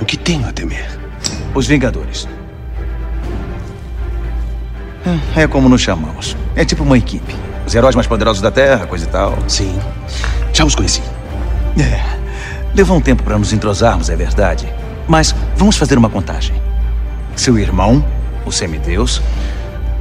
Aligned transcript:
O 0.00 0.04
que 0.04 0.16
tenho 0.16 0.48
a 0.48 0.52
temer? 0.52 0.88
Os 1.54 1.66
Vingadores. 1.66 2.28
É, 5.36 5.42
é 5.42 5.46
como 5.48 5.68
nos 5.68 5.80
chamamos. 5.80 6.36
É 6.54 6.64
tipo 6.64 6.82
uma 6.82 6.98
equipe. 6.98 7.34
Os 7.66 7.74
heróis 7.74 7.94
mais 7.94 8.06
poderosos 8.06 8.42
da 8.42 8.50
Terra, 8.50 8.86
coisa 8.86 9.04
e 9.04 9.08
tal. 9.08 9.36
Sim. 9.48 9.78
Já 10.52 10.64
os 10.64 10.74
conheci. 10.74 11.02
É. 11.78 12.18
Levou 12.74 12.96
um 12.96 13.00
tempo 13.00 13.22
para 13.22 13.38
nos 13.38 13.52
entrosarmos, 13.52 14.10
é 14.10 14.16
verdade. 14.16 14.68
Mas 15.06 15.34
vamos 15.56 15.76
fazer 15.76 15.96
uma 15.96 16.10
contagem. 16.10 16.54
Seu 17.34 17.58
irmão, 17.58 18.04
o 18.44 18.52
semideus, 18.52 19.22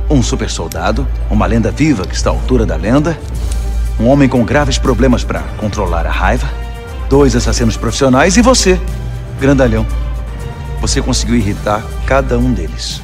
um 0.10 0.22
super 0.22 0.50
soldado, 0.50 1.08
uma 1.30 1.46
lenda 1.46 1.72
viva 1.72 2.06
que 2.06 2.16
está 2.16 2.30
à 2.30 2.34
altura 2.34 2.66
da 2.66 2.76
lenda, 2.76 3.18
um 4.00 4.08
homem 4.08 4.30
com 4.30 4.44
graves 4.44 4.78
problemas 4.78 5.24
para 5.24 5.42
controlar 5.58 6.06
a 6.06 6.12
raiva, 6.12 6.48
dois 7.10 7.36
assassinos 7.36 7.78
profissionais 7.78 8.38
e 8.38 8.42
você, 8.42 8.80
grandalhão. 9.40 9.86
Você 10.82 11.02
conseguiu 11.02 11.36
irritar 11.36 11.84
cada 12.06 12.38
um 12.38 12.54
deles. 12.54 13.02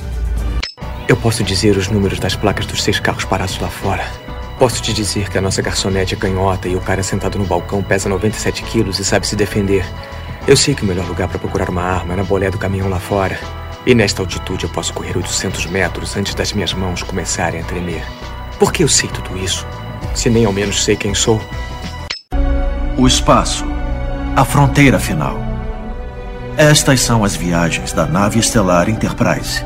Eu 1.07 1.17
posso 1.17 1.43
dizer 1.43 1.76
os 1.77 1.88
números 1.88 2.20
das 2.20 2.35
placas 2.35 2.66
dos 2.66 2.84
seis 2.84 2.99
carros 2.99 3.26
parados 3.26 3.59
lá 3.59 3.67
fora. 3.67 4.05
Posso 4.59 4.81
te 4.81 4.93
dizer 4.93 5.29
que 5.29 5.38
a 5.38 5.41
nossa 5.41 5.62
garçonete 5.62 6.13
é 6.13 6.17
canhota 6.17 6.67
e 6.67 6.76
o 6.76 6.81
cara 6.81 7.03
sentado 7.03 7.38
no 7.38 7.45
balcão 7.45 7.81
pesa 7.81 8.07
97 8.07 8.63
quilos 8.63 8.99
e 8.99 9.05
sabe 9.05 9.27
se 9.27 9.35
defender. 9.35 9.85
Eu 10.48 10.55
sei 10.55 10.76
que 10.76 10.84
o 10.84 10.85
melhor 10.85 11.07
lugar 11.07 11.27
para 11.27 11.40
procurar 11.40 11.70
uma 11.70 11.81
arma 11.81 12.13
é 12.13 12.17
na 12.17 12.23
bolé 12.23 12.49
do 12.49 12.57
caminhão 12.57 12.90
lá 12.90 12.99
fora. 12.99 13.38
E 13.85 13.93
nesta 13.93 14.21
altitude 14.21 14.63
eu 14.63 14.70
posso 14.70 14.93
correr 14.93 15.17
800 15.17 15.65
metros 15.65 16.15
antes 16.15 16.34
das 16.35 16.54
minhas 16.54 16.73
mãos 16.73 17.04
começarem 17.04 17.59
a 17.59 17.63
tremer. 17.63 18.05
Por 18.57 18.71
que 18.71 18.84
eu 18.84 18.88
sei 18.88 19.09
tudo 19.09 19.38
isso? 19.38 19.67
Se 20.15 20.29
nem 20.29 20.45
ao 20.45 20.54
menos 20.54 20.84
sei 20.84 20.95
quem 20.95 21.13
sou. 21.13 21.41
O 22.98 23.07
espaço. 23.07 23.73
A 24.35 24.43
fronteira 24.43 24.97
final. 24.97 25.37
Estas 26.57 27.01
são 27.01 27.23
as 27.23 27.35
viagens 27.35 27.93
da 27.93 28.07
nave 28.07 28.40
estelar 28.40 28.90
Enterprise. 28.90 29.63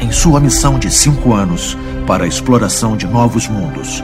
Em 0.00 0.10
sua 0.10 0.40
missão 0.40 0.80
de 0.80 0.90
cinco 0.90 1.32
anos 1.32 1.78
para 2.04 2.24
a 2.24 2.26
exploração 2.26 2.96
de 2.96 3.06
novos 3.06 3.46
mundos, 3.46 4.02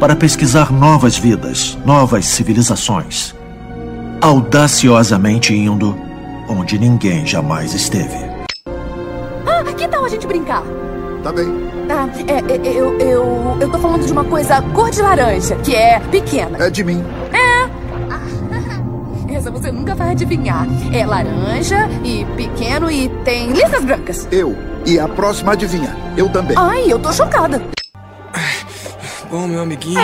para 0.00 0.16
pesquisar 0.16 0.72
novas 0.72 1.16
vidas, 1.16 1.78
novas 1.84 2.24
civilizações, 2.26 3.32
audaciosamente 4.20 5.54
indo 5.54 5.96
onde 6.48 6.76
ninguém 6.76 7.24
jamais 7.24 7.74
esteve. 7.74 8.18
Ah, 9.46 9.62
que 9.76 9.86
tal 9.86 10.04
a 10.04 10.08
gente 10.08 10.26
brincar? 10.26 10.64
Tá 11.22 11.32
bem. 11.32 11.46
Ah, 11.88 12.08
é, 12.26 12.68
é, 12.68 12.72
eu, 12.72 12.98
eu, 12.98 13.56
eu 13.60 13.70
tô 13.70 13.78
falando 13.78 14.04
de 14.04 14.10
uma 14.10 14.24
coisa 14.24 14.60
cor 14.74 14.90
de 14.90 15.00
laranja, 15.00 15.54
que 15.56 15.76
é 15.76 16.00
pequena. 16.10 16.58
É 16.58 16.68
de 16.68 16.82
mim. 16.82 17.04
É. 17.32 17.45
Essa 19.36 19.50
você 19.50 19.70
nunca 19.70 19.94
vai 19.94 20.12
adivinhar. 20.12 20.66
É 20.94 21.04
laranja 21.04 21.86
e 22.02 22.24
pequeno 22.36 22.90
e 22.90 23.10
tem 23.22 23.52
listas 23.52 23.84
brancas. 23.84 24.26
Eu. 24.32 24.56
E 24.86 24.98
a 24.98 25.06
próxima 25.06 25.52
adivinha. 25.52 25.94
Eu 26.16 26.30
também. 26.30 26.56
Ai, 26.56 26.90
eu 26.90 26.98
tô 26.98 27.12
chocada. 27.12 27.62
Bom, 29.30 29.46
meu 29.46 29.60
amiguinho, 29.60 30.00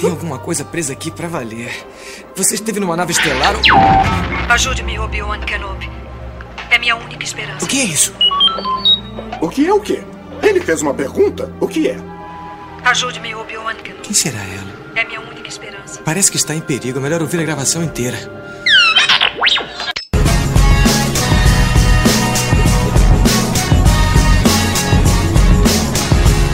tem 0.00 0.08
alguma 0.08 0.38
coisa 0.38 0.64
presa 0.64 0.94
aqui 0.94 1.10
pra 1.10 1.28
valer. 1.28 1.70
Você 2.34 2.54
esteve 2.54 2.80
numa 2.80 2.96
nave 2.96 3.12
estelar? 3.12 3.54
Ajude-me, 4.48 4.98
Obi-Wan 4.98 5.40
Kenobi. 5.40 5.90
É 6.70 6.78
minha 6.78 6.96
única 6.96 7.22
esperança. 7.22 7.66
O 7.66 7.68
que 7.68 7.82
é 7.82 7.84
isso? 7.84 8.14
O 9.42 9.48
que 9.50 9.68
é 9.68 9.74
o 9.74 9.80
quê? 9.80 10.02
Ele 10.42 10.60
fez 10.60 10.80
uma 10.80 10.94
pergunta? 10.94 11.52
O 11.60 11.68
que 11.68 11.88
é? 11.90 11.98
Ajude-me, 12.82 13.34
Obi-Wan 13.34 13.74
Kenobi. 13.74 14.04
Quem 14.04 14.14
será 14.14 14.38
ela? 14.38 14.85
É 14.96 15.04
minha 15.04 15.20
única 15.20 15.46
esperança. 15.46 16.00
Parece 16.02 16.30
que 16.30 16.38
está 16.38 16.54
em 16.54 16.60
perigo. 16.62 16.98
É 16.98 17.02
melhor 17.02 17.20
ouvir 17.20 17.38
a 17.38 17.42
gravação 17.42 17.84
inteira. 17.84 18.16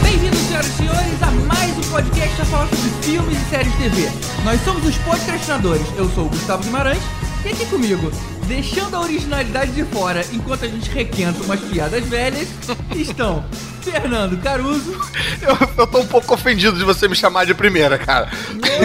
Bem-vindos, 0.01 0.39
senhoras 0.41 0.67
e 0.67 0.71
senhores, 0.75 1.23
a 1.23 1.31
mais 1.31 1.77
um 1.77 1.89
podcast 1.89 2.41
a 2.41 2.45
falar 2.45 2.67
sobre 2.67 2.89
filmes 3.01 3.41
e 3.41 3.49
séries 3.49 3.71
de 3.71 3.77
TV. 3.77 4.11
Nós 4.43 4.59
somos 4.65 4.85
os 4.85 4.97
podcastinadores. 4.97 5.87
Eu 5.97 6.09
sou 6.09 6.25
o 6.25 6.29
Gustavo 6.29 6.63
Guimarães 6.63 7.01
e 7.45 7.47
aqui 7.47 7.65
comigo, 7.67 8.11
deixando 8.43 8.95
a 8.95 9.01
originalidade 9.01 9.71
de 9.71 9.83
fora 9.85 10.25
enquanto 10.31 10.65
a 10.65 10.67
gente 10.67 10.89
requenta 10.89 11.43
umas 11.43 11.59
piadas 11.59 12.05
velhas, 12.05 12.47
estão 12.95 13.43
Fernando 13.81 14.41
Caruso. 14.41 14.93
Eu, 15.41 15.69
eu 15.77 15.87
tô 15.87 15.99
um 15.99 16.07
pouco 16.07 16.33
ofendido 16.33 16.77
de 16.77 16.83
você 16.83 17.07
me 17.07 17.15
chamar 17.15 17.45
de 17.45 17.53
primeira, 17.53 17.97
cara. 17.97 18.29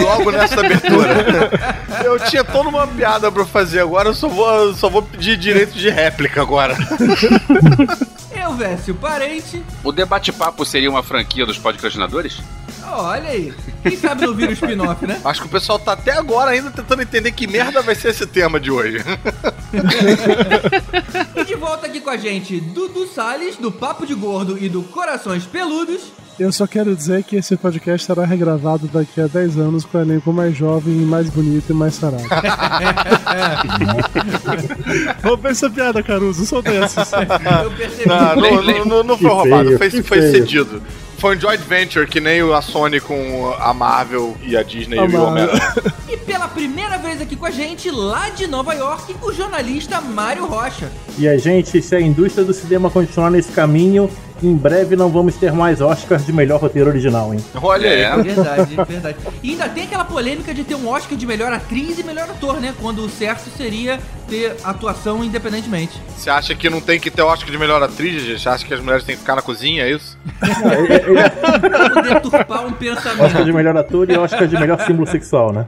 Logo 0.01 0.31
nessa 0.31 0.59
abertura. 0.59 1.49
Eu 2.03 2.19
tinha 2.19 2.43
toda 2.43 2.69
uma 2.69 2.85
piada 2.85 3.31
pra 3.31 3.45
fazer 3.45 3.79
agora, 3.79 4.09
eu 4.09 4.13
só 4.13 4.27
vou, 4.27 4.49
eu 4.49 4.73
só 4.75 4.89
vou 4.89 5.01
pedir 5.01 5.37
direito 5.37 5.73
de 5.73 5.89
réplica 5.89 6.41
agora. 6.41 6.77
Eu, 8.31 8.53
Vécio 8.53 8.93
Parente. 8.95 9.63
O 9.83 9.91
debate-papo 9.91 10.65
seria 10.65 10.89
uma 10.89 11.03
franquia 11.03 11.45
dos 11.45 11.57
podcastinadores? 11.57 12.41
Olha 12.91 13.29
aí. 13.29 13.53
Quem 13.83 13.95
sabe 13.95 14.25
não 14.25 14.33
vira 14.33 14.51
o 14.51 14.53
spin-off, 14.53 15.05
né? 15.05 15.21
Acho 15.23 15.41
que 15.41 15.47
o 15.47 15.51
pessoal 15.51 15.79
tá 15.79 15.93
até 15.93 16.11
agora 16.11 16.51
ainda 16.51 16.69
tentando 16.71 17.01
entender 17.01 17.31
que 17.31 17.47
merda 17.47 17.81
vai 17.81 17.95
ser 17.95 18.09
esse 18.09 18.25
tema 18.25 18.59
de 18.59 18.71
hoje. 18.71 18.97
E 21.35 21.45
de 21.45 21.55
volta 21.55 21.85
aqui 21.85 22.01
com 22.01 22.09
a 22.09 22.17
gente, 22.17 22.59
Dudu 22.59 23.07
Salles, 23.07 23.55
do 23.55 23.71
Papo 23.71 24.05
de 24.05 24.13
Gordo 24.15 24.57
e 24.59 24.67
do 24.67 24.81
Corações 24.83 25.45
Peludos. 25.45 26.11
Eu 26.39 26.51
só 26.51 26.65
quero 26.65 26.95
dizer 26.95 27.23
que 27.23 27.35
esse 27.35 27.55
podcast 27.57 28.07
será 28.07 28.25
regravado 28.25 28.87
daqui 28.87 29.19
a 29.21 29.27
10 29.27 29.57
anos 29.57 29.85
com 29.85 29.97
o 29.97 30.01
elenco 30.01 30.31
mais 30.31 30.55
jovem, 30.55 30.93
mais 30.95 31.29
bonito 31.29 31.69
e 31.69 31.73
mais 31.73 31.95
sarado. 31.95 32.23
Ver 35.41 35.51
essa 35.51 35.69
piada, 35.69 36.01
Caruso. 36.01 36.45
Sou 36.45 36.61
desses. 36.61 36.95
Eu 36.97 37.71
percebi. 37.71 38.07
Não, 38.07 38.35
não, 38.35 38.85
não, 38.85 39.03
não, 39.03 39.17
foi 39.17 39.29
roubado, 39.29 39.77
feio, 39.77 39.91
foi, 39.91 40.03
foi 40.03 40.21
cedido. 40.31 40.81
Foi 41.19 41.35
um 41.35 41.39
joint 41.39 41.59
venture, 41.59 42.07
que 42.07 42.21
nem 42.21 42.41
a 42.53 42.61
Sony 42.61 43.01
com 43.01 43.53
a 43.59 43.73
Marvel 43.73 44.37
e 44.41 44.55
a 44.55 44.63
Disney 44.63 44.95
e 44.95 45.15
o 45.15 45.23
Homem-Aranha. 45.23 45.73
E 46.07 46.15
pela 46.15 46.47
primeira 46.47 46.97
vez 46.97 47.21
aqui 47.21 47.35
com 47.35 47.45
a 47.45 47.51
gente, 47.51 47.91
lá 47.91 48.29
de 48.29 48.47
Nova 48.47 48.73
York, 48.73 49.15
o 49.21 49.33
jornalista 49.33 49.99
Mário 49.99 50.45
Rocha. 50.45 50.89
E 51.17 51.27
a 51.27 51.37
gente, 51.37 51.81
se 51.81 51.93
a 51.93 51.99
indústria 51.99 52.45
do 52.45 52.53
cinema 52.53 52.89
continuar 52.89 53.29
nesse 53.29 53.51
caminho, 53.51 54.09
em 54.41 54.55
breve 54.55 54.95
não 54.95 55.09
vamos 55.09 55.35
ter 55.35 55.51
mais 55.51 55.81
Oscars 55.81 56.25
de 56.25 56.31
melhor 56.31 56.61
roteiro 56.61 56.89
original, 56.89 57.33
hein? 57.33 57.43
Olha 57.61 57.89
aí. 57.89 58.01
É 58.01 58.15
verdade, 58.23 58.79
é 58.79 58.85
verdade. 58.85 59.17
E 59.43 59.51
ainda 59.51 59.67
tem 59.67 59.83
aquela 59.83 60.05
polêmica 60.05 60.53
de 60.53 60.63
ter 60.63 60.75
um 60.75 60.87
Oscar 60.87 61.17
de 61.17 61.25
melhor 61.25 61.51
atriz 61.51 61.99
e 61.99 62.03
melhor 62.03 62.29
ator, 62.29 62.61
né? 62.61 62.73
Quando 62.79 63.03
o 63.03 63.09
certo 63.09 63.49
seria 63.57 63.99
ter 64.29 64.55
atuação 64.63 65.23
independentemente. 65.23 65.99
Você 66.15 66.29
acha 66.29 66.53
que 66.53 66.69
não 66.69 66.79
tem 66.79 66.99
que 66.99 67.09
ter 67.09 67.21
Oscar 67.21 67.49
de 67.49 67.57
melhor 67.57 67.81
atriz, 67.81 68.21
gente? 68.23 68.41
Você 68.41 68.49
acha 68.49 68.65
que 68.65 68.73
as 68.73 68.79
mulheres 68.79 69.03
têm 69.03 69.15
que 69.15 69.21
ficar 69.21 69.35
na 69.35 69.41
cozinha, 69.41 69.83
é 69.83 69.91
isso? 69.91 70.17
Pra 70.39 71.89
poder 71.89 72.21
turpar 72.21 72.65
um 72.65 72.71
pensamento. 72.73 73.23
Oscar 73.23 73.43
de 73.43 73.53
melhor 73.53 73.77
ator 73.77 74.09
e 74.09 74.17
Oscar 74.17 74.47
de 74.47 74.57
melhor 74.57 74.79
símbolo 74.85 75.07
sexual, 75.07 75.51
né? 75.51 75.65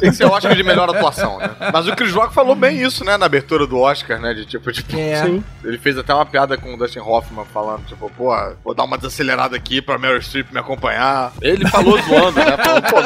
Tem 0.00 0.10
que 0.10 0.16
ser 0.16 0.24
Oscar 0.26 0.54
de 0.54 0.62
melhor 0.62 0.88
atuação, 0.88 1.38
né? 1.38 1.50
Mas 1.72 1.88
o 1.88 1.96
Chris 1.96 2.12
Rock 2.12 2.32
falou 2.32 2.54
bem 2.54 2.80
isso, 2.80 3.04
né, 3.04 3.16
na 3.16 3.26
abertura 3.26 3.66
do 3.66 3.78
Oscar, 3.78 4.20
né? 4.20 4.34
De 4.34 4.46
tipo, 4.46 4.70
tipo. 4.70 4.96
É. 4.96 5.24
Sim. 5.24 5.42
Ele 5.64 5.78
fez 5.78 5.98
até 5.98 6.14
uma 6.14 6.26
piada 6.26 6.56
com 6.56 6.74
o 6.74 6.76
Dustin 6.76 7.00
Hoffman 7.00 7.44
falando, 7.52 7.84
tipo, 7.86 8.10
pô, 8.16 8.34
vou 8.64 8.74
dar 8.74 8.84
uma 8.84 8.96
desacelerada 8.96 9.56
aqui 9.56 9.82
pra 9.82 9.98
Meryl 9.98 10.22
Streep 10.22 10.52
me 10.52 10.60
acompanhar. 10.60 11.32
Ele 11.40 11.68
falou 11.68 12.00
zoando, 12.02 12.38
né? 12.38 12.56
Falou, 12.56 12.82
pô, 12.82 13.00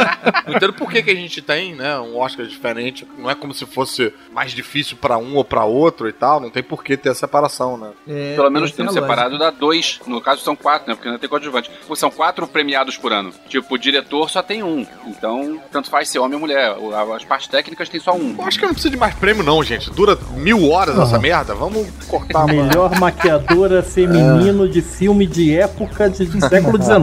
não 0.46 0.56
entendo 0.56 0.72
por 0.72 0.90
que, 0.90 1.02
que 1.02 1.10
a 1.10 1.14
gente 1.14 1.40
tem, 1.40 1.74
né, 1.74 1.98
um 1.98 2.18
Oscar 2.18 2.46
diferente. 2.46 3.06
Não 3.18 3.30
é 3.30 3.34
como 3.34 3.54
se 3.54 3.64
fosse 3.66 4.12
mais 4.32 4.52
difícil 4.52 4.81
pra 4.90 5.18
um 5.18 5.36
ou 5.36 5.44
pra 5.44 5.64
outro 5.64 6.08
e 6.08 6.12
tal. 6.12 6.40
Não 6.40 6.50
tem 6.50 6.62
por 6.62 6.82
que 6.82 6.96
ter 6.96 7.10
a 7.10 7.14
separação, 7.14 7.76
né? 7.76 7.90
É, 8.08 8.34
Pelo 8.34 8.50
menos 8.50 8.70
é 8.70 8.74
tem 8.74 8.88
separado 8.90 9.38
dá 9.38 9.50
dois. 9.50 10.00
No 10.06 10.20
caso 10.20 10.42
são 10.42 10.56
quatro, 10.56 10.88
né? 10.88 10.94
Porque 10.94 11.08
ainda 11.08 11.20
tem 11.20 11.28
coadjuvante. 11.28 11.70
Pô, 11.86 11.94
São 11.94 12.10
quatro 12.10 12.46
premiados 12.46 12.96
por 12.96 13.12
ano. 13.12 13.32
Tipo, 13.48 13.74
o 13.74 13.78
diretor 13.78 14.28
só 14.30 14.42
tem 14.42 14.62
um. 14.62 14.86
Então, 15.06 15.60
tanto 15.70 15.90
faz 15.90 16.08
ser 16.08 16.18
homem 16.18 16.34
ou 16.34 16.40
mulher. 16.40 16.74
As 17.14 17.24
partes 17.24 17.48
técnicas 17.48 17.88
tem 17.88 18.00
só 18.00 18.14
um. 18.14 18.34
Eu 18.38 18.44
acho 18.44 18.58
que 18.58 18.64
não 18.64 18.72
precisa 18.72 18.90
de 18.90 18.96
mais 18.96 19.14
prêmio, 19.14 19.42
não, 19.42 19.62
gente. 19.62 19.90
Dura 19.90 20.18
mil 20.36 20.70
horas 20.70 20.98
essa 20.98 21.18
merda. 21.18 21.54
Vamos 21.54 21.86
cortar 22.08 22.46
mano. 22.46 22.64
Melhor 22.64 22.98
maquiadora 22.98 23.82
feminino 23.82 24.68
de 24.68 24.82
filme 24.82 25.26
de 25.26 25.56
época 25.56 26.08
de 26.10 26.26
século 26.48 26.80
XIX. 26.82 27.02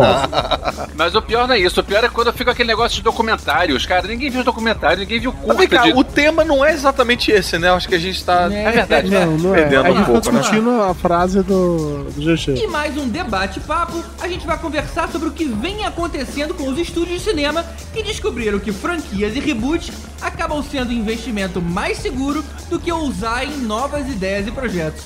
Mas 0.95 1.15
o 1.15 1.21
pior 1.21 1.47
não 1.47 1.55
é 1.55 1.59
isso. 1.59 1.79
O 1.79 1.83
pior 1.83 2.03
é 2.03 2.09
quando 2.09 2.31
fica 2.33 2.51
aquele 2.51 2.67
negócio 2.67 2.97
de 2.97 3.03
documentários. 3.03 3.85
Cara, 3.85 4.07
ninguém 4.07 4.29
viu 4.29 4.39
os 4.39 4.45
documentários, 4.45 4.99
ninguém 4.99 5.19
viu 5.19 5.31
o 5.31 5.47
Mas 5.47 5.57
vem 5.57 5.67
curta 5.67 5.83
cá, 5.83 5.91
de... 5.91 5.99
o 5.99 6.03
tema 6.03 6.43
não 6.43 6.63
é 6.63 6.71
exatamente 6.71 7.31
esse, 7.31 7.57
né? 7.57 7.68
Eu 7.69 7.75
acho 7.75 7.87
que 7.87 7.95
a 7.95 7.99
gente 7.99 8.23
tá. 8.23 8.49
É 8.51 8.71
verdade. 8.71 9.09
Não, 9.09 9.37
não 9.37 9.55
é. 9.55 9.61
Perdendo 9.61 9.85
A 9.85 9.91
um 9.91 9.95
gente 9.97 10.05
pouco, 10.05 10.21
tá 10.21 10.31
né? 10.31 10.39
discutindo 10.39 10.81
a 10.81 10.93
frase 10.93 11.43
do, 11.43 12.03
do 12.05 12.35
GG. 12.35 12.63
E 12.63 12.67
mais 12.67 12.97
um 12.97 13.07
debate-papo, 13.07 14.03
a 14.19 14.27
gente 14.27 14.45
vai 14.45 14.57
conversar 14.57 15.09
sobre 15.09 15.29
o 15.29 15.31
que 15.31 15.45
vem 15.45 15.85
acontecendo 15.85 16.53
com 16.53 16.67
os 16.67 16.77
estúdios 16.79 17.19
de 17.21 17.29
cinema 17.29 17.63
que 17.93 18.01
descobriram 18.01 18.59
que 18.59 18.71
franquias 18.71 19.35
e 19.35 19.39
reboots 19.39 19.91
acabam 20.21 20.63
sendo 20.63 20.89
um 20.89 20.93
investimento 20.93 21.61
mais 21.61 21.99
seguro 21.99 22.43
do 22.69 22.79
que 22.79 22.91
ousar 22.91 23.45
em 23.45 23.57
novas 23.57 24.07
ideias 24.09 24.47
e 24.47 24.51
projetos. 24.51 25.03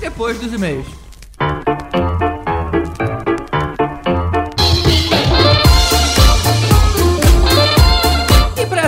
Depois 0.00 0.38
dos 0.38 0.52
e-mails. 0.52 0.86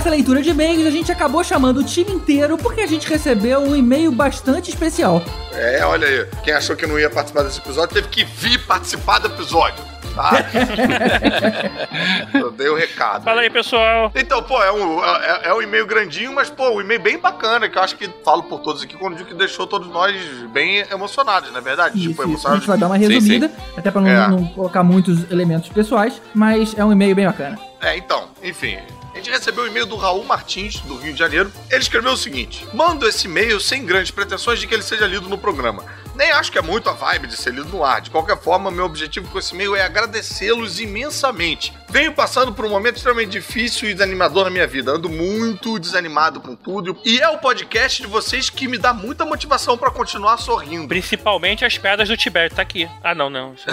E 0.01 0.03
para 0.03 0.09
essa 0.09 0.17
leitura 0.17 0.41
de 0.41 0.49
e-mails, 0.49 0.87
a 0.87 0.91
gente 0.91 1.13
acabou 1.13 1.45
chamando 1.45 1.81
o 1.81 1.85
time 1.85 2.11
inteiro 2.11 2.57
porque 2.57 2.81
a 2.81 2.87
gente 2.87 3.07
recebeu 3.07 3.61
um 3.61 3.77
e-mail 3.77 4.11
bastante 4.11 4.71
especial. 4.71 5.23
É, 5.53 5.85
olha 5.85 6.09
aí. 6.09 6.27
Quem 6.43 6.55
achou 6.55 6.75
que 6.75 6.87
não 6.87 6.99
ia 6.99 7.11
participar 7.11 7.43
desse 7.43 7.59
episódio 7.59 7.95
teve 7.95 8.09
que 8.09 8.25
vir 8.25 8.59
participar 8.67 9.19
do 9.19 9.27
episódio. 9.27 9.85
Tá? 10.15 10.31
Eu 12.33 12.51
dei 12.51 12.69
o 12.71 12.75
recado. 12.75 13.25
Fala 13.25 13.43
aí, 13.43 13.51
pessoal. 13.51 14.11
Então, 14.15 14.43
pô, 14.43 14.63
é 14.63 14.73
um, 14.73 15.05
é, 15.05 15.41
é 15.49 15.55
um 15.55 15.61
e-mail 15.61 15.87
grandinho, 15.87 16.33
mas, 16.33 16.49
pô, 16.49 16.71
um 16.71 16.81
e-mail 16.81 17.01
bem 17.01 17.19
bacana, 17.19 17.69
que 17.69 17.77
eu 17.77 17.83
acho 17.83 17.95
que 17.97 18.09
falo 18.25 18.45
por 18.45 18.61
todos 18.61 18.83
aqui, 18.83 18.97
quando 18.97 19.17
digo 19.17 19.29
que 19.29 19.35
deixou 19.35 19.67
todos 19.67 19.87
nós 19.89 20.17
bem 20.51 20.79
emocionados, 20.91 21.51
não 21.53 21.59
é 21.59 21.61
verdade? 21.61 21.99
Isso, 21.99 22.09
tipo, 22.09 22.23
isso. 22.23 22.23
A 22.23 22.25
emocionados. 22.31 22.61
gente 22.61 22.69
vai 22.69 22.79
dar 22.79 22.87
uma 22.87 22.97
resumida, 22.97 23.51
até 23.77 23.91
pra 23.91 24.01
não, 24.01 24.09
É. 24.09 24.29
não 24.29 24.47
colocar 24.47 24.83
muitos 24.83 25.31
elementos 25.31 25.69
pessoais, 25.69 26.21
mas 26.35 26.75
é 26.77 26.85
um 26.85 26.91
e-mail 26.91 27.15
bem 27.15 27.27
bacana. 27.27 27.59
É, 27.83 27.97
então, 27.99 28.29
enfim. 28.43 28.79
A 29.13 29.17
gente 29.17 29.31
recebeu 29.31 29.65
o 29.65 29.67
e-mail 29.67 29.87
do 29.87 29.97
Raul 29.97 30.25
Martins, 30.25 30.79
do 30.81 30.97
Rio 30.97 31.13
de 31.13 31.19
Janeiro. 31.19 31.53
Ele 31.69 31.83
escreveu 31.83 32.13
o 32.13 32.17
seguinte: 32.17 32.67
Mando 32.73 33.09
esse 33.09 33.27
e-mail 33.27 33.61
sem 33.61 33.85
grandes 33.85 34.11
pretensões 34.11 34.61
de 34.61 34.67
que 34.67 34.75
ele 34.75 34.83
seja 34.83 35.07
lido 35.07 35.29
no 35.29 35.37
programa. 35.37 35.85
Nem 36.21 36.31
acho 36.33 36.53
que 36.53 36.59
é 36.59 36.63
muito 36.63 36.91
a 36.91 36.93
vibe 36.93 37.29
de 37.29 37.35
ser 37.35 37.55
lido 37.55 37.71
no 37.71 37.83
ar. 37.83 38.03
De 38.03 38.11
qualquer 38.11 38.37
forma, 38.37 38.71
meu 38.71 38.85
objetivo 38.85 39.27
com 39.31 39.39
esse 39.39 39.55
e-mail 39.55 39.75
é 39.75 39.81
agradecê-los 39.81 40.79
imensamente. 40.79 41.73
Venho 41.89 42.13
passando 42.13 42.53
por 42.53 42.67
um 42.67 42.69
momento 42.69 42.97
extremamente 42.97 43.31
difícil 43.31 43.89
e 43.89 43.95
desanimador 43.95 44.45
na 44.45 44.51
minha 44.51 44.67
vida. 44.67 44.93
Ando 44.93 45.09
muito 45.09 45.79
desanimado 45.79 46.39
com 46.39 46.55
tudo. 46.55 46.95
E 47.07 47.19
é 47.19 47.29
o 47.31 47.39
podcast 47.39 48.03
de 48.03 48.07
vocês 48.07 48.51
que 48.51 48.69
me 48.69 48.77
dá 48.77 48.93
muita 48.93 49.25
motivação 49.25 49.79
pra 49.79 49.91
continuar 49.91 50.37
sorrindo. 50.37 50.89
Principalmente 50.89 51.65
as 51.65 51.79
pedras 51.79 52.07
do 52.07 52.19
Tibete, 52.19 52.55
tá 52.55 52.61
aqui. 52.61 52.87
Ah, 53.03 53.15
não, 53.15 53.31
não. 53.31 53.55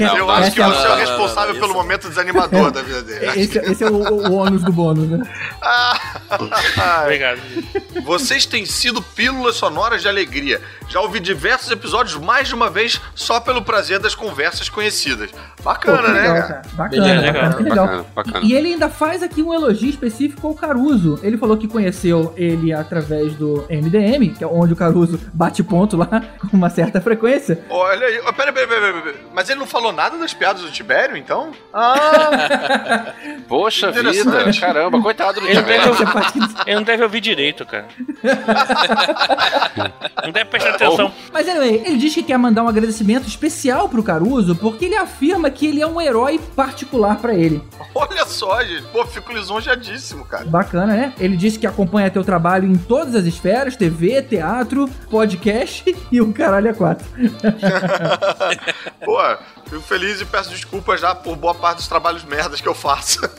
Eu 0.00 0.30
acho 0.30 0.52
que 0.52 0.62
é 0.62 0.64
você 0.64 0.86
é 0.86 0.90
o 0.92 0.96
responsável 0.96 1.60
pelo 1.60 1.74
momento 1.74 2.08
desanimador 2.08 2.70
da 2.70 2.80
vida 2.80 3.02
dele. 3.02 3.38
Esse, 3.38 3.58
esse 3.58 3.84
é 3.84 3.90
o, 3.90 3.96
o 3.96 4.32
ônus 4.32 4.64
do 4.64 4.72
bônus, 4.72 5.10
né? 5.10 5.22
Obrigado. 7.04 7.38
Vocês 8.02 8.46
têm 8.46 8.64
sido 8.64 9.02
pílulas 9.02 9.56
sonoras 9.56 10.05
de 10.06 10.08
alegria. 10.08 10.62
Já 10.88 11.00
ouvi 11.00 11.18
diversos 11.18 11.70
episódios 11.70 12.16
mais 12.16 12.48
de 12.48 12.54
uma 12.54 12.70
vez 12.70 13.00
só 13.14 13.40
pelo 13.40 13.62
prazer 13.62 13.98
das 13.98 14.14
conversas 14.14 14.68
conhecidas. 14.68 15.30
Bacana, 15.66 15.98
Pô, 15.98 16.08
né, 16.08 16.20
legal, 16.20 16.34
cara? 16.36 16.46
cara. 16.46 16.62
Bacana, 16.74 17.32
bacana, 17.32 17.54
que 17.56 17.62
legal. 17.64 18.04
E 18.44 18.54
ele 18.54 18.68
ainda 18.68 18.88
faz 18.88 19.20
aqui 19.20 19.42
um 19.42 19.52
elogio 19.52 19.90
específico 19.90 20.46
ao 20.46 20.54
Caruso. 20.54 21.18
Ele 21.24 21.36
falou 21.36 21.56
que 21.56 21.66
conheceu 21.66 22.32
ele 22.36 22.72
através 22.72 23.34
do 23.34 23.66
MDM, 23.68 24.32
que 24.32 24.44
é 24.44 24.46
onde 24.46 24.74
o 24.74 24.76
Caruso 24.76 25.18
bate 25.34 25.64
ponto 25.64 25.96
lá 25.96 26.06
com 26.48 26.56
uma 26.56 26.70
certa 26.70 27.00
frequência. 27.00 27.58
Olha 27.68 28.06
aí. 28.06 28.20
Peraí, 28.36 28.52
peraí, 28.52 28.66
peraí, 28.68 28.80
peraí, 28.92 29.02
peraí. 29.02 29.16
Mas 29.34 29.50
ele 29.50 29.58
não 29.58 29.66
falou 29.66 29.92
nada 29.92 30.16
das 30.16 30.32
piadas 30.32 30.62
do 30.62 30.70
Tibério, 30.70 31.16
então? 31.16 31.50
Ah! 31.74 33.12
Poxa 33.48 33.90
vida, 33.90 34.12
caramba, 34.60 35.00
coitado 35.02 35.40
do 35.40 35.46
Ele 35.48 35.54
não, 35.56 35.62
deve 35.64 35.96
Tibério. 35.96 36.48
ele 36.66 36.76
não 36.76 36.82
deve 36.84 37.02
ouvir 37.02 37.20
direito, 37.20 37.66
cara. 37.66 37.86
Não 40.24 40.32
deve 40.32 40.46
prestar 40.50 40.70
atenção. 40.70 41.12
Mas 41.32 41.48
anyway, 41.48 41.82
ele 41.84 41.96
diz 41.96 42.12
que 42.14 42.22
quer 42.22 42.36
mandar 42.38 42.62
um 42.64 42.68
agradecimento 42.68 43.28
especial 43.28 43.88
pro 43.88 44.02
Caruso 44.02 44.56
porque 44.56 44.86
ele 44.86 44.96
afirma 44.96 45.50
que 45.50 45.55
ele 45.64 45.80
é 45.80 45.86
um 45.86 46.00
herói 46.00 46.40
particular 46.56 47.18
pra 47.18 47.32
ele. 47.34 47.62
Olha 47.94 48.26
só, 48.26 48.62
gente. 48.64 48.82
Pô, 48.88 49.06
fico 49.06 49.32
lisonjeadíssimo, 49.32 50.24
cara. 50.24 50.44
Bacana, 50.44 50.94
né? 50.94 51.14
Ele 51.20 51.36
disse 51.36 51.56
que 51.58 51.66
acompanha 51.66 52.10
teu 52.10 52.24
trabalho 52.24 52.66
em 52.66 52.76
todas 52.76 53.14
as 53.14 53.24
esferas: 53.24 53.76
TV, 53.76 54.20
teatro, 54.22 54.88
podcast 55.08 55.96
e 56.10 56.20
o 56.20 56.32
caralho 56.32 56.70
a 56.70 56.74
quatro. 56.74 57.06
Pô, 59.04 59.16
fico 59.68 59.82
feliz 59.82 60.20
e 60.20 60.24
peço 60.24 60.50
desculpas 60.50 61.00
já 61.00 61.14
por 61.14 61.36
boa 61.36 61.54
parte 61.54 61.78
dos 61.78 61.88
trabalhos 61.88 62.24
merdas 62.24 62.60
que 62.60 62.68
eu 62.68 62.74
faço. 62.74 63.20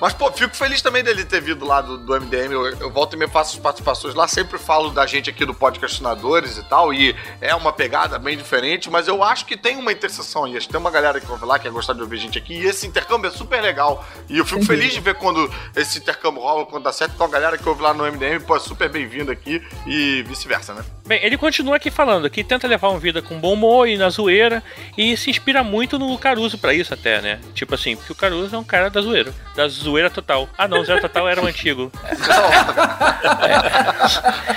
Mas, 0.00 0.14
pô, 0.14 0.32
fico 0.32 0.56
feliz 0.56 0.80
também 0.80 1.02
dele 1.04 1.24
ter 1.24 1.40
vindo 1.40 1.64
lá 1.64 1.80
do, 1.80 1.98
do 1.98 2.18
MDM. 2.20 2.52
Eu, 2.52 2.66
eu 2.78 2.90
volto 2.90 3.14
e 3.14 3.18
me 3.18 3.28
faço 3.28 3.56
as 3.56 3.62
participações 3.62 4.14
lá, 4.14 4.26
sempre 4.26 4.58
falo 4.58 4.90
da 4.90 5.06
gente 5.06 5.28
aqui 5.28 5.44
do 5.44 5.52
Podcastinadores 5.54 6.56
e 6.56 6.62
tal, 6.64 6.92
e 6.94 7.14
é 7.40 7.54
uma 7.54 7.72
pegada 7.72 8.18
bem 8.18 8.36
diferente, 8.36 8.90
mas 8.90 9.06
eu 9.08 9.22
acho 9.22 9.44
que 9.44 9.56
tem 9.56 9.76
uma 9.76 9.92
interseção 9.92 10.44
aí. 10.44 10.56
Acho 10.56 10.66
que 10.66 10.72
tem 10.72 10.80
uma 10.80 10.90
galera 10.90 11.20
que 11.20 11.30
ouve 11.30 11.44
lá 11.44 11.58
que 11.58 11.68
é 11.68 11.70
gostar 11.70 11.92
de 11.92 12.00
ouvir 12.00 12.16
gente 12.16 12.38
aqui, 12.38 12.54
e 12.54 12.64
esse 12.64 12.86
intercâmbio 12.86 13.28
é 13.28 13.30
super 13.30 13.60
legal. 13.60 14.04
E 14.28 14.38
eu 14.38 14.46
fico 14.46 14.64
feliz 14.64 14.92
de 14.92 15.00
ver 15.00 15.14
quando 15.14 15.52
esse 15.76 15.98
intercâmbio 15.98 16.40
rola, 16.42 16.64
quando 16.64 16.84
dá 16.84 16.92
certo, 16.92 17.12
então 17.14 17.26
a 17.26 17.30
galera 17.30 17.58
que 17.58 17.68
ouve 17.68 17.82
lá 17.82 17.92
no 17.92 18.04
MDM, 18.10 18.40
pô, 18.46 18.56
é 18.56 18.60
super 18.60 18.88
bem-vindo 18.88 19.30
aqui 19.30 19.62
e 19.86 20.22
vice-versa, 20.22 20.72
né? 20.72 20.84
Bem, 21.06 21.22
ele 21.22 21.36
continua 21.36 21.76
aqui 21.76 21.90
falando 21.90 22.30
que 22.30 22.42
tenta 22.42 22.66
levar 22.66 22.88
uma 22.88 22.98
vida 22.98 23.20
com 23.20 23.38
bom 23.38 23.54
humor 23.60 23.86
e 23.86 23.98
na 23.98 24.08
zoeira 24.08 24.62
e 24.96 25.14
se 25.16 25.28
inspira 25.28 25.62
muito 25.62 25.98
no 25.98 26.16
Caruso 26.16 26.56
pra 26.56 26.72
isso 26.72 26.94
até, 26.94 27.20
né? 27.20 27.38
Tipo 27.54 27.74
assim, 27.74 27.94
porque 27.94 28.12
o 28.12 28.16
Caruso 28.16 28.56
é 28.56 28.58
um 28.58 28.64
cara 28.64 28.88
da 28.88 29.02
zoeira, 29.02 29.34
da 29.54 29.68
zoeira 29.68 30.08
total. 30.08 30.48
Ah 30.56 30.66
não, 30.66 30.82
zero 30.82 31.02
total 31.02 31.28
era 31.28 31.42
o 31.42 31.46
antigo. 31.46 31.92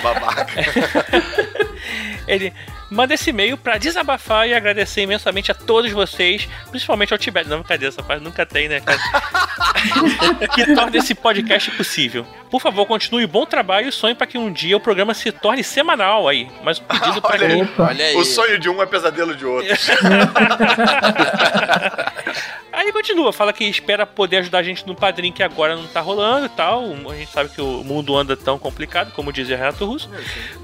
Babaca. 0.01 0.47
Ele 2.25 2.53
manda 2.89 3.13
esse 3.13 3.29
e-mail 3.29 3.57
pra 3.57 3.77
desabafar 3.77 4.47
e 4.47 4.53
agradecer 4.53 5.01
imensamente 5.01 5.51
a 5.51 5.55
todos 5.55 5.91
vocês, 5.91 6.47
principalmente 6.69 7.13
ao 7.13 7.19
Tibete. 7.19 7.49
Não, 7.49 7.63
cadê 7.63 7.87
essa 7.87 8.03
parte? 8.03 8.23
Nunca 8.23 8.45
tem, 8.45 8.67
né, 8.67 8.79
cara? 8.79 8.99
que 10.53 10.73
torna 10.73 10.97
esse 10.97 11.15
podcast 11.15 11.71
possível. 11.71 12.25
Por 12.49 12.61
favor, 12.61 12.85
continue 12.85 13.25
o 13.25 13.27
bom 13.27 13.45
trabalho 13.45 13.89
e 13.89 13.91
sonhe 13.91 14.15
para 14.15 14.27
que 14.27 14.37
um 14.37 14.51
dia 14.51 14.77
o 14.77 14.79
programa 14.79 15.13
se 15.13 15.31
torne 15.31 15.63
semanal 15.63 16.27
aí. 16.27 16.47
Mas 16.63 16.79
um 16.79 16.83
pedido 16.83 17.21
pra 17.21 17.31
Olha 17.31 17.47
aí. 17.47 17.67
que... 17.67 17.81
Olha 17.81 18.05
aí. 18.05 18.15
O 18.15 18.23
sonho 18.23 18.59
de 18.59 18.69
um 18.69 18.81
é 18.81 18.85
pesadelo 18.85 19.35
de 19.35 19.45
outro. 19.45 19.73
Aí 22.73 22.91
continua, 22.91 23.31
fala 23.31 23.53
que 23.53 23.63
espera 23.65 24.03
poder 24.03 24.37
ajudar 24.37 24.57
a 24.57 24.63
gente 24.63 24.85
no 24.87 24.95
padrinho 24.95 25.31
que 25.31 25.43
agora 25.43 25.75
não 25.75 25.85
tá 25.85 26.01
rolando 26.01 26.47
e 26.47 26.49
tal. 26.49 26.83
A 26.83 27.15
gente 27.15 27.31
sabe 27.31 27.49
que 27.49 27.61
o 27.61 27.83
mundo 27.83 28.17
anda 28.17 28.35
tão 28.35 28.57
complicado, 28.57 29.11
como 29.13 29.31
dizia 29.31 29.55
Renato 29.55 29.85
Russo. 29.85 30.09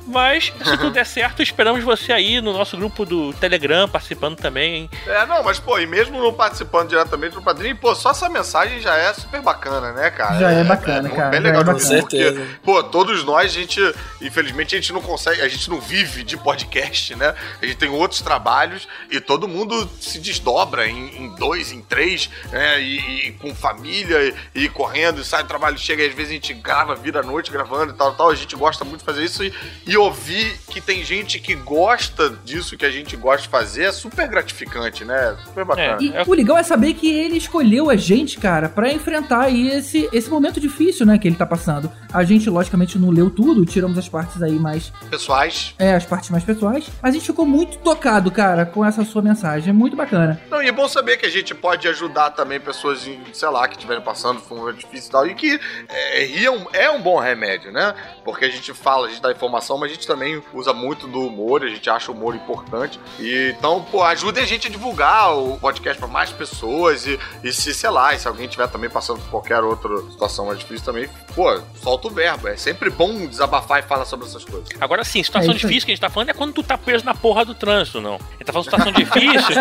Mas, 0.08 0.46
se 0.46 0.78
tudo 0.78 0.90
der 0.90 1.06
certo, 1.06 1.44
esperamos 1.44 1.84
você 1.84 2.12
aí 2.12 2.19
no 2.42 2.54
nosso 2.54 2.78
grupo 2.78 3.06
do 3.06 3.34
Telegram, 3.34 3.88
participando 3.88 4.36
também, 4.38 4.76
hein? 4.76 4.90
É, 5.08 5.26
não, 5.26 5.44
mas, 5.44 5.60
pô, 5.60 5.80
e 5.80 5.86
mesmo 5.86 6.20
não 6.20 6.34
participando 6.34 6.90
diretamente 6.90 7.36
do 7.36 7.42
padrinho, 7.42 7.76
pô, 7.76 7.94
só 7.96 8.12
essa 8.12 8.30
mensagem 8.30 8.80
já 8.82 8.96
é 8.96 9.14
super 9.14 9.42
bacana, 9.42 9.92
né, 9.94 10.10
cara? 10.12 10.40
Já 10.40 10.52
é 10.52 10.64
bacana, 10.64 11.10
cara, 11.10 11.30
Bem 11.30 11.40
é 11.40 11.44
legal 11.44 11.64
de 11.64 11.74
bacana. 11.74 12.00
porque, 12.02 12.46
pô, 12.64 12.84
todos 12.84 13.24
nós, 13.24 13.46
a 13.46 13.54
gente, 13.54 13.80
infelizmente, 14.22 14.76
a 14.76 14.80
gente 14.80 14.94
não 14.94 15.02
consegue, 15.02 15.42
a 15.42 15.48
gente 15.48 15.70
não 15.70 15.80
vive 15.80 16.24
de 16.24 16.38
podcast, 16.38 17.16
né? 17.16 17.34
A 17.62 17.66
gente 17.66 17.78
tem 17.78 17.90
outros 17.90 18.22
trabalhos 18.22 18.88
e 19.10 19.20
todo 19.20 19.48
mundo 19.48 19.90
se 20.00 20.20
desdobra 20.20 20.88
em, 20.88 21.16
em 21.18 21.36
dois, 21.36 21.72
em 21.72 21.82
três, 21.82 22.30
né? 22.52 22.82
E, 22.82 23.28
e 23.28 23.32
com 23.34 23.54
família 23.56 24.36
e, 24.56 24.64
e 24.64 24.70
correndo, 24.70 25.22
e 25.22 25.24
sai 25.24 25.44
do 25.44 25.48
trabalho, 25.48 25.78
chega 25.78 26.04
e 26.04 26.10
às 26.10 26.16
vezes 26.16 26.32
a 26.32 26.34
gente 26.34 26.54
grava, 26.54 26.96
vira 26.96 27.20
a 27.22 27.24
noite 27.24 27.52
gravando 27.52 27.94
e 27.94 27.96
tal, 27.96 28.14
tal. 28.14 28.30
A 28.30 28.36
gente 28.36 28.56
gosta 28.56 28.84
muito 28.84 29.00
de 29.00 29.06
fazer 29.06 29.24
isso 29.24 29.44
e, 29.44 29.54
e 29.86 29.98
ouvir 29.98 30.60
que 30.70 30.82
tem 30.82 31.04
gente 31.04 31.40
que 31.40 31.56
gosta 31.56 31.99
disso 32.44 32.78
que 32.78 32.86
a 32.86 32.92
gente 32.92 33.16
gosta 33.16 33.44
de 33.44 33.50
fazer 33.50 33.84
é 33.84 33.92
super 33.92 34.28
gratificante, 34.28 35.04
né? 35.06 35.36
Super 35.46 35.66
bacana. 35.66 35.98
E 36.02 36.14
o 36.26 36.34
legal 36.34 36.58
é 36.58 36.64
saber 36.64 36.94
que 36.94 37.12
ele 37.12 37.38
escolheu 37.38 37.90
a 37.90 37.96
gente, 37.96 38.38
cara, 38.38 38.70
pra 38.70 38.92
enfrentar 38.92 39.42
aí 39.42 39.70
esse, 39.70 40.10
esse 40.12 40.30
momento 40.30 40.60
difícil, 40.60 41.06
né, 41.06 41.18
que 41.18 41.28
ele 41.28 41.36
tá 41.36 41.46
passando. 41.46 41.92
A 42.12 42.24
gente, 42.24 42.50
logicamente, 42.50 42.98
não 42.98 43.10
leu 43.10 43.30
tudo, 43.30 43.66
tiramos 43.66 43.98
as 43.98 44.10
partes 44.10 44.42
aí 44.42 44.58
mais. 44.58 44.92
Pessoais. 45.10 45.76
É, 45.78 45.94
as 45.94 46.06
partes 46.06 46.30
mais 46.30 46.44
pessoais. 46.44 46.90
Mas 47.02 47.12
a 47.12 47.18
gente 47.18 47.26
ficou 47.26 47.46
muito 47.46 47.78
tocado, 47.80 48.32
cara, 48.32 48.66
com 48.66 48.84
essa 48.86 49.04
sua 49.04 49.22
mensagem. 49.22 49.70
É 49.70 49.74
muito 49.74 49.96
bacana. 49.96 50.42
Não, 50.50 50.62
e 50.62 50.68
é 50.68 50.72
bom 50.72 50.88
saber 50.88 51.18
que 51.18 51.26
a 51.26 51.30
gente 51.30 51.54
pode 51.54 51.88
ajudar 51.88 52.32
também 52.32 52.60
pessoas, 52.60 53.06
em, 53.08 53.20
sei 53.34 53.50
lá, 53.50 53.68
que 53.68 53.76
estiverem 53.76 54.04
passando 54.04 54.42
por 54.42 54.56
um 54.56 54.62
momento 54.62 54.78
difícil 54.78 55.10
e 55.10 55.12
tal, 55.12 55.28
e 55.28 55.36
que 55.36 55.60
é, 55.88 56.44
é 56.44 56.52
um, 56.52 56.66
é 56.74 56.90
um 56.90 57.02
bom 57.02 57.20
remédio, 57.20 57.72
né? 57.72 57.94
Porque 58.24 58.46
a 58.46 58.50
gente 58.50 58.74
fala, 58.74 59.08
a 59.08 59.10
gente 59.10 59.22
dá 59.22 59.32
informação, 59.32 59.78
mas 59.78 59.92
a 59.92 59.94
gente 59.94 60.08
também 60.08 60.42
usa 60.54 60.74
muito 60.74 61.08
do 61.08 61.22
humor, 61.22 61.64
a 61.64 61.68
gente 61.68 61.89
acha 61.90 62.12
o 62.12 62.16
humor 62.16 62.36
importante. 62.36 63.00
E, 63.20 63.54
então, 63.58 63.84
pô, 63.92 64.04
ajude 64.04 64.40
a 64.40 64.46
gente 64.46 64.68
a 64.68 64.70
divulgar 64.70 65.36
o 65.36 65.58
podcast 65.60 66.00
para 66.00 66.08
mais 66.08 66.32
pessoas 66.32 67.06
e, 67.08 67.20
e 67.44 67.52
se, 67.52 67.74
sei 67.74 67.90
lá, 67.90 68.14
e 68.14 68.20
se 68.20 68.28
alguém 68.28 68.46
estiver 68.46 68.68
também 68.68 68.90
passando 68.90 69.20
por 69.22 69.30
qualquer 69.30 69.62
outra 69.64 69.98
situação 70.12 70.46
mais 70.48 70.60
difícil 70.60 70.86
também, 70.86 71.10
pô, 71.36 71.62
solta 71.82 72.08
o 72.08 72.12
verbo. 72.12 72.48
É 72.48 72.56
sempre 72.58 72.90
bom 72.90 73.26
desabafar 73.26 73.80
e 73.80 73.84
falar 73.84 74.06
sobre 74.06 74.28
essas 74.28 74.44
coisas. 74.46 74.70
Agora 74.80 75.04
sim, 75.04 75.22
situação 75.24 75.52
É 75.52 75.56
difícil 75.56 75.86
que 75.86 75.92
a 75.92 75.96
gente 75.96 76.02
tá 76.02 76.10
falando 76.10 76.30
é 76.30 76.34
quando 76.34 76.54
tu 76.54 76.64
tá 76.64 76.78
preso 76.78 77.04
na 77.06 77.14
porra 77.16 77.44
do 77.46 77.54
trânsito, 77.56 78.00
não. 78.02 78.16
Ele 78.36 78.44
tá 78.46 78.54
falando 78.54 78.66
situação 78.66 78.92
difícil, 78.92 79.56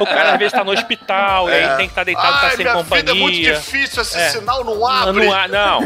o 0.00 0.04
cara 0.06 0.32
às 0.32 0.38
vezes 0.38 0.52
tá 0.52 0.64
no 0.64 0.72
hospital, 0.72 1.48
e 1.48 1.52
aí 1.52 1.68
tem 1.76 1.86
que 1.86 1.92
estar 1.92 2.04
deitado, 2.04 2.28
É. 2.28 2.38
Ai, 2.38 2.50
tá 2.50 2.56
sem 2.56 2.64
minha 2.64 2.74
companhia. 2.74 3.02
vida 3.04 3.10
é 3.12 3.14
muito 3.22 3.36
difícil, 3.60 4.02
esse 4.02 4.16
É. 4.18 4.28
sinal 4.30 4.64
não 4.64 4.86
abre. 4.86 5.26
Não, 5.26 5.32
há- 5.34 5.48
não. 5.48 5.80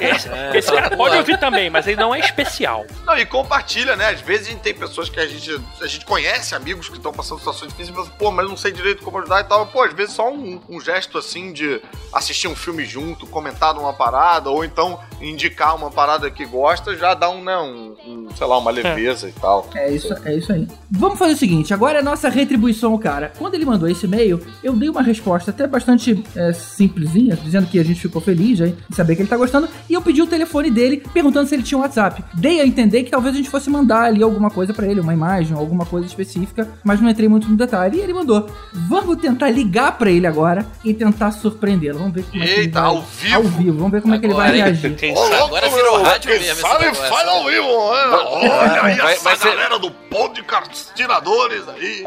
Esse, 0.00 0.28
esse 0.58 0.72
cara 0.72 0.96
pode 0.96 1.16
ouvir 1.16 1.38
também, 1.38 1.70
mas 1.70 1.86
ele 1.86 1.96
não 2.00 2.14
é 2.14 2.20
especial. 2.20 2.84
Não, 3.06 3.16
e 3.18 3.24
compartilha, 3.26 3.96
né? 3.96 4.08
Às 4.10 4.20
vezes 4.20 4.48
a 4.48 4.50
gente 4.50 4.60
tem 4.60 4.74
pessoas 4.74 5.08
que 5.08 5.18
a 5.20 5.26
gente, 5.26 5.33
a 5.80 5.86
gente 5.86 6.04
conhece, 6.04 6.54
amigos 6.54 6.88
que 6.88 6.96
estão 6.96 7.12
passando 7.12 7.38
situações 7.38 7.72
difíceis, 7.72 7.96
mas, 7.96 8.08
pô, 8.08 8.30
mas 8.30 8.48
não 8.48 8.56
sei 8.56 8.72
direito 8.72 9.02
como 9.02 9.18
ajudar 9.18 9.40
e 9.40 9.44
tal. 9.44 9.66
Pô, 9.66 9.82
às 9.82 9.92
vezes 9.92 10.14
só 10.14 10.32
um, 10.32 10.60
um 10.68 10.80
gesto 10.80 11.18
assim 11.18 11.52
de 11.52 11.80
assistir 12.12 12.48
um 12.48 12.56
filme 12.56 12.84
junto, 12.84 13.26
comentar 13.26 13.74
numa 13.74 13.92
parada, 13.92 14.50
ou 14.50 14.64
então 14.64 14.98
indicar 15.20 15.74
uma 15.76 15.90
parada 15.90 16.30
que 16.30 16.44
gosta, 16.44 16.96
já 16.96 17.14
dá 17.14 17.30
um, 17.30 17.42
né, 17.42 17.56
um, 17.56 17.94
um, 18.06 18.36
sei 18.36 18.46
lá, 18.46 18.58
uma 18.58 18.70
leveza 18.70 19.28
e 19.28 19.32
tal. 19.32 19.68
É 19.74 19.90
isso, 19.90 20.14
é 20.24 20.36
isso 20.36 20.52
aí. 20.52 20.68
Vamos 20.90 21.18
fazer 21.18 21.32
o 21.34 21.36
seguinte, 21.36 21.72
agora 21.72 21.98
é 21.98 22.00
a 22.00 22.04
nossa 22.04 22.28
retribuição 22.28 22.92
ao 22.92 22.98
cara. 22.98 23.32
Quando 23.38 23.54
ele 23.54 23.64
mandou 23.64 23.88
esse 23.88 24.06
e-mail, 24.06 24.44
eu 24.62 24.74
dei 24.74 24.88
uma 24.88 25.02
resposta 25.02 25.50
até 25.50 25.66
bastante 25.66 26.22
é, 26.36 26.52
simplesinha, 26.52 27.36
dizendo 27.36 27.66
que 27.66 27.78
a 27.78 27.84
gente 27.84 28.00
ficou 28.00 28.20
feliz 28.20 28.60
aí, 28.60 28.76
em 28.90 28.94
saber 28.94 29.16
que 29.16 29.22
ele 29.22 29.28
tá 29.28 29.36
gostando. 29.36 29.68
E 29.88 29.94
eu 29.94 30.02
pedi 30.02 30.22
o 30.22 30.26
telefone 30.26 30.70
dele, 30.70 31.02
perguntando 31.12 31.48
se 31.48 31.54
ele 31.54 31.62
tinha 31.62 31.78
um 31.78 31.82
WhatsApp. 31.82 32.22
Dei 32.34 32.60
a 32.60 32.66
entender 32.66 33.04
que 33.04 33.10
talvez 33.10 33.34
a 33.34 33.38
gente 33.38 33.50
fosse 33.50 33.70
mandar 33.70 34.02
ali 34.02 34.22
alguma 34.22 34.50
coisa 34.50 34.72
pra 34.72 34.86
ele, 34.86 35.00
uma 35.00 35.12
imagem, 35.12 35.23
alguma 35.54 35.86
coisa 35.86 36.06
específica, 36.06 36.68
mas 36.84 37.00
não 37.00 37.08
entrei 37.10 37.28
muito 37.28 37.48
no 37.48 37.56
detalhe. 37.56 37.98
E 37.98 38.00
ele 38.00 38.12
mandou. 38.14 38.48
Vamos 38.88 39.16
tentar 39.16 39.50
ligar 39.50 39.96
pra 39.98 40.10
ele 40.10 40.26
agora 40.26 40.66
e 40.84 40.92
tentar 40.92 41.30
surpreendê-lo. 41.32 41.98
Vamos 41.98 42.14
ver 42.14 42.24
como 42.24 42.42
é 42.42 42.46
que 42.46 42.52
ele 42.52 42.60
Eita, 42.62 42.80
vai... 42.80 42.88
ao 42.90 43.00
vivo? 43.02 43.34
Ao 43.36 43.42
vivo. 43.42 43.76
Vamos 43.78 43.92
ver 43.92 44.02
como 44.02 44.14
é 44.14 44.18
que 44.18 44.26
ele 44.26 44.34
vai 44.34 44.48
Agora, 44.48 44.64
reagir. 44.64 44.96
Quem 44.96 45.14
sabe 45.16 45.34
agora 45.34 45.68
virou 45.68 46.02
rádio 46.02 46.30
Quem 46.30 46.40
mesmo. 46.40 46.60
sabe 46.60 46.84
negócio. 46.84 47.08
faz 47.08 47.28
ao 47.28 47.44
vivo, 47.44 47.66
né? 47.66 48.06
Olha 48.26 48.82
aí 48.82 48.96
Vai- 48.96 49.12
essa 49.14 49.24
vai 49.24 49.36
ser- 49.36 49.48
galera 49.50 49.78
do 49.78 49.90
podcastinadores 49.90 51.68
aí. 51.68 52.06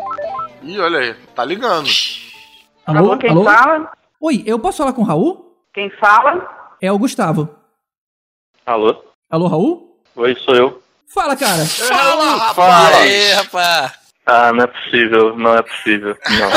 Ih, 0.63 0.79
olha 0.79 0.99
aí, 0.99 1.13
tá 1.35 1.43
ligando. 1.45 1.87
Alô, 2.85 3.17
quem 3.17 3.29
alô? 3.29 3.43
fala? 3.43 3.91
Oi, 4.19 4.43
eu 4.45 4.57
posso 4.59 4.77
falar 4.79 4.93
com 4.93 5.01
o 5.01 5.05
Raul? 5.05 5.55
Quem 5.73 5.89
fala? 5.99 6.47
É 6.81 6.91
o 6.91 6.97
Gustavo. 6.97 7.49
Alô? 8.65 8.95
Alô, 9.29 9.47
Raul? 9.47 9.99
Oi, 10.15 10.35
sou 10.35 10.55
eu. 10.55 10.81
Fala, 11.13 11.35
cara. 11.35 11.65
Fala, 11.65 12.53
Fala. 12.53 12.91
E 12.91 13.09
aí, 13.09 13.33
rapaz? 13.33 13.91
Ah, 14.25 14.51
não 14.51 14.63
é 14.63 14.67
possível, 14.67 15.37
não 15.37 15.55
é 15.55 15.61
possível. 15.61 16.17
Não. 16.29 16.49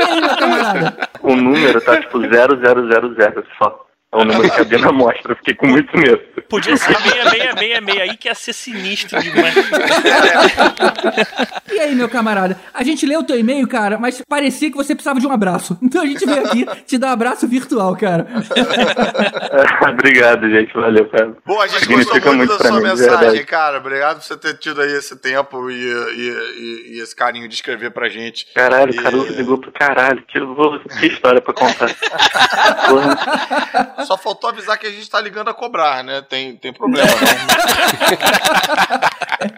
Aí, 0.00 0.20
meu 0.20 0.36
camarada? 0.36 1.08
o 1.20 1.36
número 1.36 1.80
tá 1.82 2.00
tipo 2.00 2.18
0000 2.18 3.46
só. 3.58 3.87
É 4.10 4.16
o 4.16 4.24
número 4.24 4.50
que 4.50 4.60
a 4.60 4.64
Bina 4.64 4.90
mostra, 4.90 5.32
eu 5.32 5.36
fiquei 5.36 5.54
com 5.54 5.66
muito 5.66 5.94
medo. 5.96 6.18
Podia 6.48 6.74
ser 6.78 6.96
6666 6.96 8.00
aí 8.00 8.16
que 8.16 8.28
ia 8.28 8.34
ser 8.34 8.54
sinistro 8.54 9.20
demais. 9.22 9.54
E 11.70 11.78
aí, 11.78 11.94
meu 11.94 12.08
camarada? 12.08 12.58
A 12.72 12.82
gente 12.82 13.04
leu 13.04 13.20
o 13.20 13.24
teu 13.24 13.38
e-mail, 13.38 13.68
cara, 13.68 13.98
mas 13.98 14.22
parecia 14.26 14.70
que 14.70 14.76
você 14.78 14.94
precisava 14.94 15.20
de 15.20 15.26
um 15.26 15.30
abraço. 15.32 15.76
Então 15.82 16.00
a 16.02 16.06
gente 16.06 16.24
veio 16.24 16.42
aqui 16.46 16.66
te 16.86 16.96
dar 16.96 17.08
um 17.08 17.12
abraço 17.12 17.46
virtual, 17.46 17.94
cara. 17.96 18.26
Obrigado, 19.92 20.48
gente, 20.48 20.72
valeu, 20.72 21.06
cara. 21.10 21.36
Bom, 21.44 21.60
a 21.60 21.66
gente 21.66 21.80
Significa 21.80 22.14
gostou 22.14 22.34
muito, 22.34 22.48
muito 22.50 22.62
da 22.62 22.68
sua 22.70 22.76
mim, 22.80 22.88
mensagem, 22.88 23.18
verdade. 23.18 23.44
cara. 23.44 23.76
Obrigado 23.78 24.16
por 24.20 24.24
você 24.24 24.36
ter 24.38 24.54
tido 24.58 24.80
aí 24.80 24.92
esse 24.92 25.16
tempo 25.16 25.70
e, 25.70 25.74
e- 25.74 26.96
e- 26.96 26.96
e 26.96 27.00
esse 27.02 27.14
carinho 27.14 27.46
de 27.46 27.54
escrever 27.54 27.90
pra 27.90 28.08
gente. 28.08 28.46
Caralho, 28.54 28.94
E- 28.94 28.98
o 28.98 29.02
cara 29.02 29.16
ligou 29.16 29.58
pro 29.58 29.70
caralho, 29.70 30.22
que, 30.26 30.38
que 30.98 31.06
história 31.06 31.42
pra 31.42 31.52
contar. 31.52 31.90
Porra. 32.88 33.96
Só 34.04 34.16
faltou 34.16 34.50
avisar 34.50 34.78
que 34.78 34.86
a 34.86 34.90
gente 34.90 35.08
tá 35.08 35.20
ligando 35.20 35.48
a 35.48 35.54
cobrar, 35.54 36.04
né? 36.04 36.22
Tem, 36.22 36.56
tem 36.56 36.72
problema, 36.72 37.06
né? 37.06 37.16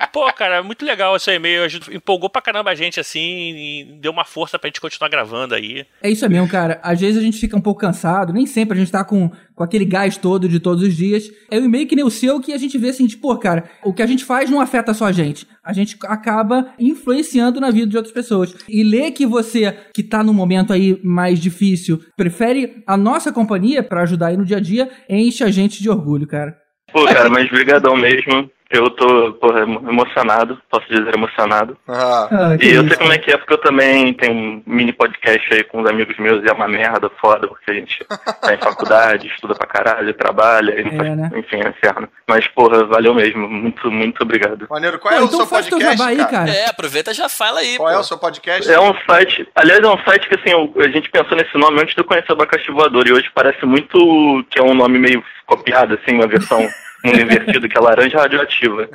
Pô, 0.12 0.30
cara, 0.32 0.62
muito 0.62 0.84
legal 0.84 1.16
esse 1.16 1.30
e-mail. 1.30 1.66
Empolgou 1.90 2.28
pra 2.28 2.42
caramba 2.42 2.70
a 2.70 2.74
gente, 2.74 3.00
assim, 3.00 3.20
e 3.20 3.84
deu 4.00 4.12
uma 4.12 4.24
força 4.24 4.58
pra 4.58 4.68
gente 4.68 4.80
continuar 4.80 5.08
gravando 5.08 5.54
aí. 5.54 5.86
É 6.02 6.10
isso 6.10 6.28
mesmo, 6.28 6.48
cara. 6.48 6.80
Às 6.82 7.00
vezes 7.00 7.18
a 7.18 7.22
gente 7.22 7.38
fica 7.38 7.56
um 7.56 7.60
pouco 7.60 7.80
cansado, 7.80 8.32
nem 8.32 8.46
sempre 8.46 8.76
a 8.76 8.80
gente 8.80 8.92
tá 8.92 9.04
com, 9.04 9.30
com 9.60 9.64
aquele 9.64 9.84
gás 9.84 10.16
todo 10.16 10.48
de 10.48 10.58
todos 10.58 10.82
os 10.82 10.96
dias. 10.96 11.30
É 11.50 11.58
um 11.58 11.66
e-mail 11.66 11.86
que 11.86 11.94
nem 11.94 12.02
o 12.02 12.10
seu 12.10 12.40
que 12.40 12.50
a 12.50 12.56
gente 12.56 12.78
vê 12.78 12.88
assim, 12.88 13.06
tipo, 13.06 13.28
pô, 13.28 13.36
cara, 13.36 13.64
o 13.84 13.92
que 13.92 14.00
a 14.00 14.06
gente 14.06 14.24
faz 14.24 14.48
não 14.48 14.58
afeta 14.58 14.94
só 14.94 15.04
a 15.04 15.12
gente. 15.12 15.46
A 15.62 15.74
gente 15.74 15.98
acaba 16.04 16.72
influenciando 16.78 17.60
na 17.60 17.70
vida 17.70 17.86
de 17.86 17.94
outras 17.94 18.14
pessoas. 18.14 18.56
E 18.66 18.82
ler 18.82 19.10
que 19.10 19.26
você, 19.26 19.76
que 19.92 20.02
tá 20.02 20.24
num 20.24 20.32
momento 20.32 20.72
aí 20.72 20.98
mais 21.04 21.38
difícil, 21.38 22.00
prefere 22.16 22.82
a 22.86 22.96
nossa 22.96 23.30
companhia 23.30 23.82
pra 23.82 24.00
ajudar 24.00 24.28
aí 24.28 24.36
no 24.38 24.46
dia 24.46 24.56
a 24.56 24.60
dia, 24.60 24.88
enche 25.06 25.44
a 25.44 25.50
gente 25.50 25.82
de 25.82 25.90
orgulho, 25.90 26.26
cara. 26.26 26.56
Pô, 26.90 27.04
cara, 27.04 27.28
mas 27.28 27.50
brigadão 27.50 27.94
mesmo. 27.98 28.50
Eu 28.70 28.88
tô, 28.90 29.32
porra, 29.32 29.62
emo- 29.62 29.82
emocionado, 29.90 30.56
posso 30.70 30.86
dizer 30.88 31.12
emocionado. 31.12 31.76
Ah, 31.88 32.56
que 32.56 32.66
e 32.66 32.74
eu 32.74 32.82
isso, 32.82 32.88
sei 32.90 32.96
como 32.98 33.12
é 33.12 33.18
que 33.18 33.32
é, 33.32 33.36
porque 33.36 33.52
eu 33.54 33.58
também 33.58 34.14
tenho 34.14 34.32
um 34.32 34.62
mini 34.64 34.92
podcast 34.92 35.52
aí 35.52 35.64
com 35.64 35.82
os 35.82 35.90
amigos 35.90 36.16
meus 36.18 36.44
e 36.44 36.48
é 36.48 36.52
uma 36.52 36.68
merda 36.68 37.10
foda, 37.20 37.48
porque 37.48 37.68
a 37.70 37.74
gente 37.74 37.98
tá 38.40 38.54
em 38.54 38.58
faculdade, 38.58 39.26
estuda 39.26 39.56
pra 39.56 39.66
caralho, 39.66 40.14
trabalha, 40.14 40.70
É, 40.78 40.84
faz, 40.96 41.16
né? 41.16 41.30
enfim, 41.34 41.56
é 41.64 41.68
inferno. 41.68 42.08
Mas, 42.28 42.46
porra, 42.46 42.84
valeu 42.84 43.12
mesmo, 43.12 43.48
muito, 43.48 43.90
muito 43.90 44.22
obrigado. 44.22 44.68
Maneiro, 44.70 45.00
qual 45.00 45.14
é 45.14 45.16
Pô, 45.18 45.22
o 45.24 45.26
então 45.26 45.38
seu 45.40 45.48
podcast, 45.48 45.96
jabá 45.98 46.10
aí, 46.10 46.16
cara? 46.18 46.28
cara. 46.30 46.50
É, 46.50 46.66
aproveita 46.68 47.10
e 47.10 47.14
já 47.14 47.28
fala 47.28 47.58
aí, 47.60 47.76
Qual 47.76 47.88
pô. 47.88 47.94
é 47.94 47.98
o 47.98 48.04
seu 48.04 48.18
podcast? 48.18 48.70
É 48.70 48.78
um 48.80 48.94
site, 49.04 49.48
aliás, 49.56 49.80
é 49.82 49.88
um 49.88 49.98
site 50.04 50.28
que 50.28 50.36
assim, 50.36 50.50
eu- 50.50 50.72
a 50.80 50.88
gente 50.88 51.10
pensou 51.10 51.36
nesse 51.36 51.58
nome 51.58 51.80
antes 51.82 51.94
de 51.94 52.00
eu 52.00 52.04
conhecer 52.04 52.30
o 52.30 52.34
Abacaxi 52.34 52.70
Voador, 52.70 53.08
e 53.08 53.12
hoje 53.12 53.28
parece 53.34 53.66
muito 53.66 54.44
que 54.48 54.60
é 54.60 54.62
um 54.62 54.74
nome 54.74 54.96
meio 54.98 55.24
copiado, 55.44 55.94
assim, 56.00 56.14
uma 56.16 56.28
versão 56.28 56.60
mundo 57.04 57.20
invertido, 57.20 57.68
que 57.68 57.76
é 57.78 57.80
Laranja 57.80 58.18
Radioativa. 58.18 58.88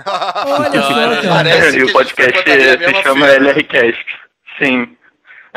Olha 0.46 0.82
só. 0.82 1.30
Parece 1.30 1.80
e 1.80 1.84
o 1.84 1.92
podcast 1.94 2.44
se 2.44 3.04
chama 3.04 3.26
feira. 3.28 3.44
LRCast. 3.52 4.06
Sim. 4.62 4.88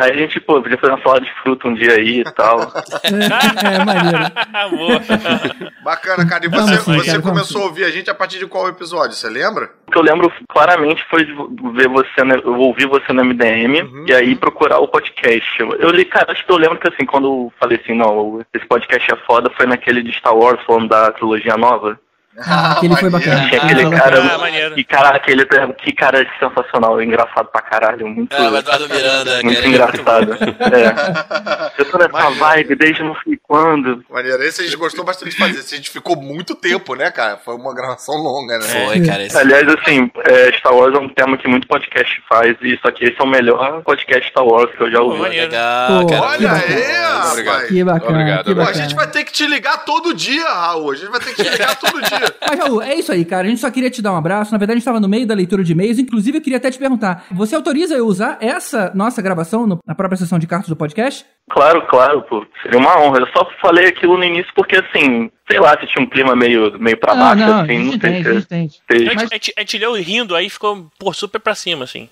Aí 0.01 0.13
a 0.13 0.15
gente, 0.17 0.39
pô, 0.39 0.63
podia 0.63 0.79
fazer 0.79 0.93
uma 0.93 1.03
salada 1.03 1.23
de 1.25 1.33
fruta 1.43 1.67
um 1.67 1.75
dia 1.75 1.91
aí 1.95 2.21
e 2.21 2.25
tal. 2.25 2.61
É, 3.03 3.75
é 3.75 3.85
maneiro. 3.85 5.73
Bacana, 5.83 6.25
cara. 6.25 6.47
E 6.47 6.49
você, 6.49 6.77
sim, 6.79 6.95
você 6.99 7.11
cara, 7.11 7.23
começou 7.23 7.63
a 7.63 7.65
ouvir 7.65 7.85
a 7.85 7.91
gente 7.91 8.09
a 8.09 8.15
partir 8.15 8.39
de 8.39 8.47
qual 8.47 8.69
episódio? 8.69 9.17
Você 9.17 9.29
lembra? 9.29 9.71
O 9.89 9.91
que 9.91 9.99
eu 9.99 10.03
lembro 10.03 10.33
claramente 10.49 11.05
foi 11.11 11.25
de 11.25 11.33
ver 11.73 11.89
você, 11.89 12.23
na- 12.23 12.37
eu 12.37 12.61
ouvi 12.61 12.87
você 12.87 13.13
no 13.13 13.25
MDM 13.25 13.83
Uhum. 13.83 14.05
e 14.09 14.15
aí 14.15 14.37
procurar 14.37 14.79
o 14.79 14.87
podcast. 14.87 15.49
Eu, 15.61 15.73
eu 15.75 15.91
li, 15.91 16.05
cara, 16.05 16.31
acho 16.31 16.47
que 16.47 16.53
eu 16.53 16.57
lembro 16.59 16.79
que 16.79 16.89
assim, 16.89 17.05
quando 17.05 17.27
eu 17.27 17.53
falei 17.59 17.81
assim, 17.83 17.95
não, 17.95 18.41
esse 18.55 18.67
podcast 18.67 19.13
é 19.13 19.17
foda, 19.27 19.51
foi 19.57 19.67
naquele 19.67 20.03
de 20.03 20.13
Star 20.13 20.37
Wars 20.37 20.61
falando 20.65 20.89
da 20.89 21.11
trilogia 21.11 21.57
nova. 21.57 21.99
Ah, 22.47 22.73
aquele 22.73 22.97
foi 22.97 23.11
bacana. 23.11 23.49
Tinha 23.49 23.63
aquele 23.63 23.87
Ah, 23.87 23.91
cara. 23.99 24.35
Ah, 24.35 24.39
maneiro. 24.39 24.79
E 24.79 24.85
cara, 24.85 25.09
aquele 25.11 25.45
que 25.47 25.93
cara 25.93 26.27
sensacional, 26.39 27.01
engraçado 27.03 27.47
pra 27.47 27.63
caralho, 27.63 28.07
muito, 28.07 28.35
É, 28.35 28.49
o 28.49 28.57
Eduardo 28.57 28.89
Miranda, 28.89 29.41
muito 29.43 29.57
cara, 29.57 29.67
é 29.67 29.69
engraçado. 29.69 30.33
É. 30.35 31.81
Eu 31.81 31.85
tô 31.91 31.99
nessa 31.99 32.13
Maneiro. 32.13 32.35
vibe 32.37 32.75
desde 32.77 33.03
não 33.03 33.17
sei 33.25 33.38
quando. 33.49 34.05
Maneiro. 34.11 34.43
Esse 34.43 34.61
a 34.61 34.65
gente 34.65 34.77
gostou 34.77 35.05
bastante 35.05 35.31
de 35.33 35.37
fazer. 35.39 35.59
Esse 35.59 35.75
a 35.75 35.77
gente 35.79 35.91
ficou 35.91 36.15
muito 36.15 36.55
tempo, 36.55 36.95
né, 36.95 37.11
cara? 37.11 37.39
Foi 37.39 37.55
uma 37.57 37.75
gravação 37.75 38.15
longa, 38.17 38.59
né? 38.59 38.65
Foi, 38.87 39.01
cara. 39.01 39.25
Esse... 39.25 39.37
Aliás, 39.39 39.67
assim, 39.69 40.11
é, 40.27 40.53
Star 40.59 40.75
Wars 40.75 40.95
é 40.95 40.99
um 40.99 41.09
tema 41.09 41.37
que 41.39 41.49
muito 41.49 41.67
podcast 41.67 42.23
faz, 42.29 42.57
e 42.61 42.75
isso 42.75 42.87
aqui 42.87 43.05
esse 43.07 43.19
é 43.21 43.25
o 43.25 43.27
melhor 43.27 43.83
podcast 43.83 44.29
Star 44.31 44.45
Wars 44.45 44.71
que 44.77 44.83
eu 44.83 44.91
já 44.91 45.01
ouvi. 45.01 45.29
Legal, 45.29 46.03
Pô, 46.03 46.07
cara. 46.09 46.23
Olha 46.27 46.39
que 46.39 46.47
aí, 46.47 46.83
bacana. 46.83 47.43
rapaz. 47.49 47.69
Que 47.69 47.85
bacana, 47.85 48.11
Obrigado, 48.11 48.45
que 48.45 48.55
Pô, 48.55 48.61
a 48.61 48.65
bacana. 48.65 48.83
gente 48.85 48.95
vai 48.95 49.11
ter 49.11 49.25
que 49.25 49.33
te 49.33 49.47
ligar 49.47 49.85
todo 49.85 50.13
dia, 50.15 50.45
Raul. 50.47 50.91
A 50.91 50.95
gente 50.95 51.11
vai 51.11 51.21
ter 51.21 51.35
que 51.35 51.43
te 51.43 51.49
ligar 51.49 51.75
todo 51.79 52.03
dia. 52.03 52.35
Mas, 52.47 52.59
Raul, 52.61 52.83
é 52.83 52.95
isso 52.95 53.11
aí, 53.13 53.25
cara. 53.25 53.47
A 53.47 53.51
gente 53.51 53.61
só 53.61 53.71
queria 53.71 53.91
te 53.91 54.03
dar 54.03 54.13
um 54.13 54.17
abraço. 54.17 54.53
Na 54.53 54.59
verdade, 54.59 54.77
a 54.77 54.79
gente 54.79 54.83
estava 54.83 55.01
no 55.01 55.09
meio 55.09 55.27
da 55.27 55.35
leitura 55.35 55.65
de 55.65 55.73
e-mails. 55.73 55.99
Inclusive, 55.99 56.39
eu 56.39 56.43
queria 56.43 56.59
até 56.59 56.71
te 56.71 56.79
perguntar: 56.79 57.25
você 57.31 57.55
autoriza 57.55 57.95
eu 57.95 58.07
usar 58.07 58.37
essa 58.41 58.93
nossa 58.95 59.23
gravação 59.23 59.67
no- 59.67 59.79
na 59.87 59.95
própria 59.95 60.19
sessão 60.19 60.39
de 60.39 60.47
cartas 60.47 60.69
do 60.69 60.77
podcast? 60.77 61.25
Claro, 61.51 61.87
claro, 61.89 62.23
pô. 62.23 62.45
Seria 62.63 62.79
uma 62.79 63.01
honra. 63.01 63.21
Eu 63.21 63.27
só 63.29 63.38
falei 63.61 63.87
aquilo 63.89 64.17
no 64.17 64.25
início 64.25 64.51
porque, 64.55 64.77
assim, 64.77 65.31
sei 65.51 65.59
lá, 65.61 65.79
se 65.79 65.87
tinha 65.87 66.05
um 66.05 66.09
clima 66.09 66.35
meio, 66.37 66.79
meio 66.79 66.97
pra 66.97 67.15
baixo, 67.15 67.41
não, 67.41 67.61
assim, 67.61 67.79
não 67.79 67.93
gente 67.93 68.01
sei 68.01 68.11
entende, 68.11 68.29
a 68.29 68.33
gente 68.55 68.73
se... 68.75 69.15
Mas- 69.15 69.31
a 69.31 69.35
gente- 69.35 69.55
a 69.57 69.61
gente 69.61 69.79
leu 69.79 69.93
rindo 69.95 70.35
aí 70.37 70.49
ficou 70.51 70.87
por 70.99 71.15
super 71.15 71.41
pra 71.41 71.55
cima, 71.55 71.85
assim. 71.85 72.09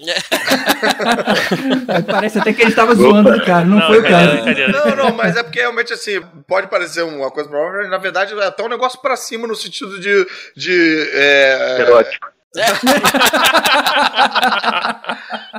É, 1.88 2.02
Parece 2.02 2.38
até 2.38 2.52
que 2.52 2.62
ele 2.62 2.70
estava 2.70 2.94
zoando 2.94 3.32
do 3.32 3.44
cara. 3.44 3.64
Não, 3.64 3.80
foi 3.86 3.98
o 3.98 4.02
caso. 4.02 4.36
Não, 4.72 4.96
não, 4.96 5.12
mas 5.16 5.36
é 5.36 5.42
porque 5.42 5.58
realmente 5.60 5.92
assim, 5.92 6.20
pode 6.46 6.68
parecer 6.68 7.02
uma 7.02 7.30
coisa 7.30 7.48
provável, 7.48 7.80
mas 7.82 7.90
na 7.90 7.98
verdade 7.98 8.34
é 8.34 8.44
até 8.46 8.62
um 8.62 8.68
negócio 8.68 9.00
pra 9.00 9.16
cima 9.16 9.46
no 9.46 9.54
sentido 9.54 10.00
de. 10.00 10.26
de 10.56 11.10
é... 11.14 11.76
Erótico. 11.80 12.28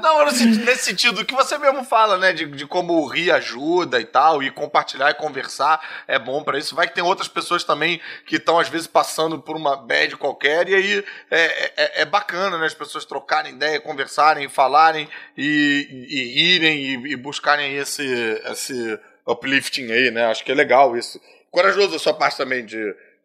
Não, 0.01 0.25
no 0.25 0.31
sentido- 0.31 0.65
nesse 0.65 0.85
sentido 0.85 1.25
que 1.25 1.33
você 1.33 1.57
mesmo 1.57 1.83
fala, 1.83 2.17
né? 2.17 2.33
De, 2.33 2.45
de 2.45 2.65
como 2.65 3.05
rir 3.07 3.31
ajuda 3.31 3.99
e 3.99 4.05
tal, 4.05 4.41
e 4.41 4.49
compartilhar 4.51 5.09
e 5.11 5.15
conversar 5.15 5.79
é 6.07 6.17
bom 6.19 6.43
pra 6.43 6.57
isso. 6.57 6.75
Vai 6.75 6.87
que 6.87 6.95
tem 6.95 7.03
outras 7.03 7.27
pessoas 7.27 7.63
também 7.63 7.99
que 8.25 8.35
estão, 8.37 8.59
às 8.59 8.69
vezes, 8.69 8.87
passando 8.87 9.39
por 9.39 9.55
uma 9.55 9.75
bad 9.75 10.15
qualquer, 10.17 10.69
e 10.69 10.75
aí 10.75 11.03
é, 11.31 11.71
é, 11.77 12.01
é 12.01 12.05
bacana, 12.05 12.57
né? 12.57 12.65
As 12.65 12.73
pessoas 12.73 13.05
trocarem 13.05 13.53
ideia, 13.53 13.79
conversarem, 13.81 14.47
falarem 14.49 15.07
e, 15.37 16.07
e, 16.09 16.19
e 16.19 16.33
rirem 16.35 16.77
e, 16.79 17.13
e 17.13 17.15
buscarem 17.15 17.75
esse, 17.75 18.05
esse 18.51 18.99
uplifting 19.27 19.91
aí, 19.91 20.11
né? 20.11 20.25
Acho 20.27 20.43
que 20.43 20.51
é 20.51 20.55
legal 20.55 20.95
isso. 20.97 21.19
Corajoso 21.51 21.91
da 21.91 21.99
sua 21.99 22.13
parte 22.13 22.37
também 22.37 22.65
de, 22.65 22.77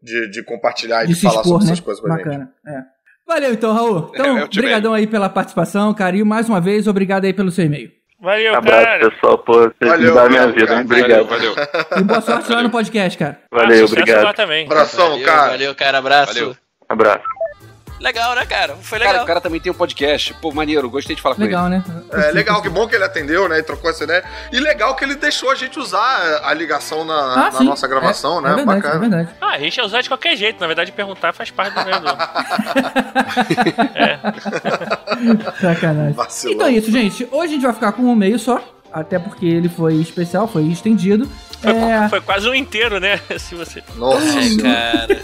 de, 0.03 0.31
de 0.31 0.43
compartilhar 0.45 1.05
e 1.05 1.09
De 1.09 1.15
de, 1.15 1.21
falar 1.21 1.43
expor, 1.43 1.53
sobre 1.53 1.67
né? 1.67 1.73
essas 1.73 1.85
coisas 1.85 2.03
pra 2.03 2.17
gente. 2.17 2.25
Bacana. 2.27 2.53
É. 2.67 3.02
Valeu 3.35 3.53
então, 3.53 3.73
Raul. 3.73 4.11
Então, 4.15 4.39
É, 4.39 4.43
eu 4.43 4.49
te 4.49 4.61
brigadão 4.61 4.93
aí 4.93 5.07
pela 5.07 5.29
participação, 5.29 5.93
cara. 5.95 6.17
E 6.17 6.23
mais 6.25 6.49
uma 6.49 6.61
vez, 6.61 6.87
obrigado 6.87 7.25
aí 7.25 7.33
pelo 7.33 7.51
seu 7.51 7.65
e-mail. 7.65 7.91
Valeu, 8.21 8.55
Abraço, 8.55 8.85
cara. 8.87 9.11
pessoal, 9.11 9.39
pô, 9.39 9.53
vocês 9.55 9.75
Valeu, 9.81 10.09
mudaram 10.11 10.31
minha 10.31 10.41
valeu, 10.43 10.55
vida, 10.55 10.67
cara. 10.69 10.81
Obrigado. 10.83 11.25
Valeu, 11.27 11.55
valeu. 11.55 11.69
E 11.99 12.03
boa 12.05 12.21
sorte 12.21 12.53
lá 12.53 12.63
no 12.63 12.71
podcast, 12.71 13.19
cara. 13.19 13.39
Valeu, 13.51 13.83
Ah, 13.83 13.87
obrigado. 13.87 14.25
lá 14.25 14.33
também. 14.33 14.65
Abração, 14.67 15.11
Valeu, 15.11 15.25
cara. 15.27 15.51
valeu, 15.51 15.75
cara. 15.75 15.99
Abraço. 15.99 16.35
Valeu. 16.35 16.57
Abraço. 16.89 17.42
Legal, 18.03 18.35
né, 18.35 18.45
cara? 18.45 18.75
Foi 18.83 18.99
Cara, 18.99 19.11
legal. 19.13 19.25
o 19.25 19.27
cara 19.29 19.41
também 19.41 19.61
tem 19.61 19.71
um 19.71 19.75
podcast. 19.75 20.35
Pô, 20.35 20.51
maneiro, 20.53 20.91
gostei 20.91 21.15
de 21.15 21.23
falar 21.23 21.37
com 21.37 21.43
Legal, 21.43 21.67
ele. 21.69 21.77
né? 21.77 21.85
É 22.13 22.33
legal, 22.33 22.61
que 22.61 22.69
bom 22.69 22.89
que 22.89 22.97
ele 22.97 23.05
atendeu, 23.05 23.49
né? 23.49 23.61
E 23.61 23.63
trocou 23.63 23.89
essa 23.89 24.03
ideia. 24.03 24.25
E 24.53 24.59
legal 24.59 24.97
que 24.97 25.05
ele 25.05 25.15
deixou 25.15 25.53
a 25.53 25.55
gente 25.55 25.79
usar 25.79 26.41
a 26.43 26.53
ligação 26.53 27.05
na, 27.05 27.15
Ah, 27.15 27.37
na 27.37 27.53
sim. 27.53 27.65
nossa 27.65 27.87
gravação, 27.87 28.41
é, 28.41 28.43
né? 28.43 28.51
É 28.51 28.55
verdade, 28.57 28.81
Bacana. 28.83 28.97
é 28.97 28.99
verdade. 28.99 29.29
Ah, 29.41 29.51
a 29.53 29.59
gente 29.61 29.77
ia 29.77 29.85
usar 29.85 30.01
de 30.03 30.09
qualquer 30.09 30.35
jeito. 30.37 30.61
Na 30.61 30.67
verdade, 30.67 30.91
perguntar 30.91 31.33
faz 31.33 31.53
parte 31.53 31.75
do 31.75 31.85
mesmo. 31.85 32.03
Sacanagem. 35.61 36.13
Vacilão. 36.13 36.55
Então 36.55 36.67
é 36.67 36.73
isso, 36.73 36.91
gente. 36.91 37.29
Hoje 37.31 37.53
a 37.53 37.55
gente 37.55 37.63
vai 37.63 37.73
ficar 37.73 37.93
com 37.93 38.03
um 38.03 38.13
e-mail 38.13 38.39
só. 38.39 38.61
Até 38.93 39.19
porque 39.19 39.47
ele 39.47 39.69
foi 39.69 39.95
especial, 39.95 40.47
foi 40.47 40.65
estendido. 40.65 41.29
É, 41.65 42.09
Foi 42.11 42.21
quase 42.21 42.49
um 42.49 42.55
inteiro, 42.55 42.99
né? 42.99 43.21
Se 43.39 43.55
você. 43.55 43.85
Nossa. 43.97 44.27
É, 44.27 44.57
cara. 44.61 45.21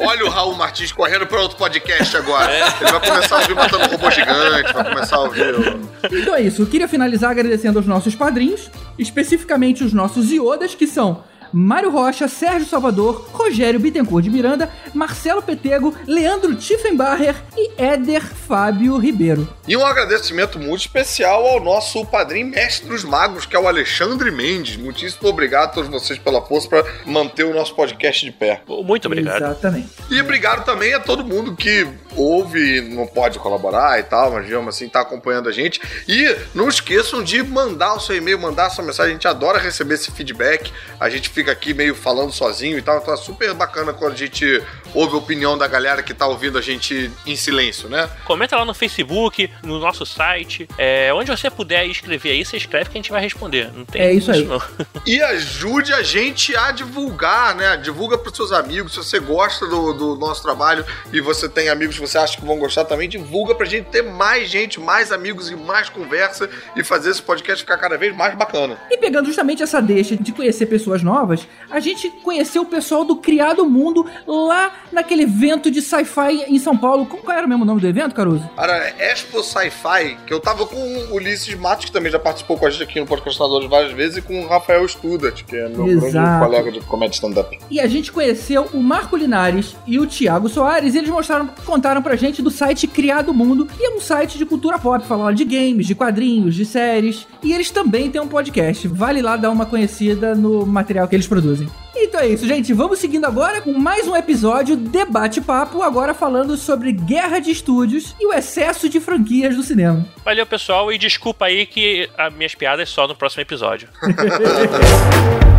Olha 0.00 0.24
o 0.24 0.28
Raul 0.28 0.56
Martins 0.56 0.90
correndo 0.90 1.26
pra 1.28 1.40
outro 1.40 1.56
podcast 1.56 2.16
agora. 2.16 2.52
Ele 2.52 2.90
vai 2.90 3.08
começar 3.08 3.36
a 3.36 3.40
ouvir 3.42 3.54
Matando 3.54 3.86
Robô 3.86 4.10
Gigante, 4.10 4.72
vai 4.72 4.84
começar 4.92 5.16
a 5.16 5.20
ouvir. 5.20 5.54
o- 5.54 5.90
Então 6.12 6.34
é 6.34 6.42
isso, 6.42 6.62
eu 6.62 6.66
queria 6.66 6.88
finalizar 6.88 7.30
agradecendo 7.30 7.78
aos 7.78 7.86
nossos 7.86 8.16
padrinhos, 8.16 8.68
especificamente 8.98 9.84
os 9.84 9.92
nossos 9.92 10.32
iodas, 10.32 10.74
que 10.74 10.88
são 10.88 11.22
Mário 11.52 11.90
Rocha, 11.90 12.28
Sérgio 12.28 12.68
Salvador, 12.68 13.28
Rogério 13.32 13.80
Bittencourt 13.80 14.24
de 14.24 14.30
Miranda, 14.30 14.70
Marcelo 14.94 15.42
Petego, 15.42 15.94
Leandro 16.06 16.54
Tiffenbacher 16.54 17.34
e 17.56 17.70
Éder 17.76 18.22
Fábio 18.22 18.96
Ribeiro. 18.98 19.48
E 19.66 19.76
um 19.76 19.84
agradecimento 19.84 20.58
muito 20.58 20.80
especial 20.80 21.46
ao 21.46 21.60
nosso 21.60 22.04
padrinho 22.06 22.48
mestre 22.48 22.88
dos 22.88 23.04
magos, 23.04 23.46
que 23.46 23.56
é 23.56 23.58
o 23.58 23.66
Alexandre 23.66 24.30
Mendes. 24.30 24.76
Muitíssimo 24.76 25.28
obrigado 25.28 25.64
a 25.64 25.72
todos 25.72 25.90
vocês 25.90 26.18
pela 26.18 26.40
força 26.42 26.68
para 26.68 26.84
manter 27.04 27.44
o 27.44 27.54
nosso 27.54 27.74
podcast 27.74 28.24
de 28.24 28.32
pé. 28.32 28.62
Muito 28.68 29.06
obrigado. 29.06 29.42
Exatamente. 29.42 29.88
E 30.10 30.20
obrigado 30.20 30.64
também 30.64 30.94
a 30.94 31.00
todo 31.00 31.24
mundo 31.24 31.54
que 31.56 31.86
ouve 32.14 32.78
e 32.78 32.80
não 32.80 33.06
pode 33.06 33.38
colaborar 33.38 33.98
e 33.98 34.02
tal, 34.02 34.32
mas 34.32 34.44
digamos 34.44 34.74
assim, 34.74 34.88
tá 34.88 35.00
acompanhando 35.00 35.48
a 35.48 35.52
gente. 35.52 35.80
E 36.08 36.36
não 36.54 36.68
esqueçam 36.68 37.22
de 37.22 37.42
mandar 37.42 37.94
o 37.94 38.00
seu 38.00 38.16
e-mail, 38.16 38.38
mandar 38.38 38.66
a 38.66 38.70
sua 38.70 38.84
mensagem. 38.84 39.12
A 39.12 39.14
gente 39.14 39.28
adora 39.28 39.58
receber 39.58 39.94
esse 39.94 40.10
feedback. 40.10 40.72
A 40.98 41.08
gente 41.08 41.28
fica 41.36 41.52
aqui 41.52 41.74
meio 41.74 41.94
falando 41.94 42.32
sozinho 42.32 42.78
e 42.78 42.82
tal. 42.82 43.04
É 43.12 43.16
super 43.16 43.52
bacana 43.52 43.92
quando 43.92 44.14
a 44.14 44.16
gente 44.16 44.62
ouve 44.94 45.14
a 45.14 45.18
opinião 45.18 45.56
da 45.56 45.66
galera 45.66 46.02
que 46.02 46.14
tá 46.14 46.26
ouvindo 46.26 46.58
a 46.58 46.62
gente 46.62 47.10
em 47.26 47.36
silêncio, 47.36 47.88
né? 47.88 48.08
Comenta 48.24 48.56
lá 48.56 48.64
no 48.64 48.74
Facebook, 48.74 49.50
no 49.62 49.78
nosso 49.78 50.04
site. 50.06 50.68
É, 50.78 51.12
onde 51.14 51.30
você 51.30 51.50
puder 51.50 51.86
escrever 51.86 52.30
aí, 52.30 52.44
você 52.44 52.56
escreve 52.56 52.90
que 52.90 52.96
a 52.96 53.00
gente 53.00 53.10
vai 53.10 53.20
responder. 53.20 53.70
Não 53.72 53.84
tem 53.84 54.02
É 54.02 54.12
isso 54.12 54.30
aí. 54.30 54.44
não. 54.44 54.60
E 55.06 55.20
ajude 55.22 55.92
a 55.92 56.02
gente 56.02 56.56
a 56.56 56.70
divulgar, 56.70 57.54
né? 57.54 57.76
Divulga 57.76 58.18
para 58.18 58.34
seus 58.34 58.52
amigos. 58.52 58.92
Se 58.92 58.98
você 58.98 59.18
gosta 59.18 59.66
do, 59.66 59.92
do 59.92 60.16
nosso 60.16 60.42
trabalho 60.42 60.84
e 61.12 61.20
você 61.20 61.48
tem 61.48 61.68
amigos 61.68 61.96
que 61.96 62.00
você 62.06 62.18
acha 62.18 62.36
que 62.36 62.44
vão 62.44 62.58
gostar 62.58 62.84
também, 62.84 63.08
divulga 63.08 63.54
pra 63.54 63.66
gente 63.66 63.86
ter 63.86 64.02
mais 64.02 64.48
gente, 64.50 64.80
mais 64.80 65.12
amigos 65.12 65.50
e 65.50 65.56
mais 65.56 65.88
conversa 65.88 66.48
e 66.74 66.82
fazer 66.82 67.10
esse 67.10 67.22
podcast 67.22 67.62
ficar 67.62 67.78
cada 67.78 67.96
vez 67.96 68.14
mais 68.14 68.34
bacana. 68.34 68.76
E 68.90 68.96
pegando 68.96 69.26
justamente 69.26 69.62
essa 69.62 69.80
deixa 69.80 70.16
de 70.16 70.32
conhecer 70.32 70.66
pessoas 70.66 71.02
novas, 71.02 71.46
a 71.70 71.80
gente 71.80 72.08
conheceu 72.22 72.62
o 72.62 72.66
pessoal 72.66 73.04
do 73.04 73.16
Criado 73.16 73.64
Mundo 73.66 74.06
lá 74.26 74.72
naquele 74.92 75.22
evento 75.22 75.70
de 75.70 75.82
sci-fi 75.82 76.44
em 76.48 76.58
São 76.58 76.76
Paulo. 76.76 77.06
Qual 77.06 77.36
era 77.36 77.46
o 77.46 77.48
mesmo 77.48 77.64
nome 77.64 77.80
do 77.80 77.86
evento, 77.86 78.14
Caruso? 78.14 78.48
Cara, 78.56 78.94
Expo 78.98 79.42
Sci-Fi, 79.42 80.18
que 80.26 80.32
eu 80.32 80.40
tava 80.40 80.66
com 80.66 80.76
o 80.76 81.14
Ulisses 81.14 81.54
Matos, 81.54 81.86
que 81.86 81.92
também 81.92 82.10
já 82.10 82.18
participou 82.18 82.56
com 82.56 82.66
a 82.66 82.70
gente 82.70 82.82
aqui 82.82 83.00
no 83.00 83.06
Podcastadores 83.06 83.68
várias 83.68 83.92
vezes, 83.92 84.18
e 84.18 84.22
com 84.22 84.40
o 84.40 84.46
Rafael 84.46 84.86
Studat, 84.86 85.44
que 85.44 85.56
é 85.56 85.68
meu 85.68 85.86
Exato. 85.86 86.12
grande 86.12 86.38
colega 86.38 86.72
de 86.72 86.80
comédia 86.80 87.14
stand-up. 87.14 87.58
E 87.70 87.80
a 87.80 87.86
gente 87.86 88.12
conheceu 88.12 88.68
o 88.72 88.82
Marco 88.82 89.16
Linares 89.16 89.76
e 89.86 89.98
o 89.98 90.06
Thiago 90.06 90.48
Soares, 90.48 90.94
e 90.94 90.98
eles 90.98 91.10
mostraram, 91.10 91.48
contaram 91.64 92.02
pra 92.02 92.16
gente 92.16 92.42
do 92.42 92.50
site 92.50 92.86
Criado 92.86 93.34
Mundo, 93.34 93.68
e 93.78 93.86
é 93.86 93.90
um 93.90 94.00
site 94.00 94.38
de 94.38 94.46
cultura 94.46 94.78
pop, 94.78 95.04
falando 95.06 95.36
de 95.36 95.44
games, 95.44 95.86
de 95.86 95.94
quadrinhos, 95.94 96.54
de 96.54 96.64
séries. 96.64 97.26
E 97.42 97.52
eles 97.52 97.70
também 97.70 98.10
têm 98.10 98.20
um 98.20 98.28
podcast. 98.28 98.88
Vale 98.88 99.22
lá 99.22 99.36
dar 99.36 99.50
uma 99.50 99.66
conhecida 99.66 100.34
no 100.34 100.64
material 100.66 101.06
que 101.08 101.16
eles 101.16 101.26
produzem. 101.26 101.68
Então 101.98 102.20
é 102.20 102.28
isso, 102.28 102.46
gente. 102.46 102.72
Vamos 102.74 102.98
seguindo 102.98 103.24
agora 103.24 103.62
com 103.62 103.72
mais 103.72 104.06
um 104.06 104.14
episódio 104.14 104.76
Debate 104.76 105.40
Papo, 105.40 105.82
agora 105.82 106.12
falando 106.12 106.54
sobre 106.56 106.92
guerra 106.92 107.38
de 107.38 107.50
estúdios 107.50 108.14
e 108.20 108.26
o 108.26 108.32
excesso 108.34 108.86
de 108.88 109.00
franquias 109.00 109.56
do 109.56 109.62
cinema. 109.62 110.06
Valeu, 110.22 110.46
pessoal, 110.46 110.92
e 110.92 110.98
desculpa 110.98 111.46
aí 111.46 111.64
que 111.64 112.08
as 112.18 112.32
minhas 112.34 112.54
piadas 112.54 112.90
só 112.90 113.08
no 113.08 113.16
próximo 113.16 113.42
episódio. 113.42 113.88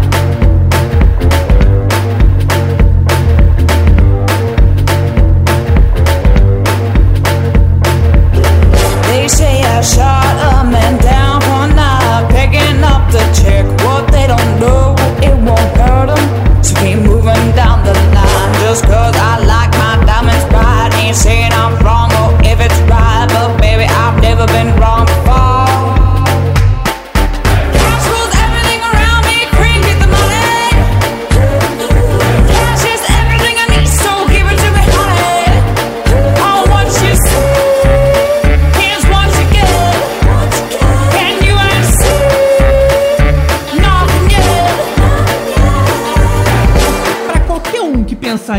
They 9.09 9.27
say 9.27 9.61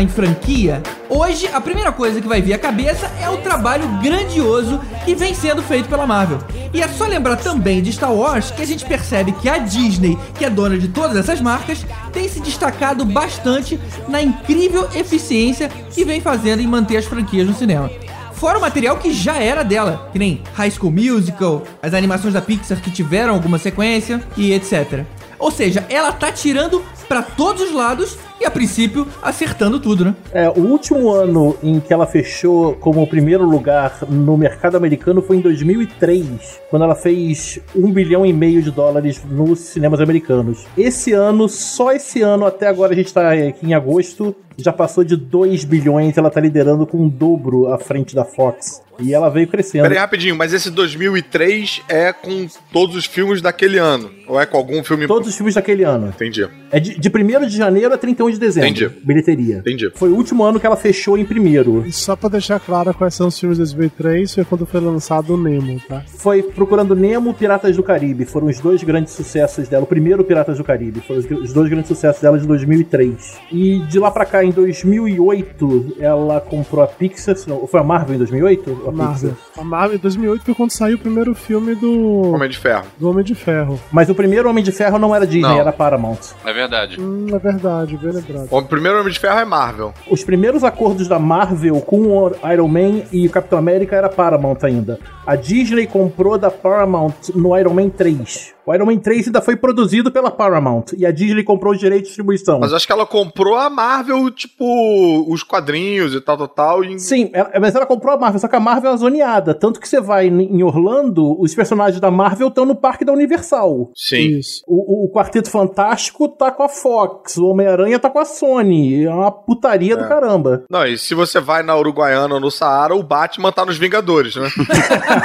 em 0.01 0.07
franquia, 0.07 0.81
hoje 1.09 1.47
a 1.47 1.59
primeira 1.59 1.91
coisa 1.91 2.21
que 2.21 2.27
vai 2.27 2.41
vir 2.41 2.53
à 2.53 2.57
cabeça 2.57 3.11
é 3.21 3.29
o 3.29 3.37
trabalho 3.37 3.87
grandioso 4.01 4.79
que 5.05 5.15
vem 5.15 5.33
sendo 5.33 5.61
feito 5.61 5.89
pela 5.89 6.07
Marvel. 6.07 6.39
E 6.73 6.81
é 6.81 6.87
só 6.87 7.05
lembrar 7.05 7.37
também 7.37 7.81
de 7.81 7.91
Star 7.91 8.13
Wars 8.13 8.51
que 8.51 8.61
a 8.61 8.65
gente 8.65 8.85
percebe 8.85 9.31
que 9.33 9.49
a 9.49 9.57
Disney, 9.57 10.17
que 10.37 10.45
é 10.45 10.49
dona 10.49 10.77
de 10.77 10.87
todas 10.87 11.17
essas 11.17 11.41
marcas, 11.41 11.85
tem 12.13 12.29
se 12.29 12.39
destacado 12.39 13.05
bastante 13.05 13.79
na 14.07 14.21
incrível 14.21 14.87
eficiência 14.95 15.69
que 15.91 16.05
vem 16.05 16.21
fazendo 16.21 16.61
em 16.61 16.67
manter 16.67 16.97
as 16.97 17.05
franquias 17.05 17.47
no 17.47 17.53
cinema. 17.53 17.89
Fora 18.33 18.57
o 18.57 18.61
material 18.61 18.97
que 18.97 19.11
já 19.11 19.37
era 19.37 19.63
dela, 19.63 20.09
que 20.13 20.19
nem 20.19 20.41
High 20.53 20.71
School 20.71 20.93
Musical, 20.93 21.63
as 21.83 21.93
animações 21.93 22.33
da 22.33 22.41
Pixar 22.41 22.79
que 22.81 22.89
tiveram 22.89 23.33
alguma 23.33 23.57
sequência 23.57 24.23
e 24.37 24.53
etc. 24.53 25.03
Ou 25.37 25.51
seja, 25.51 25.85
ela 25.89 26.11
tá 26.11 26.31
tirando 26.31 26.83
pra 27.07 27.21
todos 27.21 27.63
os 27.63 27.73
lados 27.73 28.17
e 28.39 28.45
a 28.45 28.51
princípio 28.51 29.07
acertando 29.21 29.79
tudo, 29.79 30.05
né? 30.05 30.15
É, 30.31 30.49
o 30.49 30.59
último 30.59 31.11
ano 31.11 31.57
em 31.61 31.79
que 31.79 31.93
ela 31.93 32.05
fechou 32.05 32.73
como 32.75 33.01
o 33.01 33.07
primeiro 33.07 33.43
lugar 33.43 33.99
no 34.09 34.37
mercado 34.37 34.77
americano 34.77 35.21
foi 35.21 35.37
em 35.37 35.41
2003, 35.41 36.61
quando 36.69 36.83
ela 36.83 36.95
fez 36.95 37.59
um 37.75 37.91
bilhão 37.91 38.25
e 38.25 38.33
meio 38.33 38.61
de 38.61 38.71
dólares 38.71 39.21
nos 39.29 39.59
cinemas 39.59 39.99
americanos. 39.99 40.65
Esse 40.77 41.13
ano, 41.13 41.49
só 41.49 41.91
esse 41.91 42.21
ano, 42.21 42.45
até 42.45 42.67
agora 42.67 42.93
a 42.93 42.95
gente 42.95 43.13
tá 43.13 43.31
aqui 43.31 43.65
em 43.65 43.73
agosto, 43.73 44.35
já 44.57 44.73
passou 44.73 45.03
de 45.03 45.15
2 45.15 45.63
bilhões, 45.63 46.17
ela 46.17 46.29
tá 46.29 46.39
liderando 46.39 46.85
com 46.85 46.97
um 46.97 47.09
dobro 47.09 47.71
à 47.71 47.77
frente 47.77 48.15
da 48.15 48.25
Fox. 48.25 48.81
E 48.99 49.13
ela 49.13 49.29
veio 49.29 49.47
crescendo. 49.47 49.83
Pera 49.83 49.93
aí 49.95 49.99
rapidinho, 49.99 50.35
mas 50.35 50.51
esse 50.51 50.69
2003 50.69 51.81
é 51.87 52.11
com 52.11 52.47
todos 52.71 52.97
os 52.97 53.05
filmes 53.05 53.41
daquele 53.41 53.77
ano? 53.77 54.11
Ou 54.27 54.39
é 54.39 54.45
com 54.45 54.57
algum 54.57 54.83
filme... 54.83 55.07
Todos 55.07 55.29
os 55.29 55.35
filmes 55.35 55.55
daquele 55.55 55.83
ano. 55.83 56.07
Entendi. 56.09 56.47
É 56.69 56.79
de, 56.79 56.99
de 56.99 57.09
1 57.09 57.47
de 57.47 57.55
janeiro 57.55 57.93
a 57.93 57.97
31 57.97 58.28
de 58.35 58.39
dezembro. 58.39 58.69
Entendi. 58.69 58.89
Bilheteria. 59.03 59.57
Entendi. 59.57 59.91
Foi 59.95 60.09
o 60.09 60.15
último 60.15 60.43
ano 60.43 60.59
que 60.59 60.65
ela 60.65 60.75
fechou 60.75 61.17
em 61.17 61.25
primeiro. 61.25 61.85
E 61.85 61.91
só 61.91 62.15
pra 62.15 62.29
deixar 62.29 62.59
claro 62.59 62.93
quais 62.93 63.13
são 63.13 63.27
os 63.27 63.39
filmes 63.39 63.57
de 63.57 63.63
2003, 63.63 64.35
foi 64.35 64.45
quando 64.45 64.65
foi 64.65 64.79
lançado 64.79 65.33
o 65.33 65.37
Nemo, 65.37 65.79
tá? 65.87 66.03
Foi 66.07 66.41
Procurando 66.43 66.95
Nemo, 66.95 67.33
Piratas 67.33 67.75
do 67.75 67.83
Caribe. 67.83 68.25
Foram 68.25 68.47
os 68.47 68.59
dois 68.59 68.83
grandes 68.83 69.13
sucessos 69.13 69.67
dela. 69.67 69.83
O 69.83 69.87
primeiro 69.87 70.23
Piratas 70.23 70.57
do 70.57 70.63
Caribe. 70.63 71.01
Foram 71.01 71.19
os, 71.19 71.53
dois 71.53 71.69
grandes 71.69 71.87
sucessos 71.87 72.21
dela 72.21 72.37
de 72.37 72.47
2003. 72.47 73.39
E 73.51 73.79
de 73.79 73.99
lá 73.99 74.11
pra 74.11 74.25
cá, 74.25 74.43
em 74.43 74.51
2008, 74.51 75.95
ela 75.99 76.39
comprou 76.41 76.83
a 76.83 76.87
Pixar. 76.87 77.35
Não, 77.47 77.67
foi 77.67 77.79
a 77.79 77.83
Marvel 77.83 78.15
em 78.15 78.17
2008? 78.17 78.83
A 78.87 78.91
Marvel. 78.91 79.33
A 79.57 79.63
Marvel 79.63 79.97
em 79.97 80.01
2008 80.01 80.43
foi 80.43 80.55
quando 80.55 80.71
saiu 80.71 80.95
o 80.95 80.99
primeiro 80.99 81.33
filme 81.35 81.75
do. 81.75 82.33
Homem 82.33 82.49
de 82.49 82.57
Ferro. 82.57 82.85
Do 82.99 83.09
Homem 83.09 83.23
de 83.23 83.35
Ferro. 83.35 83.79
Mas 83.91 84.09
o 84.09 84.15
primeiro 84.15 84.49
Homem 84.49 84.63
de 84.63 84.71
Ferro 84.71 84.97
não 84.99 85.15
era 85.15 85.25
Disney, 85.25 85.41
Não. 85.41 85.59
era 85.59 85.71
Paramount. 85.71 86.19
É 86.45 86.53
verdade. 86.53 86.99
Hum, 86.99 87.27
é 87.31 87.39
verdade, 87.39 87.97
bem 87.97 88.11
lembrado. 88.27 88.47
O 88.51 88.61
primeiro 88.63 88.99
Homem 88.99 89.13
de 89.13 89.19
Ferro 89.19 89.39
é 89.39 89.45
Marvel. 89.45 89.93
Os 90.09 90.23
primeiros 90.23 90.63
acordos 90.63 91.07
da 91.07 91.19
Marvel 91.19 91.79
com 91.81 92.01
o 92.01 92.31
Iron 92.51 92.67
Man 92.67 93.03
e 93.11 93.27
o 93.27 93.29
Capitão 93.29 93.59
América 93.59 93.95
era 93.95 94.09
Paramount 94.09 94.59
ainda. 94.63 94.99
A 95.29 95.35
Disney 95.35 95.85
comprou 95.85 96.37
da 96.39 96.49
Paramount 96.49 97.13
no 97.35 97.55
Iron 97.55 97.73
Man 97.75 97.89
3. 97.89 98.55
O 98.65 98.73
Iron 98.73 98.85
Man 98.85 98.97
3 98.97 99.27
ainda 99.27 99.41
foi 99.41 99.55
produzido 99.55 100.11
pela 100.11 100.29
Paramount 100.29 100.85
e 100.97 101.05
a 101.05 101.11
Disney 101.11 101.43
comprou 101.43 101.73
os 101.73 101.79
direitos 101.79 102.05
de 102.05 102.09
distribuição. 102.09 102.59
Mas 102.59 102.71
acho 102.73 102.85
que 102.85 102.91
ela 102.91 103.05
comprou 103.05 103.55
a 103.55 103.69
Marvel, 103.69 104.29
tipo, 104.31 105.25
os 105.31 105.41
quadrinhos 105.43 106.13
e 106.13 106.21
tal, 106.21 106.37
tal, 106.37 106.47
tal. 106.47 106.83
E... 106.83 106.99
Sim, 106.99 107.29
ela- 107.33 107.51
mas 107.59 107.73
ela 107.75 107.85
comprou 107.85 108.13
a 108.13 108.17
Marvel, 108.17 108.39
só 108.39 108.47
que 108.47 108.55
a 108.55 108.59
Marvel 108.59 108.91
é 108.91 108.97
zoneada. 108.97 109.53
Tanto 109.55 109.79
que 109.79 109.87
você 109.87 109.99
vai 109.99 110.27
em 110.27 110.61
Orlando, 110.63 111.39
os 111.41 111.53
personagens 111.55 111.99
da 111.99 112.09
Marvel 112.11 112.47
estão 112.49 112.65
no 112.65 112.75
parque 112.75 113.03
da 113.05 113.11
Universal. 113.13 113.91
Sim. 113.95 114.39
O, 114.67 115.03
o- 115.03 115.05
o 115.05 115.11
Quarteto 115.11 115.49
Fantástico 115.49 116.27
tá 116.27 116.51
com 116.51 116.63
a 116.63 116.69
Fox, 116.69 117.37
o 117.37 117.47
Homem-Aranha 117.47 117.97
tá 117.99 118.09
com 118.09 118.19
a 118.19 118.25
Sony. 118.25 119.03
É 119.05 119.09
uma 119.13 119.31
putaria 119.31 119.95
do 119.97 120.05
É. 120.05 120.07
caramba. 120.07 120.63
Não, 120.69 120.85
e 120.85 120.97
se 120.97 121.13
você 121.15 121.39
vai 121.39 121.63
na 121.63 121.75
Uruguaiana 121.77 122.33
ou 122.35 122.39
no 122.39 122.51
Saara, 122.51 122.95
o 122.95 123.01
Batman 123.03 123.51
tá 123.51 123.65
nos 123.65 123.77
Vingadores, 123.77 124.35
né? 124.35 124.47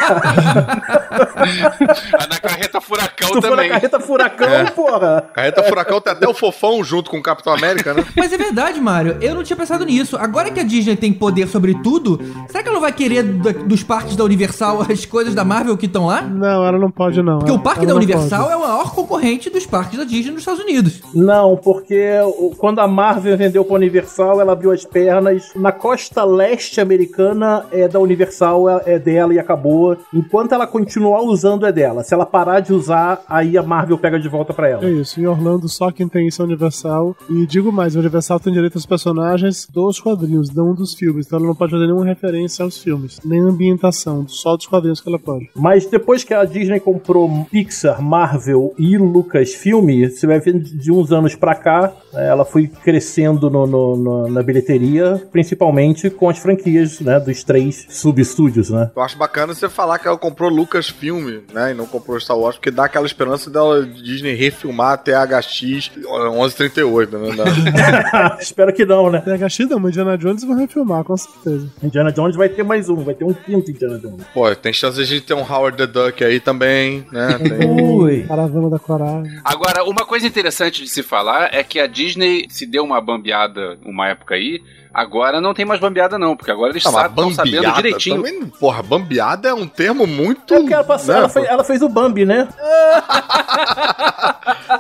na 2.29 2.39
carreta 2.41 2.81
furacão 2.81 3.29
tu 3.31 3.35
for 3.35 3.43
na 3.43 3.49
também. 3.57 3.69
carreta 3.71 4.01
furacão, 4.01 4.49
É. 4.49 4.65
porra. 4.71 5.25
Carreta 5.35 5.63
Furacão 5.63 6.01
tem 6.01 6.13
até 6.13 6.29
o 6.29 6.35
fofão 6.35 6.83
junto 6.85 7.11
com 7.11 7.19
o 7.19 7.23
Capitão 7.23 7.53
América, 7.53 7.95
né? 7.95 8.05
Mas 8.17 8.33
é 8.33 8.37
verdade, 8.37 8.81
Mário. 8.81 9.17
Eu 9.21 9.35
não 9.35 9.43
tinha 9.43 9.57
pensado 9.57 9.85
nisso. 9.85 10.17
Agora 10.17 10.51
que 10.51 10.61
a 10.61 10.63
Disney 10.63 10.97
tem 10.97 11.13
poder 11.13 11.49
sobre 11.49 11.75
tudo, 11.83 12.19
será 12.49 12.63
que 12.63 12.69
ela 12.69 12.75
não 12.75 12.81
vai 12.81 12.93
querer 12.93 13.23
da- 13.23 13.53
dos 13.53 13.83
parques 13.83 14.17
da 14.17 14.25
Universal 14.25 14.83
as 14.91 15.05
coisas 15.05 15.35
da 15.35 15.45
Marvel 15.45 15.77
que 15.77 15.87
estão 15.87 16.07
lá? 16.07 16.23
Não, 16.23 16.67
ela 16.67 16.79
não 16.79 16.91
pode, 16.91 17.23
não. 17.23 17.39
Porque 17.39 17.51
Ela- 17.51 17.59
o 17.61 17.63
parque 17.63 17.87
da 17.87 17.95
Universal 17.95 18.43
pode. 18.45 18.53
é 18.53 18.57
o 18.57 18.61
maior 18.61 18.95
concorrente 18.95 19.51
dos 19.51 19.67
parques 19.67 19.99
da 19.99 20.05
Disney 20.05 20.31
nos 20.33 20.41
Estados 20.41 20.61
Unidos. 20.63 21.01
Não, 21.15 21.57
porque 21.57 22.15
quando 22.59 22.81
a 22.81 22.87
Marvel 22.89 23.37
vendeu 23.37 23.65
pra 23.65 23.75
Universal, 23.77 24.41
ela 24.41 24.53
abriu 24.53 24.71
as 24.73 24.85
pernas. 24.85 25.51
Na 25.55 25.73
costa 25.73 26.25
leste 26.25 26.81
americana 26.81 27.65
é 27.73 27.89
da 27.89 27.99
Universal, 27.99 28.69
é 28.71 28.95
é 28.95 28.99
dela 28.99 29.33
e 29.35 29.39
acabou. 29.39 29.84
Enquanto 30.13 30.53
ela 30.53 30.67
continuar 30.67 31.23
usando, 31.23 31.67
é 31.67 31.73
dela. 31.73 32.03
Se 32.03 32.15
ela 32.15 32.27
parar 32.27 32.61
de 32.61 32.73
usar, 32.73 33.23
aí 33.29 33.57
a 33.59 33.63
Marvel 33.63 33.99
pega 33.99 34.19
de 34.19 34.29
volta 34.29 34.53
pra 34.53 34.69
ela. 34.69 34.85
É 34.85 34.91
isso, 34.91 35.21
em 35.21 35.27
Orlando 35.27 35.69
só 35.69 35.91
quem 35.91 36.09
tem 36.09 36.27
isso 36.29 36.43
é 36.43 36.45
Universal. 36.45 37.17
E 37.31 37.47
digo 37.47 37.71
mais, 37.73 37.97
a 37.97 38.01
Universal 38.01 38.41
tem 38.41 38.53
direito 38.53 38.77
aos 38.77 38.87
personagens 38.87 39.67
dos 39.73 40.01
quadrinhos, 40.01 40.51
não 40.55 40.75
dos 40.75 40.95
filmes. 40.95 41.27
Então 41.27 41.39
ela 41.39 41.49
não 41.49 41.55
pode 41.55 41.73
fazer 41.73 41.87
nenhuma 41.87 42.05
referência 42.05 42.65
aos 42.65 42.79
filmes, 42.79 43.19
nem 43.25 43.41
ambientação, 43.41 44.27
só 44.29 44.57
dos 44.57 44.67
quadrinhos 44.67 45.01
que 45.01 45.09
ela 45.09 45.19
pode. 45.19 45.49
Mas 45.55 45.87
depois 45.87 46.25
que 46.25 46.35
a 46.35 46.45
Disney 46.45 46.81
comprou 46.81 47.47
Pixar, 47.51 48.01
Marvel 48.03 48.75
e 48.79 48.97
Lucasfilm, 48.99 50.09
você 50.09 50.27
vai 50.27 50.41
ver 50.41 50.59
de 50.59 50.93
uns 50.93 51.11
anos 51.13 51.35
pra 51.35 51.55
cá, 51.55 51.93
eh, 52.15 52.29
ela 52.29 52.45
foi 52.45 52.67
crescendo 52.67 53.51
no- 53.51 53.67
no- 53.67 53.97
no- 53.97 54.29
na 54.29 54.43
bilheteria, 54.43 55.23
principalmente 55.33 56.11
com 56.11 56.29
as 56.29 56.39
franquias 56.39 57.01
né, 57.01 57.19
dos 57.21 57.43
três 57.45 57.87
subestúdios, 57.89 58.71
né? 58.71 58.91
Eu 58.95 59.03
acho 59.03 59.17
bacana 59.19 59.55
você 59.69 59.75
falar 59.75 59.99
que 59.99 60.07
ela 60.09 60.17
comprou 60.19 60.51
Lucasfilm, 60.51 61.41
né? 61.53 61.71
E 61.71 61.75
não 61.75 61.87
comprou 61.87 62.19
Star 62.21 62.39
Wars, 62.39 62.57
porque 62.57 62.71
dá 62.71 62.85
aquela 62.85 63.07
esperança 63.07 63.51
dela 63.51 63.85
Disney 63.85 64.35
refilmar 64.35 64.93
até 64.93 65.13
HX 65.15 65.91
1138, 65.97 67.19
né? 67.19 67.37
Da- 67.37 68.39
Espero 68.41 68.73
que 68.73 68.85
não, 68.85 69.11
né? 69.11 69.21
THX 69.21 69.69
não, 69.69 69.79
mas 69.81 69.91
Indiana 69.91 70.17
Jones 70.19 70.45
vai 70.45 70.57
refilmar, 70.59 71.05
com 71.05 71.17
certeza. 71.17 71.69
Indiana 71.83 72.13
Jones 72.13 72.37
vai 72.37 72.49
ter 72.49 72.63
mais 72.63 72.89
um, 72.89 72.97
vai 72.97 73.15
ter 73.15 73.25
um 73.25 73.33
quinto 73.33 73.71
Indiana 73.71 73.99
Jones. 73.99 74.25
Pô, 74.33 74.55
tem 74.55 74.73
chance 74.73 74.97
de 74.97 75.03
a 75.03 75.07
gente 75.07 75.23
ter 75.23 75.35
um 75.35 75.43
Howard 75.43 75.77
the 75.77 75.87
Duck 75.87 76.23
aí 76.25 76.41
também, 76.41 77.07
né? 77.11 77.39
Tem... 77.39 77.71
Ui. 77.95 78.23
Caravana 78.25 78.71
da 78.71 78.79
Coragem. 78.79 79.41
Agora, 79.45 79.85
uma 79.85 80.05
coisa 80.05 80.27
interessante 80.27 80.83
de 80.83 80.89
se 80.89 81.03
falar 81.03 81.55
é 81.55 81.63
que 81.63 81.79
a 81.81 81.87
Disney 81.87 82.47
se 82.49 82.67
deu 82.67 82.85
uma 82.85 83.01
bambeada 83.01 83.79
uma 83.85 84.09
época 84.09 84.35
aí. 84.35 84.63
Agora 84.95 85.41
não 85.41 85.53
tem 85.53 85.65
mais 85.65 85.81
bambeada, 85.81 86.17
não, 86.19 86.37
porque 86.37 86.53
agora 86.53 86.71
eles 86.71 86.85
estão 86.85 87.29
sabendo 87.33 87.73
direitinho. 87.73 88.17
também, 88.23 88.47
porra, 88.47 88.81
bambeada 88.81 89.49
é 89.49 89.55
um 89.55 89.67
termo 89.67 90.07
muito. 90.07 90.55
É 90.55 90.59
porque 90.61 90.73
ela, 90.73 90.85
passou- 90.85 91.13
né, 91.15 91.21
ela 91.21 91.29
fez, 91.29 91.47
ela 91.47 91.65
fez 91.65 91.83
o 91.83 91.89
Bambi, 91.89 92.25
né? 92.25 92.49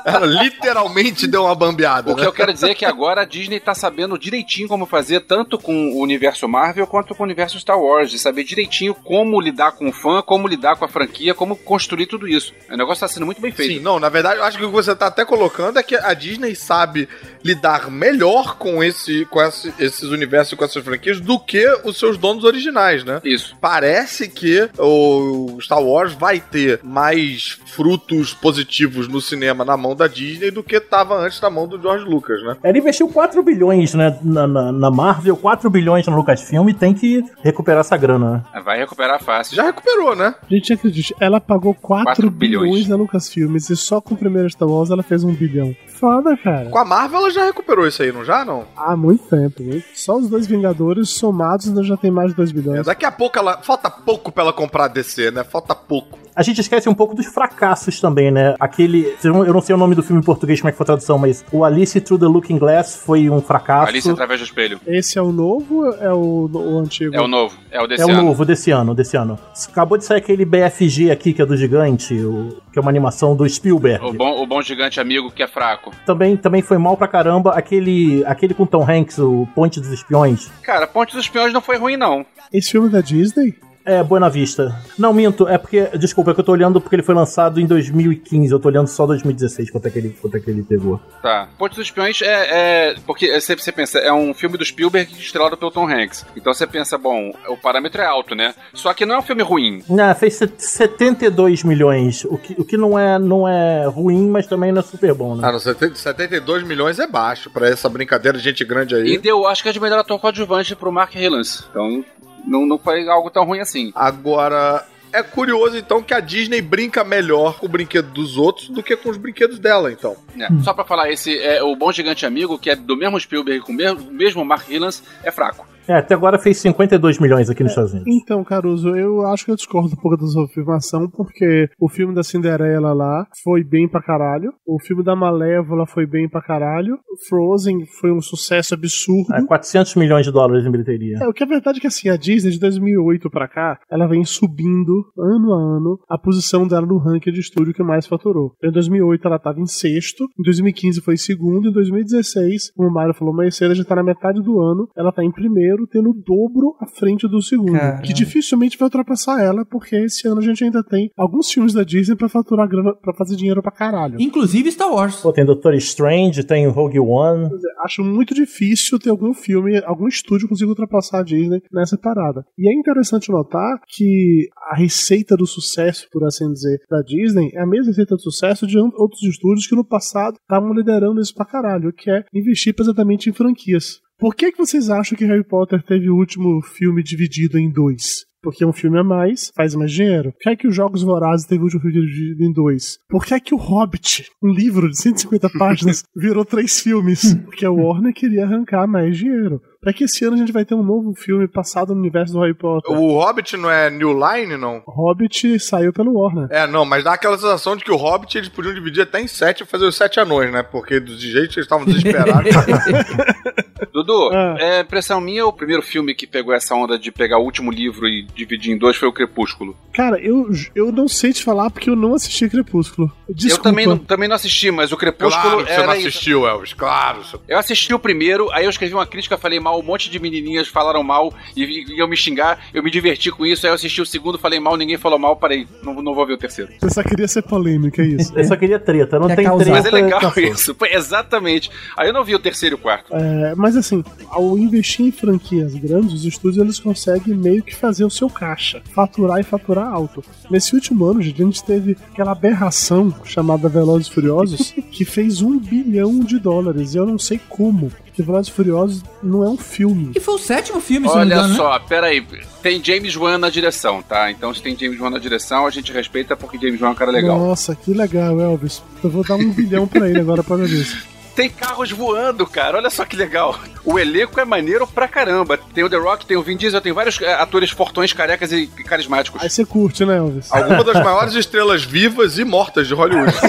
Ela 0.04 0.26
literalmente 0.26 1.26
deu 1.26 1.44
uma 1.44 1.54
bambeada. 1.54 2.12
O 2.12 2.14
que 2.14 2.20
né? 2.20 2.26
eu 2.26 2.32
quero 2.32 2.52
dizer 2.52 2.70
é 2.70 2.74
que 2.74 2.84
agora 2.84 3.22
a 3.22 3.24
Disney 3.24 3.58
tá 3.58 3.74
sabendo 3.74 4.18
direitinho 4.18 4.68
como 4.68 4.86
fazer, 4.86 5.20
tanto 5.20 5.58
com 5.58 5.92
o 5.92 6.00
universo 6.00 6.46
Marvel 6.48 6.86
quanto 6.86 7.14
com 7.14 7.22
o 7.22 7.26
universo 7.26 7.58
Star 7.58 7.78
Wars, 7.80 8.10
de 8.10 8.18
saber 8.18 8.44
direitinho 8.44 8.94
como 8.94 9.40
lidar 9.40 9.72
com 9.72 9.88
o 9.88 9.92
fã, 9.92 10.22
como 10.22 10.46
lidar 10.46 10.76
com 10.76 10.84
a 10.84 10.88
franquia, 10.88 11.34
como 11.34 11.56
construir 11.56 12.06
tudo 12.06 12.28
isso. 12.28 12.52
O 12.70 12.76
negócio 12.76 13.00
tá 13.00 13.08
sendo 13.08 13.26
muito 13.26 13.40
bem 13.40 13.52
feito. 13.52 13.74
Sim, 13.74 13.80
não, 13.80 13.98
na 13.98 14.08
verdade, 14.08 14.38
eu 14.38 14.44
acho 14.44 14.58
que 14.58 14.64
o 14.64 14.68
que 14.68 14.74
você 14.74 14.94
tá 14.94 15.06
até 15.06 15.24
colocando 15.24 15.78
é 15.78 15.82
que 15.82 15.96
a 15.96 16.12
Disney 16.14 16.54
sabe 16.54 17.08
lidar 17.42 17.90
melhor 17.90 18.56
com, 18.56 18.82
esse, 18.82 19.24
com 19.26 19.40
esse- 19.42 19.72
esses 20.04 20.10
universos 20.10 20.52
e 20.52 20.56
com 20.56 20.64
essas 20.64 20.84
franquias 20.84 21.20
do 21.20 21.38
que 21.38 21.66
os 21.84 21.98
seus 21.98 22.18
donos 22.18 22.44
originais, 22.44 23.04
né? 23.04 23.20
Isso. 23.24 23.56
Parece 23.60 24.28
que 24.28 24.68
o 24.78 25.58
Star 25.60 25.82
Wars 25.82 26.12
vai 26.12 26.40
ter 26.40 26.80
mais 26.82 27.58
frutos 27.66 28.34
positivos 28.34 29.08
no 29.08 29.20
cinema 29.20 29.64
na 29.64 29.76
mão 29.76 29.96
da 29.96 30.06
Disney 30.06 30.50
do 30.50 30.62
que 30.62 30.78
tava 30.78 31.16
antes 31.16 31.40
na 31.40 31.50
mão 31.50 31.66
do 31.66 31.80
George 31.80 32.04
Lucas, 32.04 32.42
né? 32.42 32.56
Ela 32.62 32.78
investiu 32.78 33.08
4 33.08 33.42
bilhões 33.42 33.94
né, 33.94 34.18
na, 34.22 34.46
na, 34.46 34.72
na 34.72 34.90
Marvel, 34.90 35.36
4 35.36 35.68
bilhões 35.70 36.06
no 36.06 36.16
Lucasfilm 36.16 36.68
e 36.68 36.74
tem 36.74 36.94
que 36.94 37.24
recuperar 37.42 37.80
essa 37.80 37.96
grana, 37.96 38.44
né? 38.52 38.62
Vai 38.62 38.78
recuperar 38.78 39.22
fácil. 39.22 39.56
Já 39.56 39.64
recuperou, 39.64 40.14
né? 40.14 40.34
Gente, 40.48 40.72
acredite, 40.72 41.14
ela 41.18 41.40
pagou 41.40 41.74
4, 41.74 42.04
Quatro 42.04 42.30
bilhões. 42.30 42.70
bilhões. 42.70 42.88
na 42.88 42.96
Lucasfilmes 42.96 43.70
e 43.70 43.76
só 43.76 44.00
com 44.00 44.14
o 44.14 44.16
primeiro 44.16 44.50
Star 44.50 44.68
Wars 44.68 44.90
ela 44.90 45.02
fez 45.02 45.24
um 45.24 45.32
bilhão. 45.32 45.74
Foda, 46.04 46.36
cara. 46.36 46.68
Com 46.68 46.78
a 46.78 46.84
Marvel 46.84 47.18
ela 47.20 47.30
já 47.30 47.44
recuperou 47.44 47.86
isso 47.86 48.02
aí, 48.02 48.12
não 48.12 48.24
já, 48.24 48.44
não? 48.44 48.64
Há 48.76 48.94
muito 48.94 49.24
tempo, 49.24 49.62
né? 49.62 49.82
Só 49.94 50.16
os 50.18 50.28
dois 50.28 50.46
Vingadores 50.46 51.08
somados 51.08 51.66
ainda 51.68 51.82
já 51.82 51.96
tem 51.96 52.10
mais 52.10 52.30
de 52.30 52.36
2 52.36 52.52
bilhões. 52.52 52.80
É, 52.80 52.82
daqui 52.82 53.06
a 53.06 53.10
pouco 53.10 53.38
ela. 53.38 53.58
Falta 53.62 53.88
pouco 53.88 54.30
pra 54.30 54.42
ela 54.42 54.52
comprar 54.52 54.84
a 54.84 54.88
DC, 54.88 55.30
né? 55.30 55.42
Falta 55.44 55.74
pouco. 55.74 56.18
A 56.36 56.42
gente 56.42 56.60
esquece 56.60 56.88
um 56.88 56.94
pouco 56.94 57.14
dos 57.14 57.26
fracassos 57.26 58.00
também, 58.00 58.30
né? 58.30 58.54
Aquele. 58.60 59.14
Eu 59.22 59.52
não 59.54 59.60
sei 59.62 59.74
o 59.74 59.78
nome 59.78 59.94
do 59.94 60.02
filme 60.02 60.20
em 60.20 60.24
português, 60.24 60.60
como 60.60 60.68
é 60.68 60.72
que 60.72 60.76
foi 60.76 60.84
a 60.84 60.86
tradução, 60.88 61.16
mas 61.16 61.44
o 61.52 61.64
Alice 61.64 61.98
Through 62.00 62.18
the 62.20 62.26
Looking 62.26 62.58
Glass 62.58 62.96
foi 62.96 63.30
um 63.30 63.40
fracasso. 63.40 63.88
Alice 63.88 64.10
através 64.10 64.40
do 64.40 64.44
espelho. 64.44 64.80
Esse 64.86 65.18
é 65.18 65.22
o 65.22 65.30
novo 65.32 65.84
ou 65.86 65.94
é 65.94 66.12
o, 66.12 66.50
o 66.52 66.78
antigo? 66.80 67.14
É 67.14 67.20
o 67.20 67.28
novo, 67.28 67.56
é 67.70 67.80
o 67.80 67.86
desse 67.86 68.02
é 68.02 68.06
o 68.06 68.10
ano. 68.10 68.22
novo 68.24 68.44
desse 68.44 68.70
ano, 68.72 68.94
desse 68.94 69.16
ano. 69.16 69.38
Acabou 69.70 69.96
de 69.96 70.04
sair 70.04 70.18
aquele 70.18 70.44
BFG 70.44 71.10
aqui, 71.12 71.32
que 71.32 71.40
é 71.40 71.46
do 71.46 71.56
gigante, 71.56 72.14
o- 72.14 72.56
que 72.74 72.78
é 72.80 72.82
uma 72.82 72.90
animação 72.90 73.36
do 73.36 73.48
Spielberg. 73.48 74.04
O 74.04 74.12
bom, 74.12 74.42
o 74.42 74.46
bom 74.46 74.60
gigante 74.60 74.98
amigo 74.98 75.30
que 75.30 75.44
é 75.44 75.46
fraco. 75.46 75.92
Também, 76.04 76.36
também 76.36 76.60
foi 76.60 76.76
mal 76.76 76.96
pra 76.96 77.06
caramba 77.06 77.52
aquele, 77.52 78.24
aquele 78.26 78.52
com 78.52 78.66
Tom 78.66 78.82
Hanks, 78.82 79.16
o 79.18 79.46
Ponte 79.54 79.80
dos 79.80 79.92
Espiões. 79.92 80.50
Cara, 80.60 80.84
Ponte 80.84 81.14
dos 81.14 81.24
Espiões 81.24 81.52
não 81.52 81.60
foi 81.60 81.78
ruim, 81.78 81.96
não. 81.96 82.26
Esse 82.52 82.72
filme 82.72 82.88
é 82.88 82.90
da 82.90 83.00
Disney? 83.00 83.54
É, 83.84 84.02
Buena 84.02 84.30
Vista. 84.30 84.74
Não, 84.98 85.12
minto, 85.12 85.46
é 85.46 85.58
porque. 85.58 85.86
Desculpa, 85.98 86.30
é 86.30 86.34
que 86.34 86.40
eu 86.40 86.44
tô 86.44 86.52
olhando 86.52 86.80
porque 86.80 86.96
ele 86.96 87.02
foi 87.02 87.14
lançado 87.14 87.60
em 87.60 87.66
2015. 87.66 88.50
Eu 88.52 88.58
tô 88.58 88.68
olhando 88.68 88.86
só 88.86 89.06
2016, 89.06 89.70
quanto 89.70 89.86
é 89.86 89.90
que 89.90 89.98
ele, 89.98 90.16
quanto 90.20 90.36
é 90.36 90.40
que 90.40 90.50
ele 90.50 90.62
pegou. 90.62 90.98
Tá. 91.22 91.48
Ponte 91.58 91.76
dos 91.76 91.86
Espiões 91.86 92.22
é. 92.22 92.92
é 92.92 92.94
porque 93.06 93.26
é, 93.26 93.38
sempre 93.40 93.62
você 93.62 93.72
pensa, 93.72 93.98
é 93.98 94.12
um 94.12 94.32
filme 94.32 94.56
do 94.56 94.64
Spielberg 94.64 95.12
estrelado 95.12 95.56
pelo 95.56 95.70
Tom 95.70 95.86
Hanks. 95.88 96.24
Então 96.34 96.54
você 96.54 96.66
pensa, 96.66 96.96
bom, 96.96 97.30
o 97.48 97.56
parâmetro 97.56 98.00
é 98.00 98.06
alto, 98.06 98.34
né? 98.34 98.54
Só 98.72 98.94
que 98.94 99.04
não 99.04 99.16
é 99.16 99.18
um 99.18 99.22
filme 99.22 99.42
ruim. 99.42 99.82
Ah, 100.00 100.14
fez 100.14 100.34
set- 100.36 100.54
72 100.58 101.62
milhões, 101.62 102.24
o 102.24 102.38
que, 102.38 102.54
o 102.58 102.64
que 102.64 102.76
não, 102.76 102.98
é, 102.98 103.18
não 103.18 103.46
é 103.46 103.86
ruim, 103.86 104.28
mas 104.28 104.46
também 104.46 104.72
não 104.72 104.80
é 104.80 104.82
super 104.82 105.12
bom, 105.14 105.36
né? 105.36 105.42
Ah, 105.46 105.52
não, 105.52 105.58
70 105.58 105.94
72 105.96 106.62
milhões 106.62 106.98
é 106.98 107.06
baixo 107.06 107.50
pra 107.50 107.68
essa 107.68 107.88
brincadeira 107.88 108.38
de 108.38 108.44
gente 108.44 108.64
grande 108.64 108.94
aí. 108.94 109.14
E 109.14 109.18
deu, 109.18 109.46
acho 109.46 109.62
que 109.62 109.68
é 109.68 109.72
de 109.72 109.80
melhor 109.80 109.98
ator 109.98 110.18
coadjuvante 110.18 110.74
pro 110.74 110.90
Mark 110.92 111.12
Rylance. 111.14 111.64
Então 111.70 112.04
não, 112.46 112.66
não 112.66 112.78
foi 112.78 113.08
algo 113.08 113.30
tão 113.30 113.44
ruim 113.44 113.60
assim. 113.60 113.92
Agora, 113.94 114.86
é 115.12 115.22
curioso 115.22 115.76
então 115.76 116.02
que 116.02 116.12
a 116.12 116.20
Disney 116.20 116.60
brinca 116.60 117.04
melhor 117.04 117.58
com 117.58 117.66
o 117.66 117.68
brinquedo 117.68 118.08
dos 118.10 118.36
outros 118.36 118.68
do 118.68 118.82
que 118.82 118.96
com 118.96 119.10
os 119.10 119.16
brinquedos 119.16 119.58
dela, 119.58 119.92
então. 119.92 120.16
É, 120.38 120.48
Só 120.62 120.74
pra 120.74 120.84
falar, 120.84 121.10
esse 121.10 121.38
é 121.38 121.62
o 121.62 121.76
Bom 121.76 121.92
Gigante 121.92 122.26
Amigo, 122.26 122.58
que 122.58 122.68
é 122.68 122.76
do 122.76 122.96
mesmo 122.96 123.18
Spielberg 123.20 123.64
com 123.64 123.72
o 123.72 123.76
mesmo, 123.76 124.10
mesmo 124.10 124.44
Mark 124.44 124.68
Rylance, 124.68 125.02
é 125.22 125.30
fraco. 125.30 125.66
É, 125.86 125.94
até 125.94 126.14
agora 126.14 126.38
fez 126.38 126.58
52 126.58 127.18
milhões 127.18 127.50
aqui 127.50 127.62
nos 127.62 127.72
Estados 127.72 127.92
Unidos. 127.92 128.14
Então, 128.14 128.42
Caruso, 128.44 128.96
eu 128.96 129.26
acho 129.26 129.44
que 129.44 129.50
eu 129.50 129.56
discordo 129.56 129.94
um 129.94 130.00
pouco 130.00 130.16
da 130.16 130.26
sua 130.26 130.44
afirmação, 130.44 131.08
porque 131.08 131.68
o 131.78 131.88
filme 131.88 132.14
da 132.14 132.22
Cinderela 132.22 132.92
lá 132.92 133.26
foi 133.42 133.62
bem 133.62 133.88
pra 133.88 134.02
caralho, 134.02 134.52
o 134.66 134.78
filme 134.80 135.02
da 135.02 135.14
Malévola 135.14 135.86
foi 135.86 136.06
bem 136.06 136.28
pra 136.28 136.40
caralho, 136.40 136.98
Frozen 137.28 137.84
foi 138.00 138.12
um 138.12 138.20
sucesso 138.20 138.74
absurdo. 138.74 139.32
É, 139.34 139.44
400 139.46 139.94
milhões 139.96 140.26
de 140.26 140.32
dólares 140.32 140.66
em 140.66 140.70
bilheteria. 140.70 141.18
É, 141.20 141.28
o 141.28 141.32
que 141.32 141.42
é 141.42 141.46
verdade 141.46 141.78
é 141.78 141.80
que 141.80 141.86
assim, 141.86 142.08
a 142.08 142.16
Disney 142.16 142.52
de 142.52 142.60
2008 142.60 143.30
pra 143.30 143.48
cá, 143.48 143.78
ela 143.90 144.06
vem 144.06 144.24
subindo 144.24 145.04
ano 145.18 145.52
a 145.52 145.76
ano 145.76 145.98
a 146.08 146.18
posição 146.18 146.66
dela 146.66 146.86
no 146.86 146.98
ranking 146.98 147.32
de 147.32 147.40
estúdio 147.40 147.74
que 147.74 147.82
mais 147.82 148.06
faturou. 148.06 148.52
Em 148.62 148.70
2008 148.70 149.26
ela 149.26 149.38
tava 149.38 149.60
em 149.60 149.66
sexto, 149.66 150.24
em 150.38 150.42
2015 150.42 151.00
foi 151.00 151.14
em 151.14 151.18
segundo, 151.18 151.68
em 151.68 151.72
2016, 151.72 152.72
como 152.74 152.88
o 152.88 152.92
Mário 152.92 153.14
falou 153.14 153.34
mais 153.34 153.56
cedo, 153.56 153.74
já 153.74 153.84
tá 153.84 153.96
na 153.96 154.02
metade 154.02 154.42
do 154.42 154.60
ano, 154.60 154.88
ela 154.96 155.12
tá 155.12 155.24
em 155.24 155.30
primeiro, 155.30 155.73
tendo 155.86 156.10
o 156.10 156.14
dobro 156.14 156.76
à 156.80 156.86
frente 156.86 157.28
do 157.28 157.42
segundo, 157.42 157.72
Caramba. 157.72 158.02
que 158.02 158.12
dificilmente 158.12 158.78
vai 158.78 158.86
ultrapassar 158.86 159.42
ela, 159.42 159.64
porque 159.64 159.96
esse 159.96 160.26
ano 160.26 160.40
a 160.40 160.44
gente 160.44 160.64
ainda 160.64 160.82
tem 160.82 161.10
alguns 161.16 161.50
filmes 161.50 161.72
da 161.72 161.82
Disney 161.82 162.16
pra 162.16 162.28
faturar 162.28 162.68
grana, 162.68 162.94
pra 162.94 163.14
fazer 163.14 163.36
dinheiro 163.36 163.62
pra 163.62 163.72
caralho. 163.72 164.16
Inclusive 164.20 164.70
Star 164.70 164.92
Wars. 164.92 165.16
Pô, 165.16 165.32
tem 165.32 165.44
Doctor 165.44 165.74
Strange, 165.74 166.44
tem 166.44 166.66
Rogue 166.68 167.00
One. 167.00 167.48
Acho 167.84 168.02
muito 168.02 168.34
difícil 168.34 168.98
ter 168.98 169.10
algum 169.10 169.34
filme, 169.34 169.78
algum 169.84 170.08
estúdio 170.08 170.48
consiga 170.48 170.70
ultrapassar 170.70 171.20
a 171.20 171.22
Disney 171.22 171.60
nessa 171.72 171.98
parada. 171.98 172.44
E 172.58 172.68
é 172.68 172.72
interessante 172.72 173.30
notar 173.30 173.80
que 173.88 174.48
a 174.70 174.76
receita 174.76 175.36
do 175.36 175.46
sucesso, 175.46 176.06
por 176.12 176.24
assim 176.24 176.50
dizer, 176.52 176.80
da 176.90 177.02
Disney 177.02 177.50
é 177.54 177.62
a 177.62 177.66
mesma 177.66 177.88
receita 177.88 178.14
do 178.14 178.22
sucesso 178.22 178.66
de 178.66 178.78
outros 178.78 179.22
estúdios 179.22 179.66
que 179.66 179.74
no 179.74 179.84
passado 179.84 180.36
estavam 180.40 180.72
liderando 180.72 181.20
isso 181.20 181.34
pra 181.34 181.44
caralho, 181.44 181.92
que 181.92 182.10
é 182.10 182.24
investir 182.32 182.74
pesadamente 182.74 183.28
em 183.28 183.32
franquias. 183.32 184.00
Por 184.24 184.34
que, 184.34 184.50
que 184.50 184.56
vocês 184.56 184.88
acham 184.88 185.18
que 185.18 185.26
Harry 185.26 185.44
Potter 185.44 185.82
teve 185.82 186.08
o 186.08 186.16
último 186.16 186.62
filme 186.62 187.02
dividido 187.02 187.58
em 187.58 187.70
dois? 187.70 188.24
Porque 188.42 188.64
um 188.64 188.72
filme 188.72 188.98
a 188.98 189.04
mais 189.04 189.52
faz 189.54 189.74
mais 189.74 189.92
dinheiro. 189.92 190.32
Por 190.32 190.38
que 190.38 190.48
é 190.48 190.56
que 190.56 190.66
os 190.66 190.74
Jogos 190.74 191.02
Vorazes 191.02 191.46
teve 191.46 191.60
o 191.60 191.64
último 191.64 191.82
filme 191.82 192.06
dividido 192.06 192.42
em 192.42 192.50
dois? 192.50 192.96
Por 193.06 193.22
que 193.22 193.34
é 193.34 193.40
que 193.40 193.54
o 193.54 193.58
Hobbit, 193.58 194.24
um 194.42 194.50
livro 194.50 194.88
de 194.88 194.96
150 194.96 195.50
páginas, 195.58 196.04
virou 196.16 196.42
três 196.42 196.80
filmes? 196.80 197.34
Porque 197.44 197.66
a 197.66 197.70
Warner 197.70 198.14
queria 198.14 198.44
arrancar 198.44 198.86
mais 198.86 199.18
dinheiro. 199.18 199.60
Pra 199.84 199.92
que 199.92 200.04
esse 200.04 200.24
ano 200.24 200.34
a 200.34 200.38
gente 200.38 200.50
vai 200.50 200.64
ter 200.64 200.74
um 200.74 200.82
novo 200.82 201.14
filme 201.14 201.46
passado 201.46 201.94
no 201.94 202.00
universo 202.00 202.32
do 202.32 202.40
Harry 202.40 202.54
Potter? 202.54 202.90
O 202.96 203.18
Hobbit 203.18 203.54
não 203.58 203.70
é 203.70 203.90
New 203.90 204.12
Line, 204.12 204.56
não? 204.56 204.82
Hobbit 204.86 205.60
saiu 205.60 205.92
pelo 205.92 206.14
Warner. 206.14 206.48
É, 206.50 206.66
não, 206.66 206.86
mas 206.86 207.04
dá 207.04 207.12
aquela 207.12 207.36
sensação 207.36 207.76
de 207.76 207.84
que 207.84 207.92
o 207.92 207.96
Hobbit 207.96 208.38
eles 208.38 208.48
podiam 208.48 208.72
dividir 208.72 209.02
até 209.02 209.20
em 209.20 209.26
sete 209.26 209.62
e 209.62 209.66
fazer 209.66 209.84
os 209.84 209.94
sete 209.94 210.18
anões, 210.18 210.50
né? 210.50 210.62
Porque 210.62 210.98
do 210.98 211.14
jeito 211.18 211.50
que 211.50 211.58
eles 211.58 211.66
estavam 211.66 211.84
desesperados. 211.84 212.50
Dudu, 213.92 214.30
é 214.58 214.80
impressão 214.80 215.20
minha, 215.20 215.46
o 215.46 215.52
primeiro 215.52 215.82
filme 215.82 216.14
que 216.14 216.26
pegou 216.26 216.54
essa 216.54 216.74
onda 216.74 216.98
de 216.98 217.12
pegar 217.12 217.38
o 217.38 217.44
último 217.44 217.70
livro 217.70 218.08
e 218.08 218.22
dividir 218.34 218.72
em 218.72 218.78
dois 218.78 218.96
foi 218.96 219.08
o 219.08 219.12
Crepúsculo. 219.12 219.76
Cara, 219.92 220.18
eu, 220.18 220.48
eu 220.74 220.90
não 220.90 221.06
sei 221.06 221.32
te 221.32 221.44
falar 221.44 221.70
porque 221.70 221.90
eu 221.90 221.96
não 221.96 222.14
assisti 222.14 222.48
Crepúsculo. 222.48 223.12
Desculpa. 223.28 223.68
Eu 223.68 223.72
também 223.72 223.86
não, 223.86 223.98
também 223.98 224.28
não 224.28 224.36
assisti, 224.36 224.70
mas 224.70 224.90
o 224.90 224.96
Crepúsculo 224.96 225.42
claro 225.42 225.64
que 225.64 225.72
você 225.72 225.78
era 225.78 225.86
não 225.86 225.94
isso. 225.94 226.08
assistiu, 226.08 226.46
Elvis, 226.46 226.72
claro. 226.72 227.22
Eu 227.46 227.58
assisti 227.58 227.94
o 227.94 227.98
primeiro, 227.98 228.50
aí 228.52 228.64
eu 228.64 228.70
escrevi 228.70 228.94
uma 228.94 229.06
crítica, 229.06 229.38
falei 229.38 229.60
mal, 229.60 229.73
um 229.78 229.82
monte 229.82 230.10
de 230.10 230.18
menininhas 230.18 230.68
falaram 230.68 231.02
mal 231.02 231.32
e 231.56 231.84
iam 231.96 232.08
me 232.08 232.16
xingar, 232.16 232.58
eu 232.72 232.82
me 232.82 232.90
diverti 232.90 233.30
com 233.30 233.44
isso, 233.44 233.66
aí 233.66 233.70
eu 233.70 233.74
assisti 233.74 234.00
o 234.00 234.06
segundo, 234.06 234.38
falei 234.38 234.60
mal, 234.60 234.76
ninguém 234.76 234.96
falou 234.96 235.18
mal, 235.18 235.36
parei, 235.36 235.66
não, 235.82 235.94
não 236.02 236.14
vou 236.14 236.26
ver 236.26 236.34
o 236.34 236.38
terceiro. 236.38 236.72
Você 236.80 236.90
só 236.90 237.02
queria 237.02 237.28
ser 237.28 237.42
polêmico, 237.42 238.00
é 238.00 238.06
isso? 238.06 238.32
Eu 238.38 238.44
só 238.44 238.56
queria 238.56 238.78
treta, 238.78 239.18
não 239.18 239.28
Quer 239.28 239.36
tem 239.36 239.44
causar. 239.44 239.64
treta. 239.64 239.78
Mas 239.82 239.86
é 239.86 239.90
legal 239.90 240.20
tá 240.20 240.40
isso, 240.40 240.74
Pô, 240.74 240.86
exatamente. 240.86 241.70
Aí 241.96 242.08
eu 242.08 242.12
não 242.12 242.24
vi 242.24 242.34
o 242.34 242.38
terceiro 242.38 242.74
e 242.74 242.78
o 242.78 242.80
quarto. 242.80 243.14
É, 243.14 243.54
mas 243.54 243.76
assim, 243.76 244.02
ao 244.28 244.58
investir 244.58 245.06
em 245.06 245.12
franquias 245.12 245.74
grandes, 245.74 246.12
os 246.12 246.24
estúdios 246.24 246.62
eles 246.62 246.78
conseguem 246.80 247.34
meio 247.34 247.62
que 247.62 247.74
fazer 247.74 248.04
o 248.04 248.10
seu 248.10 248.28
caixa, 248.28 248.82
faturar 248.94 249.38
e 249.38 249.42
faturar 249.42 249.86
alto. 249.86 250.22
Nesse 250.50 250.74
último 250.74 251.04
ano, 251.06 251.22
gente, 251.22 251.42
a 251.42 251.44
gente 251.44 251.64
teve 251.64 251.96
aquela 252.12 252.32
aberração 252.32 253.14
chamada 253.24 253.68
Velozes 253.68 254.08
e 254.08 254.12
Furiosos 254.12 254.74
que 254.90 255.04
fez 255.04 255.40
um 255.42 255.58
bilhão 255.58 256.20
de 256.20 256.38
dólares. 256.38 256.94
E 256.94 256.98
eu 256.98 257.06
não 257.06 257.18
sei 257.18 257.40
como. 257.48 257.90
Porque 258.14 258.22
Velozes 258.22 258.48
e 258.48 258.52
Furiosos 258.52 259.02
não 259.20 259.42
é 259.42 259.48
um 259.48 259.56
filme. 259.56 260.12
E 260.14 260.20
foi 260.20 260.34
o 260.34 260.38
sétimo 260.38 260.80
filme, 260.80 261.08
se 261.08 261.14
não 261.16 261.26
me 261.26 261.32
Olha 261.32 261.34
engano, 261.34 261.48
né? 261.48 261.56
só, 261.56 261.76
peraí, 261.80 262.24
tem 262.62 262.82
James 262.82 263.16
Wan 263.16 263.38
na 263.38 263.50
direção, 263.50 264.00
tá? 264.02 264.30
Então 264.30 264.54
se 264.54 264.62
tem 264.62 264.78
James 264.78 265.00
Wan 265.00 265.10
na 265.10 265.18
direção, 265.18 265.66
a 265.66 265.70
gente 265.70 265.92
respeita 265.92 266.36
porque 266.36 266.56
James 266.56 266.80
Wan 266.80 266.90
é 266.90 266.92
um 266.92 266.94
cara 266.94 267.10
legal. 267.10 267.36
Nossa, 267.36 267.74
que 267.74 267.92
legal, 267.92 268.40
Elvis. 268.40 268.80
Eu 269.02 269.10
vou 269.10 269.24
dar 269.24 269.34
um 269.34 269.50
bilhão 269.50 269.88
pra 269.88 270.08
ele 270.08 270.20
agora 270.20 270.44
por 270.44 270.50
causa 270.50 270.68
disso. 270.68 270.96
Tem 271.34 271.50
carros 271.50 271.90
voando, 271.90 272.46
cara. 272.46 272.76
Olha 272.78 272.88
só 272.88 273.04
que 273.04 273.16
legal. 273.16 273.58
O 273.84 273.98
elenco 273.98 274.38
é 274.38 274.44
maneiro 274.44 274.86
pra 274.86 275.08
caramba. 275.08 275.58
Tem 275.58 275.82
o 275.82 275.90
The 275.90 275.96
Rock, 275.96 276.24
tem 276.24 276.36
o 276.36 276.42
Vin 276.42 276.56
Diesel, 276.56 276.80
tem 276.80 276.92
vários 276.92 277.20
é, 277.20 277.34
atores 277.34 277.70
fortões, 277.70 278.12
carecas 278.12 278.52
e 278.52 278.68
carismáticos. 278.68 279.42
Aí 279.42 279.50
você 279.50 279.64
curte, 279.64 280.04
né, 280.04 280.18
Elvis? 280.18 280.52
Alguma 280.52 280.84
das 280.84 281.02
maiores 281.02 281.34
estrelas 281.34 281.82
vivas 281.82 282.38
e 282.38 282.44
mortas 282.44 282.86
de 282.86 282.94
Hollywood. 282.94 283.34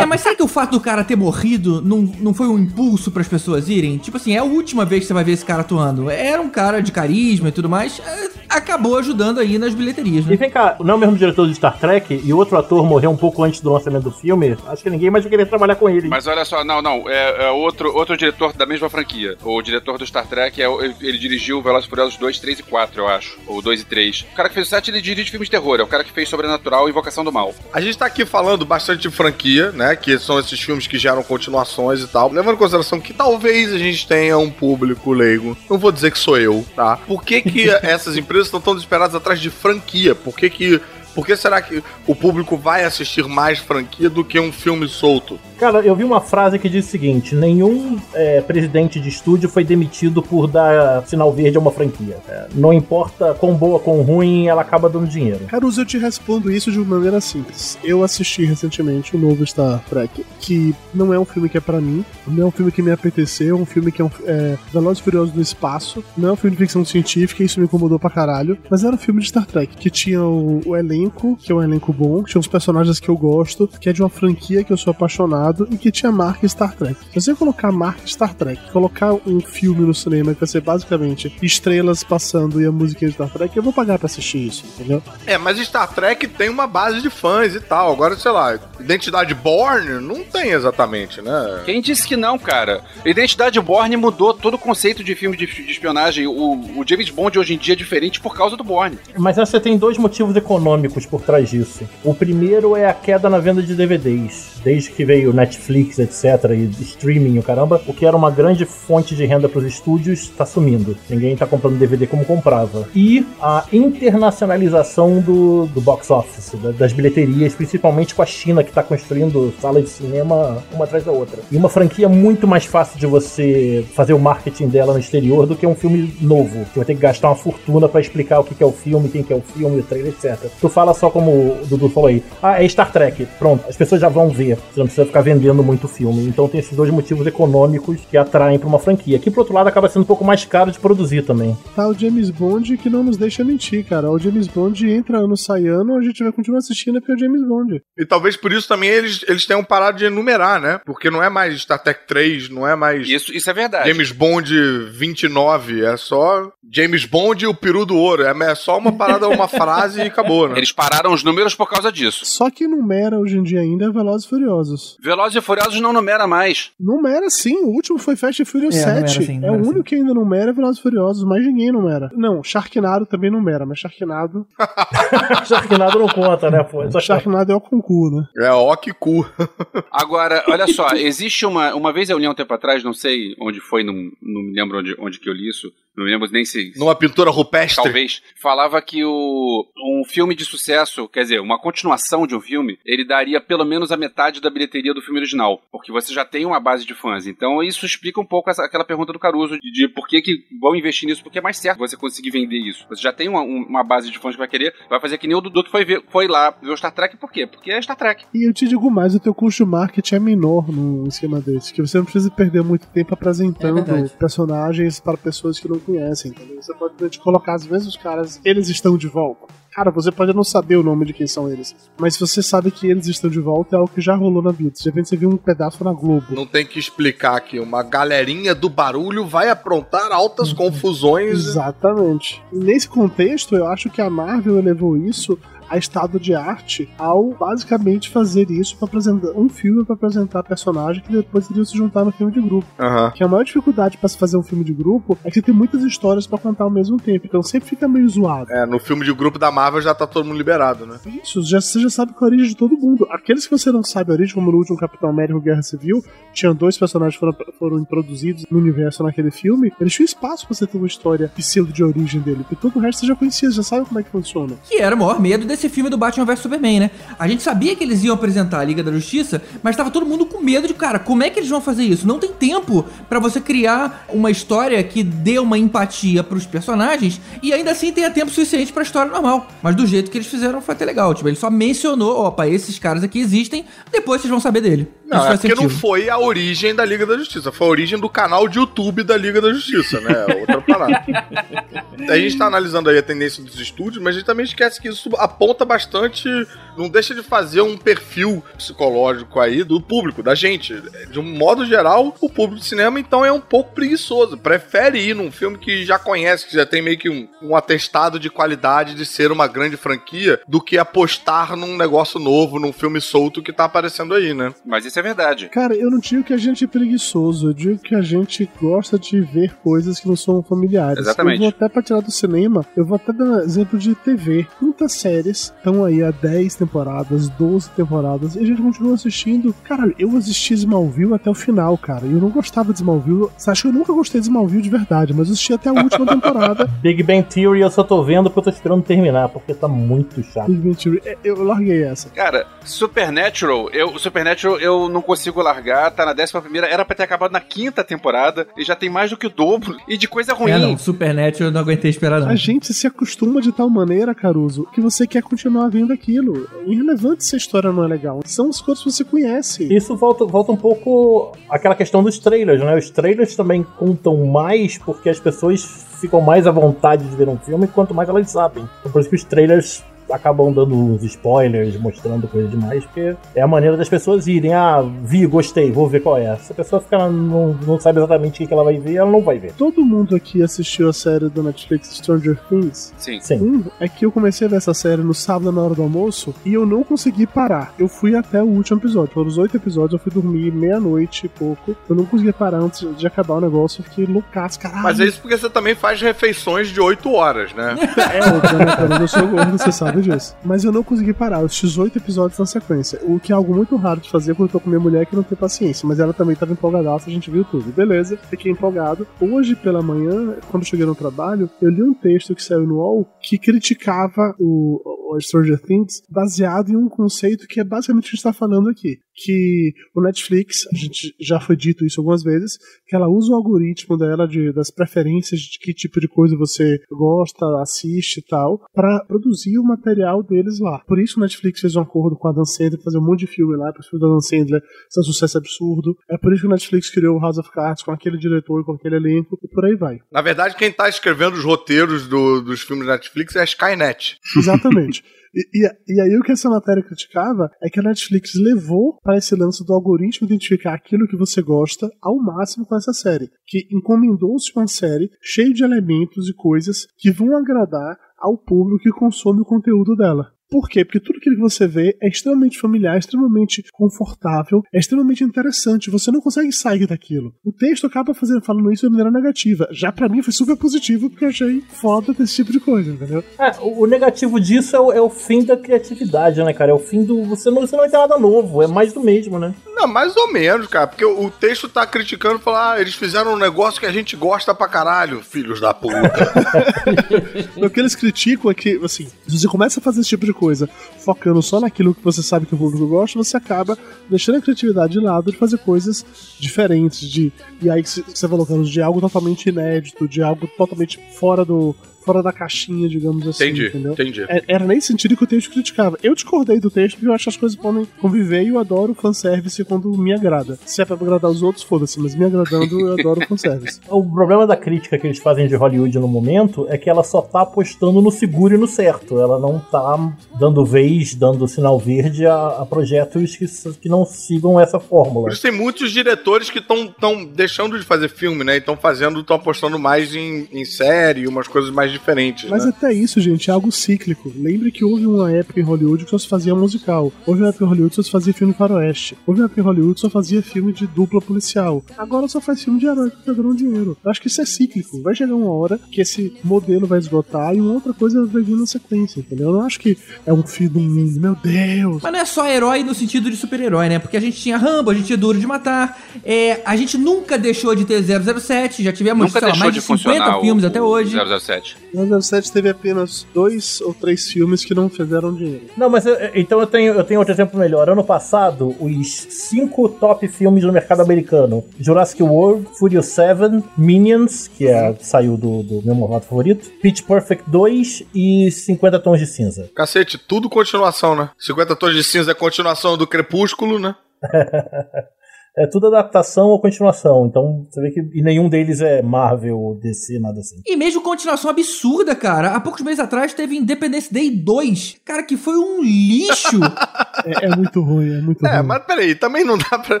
Mas 0.16 0.22
será 0.22 0.34
que 0.34 0.42
o 0.42 0.48
fato 0.48 0.70
do 0.70 0.80
cara 0.80 1.04
ter 1.04 1.14
morrido 1.14 1.82
não, 1.82 1.98
não 2.20 2.32
foi 2.32 2.46
um 2.46 2.58
impulso 2.58 3.10
para 3.10 3.20
as 3.20 3.28
pessoas 3.28 3.68
irem? 3.68 3.98
Tipo 3.98 4.16
assim, 4.16 4.34
é 4.34 4.38
a 4.38 4.44
última 4.44 4.82
vez 4.82 5.02
que 5.02 5.08
você 5.08 5.12
vai 5.12 5.22
ver 5.22 5.32
esse 5.32 5.44
cara 5.44 5.60
atuando. 5.60 6.08
Era 6.08 6.40
um 6.40 6.48
cara 6.48 6.80
de 6.80 6.90
carisma 6.90 7.50
e 7.50 7.52
tudo 7.52 7.68
mais. 7.68 8.00
é, 8.00 8.30
acabou 8.48 8.96
ajudando 8.96 9.40
aí 9.40 9.58
nas 9.58 9.74
bilheterias, 9.74 10.24
E 10.24 10.30
né? 10.30 10.36
vem 10.36 10.48
cá, 10.48 10.74
não 10.80 10.94
é 10.94 10.96
o 10.96 10.98
mesmo 10.98 11.16
diretor 11.18 11.46
de 11.46 11.54
Star 11.54 11.78
Trek 11.78 12.22
e 12.24 12.32
outro 12.32 12.56
ator 12.56 12.82
morreu 12.86 13.10
um 13.10 13.16
pouco 13.16 13.42
antes 13.44 13.60
do 13.60 13.70
lançamento 13.70 14.04
do 14.04 14.10
filme? 14.10 14.56
Acho 14.66 14.82
que 14.82 14.88
ninguém 14.88 15.10
mais 15.10 15.22
vai 15.22 15.30
querer 15.30 15.44
trabalhar 15.44 15.76
com 15.76 15.86
ele. 15.86 16.08
Mas 16.08 16.26
olha 16.26 16.46
só, 16.46 16.64
não, 16.64 16.80
não, 16.80 17.06
é, 17.10 17.48
é 17.48 17.50
outro, 17.50 17.94
outro 17.94 18.16
diretor 18.16 18.54
da 18.54 18.64
mesma 18.64 18.88
franquia. 18.88 19.36
O 19.44 19.60
diretor 19.60 19.98
do 19.98 20.06
Star 20.06 20.26
Trek, 20.26 20.62
é, 20.62 20.66
ele 21.02 21.18
dirigiu 21.18 21.60
Velozes 21.60 21.86
e 21.86 21.90
Furiosos 21.90 22.16
2, 22.16 22.38
3 22.38 22.60
e 22.60 22.62
4, 22.62 23.02
eu 23.02 23.08
acho. 23.08 23.38
Ou 23.46 23.60
2 23.60 23.82
e 23.82 23.84
3. 23.84 24.26
O 24.32 24.34
cara 24.34 24.48
que 24.48 24.54
fez 24.54 24.66
o 24.66 24.70
7, 24.70 24.90
ele 24.90 25.02
dirige 25.02 25.30
filmes 25.30 25.48
de 25.48 25.50
terror. 25.50 25.78
É 25.78 25.82
o 25.82 25.86
cara 25.86 26.02
que 26.02 26.10
fez 26.12 26.26
Sobrenatural 26.26 26.86
e 26.88 26.90
Invocação 26.90 27.22
do 27.22 27.30
Mal. 27.30 27.54
A 27.70 27.82
gente 27.82 27.98
tá 27.98 28.06
aqui 28.06 28.24
falando 28.24 28.64
bastante 28.64 29.02
de 29.02 29.10
franquia, 29.10 29.72
né? 29.72 29.94
Que 30.06 30.20
são 30.20 30.38
esses 30.38 30.60
filmes 30.60 30.86
que 30.86 31.00
geram 31.00 31.20
continuações 31.20 32.00
e 32.00 32.06
tal. 32.06 32.30
Levando 32.30 32.54
em 32.54 32.58
consideração 32.58 33.00
que 33.00 33.12
talvez 33.12 33.72
a 33.72 33.78
gente 33.78 34.06
tenha 34.06 34.38
um 34.38 34.48
público 34.48 35.12
leigo. 35.12 35.58
Não 35.68 35.76
vou 35.76 35.90
dizer 35.90 36.12
que 36.12 36.18
sou 36.20 36.38
eu, 36.38 36.64
tá? 36.76 36.96
Por 37.08 37.24
que, 37.24 37.42
que 37.42 37.68
essas 37.82 38.16
empresas 38.16 38.46
estão 38.46 38.60
tão 38.60 38.74
desesperadas 38.74 39.16
atrás 39.16 39.40
de 39.40 39.50
franquia? 39.50 40.14
Por 40.14 40.36
que 40.36 40.48
que. 40.48 40.80
Por 41.12 41.26
que 41.26 41.34
será 41.34 41.60
que 41.60 41.82
o 42.06 42.14
público 42.14 42.56
vai 42.56 42.84
assistir 42.84 43.26
mais 43.26 43.58
franquia 43.58 44.08
do 44.08 44.22
que 44.22 44.38
um 44.38 44.52
filme 44.52 44.86
solto? 44.86 45.40
Cara, 45.58 45.80
eu 45.80 45.96
vi 45.96 46.04
uma 46.04 46.20
frase 46.20 46.58
que 46.58 46.68
diz 46.68 46.86
o 46.86 46.88
seguinte: 46.88 47.34
nenhum 47.34 47.98
é, 48.12 48.40
presidente 48.42 49.00
de 49.00 49.08
estúdio 49.08 49.48
foi 49.48 49.64
demitido 49.64 50.22
por 50.22 50.46
dar 50.46 51.06
sinal 51.06 51.32
verde 51.32 51.56
a 51.56 51.60
uma 51.60 51.70
franquia. 51.70 52.18
É, 52.28 52.46
não 52.54 52.72
importa 52.72 53.34
quão 53.34 53.54
boa, 53.54 53.80
quão 53.80 54.02
ruim, 54.02 54.48
ela 54.48 54.60
acaba 54.60 54.88
dando 54.88 55.06
dinheiro. 55.06 55.46
Caruso, 55.46 55.80
eu 55.80 55.86
te 55.86 55.96
respondo 55.98 56.52
isso 56.52 56.70
de 56.70 56.78
uma 56.78 56.96
maneira 56.96 57.20
simples. 57.20 57.78
Eu 57.82 58.04
assisti 58.04 58.44
recentemente 58.44 59.16
o 59.16 59.18
novo 59.18 59.46
Star 59.46 59.82
Trek, 59.88 60.26
que 60.40 60.74
não 60.94 61.12
é 61.12 61.18
um 61.18 61.24
filme 61.24 61.48
que 61.48 61.56
é 61.56 61.60
pra 61.60 61.80
mim, 61.80 62.04
não 62.26 62.44
é 62.44 62.46
um 62.46 62.50
filme 62.50 62.70
que 62.70 62.82
me 62.82 62.90
apeteceu, 62.90 63.56
é 63.56 63.60
um 63.60 63.66
filme 63.66 63.90
que 63.90 64.02
é, 64.02 64.04
um, 64.04 64.10
é 64.26 64.58
Velozes 64.72 65.00
Furiosos 65.00 65.34
no 65.34 65.40
espaço, 65.40 66.04
não 66.16 66.30
é 66.30 66.32
um 66.32 66.36
filme 66.36 66.54
de 66.54 66.62
ficção 66.62 66.84
científica, 66.84 67.42
isso 67.42 67.58
me 67.60 67.64
incomodou 67.64 67.98
pra 67.98 68.10
caralho, 68.10 68.58
mas 68.68 68.84
era 68.84 68.94
um 68.94 68.98
filme 68.98 69.20
de 69.20 69.28
Star 69.28 69.46
Trek, 69.46 69.74
que 69.76 69.88
tinha 69.88 70.22
o, 70.22 70.60
o 70.66 70.76
elenco, 70.76 71.36
que 71.40 71.50
é 71.50 71.54
um 71.54 71.62
elenco 71.62 71.92
bom, 71.92 72.22
que 72.22 72.30
tinha 72.30 72.40
os 72.40 72.46
personagens 72.46 73.00
que 73.00 73.08
eu 73.08 73.16
gosto, 73.16 73.68
que 73.80 73.88
é 73.88 73.92
de 73.92 74.02
uma 74.02 74.10
franquia 74.10 74.62
que 74.62 74.72
eu 74.72 74.76
sou 74.76 74.90
apaixonado 74.90 75.45
e 75.70 75.76
que 75.76 75.90
tinha 75.90 76.10
a 76.10 76.12
marca 76.12 76.46
Star 76.48 76.74
Trek. 76.74 76.96
Se 77.12 77.20
você 77.20 77.34
colocar 77.34 77.68
a 77.68 77.72
marca 77.72 78.06
Star 78.06 78.34
Trek, 78.34 78.70
colocar 78.70 79.14
um 79.26 79.40
filme 79.40 79.80
no 79.86 79.94
cinema 79.94 80.34
que 80.34 80.40
vai 80.40 80.48
ser 80.48 80.60
basicamente 80.60 81.34
estrelas 81.42 82.02
passando 82.02 82.60
e 82.60 82.66
a 82.66 82.72
musiquinha 82.72 83.08
de 83.08 83.14
Star 83.14 83.28
Trek, 83.28 83.56
eu 83.56 83.62
vou 83.62 83.72
pagar 83.72 83.98
pra 83.98 84.06
assistir 84.06 84.46
isso, 84.46 84.64
entendeu? 84.74 85.02
É, 85.26 85.38
mas 85.38 85.58
Star 85.58 85.92
Trek 85.92 86.26
tem 86.28 86.48
uma 86.48 86.66
base 86.66 87.00
de 87.00 87.10
fãs 87.10 87.54
e 87.54 87.60
tal. 87.60 87.92
Agora, 87.92 88.16
sei 88.16 88.30
lá, 88.30 88.58
Identidade 88.80 89.34
Born 89.34 90.00
não 90.00 90.22
tem 90.24 90.50
exatamente, 90.50 91.20
né? 91.20 91.62
Quem 91.64 91.80
disse 91.80 92.06
que 92.06 92.16
não, 92.16 92.38
cara? 92.38 92.82
Identidade 93.04 93.60
Borne 93.60 93.96
mudou 93.96 94.34
todo 94.34 94.54
o 94.54 94.58
conceito 94.58 95.02
de 95.02 95.14
filme 95.14 95.36
de, 95.36 95.46
de 95.46 95.70
espionagem. 95.70 96.26
O, 96.26 96.78
o 96.78 96.84
James 96.86 97.10
Bond 97.10 97.38
hoje 97.38 97.54
em 97.54 97.58
dia 97.58 97.74
é 97.74 97.76
diferente 97.76 98.20
por 98.20 98.36
causa 98.36 98.56
do 98.56 98.64
Borne. 98.64 98.98
Mas 99.16 99.36
você 99.36 99.58
tem 99.58 99.76
dois 99.78 99.98
motivos 99.98 100.36
econômicos 100.36 101.06
por 101.06 101.22
trás 101.22 101.50
disso. 101.50 101.88
O 102.04 102.14
primeiro 102.14 102.76
é 102.76 102.86
a 102.88 102.94
queda 102.94 103.28
na 103.28 103.38
venda 103.38 103.62
de 103.62 103.74
DVDs. 103.74 104.60
Desde 104.62 104.90
que 104.90 105.04
veio 105.04 105.32
Netflix, 105.36 105.98
etc., 105.98 106.50
e 106.50 106.82
streaming, 106.82 107.38
o 107.38 107.42
caramba, 107.42 107.80
o 107.86 107.92
que 107.94 108.04
era 108.06 108.16
uma 108.16 108.30
grande 108.30 108.64
fonte 108.64 109.14
de 109.14 109.24
renda 109.24 109.48
para 109.48 109.58
os 109.60 109.64
estúdios 109.64 110.20
está 110.22 110.44
sumindo. 110.44 110.96
Ninguém 111.08 111.32
está 111.34 111.46
comprando 111.46 111.78
DVD 111.78 112.06
como 112.06 112.24
comprava. 112.24 112.88
E 112.94 113.24
a 113.40 113.64
internacionalização 113.72 115.20
do, 115.20 115.66
do 115.66 115.80
box 115.80 116.10
office, 116.10 116.52
da- 116.60 116.70
das 116.72 116.92
bilheterias, 116.92 117.54
principalmente 117.54 118.14
com 118.14 118.22
a 118.22 118.26
China, 118.26 118.62
que 118.62 118.70
está 118.70 118.82
construindo 118.82 119.52
salas 119.60 119.84
de 119.84 119.90
cinema 119.90 120.62
uma 120.72 120.84
atrás 120.84 121.04
da 121.04 121.12
outra. 121.12 121.38
E 121.50 121.56
uma 121.56 121.68
franquia 121.68 122.08
muito 122.08 122.46
mais 122.46 122.64
fácil 122.64 122.98
de 122.98 123.06
você 123.06 123.84
fazer 123.94 124.12
o 124.12 124.18
marketing 124.18 124.68
dela 124.68 124.92
no 124.92 124.98
exterior 124.98 125.46
do 125.46 125.54
que 125.56 125.66
um 125.66 125.74
filme 125.74 126.14
novo. 126.20 126.64
Que 126.72 126.76
vai 126.78 126.84
ter 126.84 126.94
que 126.94 127.00
gastar 127.00 127.28
uma 127.28 127.36
fortuna 127.36 127.88
para 127.88 128.00
explicar 128.00 128.40
o 128.40 128.44
que 128.44 128.54
que 128.54 128.62
é 128.62 128.66
o 128.66 128.72
filme, 128.72 129.08
quem 129.08 129.22
que 129.22 129.32
é 129.32 129.36
o 129.36 129.40
filme, 129.42 129.80
o 129.80 129.82
trailer, 129.82 130.12
etc. 130.12 130.50
Tu 130.60 130.68
fala 130.68 130.94
só 130.94 131.10
como 131.10 131.30
o 131.30 131.58
Dudu 131.66 131.88
falou 131.88 132.08
aí. 132.08 132.22
Ah, 132.42 132.62
é 132.62 132.68
Star 132.68 132.90
Trek. 132.92 133.26
Pronto, 133.38 133.64
as 133.68 133.76
pessoas 133.76 134.00
já 134.00 134.08
vão 134.08 134.28
ver. 134.28 134.56
Você 134.72 134.78
não 134.80 134.86
precisa 134.86 135.06
ficar 135.06 135.20
vendendo 135.26 135.60
muito 135.60 135.84
o 135.84 135.88
filme. 135.88 136.24
Então 136.28 136.48
tem 136.48 136.60
esses 136.60 136.76
dois 136.76 136.88
motivos 136.88 137.26
econômicos 137.26 138.00
que 138.08 138.16
atraem 138.16 138.60
para 138.60 138.68
uma 138.68 138.78
franquia. 138.78 139.18
Que, 139.18 139.28
por 139.28 139.40
outro 139.40 139.54
lado, 139.54 139.68
acaba 139.68 139.88
sendo 139.88 140.02
um 140.02 140.06
pouco 140.06 140.24
mais 140.24 140.44
caro 140.44 140.70
de 140.70 140.78
produzir 140.78 141.22
também. 141.22 141.58
Tá 141.74 141.88
o 141.88 141.94
James 141.94 142.30
Bond 142.30 142.76
que 142.76 142.88
não 142.88 143.02
nos 143.02 143.16
deixa 143.16 143.42
mentir, 143.42 143.84
cara. 143.84 144.08
O 144.08 144.18
James 144.20 144.46
Bond 144.46 144.88
entra 144.88 145.18
ano, 145.18 145.36
sai 145.36 145.66
ano, 145.66 145.96
a 145.96 146.02
gente 146.02 146.22
vai 146.22 146.30
continuar 146.30 146.58
assistindo 146.58 147.00
porque 147.00 147.10
é 147.10 147.14
o 147.16 147.18
James 147.18 147.42
Bond. 147.42 147.82
E 147.98 148.06
talvez 148.06 148.36
por 148.36 148.52
isso 148.52 148.68
também 148.68 148.88
eles, 148.88 149.24
eles 149.26 149.46
tenham 149.46 149.64
parado 149.64 149.98
de 149.98 150.04
enumerar, 150.04 150.60
né? 150.60 150.80
Porque 150.86 151.10
não 151.10 151.20
é 151.20 151.28
mais 151.28 151.60
Star 151.60 151.82
Trek 151.82 152.06
3, 152.06 152.48
não 152.48 152.66
é 152.66 152.76
mais 152.76 153.08
Isso, 153.08 153.34
isso 153.34 153.50
é 153.50 153.52
verdade. 153.52 153.90
James 153.90 154.12
Bond 154.12 154.54
29, 154.92 155.84
é 155.84 155.96
só 155.96 156.52
James 156.72 157.04
Bond 157.04 157.44
e 157.44 157.48
o 157.48 157.54
peru 157.54 157.84
do 157.84 157.96
ouro. 157.96 158.22
É, 158.22 158.34
é 158.50 158.54
só 158.54 158.78
uma 158.78 158.92
parada, 158.92 159.28
uma 159.28 159.48
frase 159.48 160.00
e 160.00 160.02
acabou, 160.02 160.48
né? 160.48 160.56
Eles 160.56 160.70
pararam 160.70 161.12
os 161.12 161.24
números 161.24 161.54
por 161.54 161.68
causa 161.68 161.90
disso. 161.90 162.24
Só 162.24 162.48
que 162.50 162.68
numera 162.68 163.18
hoje 163.18 163.38
em 163.38 163.42
dia 163.42 163.60
ainda 163.60 163.86
é 163.86 163.90
Velozes 163.90 164.26
e 164.26 164.28
Furiosos. 164.28 164.96
Velozes 165.02 165.15
e 165.34 165.40
Furiosos 165.40 165.80
não 165.80 165.92
numera 165.92 166.26
mais. 166.26 166.70
Numera 166.78 167.28
sim, 167.30 167.56
o 167.64 167.68
último 167.68 167.98
foi 167.98 168.16
Fast 168.16 168.42
and 168.42 168.46
Furious 168.46 168.76
É, 168.76 168.80
7. 168.80 168.90
numera 168.94 169.08
sim, 169.08 169.32
é 169.32 169.34
numera 169.36 169.52
o 169.60 169.64
sim. 169.64 169.70
único 169.70 169.84
que 169.84 169.94
ainda 169.94 170.14
numera 170.14 170.50
é 170.50 170.52
Velozes 170.52 170.78
e 170.78 170.82
Furiosos, 170.82 171.24
mais 171.24 171.44
ninguém 171.44 171.72
numera. 171.72 172.10
Não, 172.14 172.42
Sharknado 172.42 173.06
também 173.06 173.30
numera, 173.30 173.64
mas 173.66 173.78
Sharknado. 173.78 174.46
Sharknado 175.46 175.98
não 175.98 176.08
conta, 176.08 176.50
né? 176.50 176.62
Pô, 176.62 176.90
só 176.90 177.00
Sharknado 177.00 177.52
é 177.52 177.54
o 177.54 177.60
concurso, 177.60 178.16
né? 178.16 178.26
É 178.46 178.50
ó 178.50 178.74
que 178.76 178.92
cu. 178.92 179.26
Agora, 179.90 180.44
olha 180.48 180.66
só, 180.66 180.88
existe 180.90 181.44
uma. 181.46 181.74
Uma 181.74 181.92
vez 181.92 182.10
eu 182.10 182.18
li 182.18 182.28
um 182.28 182.34
tempo 182.34 182.52
atrás, 182.54 182.82
não 182.84 182.92
sei 182.92 183.34
onde 183.40 183.60
foi, 183.60 183.82
não, 183.82 183.94
não 183.94 184.42
me 184.42 184.52
lembro 184.54 184.78
onde, 184.78 184.94
onde 184.98 185.18
que 185.18 185.28
eu 185.28 185.32
li 185.34 185.48
isso. 185.48 185.72
não 185.96 186.04
me 186.04 186.10
lembro 186.10 186.28
nem 186.30 186.44
se. 186.44 186.72
Numa 186.76 186.94
pintura 186.94 187.30
rupestre? 187.30 187.82
Talvez. 187.82 188.22
Falava 188.40 188.80
que 188.82 189.04
o, 189.04 189.64
um 189.76 190.02
filme 190.08 190.34
de 190.34 190.44
sucesso, 190.44 191.08
quer 191.08 191.22
dizer, 191.22 191.40
uma 191.40 191.58
continuação 191.58 192.26
de 192.26 192.34
um 192.34 192.40
filme, 192.40 192.78
ele 192.84 193.06
daria 193.06 193.40
pelo 193.40 193.64
menos 193.64 193.90
a 193.92 193.96
metade 193.96 194.40
da 194.40 194.50
bilheteria 194.50 194.92
do 194.94 195.02
filme 195.06 195.20
original. 195.20 195.60
Porque 195.72 195.90
você 195.92 196.12
já 196.12 196.24
tem 196.24 196.44
uma 196.44 196.60
base 196.60 196.84
de 196.84 196.94
fãs. 196.94 197.26
Então 197.26 197.62
isso 197.62 197.86
explica 197.86 198.20
um 198.20 198.24
pouco 198.26 198.50
essa, 198.50 198.64
aquela 198.64 198.84
pergunta 198.84 199.12
do 199.12 199.18
Caruso 199.18 199.58
de, 199.58 199.70
de 199.72 199.88
por 199.88 200.06
que, 200.06 200.20
que 200.20 200.44
vão 200.60 200.76
investir 200.76 201.08
nisso, 201.08 201.22
porque 201.22 201.38
é 201.38 201.42
mais 201.42 201.56
certo 201.58 201.78
você 201.78 201.96
conseguir 201.96 202.30
vender 202.30 202.58
isso. 202.58 202.84
Você 202.88 203.00
já 203.02 203.12
tem 203.12 203.28
uma, 203.28 203.40
um- 203.40 203.64
uma 203.68 203.82
base 203.82 204.10
de 204.10 204.18
fãs 204.18 204.34
que 204.34 204.38
vai 204.38 204.48
querer, 204.48 204.74
vai 204.90 205.00
fazer 205.00 205.18
que 205.18 205.26
nem 205.26 205.36
o 205.36 205.40
Dudu 205.40 205.64
que 205.64 205.70
foi, 205.70 205.84
ver, 205.84 206.02
foi 206.08 206.26
lá 206.28 206.50
ver 206.50 206.70
o 206.70 206.76
Star 206.76 206.92
Trek, 206.92 207.16
por 207.16 207.30
quê? 207.32 207.46
Porque 207.46 207.70
é 207.70 207.80
Star 207.80 207.96
Trek. 207.96 208.24
E 208.34 208.46
eu 208.48 208.52
te 208.52 208.66
digo 208.68 208.90
mais, 208.90 209.14
o 209.14 209.20
teu 209.20 209.34
custo 209.34 209.64
de 209.64 209.70
marketing 209.70 210.14
é 210.16 210.18
menor 210.20 210.70
num 210.70 211.06
esquema 211.06 211.40
desse, 211.40 211.72
que 211.72 211.80
você 211.80 211.98
não 211.98 212.04
precisa 212.04 212.30
perder 212.30 212.62
muito 212.62 212.86
tempo 212.88 213.12
É 213.12 213.14
apresentando 213.14 213.74
verdade. 213.84 214.10
personagens 214.18 215.00
para 215.00 215.16
pessoas 215.16 215.58
que 215.58 215.68
não 215.68 215.78
conhecem, 215.78 216.30
entendeu? 216.32 216.60
Você 216.62 216.74
pode 216.74 217.18
colocar 217.20 217.54
às 217.54 217.64
vezes 217.66 217.86
os 217.88 217.96
caras, 217.96 218.40
eles 218.44 218.68
estão 218.68 218.96
de 218.96 219.06
volta. 219.08 219.46
Cara, 219.76 219.90
você 219.90 220.10
pode 220.10 220.32
não 220.32 220.42
saber 220.42 220.76
o 220.76 220.82
nome 220.82 221.04
de 221.04 221.12
quem 221.12 221.26
são 221.26 221.52
eles, 221.52 221.76
mas 221.98 222.14
se 222.14 222.20
você 222.20 222.42
sabe 222.42 222.70
que 222.70 222.86
eles 222.86 223.08
estão 223.08 223.28
de 223.28 223.38
volta, 223.38 223.76
é 223.76 223.78
algo 223.78 223.92
que 223.94 224.00
já 224.00 224.14
rolou 224.14 224.40
na 224.40 224.50
vida. 224.50 224.70
De 224.70 224.82
repente 224.82 225.10
você 225.10 225.18
viu 225.18 225.28
um 225.28 225.36
pedaço 225.36 225.84
na 225.84 225.92
Globo. 225.92 226.24
Não 226.30 226.46
tem 226.46 226.64
que 226.64 226.78
explicar 226.78 227.36
aqui. 227.36 227.60
Uma 227.60 227.82
galerinha 227.82 228.54
do 228.54 228.70
barulho 228.70 229.26
vai 229.26 229.50
aprontar 229.50 230.10
altas 230.12 230.50
confusões. 230.50 231.46
Exatamente. 231.46 232.42
E 232.50 232.56
nesse 232.56 232.88
contexto, 232.88 233.54
eu 233.54 233.66
acho 233.66 233.90
que 233.90 234.00
a 234.00 234.08
Marvel 234.08 234.58
elevou 234.58 234.96
isso 234.96 235.38
a 235.68 235.76
estado 235.76 236.18
de 236.18 236.34
arte 236.34 236.88
ao 236.98 237.30
basicamente 237.30 238.10
fazer 238.10 238.50
isso 238.50 238.76
para 238.76 238.86
apresentar 238.86 239.30
um 239.32 239.48
filme 239.48 239.84
para 239.84 239.94
apresentar 239.94 240.42
personagem 240.42 241.02
que 241.02 241.12
depois 241.12 241.48
iriam 241.50 241.64
se 241.64 241.76
juntar 241.76 242.04
no 242.04 242.12
filme 242.12 242.32
de 242.32 242.40
grupo. 242.40 242.66
Aham. 242.78 243.10
Que 243.12 243.24
a 243.24 243.28
maior 243.28 243.44
dificuldade 243.44 243.98
para 243.98 244.08
se 244.08 244.18
fazer 244.18 244.36
um 244.36 244.42
filme 244.42 244.64
de 244.64 244.72
grupo 244.72 245.18
é 245.24 245.30
que 245.30 245.42
tem 245.42 245.54
muitas 245.54 245.82
histórias 245.82 246.26
para 246.26 246.38
contar 246.38 246.64
ao 246.64 246.70
mesmo 246.70 246.98
tempo, 246.98 247.26
então 247.26 247.42
sempre 247.42 247.68
fica 247.68 247.88
meio 247.88 248.08
zoado. 248.08 248.52
É, 248.52 248.66
no 248.66 248.78
filme 248.78 249.04
de 249.04 249.12
grupo 249.12 249.38
da 249.38 249.50
Marvel 249.50 249.80
já 249.80 249.94
tá 249.94 250.06
todo 250.06 250.26
mundo 250.26 250.36
liberado, 250.36 250.86
né? 250.86 250.98
Isso, 251.22 251.42
já, 251.42 251.60
você 251.60 251.80
já 251.80 251.90
sabe 251.90 252.12
qual 252.12 252.28
é 252.28 252.32
a 252.32 252.34
origem 252.34 252.50
de 252.50 252.56
todo 252.56 252.76
mundo. 252.76 253.06
Aqueles 253.10 253.46
que 253.46 253.56
você 253.56 253.70
não 253.70 253.82
sabe 253.82 254.10
a 254.10 254.14
origem, 254.14 254.34
como 254.34 254.50
no 254.50 254.58
último 254.58 254.76
Capitão 254.76 255.08
América 255.10 255.38
Guerra 255.40 255.62
Civil, 255.62 256.04
tinha 256.32 256.52
dois 256.52 256.76
personagens 256.76 257.14
que 257.14 257.20
foram, 257.20 257.36
foram 257.58 257.78
introduzidos 257.78 258.44
no 258.50 258.58
universo 258.58 259.02
naquele 259.02 259.30
filme, 259.30 259.72
eles 259.80 259.92
tinham 259.92 260.04
espaço 260.04 260.46
pra 260.46 260.54
você 260.54 260.66
ter 260.66 260.76
uma 260.76 260.86
história 260.86 261.30
pseudo 261.34 261.72
de 261.72 261.82
origem 261.82 262.20
dele, 262.20 262.38
porque 262.38 262.56
todo 262.56 262.76
o 262.76 262.80
resto 262.80 263.00
você 263.00 263.06
já 263.06 263.14
conhecia, 263.14 263.50
já 263.50 263.62
sabe 263.62 263.86
como 263.86 263.98
é 263.98 264.02
que 264.02 264.10
funciona. 264.10 264.54
Que 264.68 264.80
era 264.80 264.94
o 264.94 264.98
maior 264.98 265.20
medo 265.20 265.46
desse 265.46 265.55
filme 265.68 265.90
do 265.90 265.96
Batman 265.96 266.24
vs 266.24 266.40
Superman, 266.40 266.80
né? 266.80 266.90
A 267.18 267.26
gente 267.26 267.42
sabia 267.42 267.74
que 267.74 267.82
eles 267.82 268.04
iam 268.04 268.14
apresentar 268.14 268.60
a 268.60 268.64
Liga 268.64 268.82
da 268.82 268.92
Justiça, 268.92 269.42
mas 269.62 269.76
tava 269.76 269.90
todo 269.90 270.06
mundo 270.06 270.26
com 270.26 270.40
medo 270.40 270.68
de, 270.68 270.74
cara, 270.74 270.98
como 270.98 271.22
é 271.22 271.30
que 271.30 271.38
eles 271.38 271.48
vão 271.48 271.60
fazer 271.60 271.84
isso? 271.84 272.06
Não 272.06 272.18
tem 272.18 272.32
tempo 272.32 272.84
pra 273.08 273.18
você 273.18 273.40
criar 273.40 274.06
uma 274.08 274.30
história 274.30 274.82
que 274.82 275.02
dê 275.02 275.38
uma 275.38 275.58
empatia 275.58 276.22
pros 276.22 276.46
personagens 276.46 277.20
e 277.42 277.52
ainda 277.52 277.70
assim 277.70 277.92
tenha 277.92 278.10
tempo 278.10 278.30
suficiente 278.30 278.72
pra 278.72 278.82
história 278.82 279.10
normal. 279.10 279.48
Mas 279.62 279.74
do 279.74 279.86
jeito 279.86 280.10
que 280.10 280.18
eles 280.18 280.26
fizeram 280.26 280.60
foi 280.60 280.74
até 280.74 280.84
legal. 280.84 281.14
Tipo, 281.14 281.28
ele 281.28 281.36
só 281.36 281.50
mencionou, 281.50 282.24
opa, 282.26 282.46
esses 282.48 282.78
caras 282.78 283.02
aqui 283.02 283.18
existem, 283.18 283.64
depois 283.90 284.20
vocês 284.20 284.30
vão 284.30 284.40
saber 284.40 284.60
dele. 284.60 284.88
Não, 285.06 285.18
isso 285.18 285.26
é 285.26 285.36
porque 285.36 285.48
não 285.48 285.66
assertivo. 285.66 285.80
foi 285.80 286.10
a 286.10 286.18
origem 286.18 286.74
da 286.74 286.84
Liga 286.84 287.06
da 287.06 287.16
Justiça, 287.16 287.52
foi 287.52 287.66
a 287.66 287.70
origem 287.70 287.98
do 287.98 288.08
canal 288.08 288.48
de 288.48 288.58
YouTube 288.58 289.02
da 289.04 289.16
Liga 289.16 289.40
da 289.40 289.52
Justiça, 289.52 290.00
né? 290.00 290.26
Outra 290.40 290.60
parada. 290.60 291.04
a 292.10 292.18
gente 292.18 292.36
tá 292.36 292.46
analisando 292.46 292.90
aí 292.90 292.98
a 292.98 293.02
tendência 293.02 293.42
dos 293.42 293.58
estúdios, 293.60 294.02
mas 294.02 294.14
a 294.14 294.18
gente 294.18 294.26
também 294.26 294.44
esquece 294.44 294.80
que 294.80 294.88
isso 294.88 295.10
aponta 295.16 295.64
bastante, 295.64 296.28
não 296.76 296.88
deixa 296.88 297.14
de 297.14 297.22
fazer 297.22 297.60
um 297.60 297.76
perfil 297.76 298.42
psicológico 298.56 299.38
aí 299.38 299.62
do 299.62 299.80
público, 299.80 300.22
da 300.22 300.34
gente. 300.34 300.74
De 301.10 301.20
um 301.20 301.22
modo 301.22 301.64
geral, 301.64 302.14
o 302.20 302.28
público 302.28 302.60
de 302.60 302.66
cinema 302.66 302.98
então 302.98 303.24
é 303.24 303.30
um 303.30 303.40
pouco 303.40 303.72
preguiçoso, 303.72 304.36
prefere 304.36 304.98
ir 304.98 305.14
num 305.14 305.30
filme 305.30 305.56
que 305.56 305.84
já 305.84 305.98
conhece, 305.98 306.46
que 306.46 306.54
já 306.54 306.66
tem 306.66 306.82
meio 306.82 306.98
que 306.98 307.08
um, 307.08 307.28
um 307.42 307.54
atestado 307.54 308.18
de 308.18 308.28
qualidade 308.28 308.94
de 308.94 309.06
ser 309.06 309.30
uma 309.30 309.46
grande 309.46 309.76
franquia, 309.76 310.40
do 310.48 310.60
que 310.60 310.76
apostar 310.78 311.56
num 311.56 311.76
negócio 311.76 312.18
novo, 312.18 312.58
num 312.58 312.72
filme 312.72 313.00
solto 313.00 313.42
que 313.42 313.52
tá 313.52 313.64
aparecendo 313.64 314.14
aí, 314.14 314.34
né? 314.34 314.52
Mas 314.64 314.84
isso 314.96 315.00
é 315.00 315.02
verdade. 315.02 315.48
Cara, 315.50 315.74
eu 315.74 315.90
não 315.90 315.98
digo 315.98 316.24
que 316.24 316.32
a 316.32 316.38
gente 316.38 316.64
é 316.64 316.66
preguiçoso, 316.66 317.50
eu 317.50 317.52
digo 317.52 317.78
que 317.78 317.94
a 317.94 318.00
gente 318.00 318.48
gosta 318.60 318.98
de 318.98 319.20
ver 319.20 319.54
coisas 319.62 320.00
que 320.00 320.08
não 320.08 320.16
são 320.16 320.42
familiares. 320.42 321.00
Exatamente. 321.00 321.34
Eu 321.34 321.40
vou 321.40 321.48
até 321.48 321.68
pra 321.68 321.82
tirar 321.82 322.00
do 322.00 322.10
cinema, 322.10 322.64
eu 322.74 322.84
vou 322.84 322.96
até 322.96 323.12
dar 323.12 323.42
exemplo 323.42 323.78
de 323.78 323.94
TV. 323.94 324.46
Muitas 324.60 324.92
séries 324.92 325.52
estão 325.56 325.84
aí 325.84 326.02
há 326.02 326.10
10 326.10 326.54
temporadas, 326.54 327.28
12 327.28 327.70
temporadas, 327.70 328.36
e 328.36 328.38
a 328.38 328.46
gente 328.46 328.62
continua 328.62 328.94
assistindo. 328.94 329.54
Cara, 329.64 329.92
eu 329.98 330.16
assisti 330.16 330.54
Smallville 330.54 331.14
até 331.14 331.28
o 331.28 331.34
final, 331.34 331.76
cara, 331.76 332.06
e 332.06 332.12
eu 332.12 332.20
não 332.20 332.30
gostava 332.30 332.72
de 332.72 332.78
Smallville. 332.78 333.28
Você 333.36 333.50
acha 333.50 333.62
que 333.62 333.68
eu 333.68 333.72
nunca 333.72 333.92
gostei 333.92 334.20
de 334.20 334.26
Smallville 334.26 334.62
de 334.62 334.70
verdade, 334.70 335.12
mas 335.12 335.28
eu 335.28 335.34
assisti 335.34 335.52
até 335.52 335.68
a 335.68 335.72
última 335.74 336.06
temporada. 336.08 336.66
Big 336.80 337.02
Bang 337.02 337.22
Theory 337.22 337.60
eu 337.60 337.70
só 337.70 337.84
tô 337.84 338.02
vendo 338.02 338.30
porque 338.30 338.38
eu 338.38 338.44
tô 338.44 338.50
esperando 338.50 338.82
terminar, 338.82 339.28
porque 339.28 339.52
tá 339.52 339.68
muito 339.68 340.22
chato. 340.22 340.50
Big 340.50 340.60
Bang 340.60 340.76
Theory, 340.76 341.02
é, 341.04 341.18
eu 341.22 341.42
larguei 341.42 341.82
essa. 341.82 342.08
Cara, 342.10 342.46
Supernatural, 342.64 343.68
eu, 343.72 343.98
Supernatural 343.98 344.58
eu 344.58 344.85
não 344.88 345.02
consigo 345.02 345.42
largar, 345.42 345.90
tá 345.90 346.04
na 346.04 346.12
décima 346.12 346.40
primeira, 346.40 346.66
era 346.66 346.84
pra 346.84 346.94
ter 346.94 347.02
acabado 347.02 347.32
na 347.32 347.40
quinta 347.40 347.84
temporada, 347.84 348.46
e 348.56 348.64
já 348.64 348.74
tem 348.74 348.88
mais 348.88 349.10
do 349.10 349.16
que 349.16 349.26
o 349.26 349.30
dobro, 349.30 349.76
e 349.88 349.96
de 349.96 350.08
coisa 350.08 350.32
ruim. 350.32 350.50
É, 350.50 350.58
não, 350.58 350.76
Supernatural 350.78 351.48
eu 351.48 351.52
não 351.52 351.60
aguentei 351.60 351.90
esperar 351.90 352.20
não. 352.20 352.28
A 352.28 352.36
gente 352.36 352.72
se 352.72 352.86
acostuma 352.86 353.40
de 353.40 353.52
tal 353.52 353.68
maneira, 353.68 354.14
Caruso, 354.14 354.66
que 354.72 354.80
você 354.80 355.06
quer 355.06 355.22
continuar 355.22 355.68
vendo 355.68 355.92
aquilo. 355.92 356.48
É 356.66 356.70
irrelevante 356.70 357.24
se 357.24 357.34
a 357.34 357.38
história 357.38 357.72
não 357.72 357.84
é 357.84 357.88
legal. 357.88 358.20
São 358.24 358.48
as 358.48 358.60
coisas 358.60 358.82
que 358.82 358.90
você 358.90 359.04
conhece. 359.04 359.74
Isso 359.74 359.96
volta, 359.96 360.24
volta 360.24 360.52
um 360.52 360.56
pouco 360.56 361.32
àquela 361.48 361.74
questão 361.74 362.02
dos 362.02 362.18
trailers, 362.18 362.60
né? 362.60 362.76
Os 362.76 362.90
trailers 362.90 363.36
também 363.36 363.64
contam 363.76 364.26
mais 364.26 364.78
porque 364.78 365.08
as 365.08 365.20
pessoas 365.20 365.86
ficam 366.00 366.20
mais 366.20 366.46
à 366.46 366.50
vontade 366.50 367.04
de 367.04 367.16
ver 367.16 367.28
um 367.28 367.38
filme 367.38 367.66
quanto 367.66 367.94
mais 367.94 368.08
elas 368.08 368.30
sabem. 368.30 368.68
Então, 368.80 368.92
por 368.92 369.00
isso 369.00 369.10
que 369.10 369.16
os 369.16 369.24
trailers 369.24 369.84
acabam 370.10 370.52
dando 370.52 370.74
uns 370.74 371.02
spoilers, 371.02 371.78
mostrando 371.80 372.28
coisa 372.28 372.48
demais, 372.48 372.84
porque 372.84 373.16
é 373.34 373.42
a 373.42 373.46
maneira 373.46 373.76
das 373.76 373.88
pessoas 373.88 374.26
irem. 374.26 374.54
Ah, 374.54 374.84
vi, 375.02 375.26
gostei, 375.26 375.70
vou 375.70 375.88
ver 375.88 376.00
qual 376.00 376.16
é. 376.16 376.34
Se 376.36 376.52
a 376.52 376.54
pessoa 376.54 376.80
ficar 376.80 377.10
não, 377.10 377.54
não 377.66 377.80
sabe 377.80 377.98
exatamente 377.98 378.42
o 378.42 378.46
que 378.46 378.52
ela 378.52 378.64
vai 378.64 378.78
ver, 378.78 378.96
ela 378.96 379.10
não 379.10 379.22
vai 379.22 379.38
ver. 379.38 379.52
Todo 379.52 379.84
mundo 379.84 380.14
aqui 380.14 380.42
assistiu 380.42 380.88
a 380.88 380.92
série 380.92 381.28
do 381.28 381.42
Netflix 381.42 381.96
Stranger 381.96 382.38
Things? 382.48 382.92
Sim. 382.98 383.20
Sim. 383.20 383.40
Um, 383.40 383.64
é 383.80 383.88
que 383.88 384.04
eu 384.04 384.12
comecei 384.12 384.46
a 384.46 384.50
ver 384.50 384.56
essa 384.56 384.74
série 384.74 385.02
no 385.02 385.14
sábado 385.14 385.52
na 385.52 385.62
hora 385.62 385.74
do 385.74 385.82
almoço 385.82 386.34
e 386.44 386.54
eu 386.54 386.64
não 386.66 386.82
consegui 386.82 387.26
parar. 387.26 387.74
Eu 387.78 387.88
fui 387.88 388.14
até 388.14 388.42
o 388.42 388.46
último 388.46 388.78
episódio. 388.80 389.12
Foram 389.12 389.28
os 389.28 389.38
oito 389.38 389.56
episódios, 389.56 389.94
eu 389.94 389.98
fui 389.98 390.12
dormir 390.12 390.52
meia-noite 390.52 391.26
e 391.26 391.28
pouco. 391.28 391.76
Eu 391.88 391.96
não 391.96 392.04
consegui 392.04 392.32
parar 392.32 392.58
antes 392.58 392.96
de 392.96 393.06
acabar 393.06 393.34
o 393.34 393.40
negócio. 393.40 393.80
Eu 393.80 393.84
fiquei 393.84 394.06
loucaço, 394.06 394.58
caralho. 394.58 394.82
Mas 394.82 395.00
é 395.00 395.04
isso 395.04 395.20
porque 395.20 395.36
você 395.36 395.50
também 395.50 395.74
faz 395.74 396.00
refeições 396.00 396.68
de 396.68 396.80
8 396.80 397.12
horas, 397.12 397.52
né? 397.52 397.76
É, 398.06 398.20
cara? 398.20 399.02
Eu 399.02 399.08
sou 399.08 399.26
gordo, 399.26 399.58
você 399.58 399.72
sabe 399.72 399.95
disso. 400.02 400.36
Mas 400.44 400.64
eu 400.64 400.72
não 400.72 400.82
consegui 400.82 401.12
parar. 401.12 401.40
Eu 401.40 401.46
assisti 401.46 401.66
os 401.66 401.78
oito 401.78 401.98
episódios 401.98 402.38
na 402.38 402.46
sequência. 402.46 403.00
O 403.04 403.18
que 403.18 403.32
é 403.32 403.34
algo 403.34 403.54
muito 403.54 403.76
raro 403.76 404.00
de 404.00 404.10
fazer 404.10 404.34
quando 404.34 404.48
eu 404.48 404.52
tô 404.52 404.60
com 404.60 404.68
minha 404.68 404.80
mulher 404.80 405.06
que 405.06 405.16
não 405.16 405.22
tem 405.22 405.36
paciência. 405.36 405.86
Mas 405.86 405.98
ela 405.98 406.12
também 406.12 406.36
tava 406.36 406.52
empolgadaça, 406.52 407.08
a 407.08 407.12
gente 407.12 407.30
viu 407.30 407.44
tudo. 407.44 407.72
Beleza, 407.72 408.16
fiquei 408.30 408.50
empolgado. 408.50 409.06
Hoje 409.20 409.54
pela 409.54 409.82
manhã, 409.82 410.36
quando 410.50 410.64
cheguei 410.64 410.86
no 410.86 410.94
trabalho, 410.94 411.50
eu 411.60 411.70
li 411.70 411.82
um 411.82 411.94
texto 411.94 412.34
que 412.34 412.42
saiu 412.42 412.66
no 412.66 412.76
UOL 412.76 413.06
que 413.20 413.38
criticava 413.38 414.34
o, 414.38 414.80
o 415.14 415.20
Stranger 415.20 415.60
Things 415.60 416.02
baseado 416.10 416.70
em 416.70 416.76
um 416.76 416.88
conceito 416.88 417.46
que 417.46 417.60
é 417.60 417.64
basicamente 417.64 418.04
o 418.04 418.08
que 418.08 418.14
a 418.14 418.16
gente 418.16 418.22
tá 418.22 418.32
falando 418.32 418.68
aqui. 418.70 418.98
Que 419.18 419.72
o 419.94 420.02
Netflix, 420.02 420.66
a 420.72 420.76
gente 420.76 421.14
já 421.18 421.40
foi 421.40 421.56
dito 421.56 421.86
isso 421.86 422.00
algumas 422.00 422.22
vezes, 422.22 422.58
que 422.86 422.94
ela 422.94 423.08
usa 423.08 423.32
o 423.32 423.34
algoritmo 423.34 423.96
dela 423.96 424.26
de, 424.28 424.52
das 424.52 424.70
preferências 424.70 425.40
de 425.40 425.58
que 425.58 425.72
tipo 425.72 425.98
de 426.00 426.06
coisa 426.08 426.36
você 426.36 426.78
gosta, 426.90 427.46
assiste 427.62 428.18
e 428.18 428.22
tal, 428.22 428.60
para 428.74 429.02
produzir 429.06 429.58
o 429.58 429.64
material 429.64 430.22
deles 430.22 430.58
lá. 430.60 430.80
Por 430.86 430.98
isso 431.00 431.18
o 431.18 431.22
Netflix 431.22 431.60
fez 431.60 431.76
um 431.76 431.80
acordo 431.80 432.14
com 432.16 432.28
a 432.28 432.32
Dan 432.32 432.44
Sandler 432.44 432.82
fazer 432.82 432.98
um 432.98 433.04
monte 433.06 433.20
de 433.20 433.26
filme 433.28 433.56
lá, 433.56 433.72
para 433.72 433.80
os 433.80 433.86
filmes 433.88 434.06
da 434.06 434.12
Dan 434.14 434.20
Sandler 434.20 434.62
ser 434.90 435.00
um 435.00 435.04
sucesso 435.04 435.38
absurdo. 435.38 435.96
É 436.10 436.18
por 436.18 436.32
isso 436.32 436.42
que 436.42 436.48
o 436.48 436.50
Netflix 436.50 436.90
criou 436.90 437.16
o 437.16 437.20
House 437.20 437.38
of 437.38 437.50
Cards 437.50 437.82
com 437.82 437.92
aquele 437.92 438.18
diretor 438.18 438.60
e 438.60 438.64
com 438.64 438.72
aquele 438.72 438.96
elenco, 438.96 439.38
e 439.42 439.48
por 439.48 439.64
aí 439.64 439.76
vai. 439.76 439.98
Na 440.12 440.20
verdade, 440.20 440.56
quem 440.56 440.70
tá 440.70 440.88
escrevendo 440.90 441.34
os 441.36 441.44
roteiros 441.44 442.06
do- 442.06 442.42
dos 442.42 442.60
filmes 442.60 442.86
da 442.86 442.92
Netflix 442.92 443.34
é 443.36 443.40
a 443.40 443.44
Skynet. 443.44 444.18
Exatamente. 444.36 444.95
E, 445.34 445.40
e- 445.66 445.94
e 445.96 446.00
aí 446.00 446.16
o 446.16 446.22
que 446.22 446.32
essa 446.32 446.48
matéria 446.48 446.82
criticava 446.82 447.50
é 447.62 447.68
que 447.68 447.80
a 447.80 447.82
Netflix 447.82 448.34
levou 448.34 448.98
para 449.02 449.16
esse 449.18 449.34
lance 449.34 449.64
do 449.64 449.72
algoritmo 449.74 450.26
identificar 450.26 450.74
aquilo 450.74 451.06
que 451.06 451.16
você 451.16 451.42
gosta 451.42 451.90
ao 452.00 452.16
máximo 452.16 452.64
com 452.66 452.76
essa 452.76 452.92
série. 452.92 453.30
Que 453.46 453.66
encomendou-se 453.70 454.52
uma 454.56 454.66
série 454.66 455.10
cheia 455.20 455.52
de 455.52 455.62
elementos 455.64 456.28
e 456.28 456.34
coisas 456.34 456.86
que 456.98 457.10
vão 457.10 457.36
agradar 457.36 457.98
ao 458.18 458.36
público 458.38 458.82
que 458.82 458.90
consome 458.90 459.40
o 459.40 459.44
conteúdo 459.44 459.94
dela. 459.94 460.35
Por 460.50 460.68
quê? 460.68 460.84
Porque 460.84 461.00
tudo 461.00 461.16
aquilo 461.18 461.36
que 461.36 461.42
você 461.42 461.66
vê 461.66 461.96
é 462.02 462.08
extremamente 462.08 462.58
familiar, 462.58 462.98
extremamente 462.98 463.62
confortável, 463.72 464.62
é 464.72 464.78
extremamente 464.78 465.22
interessante. 465.22 465.90
Você 465.90 466.10
não 466.10 466.20
consegue 466.20 466.52
sair 466.52 466.86
daquilo. 466.86 467.32
O 467.44 467.52
texto 467.52 467.86
acaba 467.86 468.14
fazendo, 468.14 468.42
falando 468.42 468.72
isso 468.72 468.86
de 468.86 468.90
maneira 468.90 469.10
negativa. 469.10 469.68
Já 469.70 469.92
pra 469.92 470.08
mim 470.08 470.22
foi 470.22 470.32
super 470.32 470.56
positivo 470.56 471.10
porque 471.10 471.24
eu 471.24 471.28
achei 471.28 471.62
foda 471.68 472.12
desse 472.12 472.36
tipo 472.36 472.52
de 472.52 472.60
coisa, 472.60 472.90
entendeu? 472.90 473.22
É, 473.38 473.52
o 473.60 473.76
o 473.76 473.86
negativo 473.86 474.40
disso 474.40 474.74
é 474.74 474.80
o, 474.80 474.92
é 474.92 475.00
o 475.00 475.10
fim 475.10 475.44
da 475.44 475.56
criatividade, 475.56 476.42
né, 476.42 476.52
cara? 476.52 476.72
É 476.72 476.74
o 476.74 476.78
fim 476.78 477.04
do. 477.04 477.22
Você 477.24 477.50
não, 477.50 477.60
você 477.60 477.76
não 477.76 477.82
vai 477.82 477.90
ter 477.90 477.98
nada 477.98 478.18
novo, 478.18 478.62
é 478.62 478.66
mais 478.66 478.92
do 478.92 479.00
mesmo, 479.00 479.38
né? 479.38 479.54
Não, 479.66 479.86
mais 479.86 480.16
ou 480.16 480.32
menos, 480.32 480.66
cara. 480.66 480.86
Porque 480.86 481.04
o 481.04 481.26
o 481.26 481.30
texto 481.30 481.68
tá 481.68 481.86
criticando, 481.86 482.38
falar, 482.38 482.74
ah, 482.74 482.80
eles 482.80 482.94
fizeram 482.94 483.34
um 483.34 483.36
negócio 483.36 483.80
que 483.80 483.86
a 483.86 483.92
gente 483.92 484.16
gosta 484.16 484.54
pra 484.54 484.68
caralho, 484.68 485.22
filhos 485.22 485.60
da 485.60 485.74
puta. 485.74 485.96
O 487.56 487.68
que 487.68 487.80
eles 487.80 487.94
criticam 487.94 488.50
é 488.50 488.54
que, 488.54 488.78
assim, 488.84 489.08
se 489.26 489.38
você 489.38 489.48
começa 489.48 489.80
a 489.80 489.82
fazer 489.82 490.00
esse 490.00 490.10
tipo 490.10 490.24
de 490.24 490.32
coisa 490.36 490.68
focando 490.98 491.40
só 491.42 491.60
naquilo 491.60 491.94
que 491.94 492.02
você 492.02 492.22
sabe 492.22 492.46
que 492.46 492.54
o 492.54 492.58
público 492.58 492.86
gosta, 492.86 493.18
você 493.18 493.36
acaba 493.36 493.78
deixando 494.08 494.38
a 494.38 494.40
criatividade 494.40 494.92
de 494.92 495.00
lado 495.00 495.30
de 495.30 495.36
fazer 495.36 495.58
coisas 495.58 496.04
diferentes. 496.38 497.08
De, 497.08 497.32
e 497.62 497.70
aí 497.70 497.82
você 497.84 498.28
falou, 498.28 498.46
Carlos, 498.46 498.68
de 498.68 498.82
algo 498.82 499.00
totalmente 499.00 499.48
inédito, 499.48 500.08
de 500.08 500.22
algo 500.22 500.46
totalmente 500.56 500.98
fora 501.14 501.44
do. 501.44 501.74
Fora 502.06 502.22
da 502.22 502.32
caixinha, 502.32 502.88
digamos 502.88 503.26
assim. 503.26 503.44
Entendi, 503.46 503.66
entendeu? 503.66 503.92
entendi. 503.92 504.22
É- 504.28 504.44
Era 504.46 504.64
nesse 504.64 504.86
sentido 504.86 505.16
que 505.16 505.24
o 505.24 505.26
texto 505.26 505.50
criticava. 505.50 505.98
Eu 506.02 506.14
discordei 506.14 506.60
do 506.60 506.70
texto 506.70 506.94
porque 506.96 507.08
eu 507.08 507.12
acho 507.12 507.24
que 507.24 507.30
as 507.30 507.36
coisas 507.36 507.58
podem 507.58 507.84
conviver 508.00 508.44
e 508.44 508.48
eu 508.48 508.58
adoro 508.60 508.94
fanservice 508.94 509.64
quando 509.64 509.90
me 509.98 510.12
agrada. 510.14 510.56
Se 510.64 510.80
é 510.80 510.84
pra 510.84 510.94
agradar 510.94 511.28
os 511.30 511.42
outros, 511.42 511.64
foda-se, 511.64 511.98
mas 512.00 512.14
me 512.14 512.24
agradando, 512.24 512.80
eu 512.80 512.92
adoro 512.92 513.26
fanservice. 513.26 513.80
O 513.90 514.04
problema 514.08 514.46
da 514.46 514.56
crítica 514.56 514.96
que 514.98 515.06
eles 515.06 515.18
fazem 515.18 515.48
de 515.48 515.56
Hollywood 515.56 515.98
no 515.98 516.06
momento 516.08 516.64
é 516.68 516.78
que 516.78 516.88
ela 516.88 517.02
só 517.02 517.20
tá 517.20 517.40
apostando 517.42 518.00
no 518.00 518.10
seguro 518.10 518.54
e 518.54 518.58
no 518.58 518.68
certo. 518.68 519.18
Ela 519.18 519.38
não 519.38 519.58
tá 519.58 519.98
dando 520.38 520.64
vez, 520.64 521.14
dando 521.14 521.48
sinal 521.48 521.78
verde 521.78 522.24
a, 522.26 522.48
a 522.60 522.66
projetos 522.66 523.34
que, 523.36 523.46
que 523.80 523.88
não 523.88 524.04
sigam 524.04 524.60
essa 524.60 524.78
fórmula. 524.78 525.30
Isso 525.30 525.42
tem 525.42 525.50
muitos 525.50 525.90
diretores 525.90 526.50
que 526.50 526.58
estão 526.60 526.86
tão 526.86 527.24
deixando 527.24 527.78
de 527.78 527.84
fazer 527.84 528.08
filme, 528.08 528.44
né? 528.44 528.54
E 528.54 528.58
estão 528.58 528.76
fazendo, 528.76 529.20
estão 529.20 529.36
apostando 529.36 529.78
mais 529.78 530.14
em, 530.14 530.46
em 530.52 530.64
série, 530.64 531.26
umas 531.26 531.48
coisas 531.48 531.70
mais 531.70 531.95
diferentes, 531.98 532.48
Mas 532.48 532.64
né? 532.64 532.72
até 532.76 532.92
isso, 532.92 533.20
gente, 533.20 533.50
é 533.50 533.52
algo 533.52 533.70
cíclico. 533.72 534.32
Lembre 534.36 534.70
que 534.70 534.84
houve 534.84 535.06
uma 535.06 535.30
época 535.30 535.60
em 535.60 535.62
Hollywood 535.62 536.04
que 536.04 536.10
só 536.10 536.18
se 536.18 536.28
fazia 536.28 536.54
musical. 536.54 537.12
Houve 537.26 537.42
uma 537.42 537.48
época 537.48 537.64
em 537.64 537.68
Hollywood 537.68 537.90
que 537.90 537.96
só 537.96 538.02
se 538.02 538.10
fazia 538.10 538.32
filme 538.32 538.52
faroeste. 538.52 539.16
Houve 539.26 539.40
uma 539.40 539.46
época 539.46 539.60
em 539.60 539.64
Hollywood 539.64 539.94
que 539.94 540.00
só 540.00 540.10
fazia 540.10 540.42
filme 540.42 540.72
de 540.72 540.86
dupla 540.86 541.20
policial. 541.20 541.84
Agora 541.96 542.28
só 542.28 542.40
faz 542.40 542.62
filme 542.62 542.78
de 542.80 542.86
herói 542.86 543.10
que 543.10 543.24
tá 543.24 543.32
dando 543.32 543.54
dinheiro. 543.54 543.96
Eu 544.04 544.10
acho 544.10 544.20
que 544.20 544.28
isso 544.28 544.40
é 544.40 544.46
cíclico. 544.46 545.00
Vai 545.02 545.14
chegar 545.14 545.34
uma 545.34 545.50
hora 545.52 545.78
que 545.90 546.00
esse 546.00 546.34
modelo 546.42 546.86
vai 546.86 546.98
esgotar 546.98 547.54
e 547.54 547.60
uma 547.60 547.72
outra 547.72 547.92
coisa 547.92 548.24
vai 548.26 548.42
vir 548.42 548.56
na 548.56 548.66
sequência, 548.66 549.20
entendeu? 549.20 549.48
Eu 549.48 549.52
não 549.54 549.62
acho 549.62 549.78
que 549.78 549.96
é 550.24 550.32
um 550.32 550.42
fim 550.42 550.68
do 550.68 550.80
mundo. 550.80 551.20
Meu 551.20 551.34
Deus! 551.34 552.02
Mas 552.02 552.12
não 552.12 552.18
é 552.18 552.24
só 552.24 552.46
herói 552.48 552.82
no 552.82 552.94
sentido 552.94 553.30
de 553.30 553.36
super-herói, 553.36 553.88
né? 553.88 553.98
Porque 553.98 554.16
a 554.16 554.20
gente 554.20 554.40
tinha 554.40 554.56
Rambo, 554.56 554.90
a 554.90 554.94
gente 554.94 555.06
tinha 555.06 555.16
Duro 555.16 555.38
de 555.38 555.46
Matar. 555.46 555.98
É, 556.24 556.60
a 556.64 556.76
gente 556.76 556.98
nunca 556.98 557.38
deixou 557.38 557.74
de 557.74 557.84
ter 557.84 558.02
007, 558.02 558.82
já 558.82 558.92
tivemos, 558.92 559.26
Nunca 559.26 559.38
sei 559.38 559.48
lá, 559.48 559.56
mais 559.56 559.72
de 559.72 559.76
de 559.80 559.86
50 559.86 560.02
funcionar 560.02 560.40
filmes 560.40 560.64
o, 560.64 560.66
até 560.66 560.82
hoje. 560.82 561.16
007. 561.40 561.76
O 561.94 562.22
07 562.22 562.52
teve 562.52 562.68
apenas 562.68 563.26
dois 563.34 563.80
ou 563.80 563.94
três 563.94 564.28
filmes 564.28 564.64
que 564.64 564.74
não 564.74 564.88
fizeram 564.88 565.34
dinheiro. 565.34 565.66
Não, 565.76 565.88
mas 565.88 566.04
eu- 566.06 566.16
então 566.34 566.60
eu 566.60 566.66
tenho, 566.66 566.94
eu 566.94 567.04
tenho 567.04 567.20
outro 567.20 567.32
exemplo 567.34 567.58
melhor. 567.58 567.88
Ano 567.88 568.04
passado, 568.04 568.74
os 568.80 569.08
cinco 569.30 569.88
top 569.88 570.26
filmes 570.28 570.64
no 570.64 570.72
mercado 570.72 571.00
americano: 571.02 571.64
Jurassic 571.78 572.22
World, 572.22 572.66
Furious 572.78 573.06
7, 573.06 573.62
Minions, 573.76 574.48
que 574.48 574.66
é, 574.66 574.94
saiu 575.00 575.36
do, 575.36 575.62
do 575.62 575.82
meu 575.84 575.94
modo 575.94 576.20
favorito, 576.24 576.70
Pitch 576.82 577.02
Perfect 577.02 577.44
2 577.48 578.02
e 578.14 578.50
50 578.50 578.98
Tons 579.00 579.18
de 579.18 579.26
Cinza. 579.26 579.70
Cacete, 579.74 580.18
tudo 580.18 580.48
continuação, 580.48 581.14
né? 581.16 581.30
50 581.38 581.74
Tons 581.76 581.94
de 581.94 582.04
Cinza 582.04 582.30
é 582.32 582.34
continuação 582.34 582.96
do 582.96 583.06
Crepúsculo, 583.06 583.78
né? 583.78 583.94
É 585.58 585.66
tudo 585.66 585.86
adaptação 585.86 586.48
ou 586.48 586.60
continuação. 586.60 587.26
Então 587.26 587.66
você 587.70 587.80
vê 587.80 587.90
que 587.90 588.00
e 588.14 588.22
nenhum 588.22 588.48
deles 588.48 588.80
é 588.82 589.00
Marvel, 589.02 589.78
DC, 589.82 590.18
nada 590.18 590.40
assim. 590.40 590.56
E 590.66 590.76
mesmo 590.76 591.00
continuação 591.00 591.50
absurda, 591.50 592.14
cara. 592.14 592.50
Há 592.50 592.60
poucos 592.60 592.82
meses 592.82 593.00
atrás 593.00 593.32
teve 593.32 593.56
Independence 593.56 594.12
Day 594.12 594.30
2. 594.30 594.96
Cara, 595.04 595.22
que 595.22 595.36
foi 595.36 595.54
um 595.56 595.82
lixo. 595.82 596.60
É, 597.24 597.46
é 597.46 597.56
muito 597.56 597.80
ruim, 597.80 598.18
é 598.18 598.20
muito 598.20 598.46
É, 598.46 598.58
ruim. 598.58 598.66
mas 598.68 598.84
peraí, 598.84 599.14
também 599.14 599.42
não 599.42 599.56
dá 599.56 599.78
pra. 599.78 600.00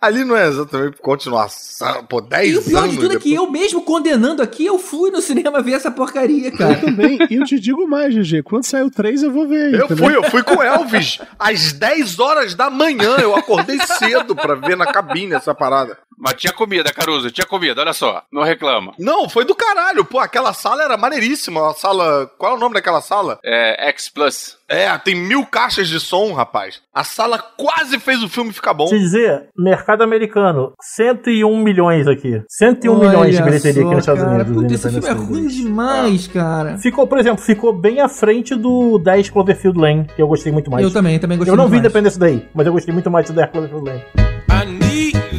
Ali 0.00 0.24
não 0.24 0.36
é 0.36 0.46
exatamente 0.48 0.96
continuação. 1.02 2.04
Pô, 2.04 2.20
10 2.20 2.54
e 2.54 2.56
o 2.58 2.62
pior 2.62 2.78
anos. 2.84 2.92
de 2.94 3.00
tudo 3.00 3.16
é 3.16 3.18
que 3.18 3.34
eu 3.34 3.50
mesmo 3.50 3.82
condenando 3.82 4.40
aqui, 4.40 4.64
eu 4.64 4.78
fui 4.78 5.10
no 5.10 5.20
cinema 5.20 5.60
ver 5.60 5.72
essa 5.72 5.90
porcaria, 5.90 6.50
cara. 6.52 6.74
Eu 6.74 6.80
também. 6.82 7.18
E 7.28 7.34
eu 7.34 7.44
te 7.44 7.58
digo 7.58 7.86
mais, 7.88 8.14
GG. 8.14 8.42
Quando 8.44 8.64
sair 8.64 8.82
o 8.84 8.90
3, 8.90 9.24
eu 9.24 9.32
vou 9.32 9.48
ver. 9.48 9.74
Eu 9.74 9.84
entendeu? 9.86 9.96
fui, 10.06 10.16
eu 10.16 10.22
fui 10.30 10.42
com 10.44 10.54
o 10.58 10.62
Elvis 10.62 11.18
às 11.38 11.72
10 11.72 12.18
horas 12.20 12.54
da 12.54 12.70
manhã. 12.70 13.16
Eu 13.20 13.34
acordei 13.34 13.78
cedo 13.80 14.34
pra 14.36 14.54
ver 14.54 14.76
na 14.76 14.86
cabine 15.16 15.34
essa 15.34 15.54
parada. 15.54 15.96
Mas 16.18 16.34
tinha 16.34 16.52
comida, 16.52 16.90
Caruso, 16.92 17.30
tinha 17.30 17.46
comida, 17.46 17.82
olha 17.82 17.92
só. 17.92 18.22
Não 18.32 18.42
reclama. 18.42 18.92
Não, 18.98 19.28
foi 19.28 19.44
do 19.44 19.54
caralho. 19.54 20.04
Pô, 20.04 20.18
aquela 20.18 20.54
sala 20.54 20.82
era 20.82 20.96
maneiríssima. 20.96 21.70
A 21.70 21.74
sala. 21.74 22.30
Qual 22.38 22.54
é 22.54 22.56
o 22.56 22.58
nome 22.58 22.74
daquela 22.74 23.02
sala? 23.02 23.38
É 23.44 23.88
X 23.90 24.08
Plus. 24.08 24.56
É, 24.68 24.96
tem 24.98 25.14
mil 25.14 25.44
caixas 25.44 25.88
de 25.88 26.00
som, 26.00 26.32
rapaz. 26.32 26.80
A 26.92 27.04
sala 27.04 27.38
quase 27.38 27.98
fez 27.98 28.22
o 28.22 28.28
filme 28.30 28.50
ficar 28.52 28.72
bom. 28.72 28.86
Te 28.86 28.98
dizer, 28.98 29.48
mercado 29.56 30.02
americano, 30.02 30.72
101 30.82 31.62
milhões 31.62 32.08
aqui. 32.08 32.42
101 32.48 32.92
Olha 32.92 33.08
milhões 33.08 33.36
de 33.36 33.42
bilheteria 33.42 33.82
aqui 33.82 33.94
nos 33.94 34.02
Estados 34.02 34.24
cara. 34.24 34.42
Unidos. 34.42 34.62
Puta, 34.62 34.74
esse 34.74 34.90
filme 34.90 35.06
é 35.06 35.12
ruim 35.12 35.46
demais, 35.48 36.26
cara. 36.28 36.78
Ficou, 36.78 37.06
por 37.06 37.18
exemplo, 37.18 37.44
ficou 37.44 37.74
bem 37.74 38.00
à 38.00 38.08
frente 38.08 38.54
do 38.54 38.98
10 38.98 39.30
Cloverfield 39.30 39.78
Lane, 39.78 40.06
que 40.16 40.22
eu 40.22 40.26
gostei 40.26 40.50
muito 40.50 40.70
mais. 40.70 40.82
Eu 40.82 40.90
também, 40.90 41.18
também 41.18 41.36
gostei 41.36 41.52
Eu 41.52 41.56
não 41.56 41.68
muito 41.68 41.72
vi 41.72 41.82
mais. 41.82 41.86
Independence 41.86 42.18
Day, 42.18 42.48
mas 42.54 42.66
eu 42.66 42.72
gostei 42.72 42.92
muito 42.92 43.10
mais 43.10 43.26
do 43.26 43.34
10 43.34 43.50
Cloverfield 43.50 43.90
Lane. 43.90 44.04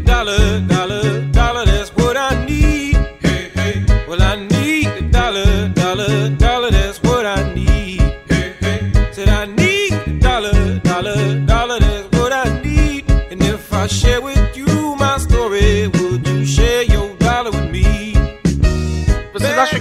Dollar, 0.08 0.62
dollar, 0.62 1.22
dollar, 1.32 1.66
that's 1.66 1.90
what 1.96 2.16
I 2.18 2.46
need. 2.46 2.96
Hey, 3.20 3.50
hey. 3.54 4.06
Well, 4.08 4.22
I 4.22 4.36
need 4.36 4.88
a 4.88 5.02
dollar, 5.12 5.68
dollar, 5.70 6.30
dollar, 6.30 6.72
that's 6.72 7.04
what 7.04 7.26
I 7.26 7.54
need. 7.54 8.00
Hey, 8.30 8.56
hey. 8.60 9.12
Said 9.12 9.30
I 9.30 9.46
need 9.46 9.94
a 9.94 10.20
dollar, 10.20 10.80
dollar, 10.80 11.40
dollar, 11.46 11.80
that's 11.80 12.08
what 12.18 12.32
I 12.32 12.62
need. 12.62 13.10
And 13.32 13.44
if 13.44 13.72
I 13.74 13.88
share 13.88 14.17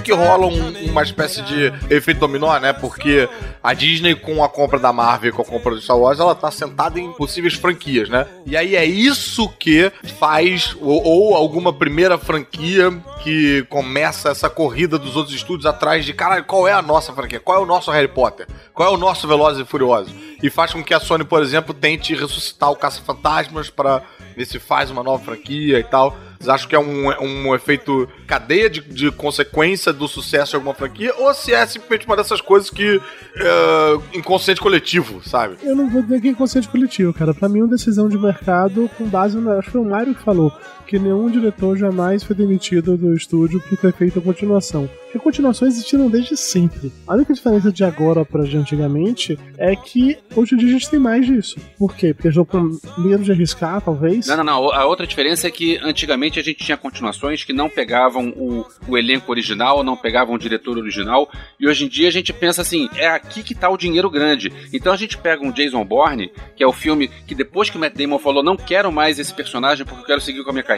que 0.06 0.12
rola 0.12 0.46
um- 0.46 0.90
uma 0.90 1.02
espécie 1.02 1.42
de 1.42 1.72
efeito 1.90 2.20
dominó, 2.20 2.56
né? 2.60 2.72
Porque 2.72 3.28
a 3.62 3.74
Disney, 3.74 4.14
com 4.14 4.42
a 4.44 4.48
compra 4.48 4.78
da 4.78 4.92
Marvel, 4.92 5.32
com 5.32 5.42
a 5.42 5.44
compra 5.44 5.72
do 5.74 5.80
Star 5.80 5.98
Wars, 5.98 6.20
ela 6.20 6.34
tá 6.34 6.48
sentada 6.50 7.00
em 7.00 7.12
possíveis 7.12 7.54
franquias, 7.54 8.08
né? 8.08 8.24
E 8.46 8.56
aí 8.56 8.76
é 8.76 8.84
isso 8.84 9.48
que 9.58 9.90
faz, 10.18 10.76
ou, 10.80 11.02
ou 11.04 11.34
alguma 11.34 11.72
primeira 11.72 12.16
franquia 12.16 12.90
que 13.24 13.66
começa 13.68 14.28
essa 14.30 14.48
corrida 14.48 14.96
dos 14.98 15.16
outros 15.16 15.34
estúdios 15.34 15.66
atrás 15.66 16.04
de, 16.04 16.12
caralho, 16.12 16.44
qual 16.44 16.68
é 16.68 16.72
a 16.72 16.80
nossa 16.82 17.12
franquia? 17.12 17.40
Qual 17.40 17.58
é 17.58 17.60
o 17.60 17.66
nosso 17.66 17.90
Harry 17.90 18.06
Potter? 18.08 18.46
Qual 18.72 18.88
é 18.88 18.94
o 18.94 18.98
nosso 18.98 19.26
Velozes 19.26 19.60
e 19.60 19.64
Furiosos? 19.68 20.14
E 20.40 20.48
faz 20.48 20.72
com 20.72 20.84
que 20.84 20.94
a 20.94 21.00
Sony, 21.00 21.24
por 21.24 21.42
exemplo, 21.42 21.74
tente 21.74 22.14
ressuscitar 22.14 22.70
o 22.70 22.76
Caça-Fantasmas 22.76 23.70
pra 23.70 24.02
ver 24.36 24.44
se 24.44 24.58
faz 24.60 24.90
uma 24.90 25.02
nova 25.02 25.24
franquia 25.24 25.80
e 25.80 25.84
tal. 25.84 26.16
Vocês 26.38 26.48
acham 26.48 26.68
que 26.68 26.74
é 26.74 26.78
um, 26.78 27.08
um 27.22 27.54
efeito 27.54 28.08
cadeia 28.26 28.68
de, 28.68 28.80
de 28.80 29.10
consequência 29.10 29.92
do 29.92 30.06
sucesso 30.06 30.50
de 30.50 30.56
alguma 30.56 30.74
franquia? 30.74 31.14
Ou 31.18 31.32
se 31.34 31.52
é 31.52 31.64
simplesmente 31.66 32.06
uma 32.06 32.16
dessas 32.16 32.40
coisas 32.40 32.70
que. 32.70 33.00
É, 33.36 34.18
inconsciente 34.18 34.60
coletivo, 34.60 35.22
sabe? 35.22 35.56
Eu 35.62 35.76
não 35.76 35.88
vou 35.88 36.02
dizer 36.02 36.20
que 36.20 36.28
é 36.28 36.30
inconsciente 36.30 36.68
coletivo, 36.68 37.12
cara. 37.12 37.34
Pra 37.34 37.48
mim 37.48 37.60
é 37.60 37.62
uma 37.62 37.70
decisão 37.70 38.08
de 38.08 38.18
mercado 38.18 38.90
com 38.96 39.06
base 39.06 39.36
no. 39.36 39.50
Acho 39.52 39.66
que 39.66 39.72
foi 39.72 39.80
o 39.80 39.84
Mário 39.84 40.14
que 40.14 40.22
falou 40.22 40.52
que 40.86 40.98
nenhum 40.98 41.28
diretor 41.28 41.76
jamais 41.76 42.22
foi 42.22 42.36
demitido 42.36 42.96
do 42.96 43.14
estúdio 43.14 43.60
por 43.60 43.76
ter 43.76 43.92
feito 43.92 44.18
a 44.18 44.22
continuação. 44.22 44.88
Porque 45.06 45.18
continuações 45.18 45.74
existiram 45.74 46.10
desde 46.10 46.36
sempre. 46.36 46.92
A 47.06 47.14
única 47.14 47.32
diferença 47.32 47.72
de 47.72 47.84
agora 47.84 48.24
pra 48.24 48.44
de 48.44 48.56
antigamente 48.56 49.38
é 49.56 49.74
que 49.74 50.18
hoje 50.34 50.54
em 50.54 50.58
dia 50.58 50.68
a 50.68 50.72
gente 50.72 50.90
tem 50.90 50.98
mais 50.98 51.26
disso. 51.26 51.58
Por 51.78 51.94
quê? 51.94 52.12
Porque 52.12 52.28
eles 52.28 52.36
com 52.46 52.78
medo 52.98 53.24
de 53.24 53.32
arriscar, 53.32 53.80
talvez. 53.80 54.26
Não, 54.26 54.36
não, 54.36 54.44
não. 54.44 54.72
A 54.72 54.84
outra 54.84 55.06
diferença 55.06 55.46
é 55.46 55.50
que 55.50 55.78
antigamente 55.82 56.38
a 56.38 56.42
gente 56.42 56.64
tinha 56.64 56.76
continuações 56.76 57.44
que 57.44 57.52
não 57.52 57.68
pegavam 57.68 58.28
o, 58.30 58.66
o 58.86 58.98
elenco 58.98 59.30
original, 59.30 59.82
não 59.82 59.96
pegavam 59.96 60.34
o 60.34 60.38
diretor 60.38 60.76
original. 60.76 61.30
E 61.58 61.66
hoje 61.66 61.84
em 61.84 61.88
dia 61.88 62.08
a 62.08 62.12
gente 62.12 62.32
pensa 62.32 62.62
assim: 62.62 62.88
é 62.96 63.08
aqui 63.08 63.42
que 63.42 63.54
tá 63.54 63.68
o 63.70 63.76
dinheiro 63.76 64.10
grande. 64.10 64.52
Então 64.72 64.92
a 64.92 64.96
gente 64.96 65.16
pega 65.16 65.44
um 65.44 65.50
Jason 65.50 65.84
Bourne, 65.84 66.30
que 66.54 66.62
é 66.62 66.66
o 66.66 66.72
filme 66.72 67.08
que 67.26 67.34
depois 67.34 67.70
que 67.70 67.76
o 67.76 67.80
Matt 67.80 67.94
Damon 67.96 68.18
falou, 68.18 68.42
não 68.42 68.56
quero 68.56 68.92
mais 68.92 69.18
esse 69.18 69.32
personagem 69.32 69.86
porque 69.86 70.02
eu 70.02 70.06
quero 70.06 70.20
seguir 70.20 70.44
com 70.44 70.50
a 70.50 70.52
minha 70.52 70.62
carreira. 70.62 70.75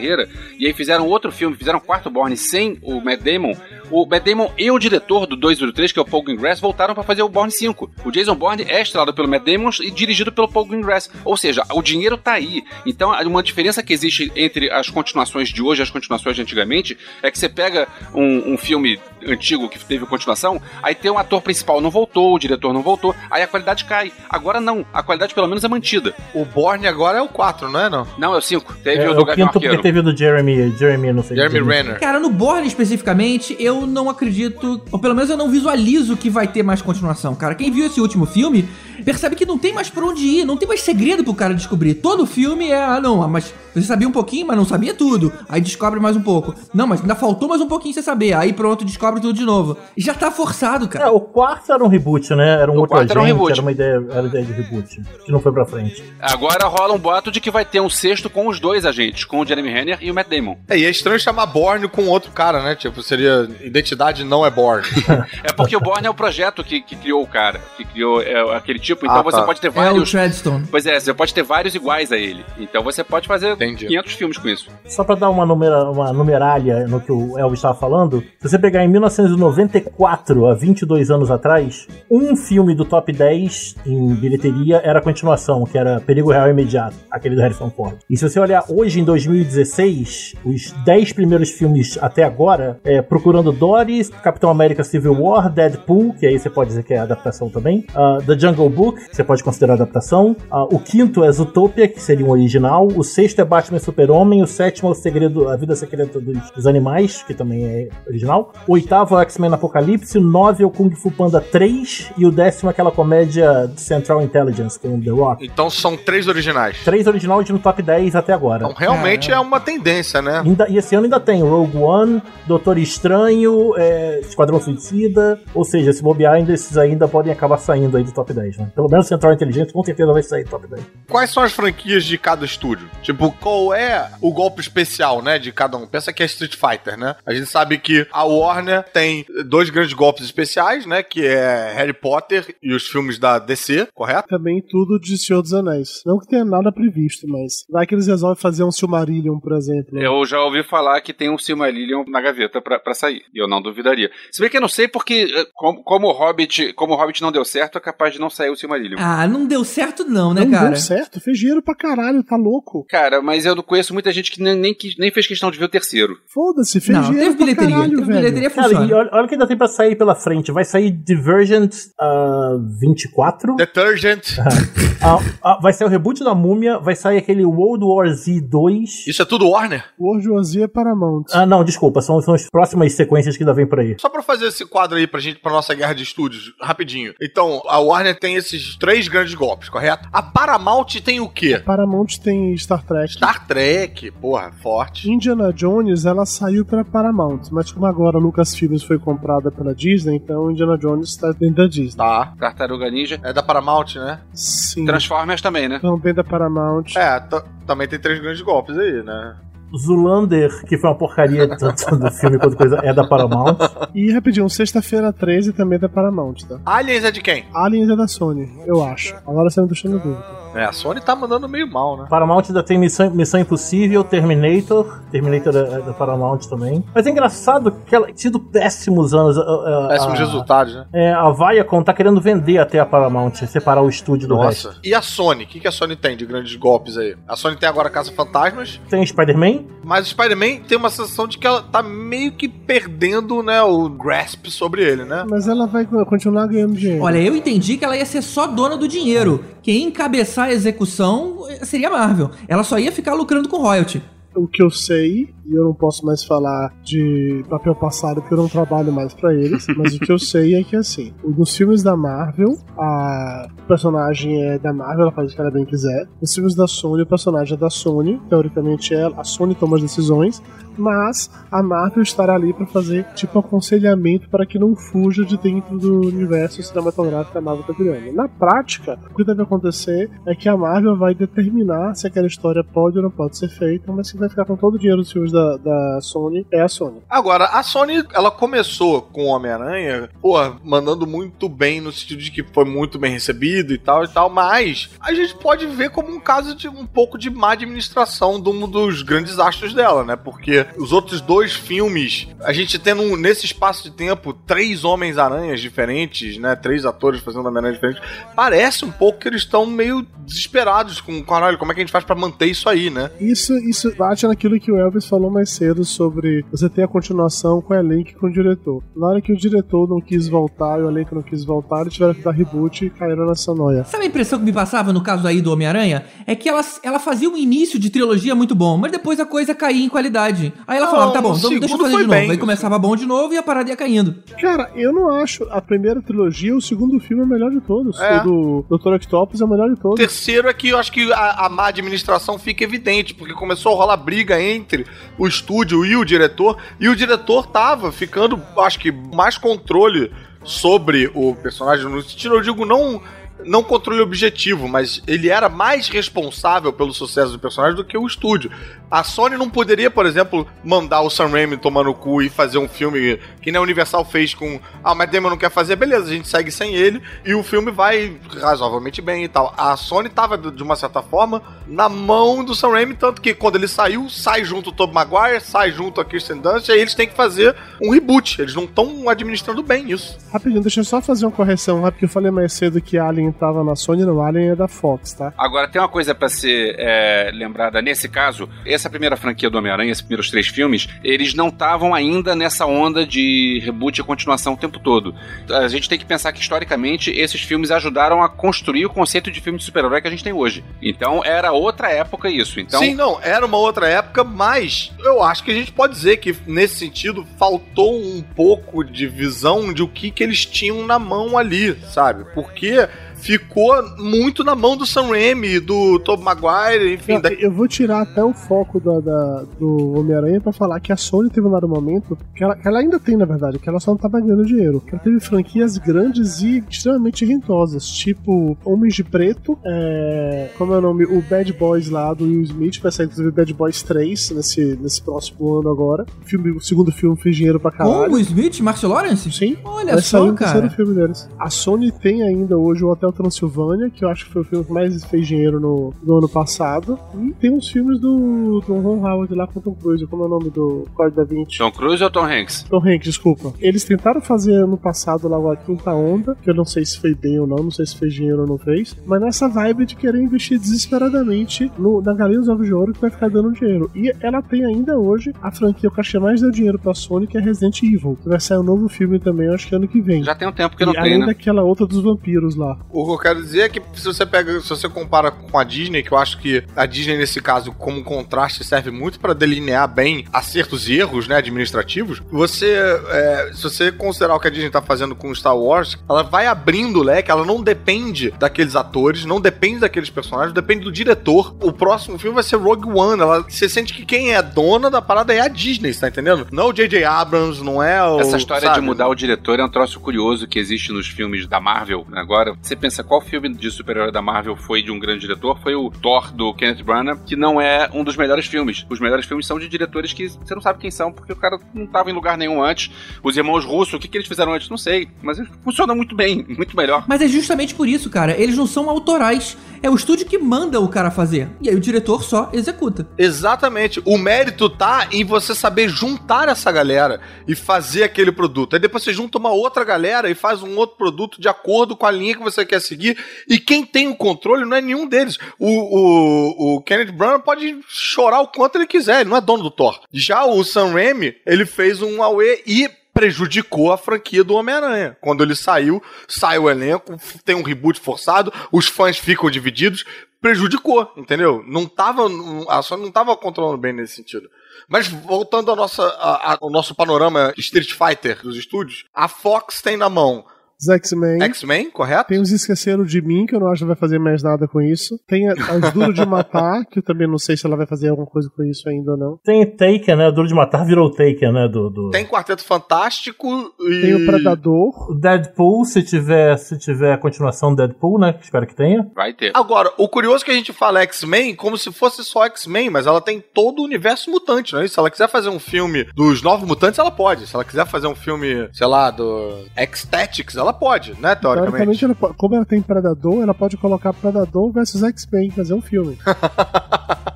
E 0.58 0.66
aí 0.66 0.72
fizeram 0.72 1.06
outro 1.06 1.30
filme, 1.32 1.56
fizeram 1.56 1.80
quarto 1.80 2.10
Bourne 2.10 2.36
sem 2.36 2.78
o 2.82 3.00
Matt 3.00 3.20
Damon. 3.20 3.54
O 3.90 4.06
Matt 4.06 4.24
Damon 4.24 4.52
e 4.58 4.70
o 4.70 4.78
diretor 4.78 5.26
do 5.26 5.36
2 5.36 5.58
e 5.58 5.66
do 5.66 5.72
3, 5.72 5.92
que 5.92 5.98
é 5.98 6.02
o 6.02 6.04
Paul 6.04 6.22
Greengrass, 6.22 6.60
voltaram 6.60 6.94
para 6.94 7.02
fazer 7.02 7.22
o 7.22 7.28
Bourne 7.28 7.50
5. 7.50 7.90
O 8.04 8.10
Jason 8.10 8.34
Bourne 8.34 8.64
é 8.68 8.82
estrelado 8.82 9.14
pelo 9.14 9.28
Matt 9.28 9.44
Damon 9.44 9.70
e 9.80 9.90
dirigido 9.90 10.30
pelo 10.30 10.48
Paul 10.48 10.66
Greengrass. 10.66 11.10
Ou 11.24 11.36
seja, 11.36 11.62
o 11.72 11.82
dinheiro 11.82 12.16
tá 12.16 12.32
aí. 12.32 12.62
Então, 12.84 13.10
uma 13.26 13.42
diferença 13.42 13.82
que 13.82 13.92
existe 13.92 14.30
entre 14.36 14.70
as 14.70 14.90
continuações 14.90 15.48
de 15.48 15.62
hoje 15.62 15.80
e 15.80 15.84
as 15.84 15.90
continuações 15.90 16.36
de 16.36 16.42
antigamente 16.42 16.98
é 17.22 17.30
que 17.30 17.38
você 17.38 17.48
pega 17.48 17.88
um, 18.14 18.54
um 18.54 18.58
filme 18.58 18.98
antigo 19.26 19.68
que 19.68 19.78
teve 19.84 20.06
continuação, 20.06 20.60
aí 20.82 20.94
tem 20.94 21.10
um 21.10 21.18
ator 21.18 21.40
principal 21.42 21.80
não 21.80 21.90
voltou, 21.90 22.34
o 22.34 22.38
diretor 22.38 22.72
não 22.72 22.82
voltou, 22.82 23.14
aí 23.30 23.42
a 23.42 23.46
qualidade 23.46 23.84
cai. 23.84 24.12
Agora 24.28 24.60
não, 24.60 24.84
a 24.92 25.02
qualidade 25.02 25.34
pelo 25.34 25.46
menos 25.48 25.64
é 25.64 25.68
mantida. 25.68 26.14
O 26.34 26.44
Bourne 26.44 26.86
agora 26.86 27.18
é 27.18 27.22
o 27.22 27.28
4, 27.28 27.68
não 27.70 27.80
é 27.80 27.88
não? 27.90 28.06
Não, 28.18 28.34
é 28.34 28.38
o 28.38 28.40
5. 28.42 28.74
Teve 28.82 29.02
É, 29.02 29.08
o 29.08 29.12
é 29.12 29.14
do 29.14 29.20
o 29.20 29.24
Gavião 29.24 29.46
quinto 29.48 29.52
porque 29.52 29.66
Arqueiro. 29.66 29.82
teve 29.82 29.98
o 30.00 30.02
do 30.02 30.16
Jeremy, 30.16 30.74
Jeremy, 30.76 31.12
não 31.12 31.22
sei. 31.22 31.36
Jeremy 31.36 31.60
Renner. 31.60 32.00
Cara, 32.00 32.18
no 32.20 32.30
Borne 32.30 32.66
especificamente, 32.66 33.56
eu 33.58 33.86
não 33.86 34.08
acredito, 34.10 34.80
ou 34.90 34.98
pelo 34.98 35.14
menos 35.14 35.30
eu 35.30 35.36
não 35.36 35.48
visualizo 35.50 36.16
que 36.16 36.28
vai 36.30 36.46
ter 36.48 36.62
mais 36.62 36.82
continuação, 36.82 37.34
cara. 37.34 37.54
Quem 37.54 37.70
viu 37.70 37.86
esse 37.86 38.00
último 38.00 38.26
filme 38.26 38.68
percebe 39.04 39.36
que 39.36 39.46
não 39.46 39.58
tem 39.58 39.72
mais 39.72 39.90
pra 39.90 40.04
onde 40.04 40.22
ir, 40.22 40.44
não 40.44 40.56
tem 40.56 40.68
mais 40.68 40.80
segredo 40.82 41.24
pro 41.24 41.34
cara 41.34 41.54
descobrir. 41.54 41.94
Todo 41.94 42.26
filme 42.26 42.70
é, 42.70 42.82
ah, 42.82 43.00
não, 43.00 43.26
mas 43.28 43.52
você 43.74 43.86
sabia 43.86 44.08
um 44.08 44.12
pouquinho, 44.12 44.46
mas 44.46 44.56
não 44.56 44.64
sabia 44.64 44.94
tudo. 44.94 45.32
Aí 45.48 45.60
descobre 45.60 46.00
mais 46.00 46.16
um 46.16 46.22
pouco. 46.22 46.54
Não, 46.74 46.86
mas 46.86 47.00
ainda 47.00 47.14
faltou 47.14 47.48
mais 47.48 47.60
um 47.60 47.68
pouquinho 47.68 47.94
você 47.94 48.02
saber. 48.02 48.34
Aí 48.34 48.52
pronto, 48.52 48.84
descobre 48.84 49.20
tudo 49.20 49.34
de 49.34 49.44
novo. 49.44 49.76
Já 49.96 50.14
tá 50.14 50.30
forçado, 50.30 50.88
cara. 50.88 51.06
É, 51.06 51.08
o 51.08 51.20
quarto 51.20 51.72
era 51.72 51.82
um 51.82 51.88
reboot, 51.88 52.34
né? 52.34 52.60
Era 52.60 52.70
um 52.70 52.76
O 52.76 52.80
outro 52.80 52.96
quarto 52.96 53.04
agente, 53.04 53.12
era 53.12 53.20
um 53.20 53.24
reboot. 53.24 53.52
era 53.52 53.62
uma 53.62 53.72
ideia, 53.72 54.04
era 54.10 54.26
ideia 54.26 54.44
de 54.44 54.52
reboot, 54.52 55.00
que 55.24 55.32
não 55.32 55.40
foi 55.40 55.52
pra 55.52 55.64
frente. 55.64 56.02
Agora 56.20 56.66
rola 56.66 56.94
um 56.94 56.98
boato 56.98 57.30
de 57.30 57.40
que 57.40 57.50
vai 57.50 57.64
ter 57.64 57.80
um 57.80 57.90
sexto 57.90 58.28
com 58.28 58.48
os 58.48 58.58
dois 58.58 58.84
agentes, 58.84 59.24
com 59.24 59.40
o 59.40 59.46
Jeremy 59.46 59.70
Renner 59.70 59.98
e 60.00 60.10
o 60.10 60.14
Matt 60.14 60.28
Damon. 60.28 60.56
É, 60.68 60.78
e 60.78 60.84
é 60.84 60.90
estranho 60.90 61.20
chamar 61.20 61.46
Borne 61.46 61.88
com 61.88 62.06
outro 62.06 62.30
cara, 62.32 62.62
né? 62.62 62.74
Tipo, 62.74 63.02
seria 63.02 63.48
identidade 63.62 64.24
não 64.24 64.44
é 64.44 64.50
Borne. 64.50 64.86
É 65.42 65.52
porque 65.52 65.76
o 65.76 65.80
Bourne 65.80 66.06
é 66.06 66.10
o 66.10 66.14
projeto 66.14 66.64
que, 66.64 66.80
que 66.80 66.96
criou 66.96 67.22
o 67.22 67.26
cara, 67.26 67.60
que 67.76 67.84
criou 67.84 68.20
é, 68.20 68.56
aquele 68.56 68.78
tipo, 68.88 69.04
então 69.06 69.18
Ah, 69.18 69.22
você 69.22 69.36
tá. 69.36 69.42
pode 69.42 69.60
ter 69.60 69.66
É 69.68 69.70
o 69.70 69.72
vários. 69.74 70.10
Treadstone. 70.10 70.64
Pois 70.70 70.86
é, 70.86 70.98
você 70.98 71.12
pode 71.14 71.32
ter 71.34 71.42
vários 71.42 71.74
iguais 71.74 72.10
a 72.12 72.16
ele. 72.16 72.44
Então 72.58 72.82
você 72.82 73.02
pode 73.04 73.26
fazer 73.28 73.56
500 73.56 74.12
filmes 74.14 74.38
com 74.38 74.48
isso. 74.48 74.68
Só 74.86 75.04
pra 75.04 75.14
dar 75.14 75.30
uma, 75.30 75.44
numera, 75.46 75.90
uma 75.90 76.12
numeralha 76.12 76.86
no 76.86 77.00
que 77.00 77.12
o 77.12 77.38
Elvis 77.38 77.58
estava 77.58 77.74
falando, 77.74 78.20
se 78.40 78.48
você 78.48 78.58
pegar 78.58 78.84
em 78.84 78.88
1994, 78.88 80.46
há 80.46 80.54
22 80.54 81.10
anos 81.10 81.30
atrás, 81.30 81.86
um 82.10 82.36
filme 82.36 82.74
do 82.74 82.84
top 82.84 83.12
10 83.12 83.76
em 83.86 84.14
bilheteria 84.14 84.80
era 84.84 84.98
a 84.98 85.02
continuação, 85.02 85.64
que 85.64 85.76
era 85.78 86.00
Perigo 86.00 86.30
Real 86.30 86.48
Imediato, 86.50 86.96
aquele 87.10 87.34
do 87.34 87.40
Harrison 87.42 87.70
Ford. 87.70 87.96
E 88.08 88.16
se 88.16 88.28
você 88.28 88.38
olhar 88.40 88.64
hoje, 88.68 89.00
em 89.00 89.04
2016, 89.04 90.34
os 90.44 90.72
10 90.84 91.12
primeiros 91.12 91.50
filmes 91.50 91.98
até 92.00 92.24
agora, 92.24 92.78
é 92.84 93.00
Procurando 93.02 93.52
Dory, 93.52 94.04
Capitão 94.22 94.50
América 94.50 94.84
Civil 94.84 95.12
War, 95.20 95.50
Deadpool, 95.52 96.14
que 96.14 96.26
aí 96.26 96.38
você 96.38 96.48
pode 96.50 96.68
dizer 96.68 96.82
que 96.84 96.94
é 96.94 96.98
adaptação 96.98 97.48
também, 97.50 97.84
ah, 97.94 98.18
The 98.24 98.38
Jungle 98.38 98.68
Book, 98.78 99.08
que 99.08 99.16
você 99.16 99.24
pode 99.24 99.42
considerar 99.42 99.74
adaptação, 99.74 100.36
Ah, 100.50 100.62
o 100.64 100.78
quinto 100.78 101.24
é 101.24 101.30
Zootopia, 101.32 101.88
que 101.88 102.00
seria 102.00 102.24
um 102.24 102.30
original, 102.30 102.86
o 102.86 103.02
sexto 103.02 103.40
é 103.40 103.44
Batman 103.44 103.78
e 103.78 103.80
Super-Homem, 103.80 104.42
o 104.42 104.46
sétimo 104.46 104.88
é 104.88 104.92
o 104.92 104.94
Segredo, 104.94 105.48
A 105.48 105.56
Vida 105.56 105.74
Secreta 105.74 106.20
dos, 106.20 106.50
dos 106.52 106.66
Animais, 106.66 107.22
que 107.26 107.34
também 107.34 107.64
é 107.64 107.88
original, 108.06 108.52
o 108.66 108.74
oitavo 108.74 109.14
é 109.16 109.18
o 109.18 109.20
X-Men 109.22 109.52
Apocalipse, 109.52 110.16
o 110.18 110.20
nove 110.20 110.62
é 110.62 110.66
o 110.66 110.70
Kung 110.70 110.90
Fu 110.94 111.10
Panda 111.10 111.40
3 111.40 112.12
e 112.16 112.24
o 112.24 112.30
décimo 112.30 112.70
é 112.70 112.72
aquela 112.72 112.90
comédia 112.92 113.70
Central 113.76 114.22
Intelligence 114.22 114.78
com 114.78 114.94
o 114.96 115.00
The 115.02 115.10
Rock. 115.10 115.44
Então 115.44 115.68
são 115.68 115.96
três 115.96 116.28
originais. 116.28 116.78
Três 116.84 117.06
originais 117.06 117.48
no 117.50 117.58
top 117.58 117.82
10 117.82 118.14
até 118.14 118.32
agora. 118.32 118.64
Então 118.64 118.76
realmente 118.76 119.32
é 119.32 119.38
uma 119.40 119.58
tendência, 119.60 120.22
né? 120.22 120.42
Ainda- 120.44 120.68
e 120.68 120.76
esse 120.78 120.94
ano 120.94 121.04
ainda 121.04 121.18
tem 121.18 121.42
Rogue 121.42 121.76
One, 121.78 122.22
Doutor 122.46 122.78
Estranho, 122.78 123.74
é, 123.76 124.20
Esquadrão 124.20 124.60
Suicida. 124.60 125.38
Ou 125.54 125.64
seja, 125.64 125.92
se 125.92 126.02
bobear, 126.02 126.34
ainda 126.34 126.52
esses 126.52 126.76
ainda 126.76 127.08
podem 127.08 127.32
acabar 127.32 127.58
saindo 127.58 127.96
aí 127.96 128.04
do 128.04 128.12
top 128.12 128.32
10, 128.32 128.58
né? 128.58 128.67
Pelo 128.74 128.88
menos 128.88 129.06
Central 129.06 129.32
Inteligente 129.32 129.72
com 129.72 129.84
certeza 129.84 130.12
vai 130.12 130.22
sair 130.22 130.44
top 130.44 130.66
10. 130.66 130.82
Quais 131.08 131.30
são 131.30 131.42
as 131.42 131.52
franquias 131.52 132.04
de 132.04 132.18
cada 132.18 132.44
estúdio? 132.44 132.88
Tipo, 133.02 133.32
qual 133.32 133.74
é 133.74 134.10
o 134.20 134.32
golpe 134.32 134.60
especial, 134.60 135.22
né, 135.22 135.38
de 135.38 135.52
cada 135.52 135.76
um? 135.76 135.86
Pensa 135.86 136.12
que 136.12 136.22
é 136.22 136.26
Street 136.26 136.56
Fighter, 136.56 136.98
né? 136.98 137.16
A 137.24 137.34
gente 137.34 137.46
sabe 137.46 137.78
que 137.78 138.06
a 138.12 138.24
Warner 138.24 138.82
tem 138.84 139.24
dois 139.46 139.70
grandes 139.70 139.92
golpes 139.92 140.24
especiais, 140.24 140.86
né, 140.86 141.02
que 141.02 141.24
é 141.24 141.72
Harry 141.74 141.92
Potter 141.92 142.56
e 142.62 142.72
os 142.74 142.86
filmes 142.86 143.18
da 143.18 143.38
DC, 143.38 143.88
correto? 143.94 144.28
Também 144.28 144.62
tudo 144.62 144.98
de 144.98 145.16
Senhor 145.16 145.42
dos 145.42 145.54
Anéis. 145.54 146.02
Não 146.04 146.18
que 146.18 146.26
tenha 146.26 146.44
nada 146.44 146.72
previsto, 146.72 147.26
mas 147.28 147.64
vai 147.68 147.86
que 147.86 147.94
eles 147.94 148.06
resolvem 148.06 148.40
fazer 148.40 148.64
um 148.64 148.70
Silmarillion, 148.70 149.38
por 149.38 149.52
exemplo. 149.52 149.98
Eu 149.98 150.24
já 150.24 150.40
ouvi 150.42 150.62
falar 150.62 151.00
que 151.00 151.12
tem 151.12 151.30
um 151.30 151.38
Silmarillion 151.38 152.04
na 152.08 152.20
gaveta 152.20 152.60
pra, 152.60 152.78
pra 152.78 152.94
sair. 152.94 153.24
E 153.34 153.42
eu 153.42 153.48
não 153.48 153.62
duvidaria. 153.62 154.10
Se 154.30 154.40
bem 154.40 154.50
que 154.50 154.56
eu 154.56 154.60
não 154.60 154.68
sei 154.68 154.88
porque, 154.88 155.32
eh, 155.34 155.46
como, 155.54 155.82
como 155.82 156.08
o 156.08 156.12
Hobbit, 156.12 156.72
como 156.74 156.94
o 156.94 156.96
Hobbit 156.96 157.22
não 157.22 157.32
deu 157.32 157.44
certo, 157.44 157.78
é 157.78 157.80
capaz 157.80 158.12
de 158.12 158.20
não 158.20 158.30
sair 158.30 158.50
o 158.50 158.56
Silmarillion. 158.58 158.96
Ah, 158.98 159.26
não 159.26 159.46
deu 159.46 159.64
certo 159.64 160.04
não, 160.04 160.32
né, 160.34 160.44
Não 160.44 160.50
cara? 160.52 160.68
deu 160.70 160.76
certo, 160.76 161.20
fez 161.20 161.38
dinheiro 161.38 161.62
pra 161.62 161.74
caralho, 161.74 162.22
tá 162.22 162.36
louco. 162.36 162.84
Cara, 162.88 163.20
mas 163.22 163.44
eu 163.44 163.54
não 163.54 163.62
conheço 163.62 163.92
muita 163.92 164.12
gente 164.12 164.30
que 164.30 164.42
nem, 164.42 164.54
nem, 164.56 164.76
nem 164.98 165.10
fez 165.12 165.26
questão 165.26 165.50
de 165.50 165.58
ver 165.58 165.64
o 165.66 165.68
terceiro. 165.68 166.16
Foda-se, 166.32 166.80
fez 166.80 166.96
Não, 166.98 167.04
dinheiro 167.04 167.24
teve 167.26 167.36
pra 167.36 167.44
bilheteria, 167.46 167.74
caralho, 167.76 167.90
teve 167.90 168.02
velho. 168.06 168.18
bilheteria 168.20 168.50
Cara, 168.50 168.68
funciona. 168.68 168.86
e 168.86 168.92
olha, 168.94 169.10
olha 169.12 169.24
o 169.24 169.28
que 169.28 169.34
ainda 169.34 169.46
tem 169.46 169.56
pra 169.56 169.68
sair 169.68 169.96
pela 169.96 170.14
frente. 170.14 170.50
Vai 170.52 170.64
sair 170.64 170.90
Divergent 170.90 171.74
ah, 172.00 172.56
24. 172.80 173.56
Detergent. 173.56 174.36
Ah, 175.00 175.20
ah, 175.44 175.58
vai 175.62 175.72
sair 175.72 175.86
o 175.86 175.90
reboot 175.90 176.24
da 176.24 176.34
Múmia. 176.34 176.76
Vai 176.80 176.96
sair 176.96 177.18
aquele 177.18 177.44
World 177.44 177.84
War 177.84 178.12
Z 178.12 178.40
2. 178.40 179.06
Isso 179.06 179.22
é 179.22 179.24
tudo 179.24 179.48
Warner? 179.48 179.84
World 179.96 180.28
War 180.28 180.42
Z 180.42 180.62
é 180.62 180.66
Paramount. 180.66 181.22
Ah, 181.32 181.46
não, 181.46 181.62
desculpa. 181.62 182.00
São, 182.00 182.20
são 182.20 182.34
as 182.34 182.50
próximas 182.50 182.92
sequências 182.94 183.36
que 183.36 183.44
ainda 183.44 183.54
vem 183.54 183.64
por 183.64 183.78
aí. 183.78 183.94
Só 184.00 184.08
pra 184.08 184.22
fazer 184.22 184.46
esse 184.48 184.66
quadro 184.66 184.98
aí 184.98 185.06
pra 185.06 185.20
gente, 185.20 185.38
pra 185.38 185.52
nossa 185.52 185.72
guerra 185.72 185.92
de 185.92 186.02
estúdios, 186.02 186.52
rapidinho. 186.60 187.14
Então, 187.22 187.62
a 187.68 187.78
Warner 187.78 188.18
tem 188.18 188.34
esses 188.38 188.76
três 188.76 189.08
grandes 189.08 189.34
golpes, 189.34 189.68
correto? 189.68 190.08
A 190.12 190.22
Paramount 190.22 190.86
tem 191.04 191.20
o 191.20 191.28
quê? 191.28 191.58
Paramount 191.58 192.18
tem 192.22 192.56
Star 192.56 192.82
Trek. 192.82 193.12
Star 193.12 193.46
Trek, 193.46 194.10
porra, 194.12 194.50
forte. 194.52 195.10
Indiana 195.10 195.52
Jones, 195.52 196.04
ela 196.04 196.24
saiu 196.24 196.64
pela 196.64 196.84
Paramount, 196.84 197.42
mas 197.50 197.70
como 197.70 197.86
agora 197.86 198.18
a 198.18 198.20
Lucasfilms 198.20 198.82
foi 198.82 198.98
comprada 198.98 199.50
pela 199.50 199.74
Disney, 199.74 200.16
então 200.16 200.50
Indiana 200.50 200.78
Jones 200.78 201.10
está 201.10 201.32
dentro 201.32 201.56
da 201.56 201.66
Disney. 201.66 201.96
Tá. 201.96 202.32
Tartaruga 202.38 202.90
Ninja. 202.90 203.20
É 203.22 203.32
da 203.32 203.42
Paramount, 203.42 203.96
né? 203.96 204.20
Sim. 204.32 204.84
Transformers 204.84 205.42
também, 205.42 205.68
né? 205.68 205.78
Também 205.78 206.14
da 206.14 206.24
Paramount. 206.24 206.96
É, 206.96 207.20
também 207.66 207.88
tem 207.88 207.98
três 207.98 208.20
grandes 208.20 208.40
golpes 208.40 208.76
aí, 208.78 209.02
né? 209.02 209.36
Zulander, 209.76 210.64
que 210.66 210.76
foi 210.78 210.90
uma 210.90 210.96
porcaria 210.96 211.48
tanto 211.56 211.96
do 211.96 212.10
filme 212.10 212.38
quanto 212.38 212.56
coisa, 212.56 212.80
é 212.82 212.92
da 212.92 213.06
Paramount. 213.06 213.56
E 213.94 214.12
rapidinho, 214.12 214.48
sexta-feira 214.48 215.12
13 215.12 215.52
também 215.52 215.76
é 215.76 215.78
da 215.80 215.88
Paramount, 215.88 216.36
tá? 216.48 216.58
Aliens 216.64 217.04
é 217.04 217.10
de 217.10 217.20
quem? 217.20 217.44
Aliens 217.54 217.88
é 217.90 217.96
da 217.96 218.06
Sony, 218.06 218.48
eu 218.66 218.82
acho. 218.82 219.14
Agora 219.26 219.50
você 219.50 219.60
não 219.60 219.66
deixando 219.66 219.98
dúvida. 219.98 220.24
É, 220.54 220.64
a 220.64 220.72
Sony 220.72 221.00
tá 221.00 221.14
mandando 221.14 221.48
meio 221.48 221.70
mal, 221.70 221.96
né? 221.96 222.06
Paramount 222.08 222.42
ainda 222.48 222.62
tem 222.62 222.78
Missão, 222.78 223.10
Missão 223.10 223.38
Impossível, 223.40 224.02
Terminator. 224.04 225.00
Terminator 225.10 225.54
é 225.54 225.58
é 225.78 225.80
da 225.82 225.92
Paramount 225.92 226.38
também. 226.48 226.82
Mas 226.94 227.06
é 227.06 227.10
engraçado 227.10 227.72
que 227.86 227.94
ela 227.94 228.12
tido 228.12 228.40
péssimos 228.40 229.12
anos. 229.14 229.36
ah, 229.38 229.42
ah, 229.42 229.88
Péssimos 229.90 230.14
a- 230.18 230.24
resultados, 230.24 230.74
né? 230.74 230.86
É, 230.92 231.12
a 231.12 231.30
Viacom 231.30 231.82
tá 231.82 231.92
querendo 231.92 232.20
vender 232.20 232.58
até 232.58 232.78
a 232.80 232.86
Paramount, 232.86 233.34
separar 233.34 233.82
o 233.82 233.88
estúdio 233.88 234.26
do 234.28 234.36
resto. 234.38 234.68
Nossa. 234.68 234.80
E 234.82 234.94
a 234.94 235.02
Sony? 235.02 235.44
O 235.44 235.46
que, 235.46 235.60
que 235.60 235.68
a 235.68 235.72
Sony 235.72 235.94
tem 235.96 236.16
de 236.16 236.24
grandes 236.26 236.54
golpes 236.56 236.96
aí? 236.96 237.16
A 237.28 237.36
Sony 237.36 237.56
tem 237.56 237.68
agora 237.68 237.90
Caça 237.90 238.12
Fantasmas, 238.12 238.80
Tem 238.88 239.04
Spider-Man, 239.04 239.64
mas 239.84 240.06
o 240.06 240.10
Spider-Man 240.10 240.60
tem 240.66 240.76
uma 240.78 240.90
sensação 240.90 241.26
de 241.28 241.38
que 241.38 241.46
ela 241.46 241.62
tá 241.62 241.82
meio 241.82 242.32
que 242.32 242.48
perdendo, 242.48 243.42
né, 243.42 243.62
o 243.62 243.88
grasp 243.88 244.46
sobre 244.50 244.82
ele, 244.82 245.04
né? 245.04 245.24
Mas 245.28 245.48
ela 245.48 245.66
vai 245.66 245.84
continuar 245.84 246.46
ganhando 246.46 246.74
dinheiro. 246.74 247.02
Olha, 247.02 247.18
eu 247.18 247.34
entendi 247.36 247.76
que 247.76 247.84
ela 247.84 247.96
ia 247.96 248.06
ser 248.06 248.22
só 248.22 248.46
dona 248.46 248.76
do 248.76 248.86
dinheiro. 248.88 249.44
Quem 249.62 249.84
encabeçar 249.84 250.37
a 250.44 250.52
execução 250.52 251.46
eh, 251.48 251.64
seria 251.64 251.90
Marvel. 251.90 252.30
Ela 252.46 252.64
só 252.64 252.78
ia 252.78 252.92
ficar 252.92 253.14
lucrando 253.14 253.48
com 253.48 253.58
royalty. 253.58 254.02
O 254.34 254.46
que 254.46 254.62
eu 254.62 254.70
sei, 254.70 255.34
e 255.48 255.54
eu 255.54 255.64
não 255.64 255.74
posso 255.74 256.04
mais 256.04 256.22
falar 256.24 256.72
de 256.82 257.44
papel 257.48 257.74
passado 257.74 258.20
porque 258.20 258.34
eu 258.34 258.38
não 258.38 258.48
trabalho 258.48 258.92
mais 258.92 259.14
pra 259.14 259.34
eles, 259.34 259.66
mas 259.76 259.94
o 259.94 260.00
que 260.00 260.12
eu 260.12 260.18
sei 260.18 260.54
é 260.54 260.62
que 260.62 260.76
assim, 260.76 261.12
nos 261.24 261.56
filmes 261.56 261.82
da 261.82 261.96
Marvel, 261.96 262.58
a 262.76 263.48
personagem 263.66 264.42
é 264.42 264.58
da 264.58 264.72
Marvel, 264.72 265.02
ela 265.02 265.12
faz 265.12 265.32
o 265.32 265.34
que 265.34 265.40
ela 265.40 265.50
bem 265.50 265.64
quiser. 265.64 266.06
Nos 266.20 266.34
filmes 266.34 266.54
da 266.54 266.66
Sony, 266.66 267.02
o 267.02 267.06
personagem 267.06 267.56
é 267.56 267.60
da 267.60 267.70
Sony, 267.70 268.20
teoricamente 268.28 268.94
é 268.94 269.06
a 269.06 269.24
Sony 269.24 269.54
toma 269.54 269.76
as 269.76 269.82
decisões, 269.82 270.42
mas 270.76 271.30
a 271.50 271.62
Marvel 271.62 272.02
estará 272.02 272.34
ali 272.34 272.52
pra 272.52 272.66
fazer 272.66 273.04
tipo 273.14 273.38
aconselhamento 273.38 274.28
para 274.28 274.46
que 274.46 274.58
não 274.58 274.76
fuja 274.76 275.24
de 275.24 275.36
dentro 275.36 275.78
do 275.78 276.06
universo 276.06 276.62
cinematográfico 276.62 277.32
que 277.32 277.38
a 277.38 277.40
Marvel 277.40 277.64
tá 277.64 277.74
criando. 277.74 278.12
Na 278.12 278.28
prática, 278.28 278.98
o 279.10 279.14
que 279.14 279.24
deve 279.24 279.42
acontecer 279.42 280.10
é 280.26 280.34
que 280.34 280.48
a 280.48 280.56
Marvel 280.56 280.96
vai 280.96 281.14
determinar 281.14 281.94
se 281.94 282.06
aquela 282.06 282.26
história 282.26 282.62
pode 282.62 282.96
ou 282.96 283.02
não 283.02 283.10
pode 283.10 283.36
ser 283.36 283.48
feita, 283.48 283.92
mas 283.92 284.10
quem 284.10 284.20
vai 284.20 284.28
ficar 284.28 284.44
com 284.44 284.56
todo 284.56 284.74
o 284.74 284.78
dinheiro 284.78 285.02
dos 285.02 285.10
filmes 285.10 285.32
da, 285.32 285.37
da 285.58 286.00
Sony 286.00 286.46
é 286.52 286.60
a 286.60 286.68
Sony. 286.68 287.00
Agora, 287.08 287.44
a 287.46 287.62
Sony, 287.62 288.04
ela 288.12 288.30
começou 288.30 289.02
com 289.02 289.24
o 289.24 289.28
Homem-Aranha, 289.28 290.08
pô, 290.20 290.34
mandando 290.64 291.06
muito 291.06 291.48
bem 291.48 291.80
no 291.80 291.92
sentido 291.92 292.22
de 292.22 292.30
que 292.30 292.42
foi 292.42 292.64
muito 292.64 292.98
bem 292.98 293.12
recebido 293.12 293.72
e 293.72 293.78
tal 293.78 294.04
e 294.04 294.08
tal, 294.08 294.28
mas 294.30 294.90
a 295.00 295.12
gente 295.14 295.34
pode 295.36 295.66
ver 295.66 295.90
como 295.90 296.10
um 296.10 296.20
caso 296.20 296.54
de 296.54 296.68
um 296.68 296.86
pouco 296.86 297.18
de 297.18 297.30
má 297.30 297.52
administração 297.52 298.40
de 298.40 298.48
um 298.48 298.68
dos 298.68 299.02
grandes 299.02 299.38
astros 299.38 299.72
dela, 299.74 300.04
né? 300.04 300.16
Porque 300.16 300.66
os 300.76 300.92
outros 300.92 301.20
dois 301.20 301.52
filmes, 301.52 302.28
a 302.42 302.52
gente 302.52 302.78
tendo 302.78 303.02
um- 303.02 303.16
nesse 303.16 303.46
espaço 303.46 303.82
de 303.84 303.90
tempo 303.90 304.32
três 304.32 304.84
Homens-Aranhas 304.84 305.60
diferentes, 305.60 306.38
né? 306.38 306.54
Três 306.56 306.84
atores 306.84 307.20
fazendo 307.20 307.46
Homem-Aranha 307.46 307.74
diferentes, 307.74 308.02
parece 308.34 308.84
um 308.84 308.90
pouco 308.90 309.18
que 309.20 309.28
eles 309.28 309.42
estão 309.42 309.66
meio 309.66 310.06
desesperados 310.26 311.00
com, 311.00 311.22
caralho, 311.24 311.58
como 311.58 311.72
é 311.72 311.74
que 311.74 311.80
a 311.80 311.84
gente 311.84 311.92
faz 311.92 312.04
pra 312.04 312.14
manter 312.14 312.46
isso 312.46 312.68
aí, 312.68 312.90
né? 312.90 313.10
Isso, 313.20 313.56
isso 313.58 313.94
bate 313.96 314.26
naquilo 314.26 314.58
que 314.60 314.70
o 314.70 314.76
Elvis 314.78 315.06
falou 315.06 315.27
falou 315.28 315.30
mais 315.30 315.50
cedo 315.50 315.84
sobre 315.84 316.44
você 316.50 316.68
ter 316.68 316.82
a 316.82 316.88
continuação 316.88 317.60
com 317.60 317.74
o 317.74 317.76
elenco 317.76 318.10
e 318.10 318.14
com 318.14 318.26
o 318.26 318.32
diretor. 318.32 318.82
Na 318.96 319.08
hora 319.08 319.20
que 319.20 319.32
o 319.32 319.36
diretor 319.36 319.88
não 319.88 320.00
quis 320.00 320.26
voltar 320.28 320.78
e 320.80 320.82
o 320.82 320.88
elenco 320.90 321.14
não 321.14 321.22
quis 321.22 321.44
voltar, 321.44 321.82
eles 321.82 321.92
tiveram 321.92 322.14
que 322.14 322.22
dar 322.22 322.30
reboot 322.32 322.86
e 322.86 322.90
caíram 322.90 323.26
nessa 323.26 323.54
noia. 323.54 323.84
Sabe 323.84 324.04
a 324.04 324.06
impressão 324.06 324.38
que 324.38 324.44
me 324.44 324.52
passava 324.52 324.92
no 324.92 325.02
caso 325.02 325.26
aí 325.26 325.40
do 325.40 325.52
Homem-Aranha? 325.52 326.04
É 326.26 326.34
que 326.34 326.48
ela, 326.48 326.62
ela 326.82 326.98
fazia 326.98 327.28
um 327.28 327.36
início 327.36 327.78
de 327.78 327.90
trilogia 327.90 328.34
muito 328.34 328.54
bom, 328.54 328.76
mas 328.76 328.90
depois 328.90 329.20
a 329.20 329.26
coisa 329.26 329.54
caía 329.54 329.84
em 329.84 329.88
qualidade. 329.88 330.52
Aí 330.66 330.76
ela 330.78 330.86
Não, 330.86 330.92
falava, 330.92 331.12
tá 331.12 331.20
bom, 331.22 331.32
o 331.32 331.36
então 331.36 331.50
deixa 331.58 331.74
eu 331.74 331.78
fazer 331.78 331.90
de 331.96 332.02
novo. 332.02 332.08
bem. 332.10 332.30
Aí 332.30 332.38
começava 332.38 332.78
bom 332.78 332.96
de 332.96 333.06
novo 333.06 333.34
e 333.34 333.36
a 333.36 333.42
parada 333.42 333.68
ia 333.70 333.76
caindo. 333.76 334.14
Cara, 334.40 334.70
eu 334.74 334.92
não 334.92 335.08
acho 335.16 335.44
a 335.50 335.60
primeira 335.60 336.00
trilogia, 336.00 336.56
o 336.56 336.60
segundo 336.60 336.98
filme 337.00 337.22
é 337.22 337.26
o 337.26 337.28
melhor 337.28 337.50
de 337.50 337.60
todos. 337.60 338.00
É. 338.00 338.20
O 338.22 338.64
do 338.68 338.78
Dr. 338.78 338.94
Octopus 338.94 339.40
é 339.40 339.44
o 339.44 339.48
melhor 339.48 339.68
de 339.68 339.74
O 339.74 339.76
todos. 339.76 339.98
terceiro 339.98 340.48
é 340.48 340.54
que 340.54 340.68
eu 340.70 340.78
acho 340.78 340.90
que 340.92 341.12
a, 341.12 341.46
a 341.46 341.48
má 341.48 341.66
administração 341.68 342.38
fica 342.38 342.64
evidente, 342.64 343.14
porque 343.14 343.34
começou 343.34 343.72
a 343.72 343.76
rolar 343.76 343.96
briga 343.96 344.40
entre 344.40 344.86
o 345.18 345.26
estúdio 345.26 345.84
e 345.84 345.96
o 345.96 346.04
diretor, 346.04 346.56
e 346.78 346.88
o 346.88 346.96
diretor 346.96 347.46
tava 347.46 347.90
ficando, 347.90 348.40
acho 348.58 348.78
que, 348.78 348.92
mais 348.92 349.36
controle 349.36 350.12
sobre 350.44 351.10
o 351.14 351.34
personagem. 351.34 351.86
No 351.86 352.00
sentido, 352.02 352.36
eu 352.36 352.40
digo, 352.40 352.64
não. 352.64 353.02
Não 353.44 353.62
controle 353.62 354.00
objetivo, 354.00 354.68
mas 354.68 355.02
ele 355.06 355.28
era 355.28 355.48
mais 355.48 355.88
responsável 355.88 356.72
pelo 356.72 356.92
sucesso 356.92 357.32
do 357.32 357.38
personagem 357.38 357.76
do 357.76 357.84
que 357.84 357.96
o 357.96 358.06
estúdio. 358.06 358.50
A 358.90 359.04
Sony 359.04 359.36
não 359.36 359.50
poderia, 359.50 359.90
por 359.90 360.06
exemplo, 360.06 360.46
mandar 360.64 361.02
o 361.02 361.10
Sam 361.10 361.28
Raimi 361.28 361.56
tomar 361.56 361.84
no 361.84 361.94
cu 361.94 362.22
e 362.22 362.30
fazer 362.30 362.58
um 362.58 362.68
filme 362.68 363.18
que 363.42 363.52
nem 363.52 363.58
a 363.58 363.62
Universal 363.62 364.04
fez 364.04 364.34
com. 364.34 364.58
Ah, 364.82 364.94
mas 364.94 365.10
Damon 365.10 365.30
não 365.30 365.36
quer 365.36 365.50
fazer, 365.50 365.76
beleza, 365.76 366.06
a 366.06 366.14
gente 366.14 366.28
segue 366.28 366.50
sem 366.50 366.74
ele 366.74 367.02
e 367.24 367.34
o 367.34 367.42
filme 367.42 367.70
vai 367.70 368.16
razoavelmente 368.40 369.02
bem 369.02 369.24
e 369.24 369.28
tal. 369.28 369.54
A 369.56 369.76
Sony 369.76 370.08
tava, 370.08 370.38
de 370.38 370.62
uma 370.62 370.74
certa 370.74 371.02
forma, 371.02 371.42
na 371.66 371.88
mão 371.88 372.42
do 372.42 372.54
Sam 372.54 372.70
Raimi, 372.70 372.94
tanto 372.94 373.20
que 373.20 373.34
quando 373.34 373.56
ele 373.56 373.68
saiu, 373.68 374.08
sai 374.08 374.44
junto 374.44 374.70
o 374.70 374.72
Tobey 374.72 374.94
Maguire, 374.94 375.40
sai 375.40 375.70
junto 375.70 376.00
a 376.00 376.04
Kirsten 376.04 376.40
Dunst, 376.40 376.68
e 376.68 376.72
aí 376.72 376.80
eles 376.80 376.94
têm 376.94 377.06
que 377.06 377.14
fazer 377.14 377.54
um 377.82 377.90
reboot. 377.90 378.40
Eles 378.40 378.54
não 378.54 378.64
estão 378.64 379.08
administrando 379.08 379.62
bem 379.62 379.90
isso. 379.92 380.18
Rapidinho, 380.32 380.62
deixa 380.62 380.80
eu 380.80 380.84
só 380.84 381.00
fazer 381.00 381.26
uma 381.26 381.32
correção 381.32 381.76
rápida, 381.76 381.92
porque 381.92 382.04
eu 382.06 382.08
falei 382.08 382.30
mais 382.30 382.52
cedo 382.52 382.80
que 382.80 382.98
Alien 382.98 383.27
tava 383.32 383.64
na 383.64 383.76
Sony, 383.76 384.04
não, 384.04 384.22
Alien 384.22 384.50
é 384.50 384.56
da 384.56 384.68
Fox, 384.68 385.12
tá? 385.12 385.32
Agora, 385.36 385.68
tem 385.68 385.80
uma 385.80 385.88
coisa 385.88 386.14
pra 386.14 386.28
ser 386.28 386.74
é, 386.78 387.30
lembrada 387.32 387.80
nesse 387.82 388.08
caso: 388.08 388.48
essa 388.66 388.90
primeira 388.90 389.16
franquia 389.16 389.50
do 389.50 389.58
Homem-Aranha, 389.58 389.92
esses 389.92 390.02
primeiros 390.02 390.30
três 390.30 390.48
filmes, 390.48 390.88
eles 391.02 391.34
não 391.34 391.48
estavam 391.48 391.94
ainda 391.94 392.34
nessa 392.34 392.66
onda 392.66 393.06
de 393.06 393.60
reboot 393.64 394.00
e 394.00 394.04
continuação 394.04 394.54
o 394.54 394.56
tempo 394.56 394.78
todo. 394.78 395.14
A 395.50 395.68
gente 395.68 395.88
tem 395.88 395.98
que 395.98 396.04
pensar 396.04 396.32
que, 396.32 396.40
historicamente, 396.40 397.10
esses 397.10 397.40
filmes 397.42 397.70
ajudaram 397.70 398.22
a 398.22 398.28
construir 398.28 398.86
o 398.86 398.90
conceito 398.90 399.30
de 399.30 399.40
filme 399.40 399.58
de 399.58 399.64
super-herói 399.64 400.00
que 400.00 400.08
a 400.08 400.10
gente 400.10 400.24
tem 400.24 400.32
hoje. 400.32 400.64
Então, 400.80 401.22
era 401.24 401.52
outra 401.52 401.90
época 401.90 402.28
isso. 402.28 402.60
Então, 402.60 402.80
Sim, 402.80 402.94
não, 402.94 403.20
era 403.22 403.44
uma 403.44 403.58
outra 403.58 403.88
época, 403.88 404.24
mas 404.24 404.92
eu 405.00 405.22
acho 405.22 405.44
que 405.44 405.50
a 405.50 405.54
gente 405.54 405.72
pode 405.72 405.94
dizer 405.94 406.18
que, 406.18 406.36
nesse 406.46 406.76
sentido, 406.76 407.26
faltou 407.38 408.00
um 408.00 408.22
pouco 408.22 408.84
de 408.84 409.06
visão 409.06 409.72
de 409.72 409.82
o 409.82 409.88
que, 409.88 410.10
que 410.10 410.22
eles 410.22 410.44
tinham 410.44 410.86
na 410.86 410.98
mão 410.98 411.36
ali, 411.36 411.74
sabe? 411.92 412.24
Porque 412.34 412.88
ficou 413.20 413.74
muito 413.98 414.42
na 414.44 414.54
mão 414.54 414.76
do 414.76 414.86
Sam 414.86 415.08
Raimi, 415.08 415.60
do 415.60 415.98
Tobey 416.00 416.24
Maguire, 416.24 416.94
enfim. 416.94 417.14
Não, 417.14 417.20
da- 417.22 417.32
Eu 417.32 417.50
vou 417.52 417.66
tirar 417.68 418.02
até 418.02 418.22
o 418.24 418.32
foco 418.32 418.80
da, 418.80 419.00
da- 419.00 419.44
do 419.58 419.98
Homem-Aranha 419.98 420.40
pra 420.40 420.52
falar 420.52 420.80
que 420.80 420.92
a 420.92 420.96
Sony 420.96 421.28
teve 421.30 421.46
um 421.46 421.50
dado 421.50 421.68
momento, 421.68 422.16
que 422.34 422.42
ela, 422.44 422.56
ela 422.64 422.78
ainda 422.80 422.98
tem, 422.98 423.16
na 423.16 423.24
verdade, 423.24 423.58
que 423.58 423.68
ela 423.68 423.80
só 423.80 423.90
não 423.92 423.98
tá 423.98 424.08
ganhando 424.08 424.44
dinheiro. 424.44 424.80
Que 424.80 424.94
ela 424.94 425.02
teve 425.02 425.20
franquias 425.20 425.76
grandes 425.78 426.40
e 426.40 426.62
extremamente 426.70 427.24
rentosas, 427.24 427.88
tipo 427.88 428.56
Homens 428.64 428.94
de 428.94 429.04
Preto, 429.04 429.58
é, 429.64 430.50
como 430.56 430.72
é 430.74 430.78
o 430.78 430.80
nome? 430.80 431.04
O 431.04 431.20
Bad 431.22 431.52
Boys 431.52 431.88
lá 431.90 432.12
do 432.14 432.24
Will 432.24 432.42
Smith, 432.42 432.80
vai 432.80 432.92
sair 432.92 433.06
inclusive 433.06 433.30
Bad 433.30 433.52
Boys 433.54 433.82
3 433.82 434.30
nesse, 434.30 434.78
nesse 434.80 435.02
próximo 435.02 435.58
ano 435.58 435.70
agora. 435.70 436.06
O, 436.22 436.24
filme, 436.24 436.50
o 436.50 436.60
segundo 436.60 436.90
filme 436.92 437.16
fez 437.16 437.36
dinheiro 437.36 437.58
pra 437.60 437.70
Com 437.70 437.78
caralho. 437.78 438.10
o 438.12 438.14
Will 438.14 438.20
Smith, 438.22 438.60
Marcio 438.60 438.88
Lawrence? 438.88 439.30
Sim. 439.32 439.56
Olha 439.64 439.92
Vai 439.94 440.02
só, 440.02 440.18
sair 440.20 440.30
o 440.30 440.34
cara. 440.34 440.70
filme 440.70 440.94
deles. 440.94 441.28
A 441.38 441.50
Sony 441.50 441.90
tem 441.92 442.22
ainda 442.22 442.56
hoje 442.56 442.84
o 442.84 442.88
Hotel 442.88 443.07
Transilvânia, 443.12 443.90
que 443.90 444.04
eu 444.04 444.08
acho 444.08 444.26
que 444.26 444.32
foi 444.32 444.42
o 444.42 444.44
filme 444.44 444.64
que 444.64 444.72
mais 444.72 445.04
fez 445.04 445.26
dinheiro 445.26 445.60
no, 445.60 445.92
no 446.02 446.18
ano 446.18 446.28
passado. 446.28 446.98
E 447.14 447.32
tem 447.32 447.56
os 447.56 447.68
filmes 447.68 448.00
do, 448.00 448.60
do 448.66 448.80
Ron 448.80 449.06
Howard 449.06 449.34
lá 449.34 449.46
com 449.46 449.58
o 449.58 449.62
Tom 449.62 449.74
Cruise. 449.74 450.06
Como 450.06 450.22
é 450.24 450.26
o 450.26 450.28
nome 450.28 450.50
do 450.50 450.86
Código 450.94 451.16
da 451.16 451.24
Vinci? 451.24 451.58
Tom 451.58 451.70
Cruise 451.70 452.02
ou 452.02 452.10
Tom 452.10 452.24
Hanks? 452.24 452.64
Tom 452.64 452.78
Hanks, 452.78 453.04
desculpa. 453.04 453.52
Eles 453.60 453.84
tentaram 453.84 454.20
fazer 454.20 454.54
ano 454.54 454.76
passado 454.76 455.28
lá 455.28 455.38
a 455.52 455.56
Quinta 455.56 455.92
Onda, 455.92 456.36
que 456.42 456.50
eu 456.50 456.54
não 456.54 456.64
sei 456.64 456.84
se 456.84 456.98
foi 456.98 457.14
bem 457.14 457.38
ou 457.38 457.46
não, 457.46 457.56
não 457.56 457.70
sei 457.70 457.86
se 457.86 457.96
fez 457.96 458.12
dinheiro 458.12 458.42
ou 458.42 458.46
não 458.46 458.58
fez, 458.58 458.96
mas 459.06 459.20
nessa 459.20 459.48
vibe 459.48 459.86
de 459.86 459.96
querer 459.96 460.20
investir 460.20 460.58
desesperadamente 460.58 461.70
no, 461.78 462.02
na 462.02 462.12
Galinha 462.12 462.40
dos 462.40 462.48
Ovos 462.48 462.66
de 462.66 462.74
Ouro 462.74 462.92
que 462.92 463.00
vai 463.00 463.10
ficar 463.10 463.28
dando 463.30 463.52
dinheiro. 463.52 463.90
E 463.94 464.12
ela 464.20 464.42
tem 464.42 464.64
ainda 464.64 464.98
hoje 464.98 465.32
a 465.42 465.50
franquia 465.50 465.90
que 465.90 466.00
acho 466.00 466.10
que 466.10 466.18
mais 466.18 466.40
deu 466.40 466.50
dinheiro 466.50 466.78
pra 466.78 466.94
Sony, 466.94 467.26
que 467.26 467.38
é 467.38 467.40
Resident 467.40 467.82
Evil, 467.82 468.18
que 468.20 468.28
vai 468.28 468.40
sair 468.40 468.58
um 468.58 468.62
novo 468.62 468.88
filme 468.88 469.18
também, 469.18 469.48
acho 469.48 469.68
que 469.68 469.74
ano 469.74 469.88
que 469.88 470.00
vem. 470.00 470.22
Já 470.22 470.34
tem 470.34 470.48
um 470.48 470.52
tempo 470.52 470.76
que 470.76 470.84
não 470.84 470.92
e 470.92 470.96
tem, 470.96 471.02
além 471.02 471.18
né? 471.20 471.26
daquela 471.26 471.62
outra 471.62 471.86
dos 471.86 472.02
vampiros 472.02 472.56
lá. 472.56 472.78
O 472.98 473.06
que 473.06 473.12
eu 473.12 473.18
quero 473.18 473.40
dizer 473.40 473.60
é 473.60 473.68
que 473.68 473.80
se 473.94 474.04
você 474.04 474.26
pega, 474.26 474.60
se 474.60 474.68
você 474.68 474.88
compara 474.88 475.30
com 475.30 475.56
a 475.56 475.62
Disney, 475.62 476.02
que 476.02 476.10
eu 476.10 476.18
acho 476.18 476.36
que 476.38 476.64
a 476.74 476.84
Disney 476.84 477.16
nesse 477.16 477.40
caso, 477.40 477.70
como 477.70 478.02
contraste, 478.02 478.64
serve 478.64 478.90
muito 478.90 479.20
para 479.20 479.32
delinear 479.34 479.86
bem 479.86 480.24
acertos 480.32 480.88
e 480.88 480.98
erros, 480.98 481.28
né, 481.28 481.36
administrativos. 481.36 482.20
Você, 482.28 482.74
é, 483.08 483.50
se 483.54 483.62
você 483.62 483.92
considerar 483.92 484.34
o 484.34 484.40
que 484.40 484.48
a 484.48 484.50
Disney 484.50 484.68
tá 484.68 484.82
fazendo 484.82 485.14
com 485.14 485.32
Star 485.32 485.56
Wars, 485.56 485.96
ela 486.10 486.24
vai 486.24 486.48
abrindo 486.48 486.98
o 486.98 487.02
leque, 487.04 487.30
ela 487.30 487.46
não 487.46 487.62
depende 487.62 488.32
daqueles 488.36 488.74
atores, 488.74 489.24
não 489.24 489.40
depende 489.40 489.78
daqueles 489.78 490.10
personagens, 490.10 490.52
depende 490.52 490.82
do 490.82 490.90
diretor. 490.90 491.54
O 491.60 491.70
próximo 491.72 492.18
filme 492.18 492.34
vai 492.34 492.42
ser 492.42 492.56
Rogue 492.56 492.88
One. 492.88 493.22
Ela, 493.22 493.42
você 493.42 493.68
sente 493.68 493.94
que 493.94 494.04
quem 494.04 494.34
é 494.34 494.42
dona 494.42 494.90
da 494.90 495.00
parada 495.00 495.32
é 495.32 495.38
a 495.38 495.46
Disney, 495.46 495.92
você 495.92 496.00
tá 496.00 496.08
entendendo? 496.08 496.48
Não 496.50 496.70
o 496.70 496.72
J.J. 496.72 497.04
Abrams, 497.04 497.62
não 497.62 497.80
é 497.80 498.04
o. 498.04 498.18
Essa 498.18 498.38
história 498.38 498.66
sabe? 498.66 498.80
de 498.80 498.86
mudar 498.86 499.06
o 499.06 499.14
diretor 499.14 499.60
é 499.60 499.64
um 499.64 499.68
troço 499.68 500.00
curioso 500.00 500.48
que 500.48 500.58
existe 500.58 500.92
nos 500.92 501.06
filmes 501.06 501.46
da 501.46 501.60
Marvel. 501.60 502.04
né? 502.08 502.20
Agora, 502.20 502.56
você 502.60 502.74
pensa 502.74 502.87
qual 503.04 503.20
filme 503.20 503.48
de 503.54 503.70
super-herói 503.70 504.10
da 504.10 504.22
Marvel 504.22 504.56
foi 504.56 504.82
de 504.82 504.90
um 504.90 504.98
grande 504.98 505.20
diretor? 505.20 505.58
Foi 505.60 505.74
o 505.74 505.90
Thor 505.90 506.32
do 506.32 506.54
Kenneth 506.54 506.82
Branagh, 506.82 507.18
que 507.24 507.36
não 507.36 507.60
é 507.60 507.88
um 507.92 508.02
dos 508.02 508.16
melhores 508.16 508.46
filmes. 508.46 508.86
Os 508.88 509.00
melhores 509.00 509.26
filmes 509.26 509.46
são 509.46 509.58
de 509.58 509.68
diretores 509.68 510.12
que 510.12 510.28
você 510.28 510.54
não 510.54 510.62
sabe 510.62 510.78
quem 510.78 510.90
são, 510.90 511.12
porque 511.12 511.32
o 511.32 511.36
cara 511.36 511.58
não 511.74 511.84
estava 511.84 512.10
em 512.10 512.12
lugar 512.12 512.36
nenhum 512.38 512.62
antes. 512.62 512.90
Os 513.22 513.36
irmãos 513.36 513.64
russos, 513.64 513.94
o 513.94 513.98
que, 513.98 514.08
que 514.08 514.16
eles 514.16 514.28
fizeram 514.28 514.52
antes? 514.52 514.68
Não 514.68 514.78
sei. 514.78 515.08
Mas 515.22 515.38
eles 515.38 515.50
funcionam 515.62 515.94
muito 515.94 516.14
bem, 516.14 516.44
muito 516.56 516.76
melhor. 516.76 517.04
Mas 517.06 517.20
é 517.20 517.28
justamente 517.28 517.74
por 517.74 517.88
isso, 517.88 518.10
cara. 518.10 518.36
Eles 518.38 518.56
não 518.56 518.66
são 518.66 518.88
autorais. 518.88 519.56
É 519.82 519.88
o 519.88 519.94
estúdio 519.94 520.26
que 520.26 520.38
manda 520.38 520.80
o 520.80 520.88
cara 520.88 521.10
fazer. 521.10 521.48
E 521.60 521.68
aí 521.68 521.76
o 521.76 521.80
diretor 521.80 522.22
só 522.22 522.50
executa. 522.52 523.06
Exatamente. 523.16 524.02
O 524.04 524.18
mérito 524.18 524.68
tá 524.68 525.08
em 525.12 525.24
você 525.24 525.54
saber 525.54 525.88
juntar 525.88 526.48
essa 526.48 526.70
galera 526.72 527.20
e 527.46 527.54
fazer 527.54 528.04
aquele 528.04 528.32
produto. 528.32 528.74
Aí 528.74 528.80
depois 528.80 529.04
você 529.04 529.12
junta 529.12 529.38
uma 529.38 529.50
outra 529.50 529.84
galera 529.84 530.30
e 530.30 530.34
faz 530.34 530.62
um 530.62 530.76
outro 530.76 530.96
produto 530.96 531.40
de 531.40 531.48
acordo 531.48 531.96
com 531.96 532.06
a 532.06 532.10
linha 532.10 532.34
que 532.34 532.42
você 532.42 532.64
quer 532.64 532.77
seguir. 532.80 533.16
E 533.48 533.58
quem 533.58 533.84
tem 533.84 534.08
o 534.08 534.16
controle 534.16 534.64
não 534.64 534.76
é 534.76 534.80
nenhum 534.80 535.06
deles. 535.06 535.38
O, 535.58 535.68
o, 535.68 536.76
o 536.76 536.82
Kenneth 536.82 537.12
Branagh 537.12 537.40
pode 537.42 537.80
chorar 537.88 538.40
o 538.40 538.48
quanto 538.48 538.76
ele 538.76 538.86
quiser, 538.86 539.20
ele 539.20 539.30
não 539.30 539.36
é 539.36 539.40
dono 539.40 539.62
do 539.62 539.70
Thor. 539.70 540.00
Já 540.12 540.44
o 540.44 540.62
Sam 540.64 540.92
Raimi, 540.92 541.34
ele 541.46 541.64
fez 541.66 542.02
um 542.02 542.22
Aue 542.22 542.62
e 542.66 542.88
prejudicou 543.12 543.90
a 543.92 543.98
franquia 543.98 544.44
do 544.44 544.54
Homem-Aranha. 544.54 545.16
Quando 545.20 545.42
ele 545.42 545.56
saiu, 545.56 546.00
sai 546.28 546.56
o 546.58 546.70
elenco, 546.70 547.16
tem 547.44 547.56
um 547.56 547.62
reboot 547.62 547.98
forçado, 547.98 548.52
os 548.70 548.86
fãs 548.86 549.18
ficam 549.18 549.50
divididos, 549.50 550.04
prejudicou, 550.40 551.10
entendeu? 551.16 551.64
Não 551.66 551.84
tava, 551.86 552.28
a 552.68 552.80
Sony 552.80 553.02
não 553.02 553.10
tava 553.10 553.36
controlando 553.36 553.76
bem 553.76 553.92
nesse 553.92 554.14
sentido. 554.14 554.48
Mas 554.88 555.08
voltando 555.08 555.72
à 555.72 555.74
nossa, 555.76 556.02
a- 556.04 556.52
a- 556.52 556.58
ao 556.60 556.70
nosso 556.70 556.94
panorama 556.94 557.52
Street 557.58 557.90
Fighter 557.92 558.40
dos 558.40 558.56
estúdios, 558.56 559.04
a 559.12 559.26
Fox 559.26 559.82
tem 559.82 559.96
na 559.96 560.08
mão 560.08 560.44
Os 560.80 560.88
X-Men. 560.88 561.42
X-Men, 561.42 561.90
correto? 561.90 562.28
Tem 562.28 562.40
os 562.40 562.50
Esqueceram 562.52 563.04
de 563.04 563.20
Mim, 563.20 563.46
que 563.46 563.54
eu 563.54 563.60
não 563.60 563.68
acho 563.68 563.80
que 563.80 563.86
vai 563.86 563.96
fazer 563.96 564.18
mais 564.18 564.42
nada 564.42 564.68
com 564.68 564.80
isso. 564.80 565.18
Tem 565.26 565.48
a- 565.48 565.52
as 565.54 565.92
Duro 565.92 566.12
de 566.12 566.24
Matar, 566.24 566.84
que 566.86 567.00
eu 567.00 567.02
também 567.02 567.26
não 567.28 567.38
sei 567.38 567.56
se 567.56 567.66
ela 567.66 567.76
vai 567.76 567.86
fazer 567.86 568.08
alguma 568.10 568.26
coisa 568.28 568.48
com 568.54 568.62
isso 568.62 568.88
ainda 568.88 569.12
ou 569.12 569.16
não. 569.18 569.38
Tem 569.44 569.64
Taken, 569.66 570.16
né? 570.16 570.30
Duro 570.30 570.46
de 570.46 570.54
Matar 570.54 570.84
virou 570.86 571.10
Taken, 571.10 571.52
né? 571.52 571.68
Do, 571.68 571.90
do... 571.90 572.10
Tem 572.10 572.24
Quarteto 572.24 572.64
Fantástico 572.64 573.48
e. 573.80 574.00
Tem 574.02 574.14
o 574.14 574.26
Predador. 574.26 575.18
Deadpool, 575.18 575.84
se 575.84 576.02
tiver, 576.02 576.56
se 576.58 576.78
tiver 576.78 577.12
a 577.12 577.18
continuação 577.18 577.70
do 577.70 577.76
Deadpool, 577.76 578.18
né? 578.20 578.38
Espero 578.40 578.66
que 578.66 578.74
tenha. 578.74 579.10
Vai 579.14 579.32
ter. 579.32 579.50
Agora, 579.54 579.92
o 579.98 580.08
curioso 580.08 580.42
é 580.42 580.46
que 580.46 580.50
a 580.50 580.54
gente 580.54 580.72
fala 580.72 581.00
X-Men 581.02 581.54
como 581.54 581.76
se 581.76 581.90
fosse 581.92 582.22
só 582.24 582.44
X-Men, 582.46 582.90
mas 582.90 583.06
ela 583.06 583.20
tem 583.20 583.40
todo 583.52 583.80
o 583.80 583.84
universo 583.84 584.30
mutante, 584.30 584.72
não 584.74 584.80
é 584.80 584.84
isso? 584.84 584.94
Se 584.94 585.00
ela 585.00 585.10
quiser 585.10 585.28
fazer 585.28 585.48
um 585.48 585.58
filme 585.58 586.04
dos 586.14 586.42
Novos 586.42 586.66
Mutantes, 586.68 586.98
ela 586.98 587.10
pode. 587.10 587.46
Se 587.46 587.54
ela 587.54 587.64
quiser 587.64 587.86
fazer 587.86 588.06
um 588.06 588.14
filme, 588.14 588.68
sei 588.72 588.86
lá, 588.86 589.10
do 589.10 589.64
Ecstatics, 589.76 590.56
ela 590.56 590.67
ela 590.68 590.72
pode, 590.72 591.14
né, 591.18 591.34
teoricamente. 591.34 591.98
Teoricamente, 591.98 592.04
ela 592.04 592.34
como 592.34 592.54
ela 592.54 592.64
tem 592.64 592.82
Predador, 592.82 593.42
ela 593.42 593.54
pode 593.54 593.76
colocar 593.76 594.12
Predador 594.12 594.70
versus 594.70 595.02
X-Men, 595.02 595.50
fazer 595.50 595.72
um 595.74 595.80
filme. 595.80 596.18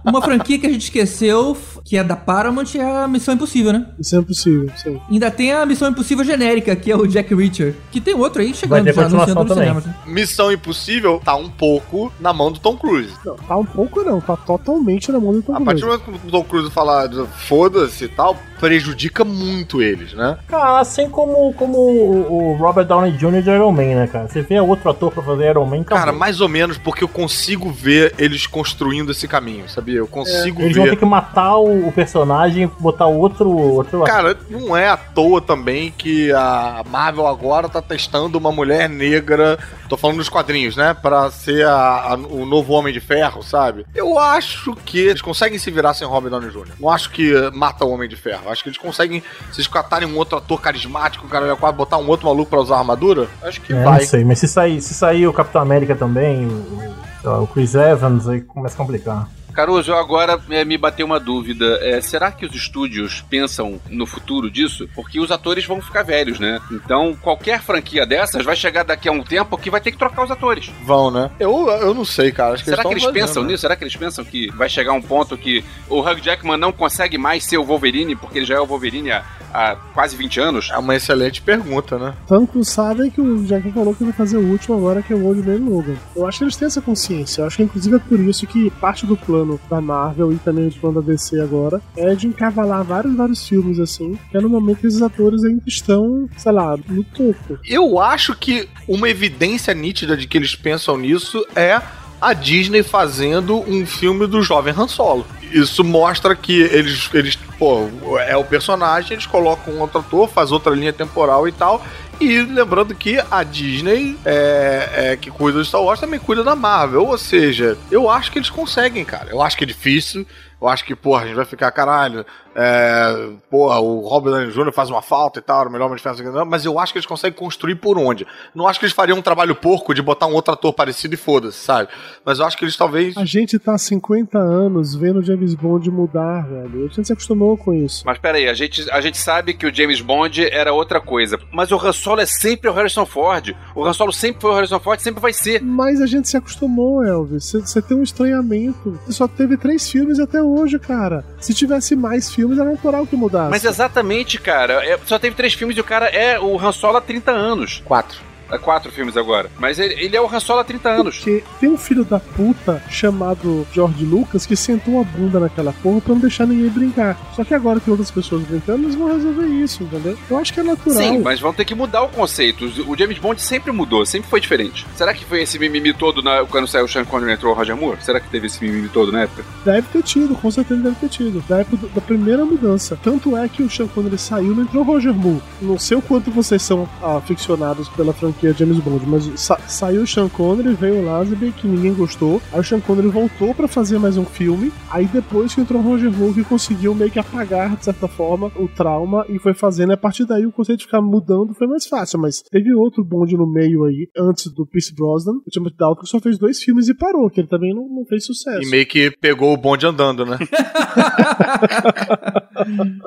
Uma 0.05 0.21
franquia 0.21 0.59
que 0.59 0.67
a 0.67 0.71
gente 0.71 0.83
esqueceu, 0.83 1.57
que 1.85 1.97
é 1.97 2.03
da 2.03 2.17
Paramount, 2.17 2.75
é 2.75 2.83
a 2.83 3.07
Missão 3.07 3.35
Impossível, 3.35 3.73
né? 3.73 3.87
Isso 3.99 4.17
é 4.17 4.19
impossível, 4.19 4.69
sim. 4.77 5.01
Ainda 5.09 5.31
tem 5.31 5.53
a 5.53 5.65
Missão 5.65 5.89
Impossível 5.89 6.25
genérica, 6.25 6.75
que 6.75 6.91
é 6.91 6.97
o 6.97 7.07
Jack 7.07 7.33
Reacher. 7.33 7.77
Que 7.91 8.01
tem 8.01 8.13
outro 8.15 8.43
aí 8.43 8.53
chegando 8.53 8.93
já 8.93 9.09
no 9.09 9.49
cinemas. 9.49 9.87
né? 9.87 9.95
Missão 10.05 10.51
Impossível 10.51 11.21
tá 11.25 11.37
um 11.37 11.49
pouco 11.49 12.13
na 12.19 12.33
mão 12.33 12.51
do 12.51 12.59
Tom 12.59 12.77
Cruise. 12.77 13.13
Não, 13.25 13.37
tá 13.37 13.57
um 13.57 13.65
pouco 13.65 14.03
não, 14.03 14.21
tá 14.21 14.37
totalmente 14.37 15.13
na 15.13 15.21
mão 15.21 15.33
do 15.35 15.43
Tom 15.43 15.55
A 15.55 15.61
partir 15.61 15.83
Cruise. 15.83 16.03
do 16.03 16.07
momento 16.07 16.21
que 16.23 16.29
o 16.29 16.31
Tom 16.33 16.45
Cruise 16.45 16.71
falar 16.71 17.07
de 17.07 17.25
foda-se 17.47 18.05
e 18.05 18.09
tal, 18.09 18.37
prejudica 18.59 19.25
muito 19.25 19.81
eles, 19.81 20.15
né? 20.15 20.37
Cara, 20.49 20.81
assim 20.81 21.09
como, 21.09 21.53
como 21.55 21.79
o, 21.79 22.51
o 22.53 22.57
Robert 22.57 22.87
Downey 22.87 23.13
Jr. 23.31 23.43
de 23.43 23.51
Iron 23.51 23.73
Man, 23.73 23.83
né, 23.95 24.07
cara? 24.11 24.29
Você 24.29 24.43
vê 24.43 24.59
outro 24.61 24.91
ator 24.91 25.11
pra 25.13 25.23
fazer 25.23 25.51
Iron 25.51 25.65
Man, 25.67 25.81
acabou. 25.83 25.99
Cara, 25.99 26.13
mais 26.13 26.41
ou 26.41 26.49
menos 26.49 26.79
porque 26.79 27.05
eu 27.05 27.09
consigo 27.09 27.71
ver 27.71 28.15
eles 28.19 28.47
construindo 28.47 29.13
esse 29.13 29.29
caminho, 29.29 29.69
sabia? 29.69 29.99
Eu 29.99 30.07
consigo 30.07 30.63
Eles 30.63 30.77
vão 30.77 30.85
ter 30.85 30.91
ver. 30.91 30.97
que 30.97 31.05
matar 31.05 31.57
o, 31.57 31.89
o 31.89 31.93
personagem 31.93 32.65
e 32.65 32.67
botar 32.83 33.07
outro, 33.07 33.49
outro 33.51 34.03
Cara, 34.05 34.37
não 34.51 34.77
é 34.77 34.89
à 34.89 34.97
toa 34.97 35.41
também 35.41 35.93
que 35.97 36.33
a 36.33 36.83
Marvel 36.91 37.27
agora 37.27 37.69
tá 37.69 37.81
testando 37.83 38.39
uma 38.39 38.51
mulher 38.53 38.89
negra, 38.89 39.59
tô 39.89 39.97
falando 39.97 40.19
dos 40.19 40.29
quadrinhos, 40.29 40.77
né? 40.77 40.95
Pra 40.95 41.31
ser 41.31 41.67
a- 41.67 42.13
a- 42.13 42.15
o 42.15 42.47
novo 42.47 42.73
Homem 42.73 42.93
de 42.93 43.01
Ferro, 43.01 43.43
sabe? 43.43 43.85
Eu 43.95 44.19
acho 44.19 44.75
que 44.85 44.99
eles 44.99 45.21
conseguem 45.23 45.59
se 45.59 45.71
virar 45.71 45.95
sem 45.95 46.07
Robert 46.07 46.31
Downey 46.31 46.51
Jr. 46.51 46.73
Não 46.81 46.89
acho 46.91 47.11
que 47.11 47.33
mata 47.53 47.85
o 47.85 47.91
Homem 47.91 48.09
de 48.09 48.17
Ferro. 48.17 48.49
Acho 48.51 48.63
que 48.63 48.69
eles 48.69 48.79
conseguem, 48.79 49.21
se 49.51 49.57
eles 49.61 49.67
catarem 49.69 50.09
um 50.09 50.17
outro 50.17 50.39
ator 50.39 50.61
carismático, 50.61 51.29
cara, 51.29 51.55
botar 51.73 51.99
um 51.99 52.09
outro 52.09 52.27
maluco 52.27 52.51
pra 52.51 52.61
usar 52.61 52.79
armadura, 52.79 53.12
acho 53.43 53.61
que 53.61 53.73
É, 53.73 53.83
vai. 53.83 54.01
não 54.01 54.07
sei, 54.07 54.25
mas 54.25 54.39
se 54.39 54.49
sair, 54.49 54.81
se 54.81 54.95
sair 54.95 55.27
o 55.27 55.33
Capitão 55.33 55.61
América 55.63 55.95
também, 55.95 56.47
o- 56.47 57.43
o 57.43 57.47
Chris 57.47 57.75
Evans, 57.75 58.29
aí 58.29 58.41
começa 58.41 58.75
a 58.75 58.79
complicar. 58.79 59.29
Caruso, 59.53 59.93
agora 59.93 60.41
é, 60.51 60.65
me 60.65 60.79
bateu 60.79 61.07
uma 61.07 61.21
dúvida. 61.21 61.79
É, 61.83 62.01
será 62.01 62.33
que 62.33 62.47
os 62.47 62.55
estúdios 62.55 63.23
pensam 63.29 63.81
no 63.89 64.07
futuro 64.07 64.51
disso? 64.51 64.89
Porque 64.95 65.21
os 65.21 65.31
atores 65.31 65.65
vão 65.65 65.81
ficar 65.81 66.03
velhos, 66.03 66.39
né? 66.39 66.61
Então, 66.71 67.17
qualquer 67.21 67.61
franquia 67.61 68.07
dessas 68.07 68.45
vai 68.45 68.57
chegar 68.57 68.85
daqui 68.85 69.09
a 69.09 69.13
um 69.13 69.23
tempo 69.23 69.59
que 69.59 69.71
vai 69.71 69.81
ter 69.81 69.93
que 69.93 69.99
trocar 69.99 70.25
os 70.25 70.31
atores. 70.31 70.71
Vão, 70.85 71.11
né? 71.11 71.31
Eu, 71.39 71.69
eu 71.69 71.95
não 71.95 72.05
sei, 72.05 72.33
cara. 72.33 72.55
Acho 72.55 72.65
que 72.65 72.71
Será 72.71 72.83
que 72.83 72.89
eles 72.89 73.03
eles 73.03 73.05
tão 73.05 73.13
fazendo, 73.13 73.27
pensam 73.27 73.43
né? 73.43 73.49
nisso? 73.51 73.61
Será 73.63 73.77
que 73.77 73.85
eles 73.85 73.97
pensam 73.97 74.25
que 74.25 74.51
vai 74.53 74.69
chegar 74.69 74.93
um 74.93 75.03
ponto 75.03 75.37
que 75.37 75.65
o 75.89 76.01
Hugh 76.01 76.21
Jackman 76.21 76.57
não 76.57 76.73
consegue 76.73 77.19
mais 77.19 77.45
ser 77.45 77.59
o 77.59 77.65
Wolverine, 77.65 78.17
porque 78.17 78.39
ele 78.39 78.47
já 78.47 78.57
é 78.57 78.61
o 78.61 78.67
Wolverine 78.67 79.13
há, 79.13 79.25
há 79.53 79.77
quase 79.95 80.17
20 80.17 80.41
anos? 80.41 80.71
É 80.73 80.79
uma 80.79 80.95
excelente 80.95 81.43
pergunta, 81.43 81.99
né? 81.99 82.15
Tanto 82.27 82.65
sabem 82.65 83.11
que 83.11 83.21
o 83.21 83.45
Jack 83.45 83.71
falou 83.73 83.95
que 83.95 84.05
vai 84.05 84.13
fazer 84.13 84.37
o 84.37 84.47
último 84.51 84.77
agora, 84.77 85.03
que 85.03 85.13
é 85.13 85.17
o 85.17 85.25
Old 85.25 85.43
Man 85.43 85.69
Logan. 85.69 85.97
Eu 86.17 86.27
acho 86.27 86.39
que 86.39 86.45
eles 86.45 86.57
têm 86.57 86.67
essa 86.67 86.81
consciência. 86.81 87.43
Eu 87.43 87.47
acho 87.47 87.57
que, 87.57 87.63
inclusive, 87.63 87.97
é 87.97 87.99
por 87.99 88.21
isso 88.21 88.47
que 88.47 88.71
parte 88.71 89.07
do 89.07 89.17
plano 89.17 89.42
da 89.69 89.81
Marvel 89.81 90.33
e 90.33 90.37
também 90.39 90.69
do 90.69 90.75
plano 90.77 91.03
da 91.03 91.13
DC 91.13 91.41
agora 91.41 91.81
é 91.97 92.15
de 92.15 92.27
encavalar 92.27 92.85
vários, 92.85 93.15
vários 93.15 93.47
filmes, 93.47 93.79
assim, 93.79 94.19
que 94.31 94.37
é 94.37 94.41
no 94.41 94.49
momento 94.49 94.81
que 94.81 94.87
esses 94.87 95.03
atores 95.03 95.45
ainda 95.45 95.63
estão, 95.67 96.29
sei 96.37 96.53
lá, 96.53 96.77
no 96.89 97.05
topo. 97.05 97.59
Eu 97.65 97.99
acho 97.99 98.35
que 98.37 98.69
uma 98.89 99.09
evidência 99.09 99.75
nítida 99.75 100.17
de 100.17 100.27
que 100.27 100.37
eles 100.37 100.55
pensam 100.55 100.97
nisso 100.97 101.45
é 101.55 101.81
a 102.21 102.33
Disney 102.35 102.85
fazendo 102.85 103.59
um 103.69 103.85
filme 103.85 104.29
do 104.29 104.43
jovem 104.43 104.73
Han 104.77 104.87
Solo. 104.87 105.27
Isso 105.51 105.83
mostra 105.83 106.37
que 106.37 106.61
eles, 106.61 107.11
eles 107.13 107.37
pô, 107.59 107.89
é 108.19 108.37
o 108.37 108.45
personagem, 108.45 109.15
eles 109.15 109.27
colocam 109.27 109.75
um 109.75 109.81
outro 109.81 109.99
ator, 109.99 110.29
faz 110.29 110.53
outra 110.53 110.75
linha 110.75 110.93
temporal 110.93 111.49
e 111.49 111.53
tal. 111.53 111.85
E 112.23 112.41
lembrando 112.43 112.95
que 112.95 113.21
a 113.29 113.43
Disney, 113.43 114.17
é, 114.25 114.91
é, 114.95 115.17
que 115.17 115.29
cuida 115.29 115.59
do 115.59 115.65
Star 115.65 115.83
Wars, 115.83 115.99
também 115.99 116.21
cuida 116.21 116.45
da 116.45 116.55
Marvel. 116.55 117.05
Ou 117.05 117.19
seja, 117.19 117.77
eu 117.91 118.09
acho 118.09 118.31
que 118.31 118.39
eles 118.39 118.49
conseguem, 118.49 119.05
cara. 119.05 119.31
Eu 119.31 119.43
acho 119.43 119.57
que 119.57 119.65
é 119.65 119.67
difícil. 119.67 120.25
Eu 120.61 120.69
acho 120.69 120.85
que, 120.85 120.95
porra, 120.95 121.25
a 121.25 121.27
gente 121.27 121.35
vai 121.35 121.45
ficar, 121.45 121.73
caralho, 121.73 122.25
é, 122.55 123.29
porra, 123.51 123.81
o 123.81 124.01
Robert 124.01 124.33
Downey 124.33 124.51
Jr. 124.51 124.73
faz 124.73 124.91
uma 124.91 125.03
falta 125.03 125.39
e 125.39 125.43
tal, 125.43 125.61
era 125.61 125.69
o 125.69 125.73
melhor 125.73 125.87
homem 125.87 125.97
de 125.97 126.03
ferro, 126.03 126.33
não, 126.33 126.45
mas 126.45 126.65
eu 126.65 126.79
acho 126.79 126.93
que 126.93 126.99
eles 126.99 127.07
conseguem 127.07 127.39
construir 127.39 127.75
por 127.77 127.99
onde. 127.99 128.27
Não 128.55 128.67
acho 128.69 128.79
que 128.79 128.85
eles 128.85 128.95
fariam 128.95 129.19
um 129.19 129.23
trabalho 129.23 129.55
porco 129.55 129.95
de 129.95 130.03
botar 130.03 130.27
um 130.27 130.35
outro 130.35 130.53
ator 130.55 130.73
parecido 130.73 131.15
e 131.15 131.17
foda-se, 131.17 131.59
sabe? 131.59 131.89
Mas 132.25 132.39
eu 132.39 132.45
acho 132.47 132.57
que 132.57 132.65
eles 132.65 132.77
talvez. 132.77 133.17
A 133.17 133.25
gente 133.25 133.59
tá 133.59 133.75
há 133.75 133.79
50 133.79 134.39
anos 134.39 134.95
vendo 134.95 135.21
o 135.21 135.23
James 135.23 135.55
Bond 135.55 135.91
mudar, 135.91 136.47
velho. 136.47 136.85
A 136.85 136.89
gente 136.89 137.07
se 137.07 137.13
acostumou 137.13 137.57
com 137.57 137.73
isso. 137.73 138.03
Mas 138.07 138.19
peraí, 138.19 138.49
a 138.49 138.55
gente, 138.55 138.91
a 138.91 139.01
gente 139.01 139.19
sabe 139.19 139.55
que 139.55 139.67
o 139.67 139.75
James 139.75 140.01
Bond 140.01 140.45
era 140.47 140.73
outra 140.73 141.01
coisa. 141.01 141.39
Mas 141.53 141.71
o 141.73 141.77
Han 141.77 141.93
Solo 141.93 142.21
é 142.21 142.27
sempre 142.27 142.69
o 142.69 142.73
Harrison 142.73 143.07
Ford. 143.07 143.55
O 143.75 143.85
Han 143.85 143.93
Solo 143.93 144.13
sempre 144.13 144.41
foi 144.43 144.51
o 144.51 144.55
Harrison 144.55 144.79
Ford, 144.81 145.01
sempre 145.01 145.21
vai 145.21 145.33
ser. 145.33 145.63
Mas 145.63 146.01
a 146.01 146.07
gente 146.07 146.29
se 146.29 146.37
acostumou, 146.37 147.03
Elvis. 147.05 147.45
Você- 147.47 147.61
Você 147.61 147.81
tem 147.81 147.97
um 147.97 148.03
estranhamento. 148.03 148.99
Você 149.07 149.13
só 149.13 149.27
teve 149.29 149.57
três 149.57 149.89
filmes 149.89 150.19
até 150.19 150.43
hoje, 150.43 150.79
cara. 150.79 151.25
Se 151.41 151.55
tivesse 151.55 151.95
mais 151.97 152.33
filmes, 152.33 152.42
era 152.51 152.65
natural 152.71 153.07
que 153.07 153.15
mudasse. 153.17 153.51
Mas 153.51 153.65
exatamente, 153.65 154.39
cara. 154.39 154.85
É- 154.85 154.99
só 155.05 155.19
teve 155.19 155.37
três 155.37 155.55
filmes 155.55 155.77
e 155.77 155.81
o 155.81 155.85
cara 155.85 156.07
é 156.07 156.39
o 156.41 156.59
Han 156.59 156.73
Solo 156.73 156.97
há 156.97 157.01
30 157.01 157.31
anos. 157.31 157.83
Quatro. 157.85 158.19
É 158.53 158.59
quatro 158.59 158.93
filmes 158.93 159.17
agora. 159.17 159.51
Mas 159.59 159.79
ele, 159.79 159.95
ele 159.95 160.17
é 160.17 160.21
o 160.21 160.27
Han 160.33 160.39
Solo 160.39 160.61
há 160.61 160.65
30 160.65 160.89
anos. 160.91 161.17
Porque 161.17 161.43
tem 161.59 161.71
um 161.71 161.79
filho 161.79 162.05
da 162.05 162.21
puta 162.21 162.83
chamado 162.91 163.67
George 163.73 164.05
Lucas 164.05 164.45
que 164.47 164.55
sentou 164.55 165.01
a 165.01 165.05
bunda 165.05 165.41
naquela 165.41 165.73
porra 165.73 166.01
pra 166.01 166.15
não 166.15 166.21
deixar 166.21 166.47
ninguém 166.47 166.69
brincar. 166.71 167.19
Só 167.35 167.45
que 167.45 167.55
agora 167.55 167.81
tem 167.81 167.91
outras 167.91 168.11
pessoas 168.11 168.43
brincando, 168.43 168.85
eles 168.85 168.95
vão 168.95 169.09
resolver 169.13 169.47
isso, 169.47 169.83
entendeu? 169.83 170.17
Eu 170.31 170.37
acho 170.39 170.53
que 170.53 170.61
é 170.61 170.63
natural. 170.63 170.99
Sim, 170.99 171.19
mas 171.21 171.41
vão 171.41 171.53
ter 171.53 171.65
que 171.65 171.75
mudar 171.75 172.03
o 172.03 172.09
conceito. 172.09 172.67
O 172.87 172.97
James 172.97 173.19
Bond 173.19 173.41
sempre 173.41 173.73
mudou, 173.73 174.05
sempre 174.05 174.29
foi 174.29 174.41
diferente. 174.41 174.87
Será 174.95 175.15
que 175.15 175.25
foi 175.25 175.43
esse 175.43 175.59
mimimi 175.59 175.93
todo 175.95 176.23
na- 176.23 176.45
quando 176.45 176.67
saiu 176.67 176.85
o 176.85 176.89
Sean 176.89 177.05
Connery 177.05 177.31
e 177.31 177.35
entrou 177.35 177.53
o 177.53 177.57
Roger 177.57 177.77
Moore? 177.77 177.99
Será 178.03 178.21
que 178.21 178.29
teve 178.29 178.47
esse 178.49 178.63
mimimi 178.63 178.89
todo 178.89 179.11
na 179.11 179.23
época? 179.23 179.45
Deve 179.65 179.87
ter 179.89 180.03
tido, 180.03 180.35
com 180.35 180.51
certeza 180.51 180.81
deve 180.83 180.97
ter 180.97 181.09
tido. 181.09 181.43
Da 181.49 181.61
época 181.61 181.87
da 181.95 182.01
primeira 182.01 182.45
mudança. 182.45 182.99
Tanto 183.03 183.37
é 183.37 183.49
que 183.49 183.63
o 183.63 183.71
Sean 183.71 183.87
Connery 183.89 184.19
saiu, 184.19 184.55
não 184.55 184.63
entrou 184.65 184.83
o 184.83 184.87
Roger 184.87 185.15
Moore. 185.15 185.41
Não 185.61 185.79
sei 185.79 185.97
o 185.97 186.03
quanto 186.03 186.31
vocês 186.31 186.61
são 186.63 186.87
aficionados 187.03 187.89
pela 187.91 188.13
franquia 188.13 188.42
James 188.53 188.79
Bond, 188.79 189.07
mas 189.07 189.31
sa- 189.41 189.59
saiu 189.69 190.03
o 190.03 190.07
Sean 190.07 190.29
Connery, 190.29 190.75
veio 190.75 191.01
o 191.01 191.05
Lazenby, 191.05 191.53
que 191.53 191.67
ninguém 191.69 191.95
gostou. 191.95 192.41
Aí 192.53 192.61
o 192.61 192.65
Sean 192.65 192.81
Connery 192.81 193.09
voltou 193.09 193.55
pra 193.55 193.69
fazer 193.69 193.99
mais 193.99 194.17
um 194.17 194.25
filme. 194.25 194.73
Aí 194.91 195.07
depois 195.07 195.55
que 195.55 195.61
entrou 195.61 195.81
o 195.81 195.85
Roger 195.85 196.11
Moore, 196.11 196.35
que 196.35 196.45
conseguiu 196.45 196.95
meio 196.95 197.11
que 197.11 197.19
apagar, 197.19 197.77
de 197.77 197.85
certa 197.85 198.09
forma, 198.09 198.51
o 198.57 198.67
trauma 198.69 199.25
e 199.29 199.39
foi 199.39 199.55
fazendo. 199.55 199.91
E 199.91 199.95
a 199.95 199.99
partir 199.99 200.25
daí 200.25 200.47
o 200.47 200.53
conceito 200.53 200.81
de 200.81 200.87
ficar 200.87 201.01
mudando 201.01 201.55
foi 201.55 201.67
mais 201.67 201.87
fácil. 201.87 202.19
Mas 202.19 202.43
teve 202.51 202.75
outro 202.75 203.05
Bond 203.05 203.37
no 203.37 203.47
meio 203.47 203.85
aí, 203.85 204.09
antes 204.19 204.51
do 204.53 204.67
Pierce 204.67 204.95
Brosnan, 204.95 205.35
o 205.47 205.51
Timothy 205.51 205.77
Dalton, 205.77 206.03
que 206.03 206.09
só 206.09 206.19
fez 206.19 206.39
dois 206.39 206.61
filmes 206.63 206.89
e 206.89 206.95
parou, 206.95 207.29
que 207.31 207.41
ele 207.41 207.49
também 207.49 207.75
não, 207.75 207.87
não 207.89 208.05
fez 208.07 208.25
sucesso. 208.25 208.63
E 208.63 208.71
meio 208.71 208.87
que 208.87 209.11
pegou 209.21 209.53
o 209.53 209.57
bonde 209.57 209.87
andando, 209.87 210.25
né? 210.25 210.39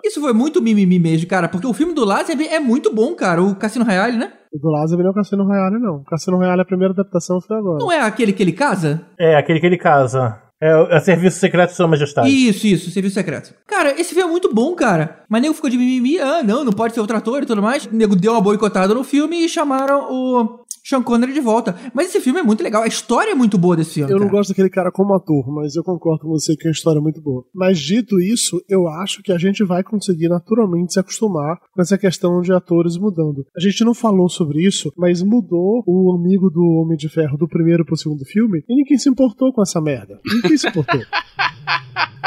Isso 0.03 0.21
foi 0.21 0.33
muito 0.33 0.61
mimimi 0.61 0.99
mesmo, 0.99 1.27
cara, 1.27 1.47
porque 1.47 1.67
o 1.67 1.73
filme 1.73 1.93
do 1.93 2.05
Lazenby 2.05 2.45
é 2.47 2.59
muito 2.59 2.93
bom, 2.93 3.13
cara. 3.15 3.41
O 3.41 3.55
Cassino 3.55 3.85
Royale, 3.85 4.17
né? 4.17 4.31
O 4.55 4.59
do 4.59 4.69
Lázaro 4.69 5.01
não 5.01 5.09
é 5.09 5.11
o 5.11 5.13
Cassino 5.13 5.43
Royale, 5.43 5.79
não. 5.79 5.95
O 5.97 6.03
Cassino 6.05 6.37
Royale, 6.37 6.61
a 6.61 6.65
primeira 6.65 6.93
adaptação 6.93 7.41
foi 7.41 7.57
agora. 7.57 7.79
Não 7.79 7.91
é 7.91 7.99
aquele 8.01 8.31
que 8.31 8.41
ele 8.41 8.53
casa? 8.53 9.01
É, 9.19 9.35
aquele 9.35 9.59
que 9.59 9.65
ele 9.65 9.77
casa. 9.77 10.39
É, 10.61 10.73
o- 10.73 10.87
é 10.87 10.97
o 10.97 11.01
Serviço 11.01 11.37
Secreto 11.39 11.71
de 11.71 11.75
Sua 11.75 11.85
Majestade. 11.87 12.29
Isso, 12.29 12.65
isso, 12.65 12.89
Serviço 12.89 13.15
Secreto. 13.15 13.53
Cara, 13.67 13.91
esse 13.99 14.13
filme 14.15 14.23
é 14.29 14.31
muito 14.31 14.53
bom, 14.53 14.73
cara. 14.73 15.23
Mas 15.29 15.41
nego 15.41 15.53
ficou 15.53 15.69
de 15.69 15.77
mimimi, 15.77 16.17
ah, 16.17 16.41
não, 16.41 16.63
não 16.63 16.71
pode 16.71 16.93
ser 16.93 17.01
outro 17.01 17.17
ator 17.17 17.43
e 17.43 17.45
tudo 17.45 17.61
mais. 17.61 17.85
O 17.85 17.93
nego 17.93 18.15
deu 18.15 18.31
uma 18.31 18.39
boicotada 18.39 18.93
no 18.93 19.03
filme 19.03 19.43
e 19.43 19.49
chamaram 19.49 20.07
o 20.09 20.59
Sean 20.85 21.01
Connery 21.01 21.33
de 21.33 21.41
volta. 21.41 21.75
Mas 21.95 22.09
esse 22.09 22.21
filme 22.21 22.39
é 22.39 22.43
muito 22.43 22.63
legal, 22.63 22.83
a 22.83 22.87
história 22.87 23.31
é 23.31 23.35
muito 23.35 23.57
boa 23.57 23.75
desse 23.75 23.95
filme. 23.95 24.11
Eu 24.11 24.19
não 24.19 24.27
cara. 24.27 24.37
gosto 24.37 24.49
daquele 24.49 24.69
cara 24.69 24.91
como 24.91 25.15
ator, 25.15 25.51
mas 25.51 25.75
eu 25.75 25.83
concordo 25.83 26.25
com 26.25 26.29
você 26.29 26.55
que 26.55 26.67
a 26.67 26.71
história 26.71 26.99
é 26.99 27.01
muito 27.01 27.19
boa. 27.19 27.43
Mas 27.53 27.79
dito 27.79 28.19
isso, 28.19 28.63
eu 28.69 28.87
acho 28.87 29.23
que 29.23 29.31
a 29.31 29.37
gente 29.37 29.63
vai 29.63 29.83
conseguir 29.83 30.29
naturalmente 30.29 30.93
se 30.93 30.99
acostumar 30.99 31.57
com 31.73 31.81
essa 31.81 31.97
questão 31.97 32.39
de 32.41 32.53
atores 32.53 32.97
mudando. 32.97 33.45
A 33.57 33.59
gente 33.59 33.83
não 33.83 33.95
falou 33.95 34.29
sobre 34.29 34.63
isso, 34.63 34.93
mas 34.95 35.23
mudou 35.23 35.83
o 35.87 36.15
amigo 36.15 36.51
do 36.51 36.61
Homem 36.61 36.95
de 36.95 37.09
Ferro 37.09 37.35
do 37.35 37.47
primeiro 37.47 37.83
pro 37.83 37.97
segundo 37.97 38.23
filme 38.23 38.63
e 38.69 38.75
ninguém 38.75 38.99
se 38.99 39.09
importou 39.09 39.51
com 39.51 39.63
essa 39.63 39.81
merda. 39.81 40.19
Ninguém 40.23 40.55
se 40.55 40.67
importou. 40.67 41.01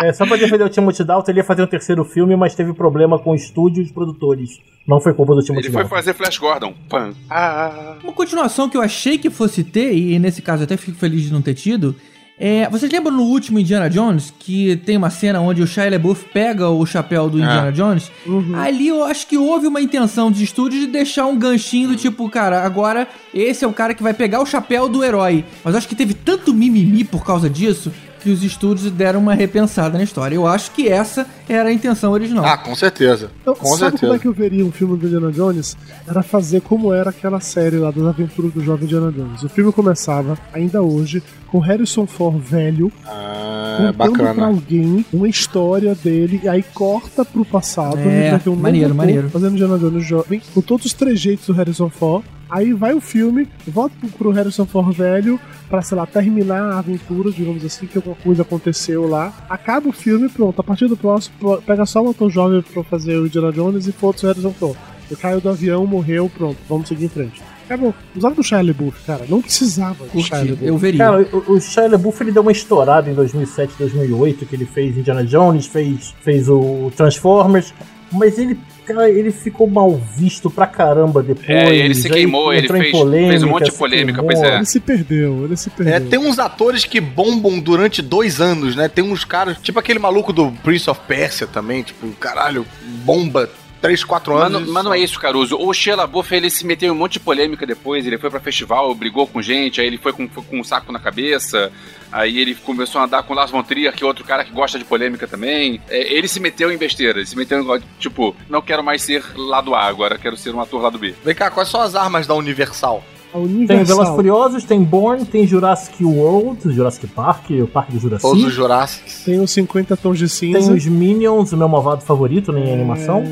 É, 0.00 0.12
só 0.12 0.24
pra 0.24 0.36
defender 0.36 0.62
o 0.62 0.68
Timothy 0.68 1.02
Dalton, 1.02 1.30
ele 1.32 1.40
ia 1.40 1.44
fazer 1.44 1.62
o 1.62 1.66
terceiro 1.66 2.04
filme, 2.04 2.36
mas 2.36 2.54
teve 2.54 2.72
problema 2.72 3.18
com 3.18 3.32
o 3.32 3.34
estúdio 3.34 3.82
e 3.82 3.84
os 3.84 3.90
produtores. 3.90 4.60
Não 4.86 5.00
foi 5.00 5.12
culpa 5.12 5.34
do 5.34 5.42
Timothy 5.42 5.66
Ele 5.66 5.72
foi 5.72 5.84
fazer 5.86 6.14
Flash 6.14 6.38
Gordon. 6.38 6.72
Pam. 6.88 7.12
Ah. 7.28 7.96
Uma 8.02 8.12
continuação 8.48 8.68
que 8.68 8.76
eu 8.76 8.82
achei 8.82 9.18
que 9.18 9.28
fosse 9.30 9.62
ter, 9.62 9.94
e 9.94 10.18
nesse 10.18 10.40
caso 10.40 10.62
eu 10.62 10.64
até 10.64 10.76
fico 10.76 10.96
feliz 10.98 11.22
de 11.22 11.32
não 11.32 11.42
ter 11.42 11.54
tido, 11.54 11.94
é, 12.40 12.68
vocês 12.70 12.90
lembram 12.90 13.12
no 13.12 13.24
último 13.24 13.58
Indiana 13.58 13.90
Jones, 13.90 14.32
que 14.38 14.76
tem 14.86 14.96
uma 14.96 15.10
cena 15.10 15.40
onde 15.40 15.60
o 15.60 15.66
Shia 15.66 15.90
LaBeouf 15.90 16.24
pega 16.32 16.68
o 16.68 16.86
chapéu 16.86 17.28
do 17.28 17.36
Indiana 17.38 17.68
Ah. 17.68 17.70
Jones? 17.72 18.10
Ali 18.56 18.88
eu 18.88 19.04
acho 19.04 19.26
que 19.26 19.36
houve 19.36 19.66
uma 19.66 19.80
intenção 19.80 20.30
de 20.30 20.44
estúdio 20.44 20.80
de 20.80 20.86
deixar 20.86 21.26
um 21.26 21.36
ganchinho 21.36 21.88
do 21.88 21.96
tipo, 21.96 22.28
cara, 22.30 22.64
agora 22.64 23.06
esse 23.34 23.64
é 23.64 23.68
o 23.68 23.72
cara 23.72 23.92
que 23.92 24.02
vai 24.02 24.14
pegar 24.14 24.40
o 24.40 24.46
chapéu 24.46 24.88
do 24.88 25.02
herói. 25.04 25.44
Mas 25.64 25.74
eu 25.74 25.78
acho 25.78 25.88
que 25.88 25.96
teve 25.96 26.14
tanto 26.14 26.54
mimimi 26.54 27.02
por 27.04 27.24
causa 27.24 27.50
disso, 27.50 27.92
que 28.18 28.30
os 28.30 28.42
estúdios 28.42 28.90
deram 28.90 29.20
uma 29.20 29.34
repensada 29.34 29.96
na 29.96 30.04
história. 30.04 30.34
Eu 30.34 30.46
acho 30.46 30.70
que 30.72 30.88
essa 30.88 31.26
era 31.48 31.68
a 31.68 31.72
intenção 31.72 32.12
original. 32.12 32.44
Ah, 32.44 32.56
com 32.56 32.74
certeza. 32.74 33.30
Então, 33.42 33.54
com 33.54 33.66
sabe 33.68 33.78
certeza. 33.80 34.00
como 34.00 34.14
é 34.14 34.18
que 34.18 34.26
eu 34.26 34.32
veria 34.32 34.64
um 34.64 34.72
filme 34.72 34.96
do 34.96 35.06
Indiana 35.06 35.30
Jones? 35.32 35.76
Era 36.06 36.22
fazer 36.22 36.60
como 36.60 36.92
era 36.92 37.10
aquela 37.10 37.40
série 37.40 37.76
lá 37.76 37.90
das 37.90 38.04
aventuras 38.04 38.52
do 38.52 38.62
jovem 38.62 38.84
Indiana 38.84 39.10
Jones. 39.12 39.42
O 39.42 39.48
filme 39.48 39.72
começava, 39.72 40.36
ainda 40.52 40.82
hoje, 40.82 41.22
com 41.46 41.58
Harrison 41.58 42.06
Ford 42.06 42.38
velho, 42.38 42.92
Ah, 43.06 43.92
contando 43.94 44.12
pra 44.16 44.26
bacana. 44.26 44.46
alguém 44.48 45.04
uma 45.12 45.28
história 45.28 45.94
dele, 45.94 46.40
e 46.42 46.48
aí 46.48 46.62
corta 46.74 47.24
pro 47.24 47.44
passado, 47.44 47.98
É, 47.98 48.30
vai 48.32 48.40
ter 48.40 48.50
um 48.50 48.56
maneiro, 48.56 48.94
maneiro. 48.94 49.30
fazendo 49.30 49.52
Indiana 49.52 49.78
Jones 49.78 50.04
jovem, 50.06 50.40
com 50.54 50.60
todos 50.60 50.86
os 50.86 50.92
trejeitos 50.92 51.46
do 51.46 51.52
Harrison 51.52 51.88
Ford. 51.88 52.24
Aí 52.50 52.72
vai 52.72 52.94
o 52.94 53.00
filme, 53.00 53.46
volta 53.66 53.94
pro- 54.00 54.08
pro 54.10 54.30
Harrison 54.30 54.64
Ford 54.64 54.96
velho, 54.96 55.38
pra, 55.68 55.82
sei 55.82 55.96
lá, 55.96 56.06
terminar 56.06 56.72
a 56.72 56.78
aventura, 56.78 57.30
digamos 57.30 57.64
assim, 57.64 57.86
que 57.86 57.98
alguma 57.98 58.16
coisa 58.16 58.42
aconteceu 58.42 59.06
lá. 59.08 59.32
Acaba 59.50 59.88
o 59.88 59.92
filme, 59.92 60.28
pronto. 60.28 60.58
A 60.60 60.64
partir 60.64 60.86
do 60.88 60.96
próximo, 60.96 61.34
pega 61.66 61.84
só 61.84 62.02
um 62.02 62.10
ator 62.10 62.30
jovem 62.30 62.62
pra 62.62 62.82
fazer 62.84 63.16
o 63.18 63.26
Indiana 63.26 63.52
Jones 63.52 63.86
e 63.86 63.92
foda-se 63.92 64.24
o 64.24 64.28
Harrison 64.28 64.52
Ford. 64.52 64.76
Ele 65.10 65.20
caiu 65.20 65.40
do 65.40 65.48
avião, 65.48 65.86
morreu, 65.86 66.30
pronto, 66.36 66.58
vamos 66.68 66.88
seguir 66.88 67.06
em 67.06 67.08
frente. 67.08 67.42
Acabou. 67.66 67.94
Usava 68.16 68.34
do 68.34 68.42
Shia 68.42 68.62
LaBeouf, 68.62 68.98
cara. 69.04 69.24
Não 69.28 69.42
precisava 69.42 70.04
do 70.06 70.10
Shia 70.22 70.38
LaBeouf. 70.52 70.80
Cara, 70.98 71.28
o, 71.32 71.52
o 71.52 71.60
Shia 71.60 71.86
LaBeouf 71.88 72.22
ele 72.22 72.32
deu 72.32 72.40
uma 72.42 72.52
estourada 72.52 73.10
em 73.10 73.14
2007, 73.14 73.74
2008, 73.78 74.46
que 74.46 74.56
ele 74.56 74.64
fez 74.64 74.96
Indiana 74.96 75.22
Jones, 75.24 75.66
fez, 75.66 76.14
fez 76.22 76.48
o 76.48 76.90
Transformers, 76.96 77.74
mas 78.12 78.38
ele, 78.38 78.58
cara, 78.94 79.10
ele 79.10 79.30
ficou 79.30 79.68
mal 79.68 79.94
visto 80.16 80.50
pra 80.50 80.66
caramba 80.66 81.22
depois. 81.22 81.48
É, 81.48 81.74
ele 81.74 81.94
se 81.94 82.06
aí 82.08 82.12
queimou, 82.14 82.52
ele 82.52 82.64
entrou 82.66 82.78
em 82.78 82.90
fez- 82.90 83.28
fez 83.28 83.42
um 83.42 83.48
monte 83.48 83.64
de 83.70 83.72
polêmica, 83.72 84.22
pois 84.22 84.40
é. 84.40 84.56
Ele 84.56 84.64
se 84.64 84.80
perdeu, 84.80 85.44
ele 85.44 85.56
se 85.56 85.70
perdeu. 85.70 85.94
É, 85.94 86.00
tem 86.00 86.18
uns 86.18 86.38
atores 86.38 86.84
que 86.84 87.00
bombam 87.00 87.58
durante 87.58 88.00
dois 88.02 88.40
anos, 88.40 88.74
né? 88.76 88.88
Tem 88.88 89.04
uns 89.04 89.24
caras, 89.24 89.58
tipo 89.58 89.78
aquele 89.78 89.98
maluco 89.98 90.32
do 90.32 90.50
Prince 90.62 90.88
of 90.90 91.00
Persia 91.06 91.46
também, 91.46 91.82
tipo, 91.82 92.06
caralho, 92.12 92.66
bomba 93.04 93.48
3, 93.80 94.04
4 94.04 94.34
Mas 94.34 94.42
anos. 94.54 94.68
mas 94.68 94.84
não 94.84 94.92
é 94.94 94.98
isso, 94.98 95.18
Caruso. 95.18 95.56
O 95.58 95.72
Shia 95.72 95.96
LaBeouf, 95.96 96.34
ele 96.34 96.50
se 96.50 96.66
meteu 96.66 96.88
em 96.88 96.92
um 96.92 96.98
monte 96.98 97.14
de 97.14 97.20
polêmica 97.20 97.66
depois. 97.66 98.06
Ele 98.06 98.18
foi 98.18 98.30
pra 98.30 98.40
festival, 98.40 98.94
brigou 98.94 99.26
com 99.26 99.40
gente, 99.40 99.80
aí 99.80 99.86
ele 99.86 99.98
foi 99.98 100.12
com, 100.12 100.28
foi 100.28 100.42
com 100.42 100.60
um 100.60 100.64
saco 100.64 100.90
na 100.92 100.98
cabeça. 100.98 101.70
Aí 102.10 102.38
ele 102.38 102.54
começou 102.54 103.00
a 103.00 103.04
andar 103.04 103.22
com 103.22 103.32
o 103.32 103.36
Lars 103.36 103.50
von 103.50 103.62
Trier, 103.62 103.92
que 103.94 104.02
é 104.02 104.06
outro 104.06 104.24
cara 104.24 104.44
que 104.44 104.50
gosta 104.52 104.78
de 104.78 104.84
polêmica 104.84 105.26
também. 105.26 105.80
É, 105.88 106.12
ele 106.12 106.26
se 106.26 106.40
meteu 106.40 106.72
em 106.72 106.78
besteira. 106.78 107.18
Ele 107.18 107.26
se 107.26 107.36
meteu 107.36 107.60
em, 107.60 107.82
tipo, 107.98 108.34
não 108.48 108.62
quero 108.62 108.82
mais 108.82 109.02
ser 109.02 109.22
lado 109.36 109.74
A 109.74 109.84
agora, 109.84 110.18
quero 110.18 110.36
ser 110.36 110.54
um 110.54 110.60
ator 110.60 110.82
lado 110.82 110.98
B. 110.98 111.14
Vem 111.24 111.34
cá, 111.34 111.50
quais 111.50 111.68
são 111.68 111.80
as 111.80 111.94
armas 111.94 112.26
da 112.26 112.34
Universal? 112.34 113.04
A 113.34 113.66
Tem. 113.66 113.84
Velozes 113.84 114.14
Furiosos, 114.14 114.64
tem 114.64 114.82
Bourne, 114.82 115.24
tem 115.24 115.46
Jurassic 115.46 116.02
World, 116.04 116.72
Jurassic 116.72 117.06
Park, 117.08 117.50
o 117.50 117.66
Parque 117.66 117.92
do 117.92 117.98
Jurassic. 118.00 118.22
Todos 118.28 118.44
os 118.44 118.52
Jurassics. 118.52 119.22
Tem 119.24 119.38
os 119.40 119.50
50 119.50 119.96
tons 119.96 120.18
de 120.18 120.28
cinza. 120.28 120.58
Tem 120.60 120.72
os 120.76 120.86
Minions, 120.86 121.52
o 121.52 121.56
meu 121.56 121.68
malvado 121.68 122.02
favorito 122.02 122.56
em 122.56 122.72
animação. 122.72 123.22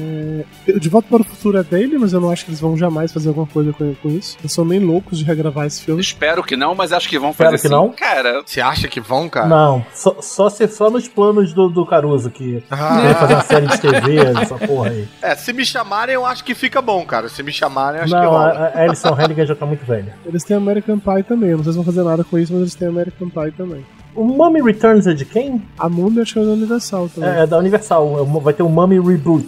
É, 0.67 0.73
De 0.79 0.89
Volta 0.89 1.09
para 1.09 1.23
o 1.23 1.25
Futuro 1.25 1.59
é 1.59 1.63
dele, 1.63 1.97
mas 1.99 2.13
eu 2.13 2.21
não 2.21 2.31
acho 2.31 2.45
que 2.45 2.51
eles 2.51 2.61
vão 2.61 2.77
jamais 2.77 3.13
fazer 3.13 3.29
alguma 3.29 3.47
coisa 3.47 3.73
com, 3.73 3.95
com 3.95 4.09
isso. 4.11 4.37
Eles 4.41 4.53
são 4.53 4.65
nem 4.65 4.79
loucos 4.79 5.19
de 5.19 5.25
regravar 5.25 5.67
esse 5.67 5.83
filme. 5.83 6.01
Espero 6.01 6.43
que 6.43 6.57
não, 6.57 6.75
mas 6.75 6.93
acho 6.93 7.09
que 7.09 7.19
vão 7.19 7.31
Espero 7.31 7.51
fazer 7.53 7.63
que 7.63 7.69
sim. 7.69 7.75
não. 7.75 7.91
Cara, 7.93 8.43
Você 8.45 8.61
acha 8.61 8.89
que 8.89 9.01
vão, 9.01 9.29
cara? 9.29 9.47
Não, 9.47 9.85
só, 9.95 10.17
só, 10.21 10.51
se, 10.51 10.67
só 10.69 10.91
nos 10.91 11.09
planos 11.09 11.53
do, 11.55 11.69
do 11.69 11.87
Caruso, 11.87 12.31
que 12.31 12.63
Ah. 12.71 13.15
fazer 13.19 13.35
uma 13.35 13.43
série 13.43 13.67
de 13.67 13.81
TV, 13.81 14.17
essa 14.43 14.57
porra 14.59 14.91
aí. 14.91 15.09
É, 15.23 15.35
se 15.35 15.53
me 15.53 15.65
chamarem, 15.65 16.15
eu 16.15 16.27
acho 16.27 16.45
que 16.45 16.55
fica 16.55 16.83
bom, 16.83 17.05
cara. 17.07 17.29
Se 17.29 17.43
me 17.43 17.53
chamarem, 17.53 17.99
eu 18.01 18.05
acho 18.05 18.13
que 18.13 18.21
Não, 18.21 18.27
a, 18.37 18.49
rola. 18.53 18.73
a 18.75 18.81
Alison 18.83 19.17
Hennigan 19.19 19.47
já 19.47 19.55
tá 19.55 19.65
muito 19.65 19.86
velha. 19.87 20.15
Eles 20.27 20.43
têm 20.45 20.57
American 20.57 20.99
Pie 20.99 21.23
também. 21.23 21.51
Eu 21.51 21.57
Não 21.59 21.65
sei 21.65 21.73
se 21.73 21.77
vão 21.77 21.85
fazer 21.85 22.03
nada 22.03 22.25
com 22.25 22.39
isso, 22.39 22.53
mas 22.53 22.63
eles 22.63 22.75
têm 22.75 22.89
American 22.89 23.29
Pie 23.29 23.53
também. 23.57 23.85
O 24.15 24.25
Mummy 24.25 24.63
Returns 24.63 25.07
é 25.07 25.13
de 25.13 25.27
quem? 25.27 25.63
A 25.79 25.91
Múmia 25.91 26.23
acho 26.23 26.33
que 26.33 26.39
é 26.39 26.43
da 26.43 26.53
Universal 26.53 27.11
também. 27.15 27.29
É, 27.31 27.41
é 27.43 27.47
da 27.47 27.59
Universal. 27.59 28.19
é 28.19 28.41
Vai 28.41 28.55
ter 28.55 28.63
o 28.63 28.69
Mummy 28.69 28.99
Reboot. 28.99 29.47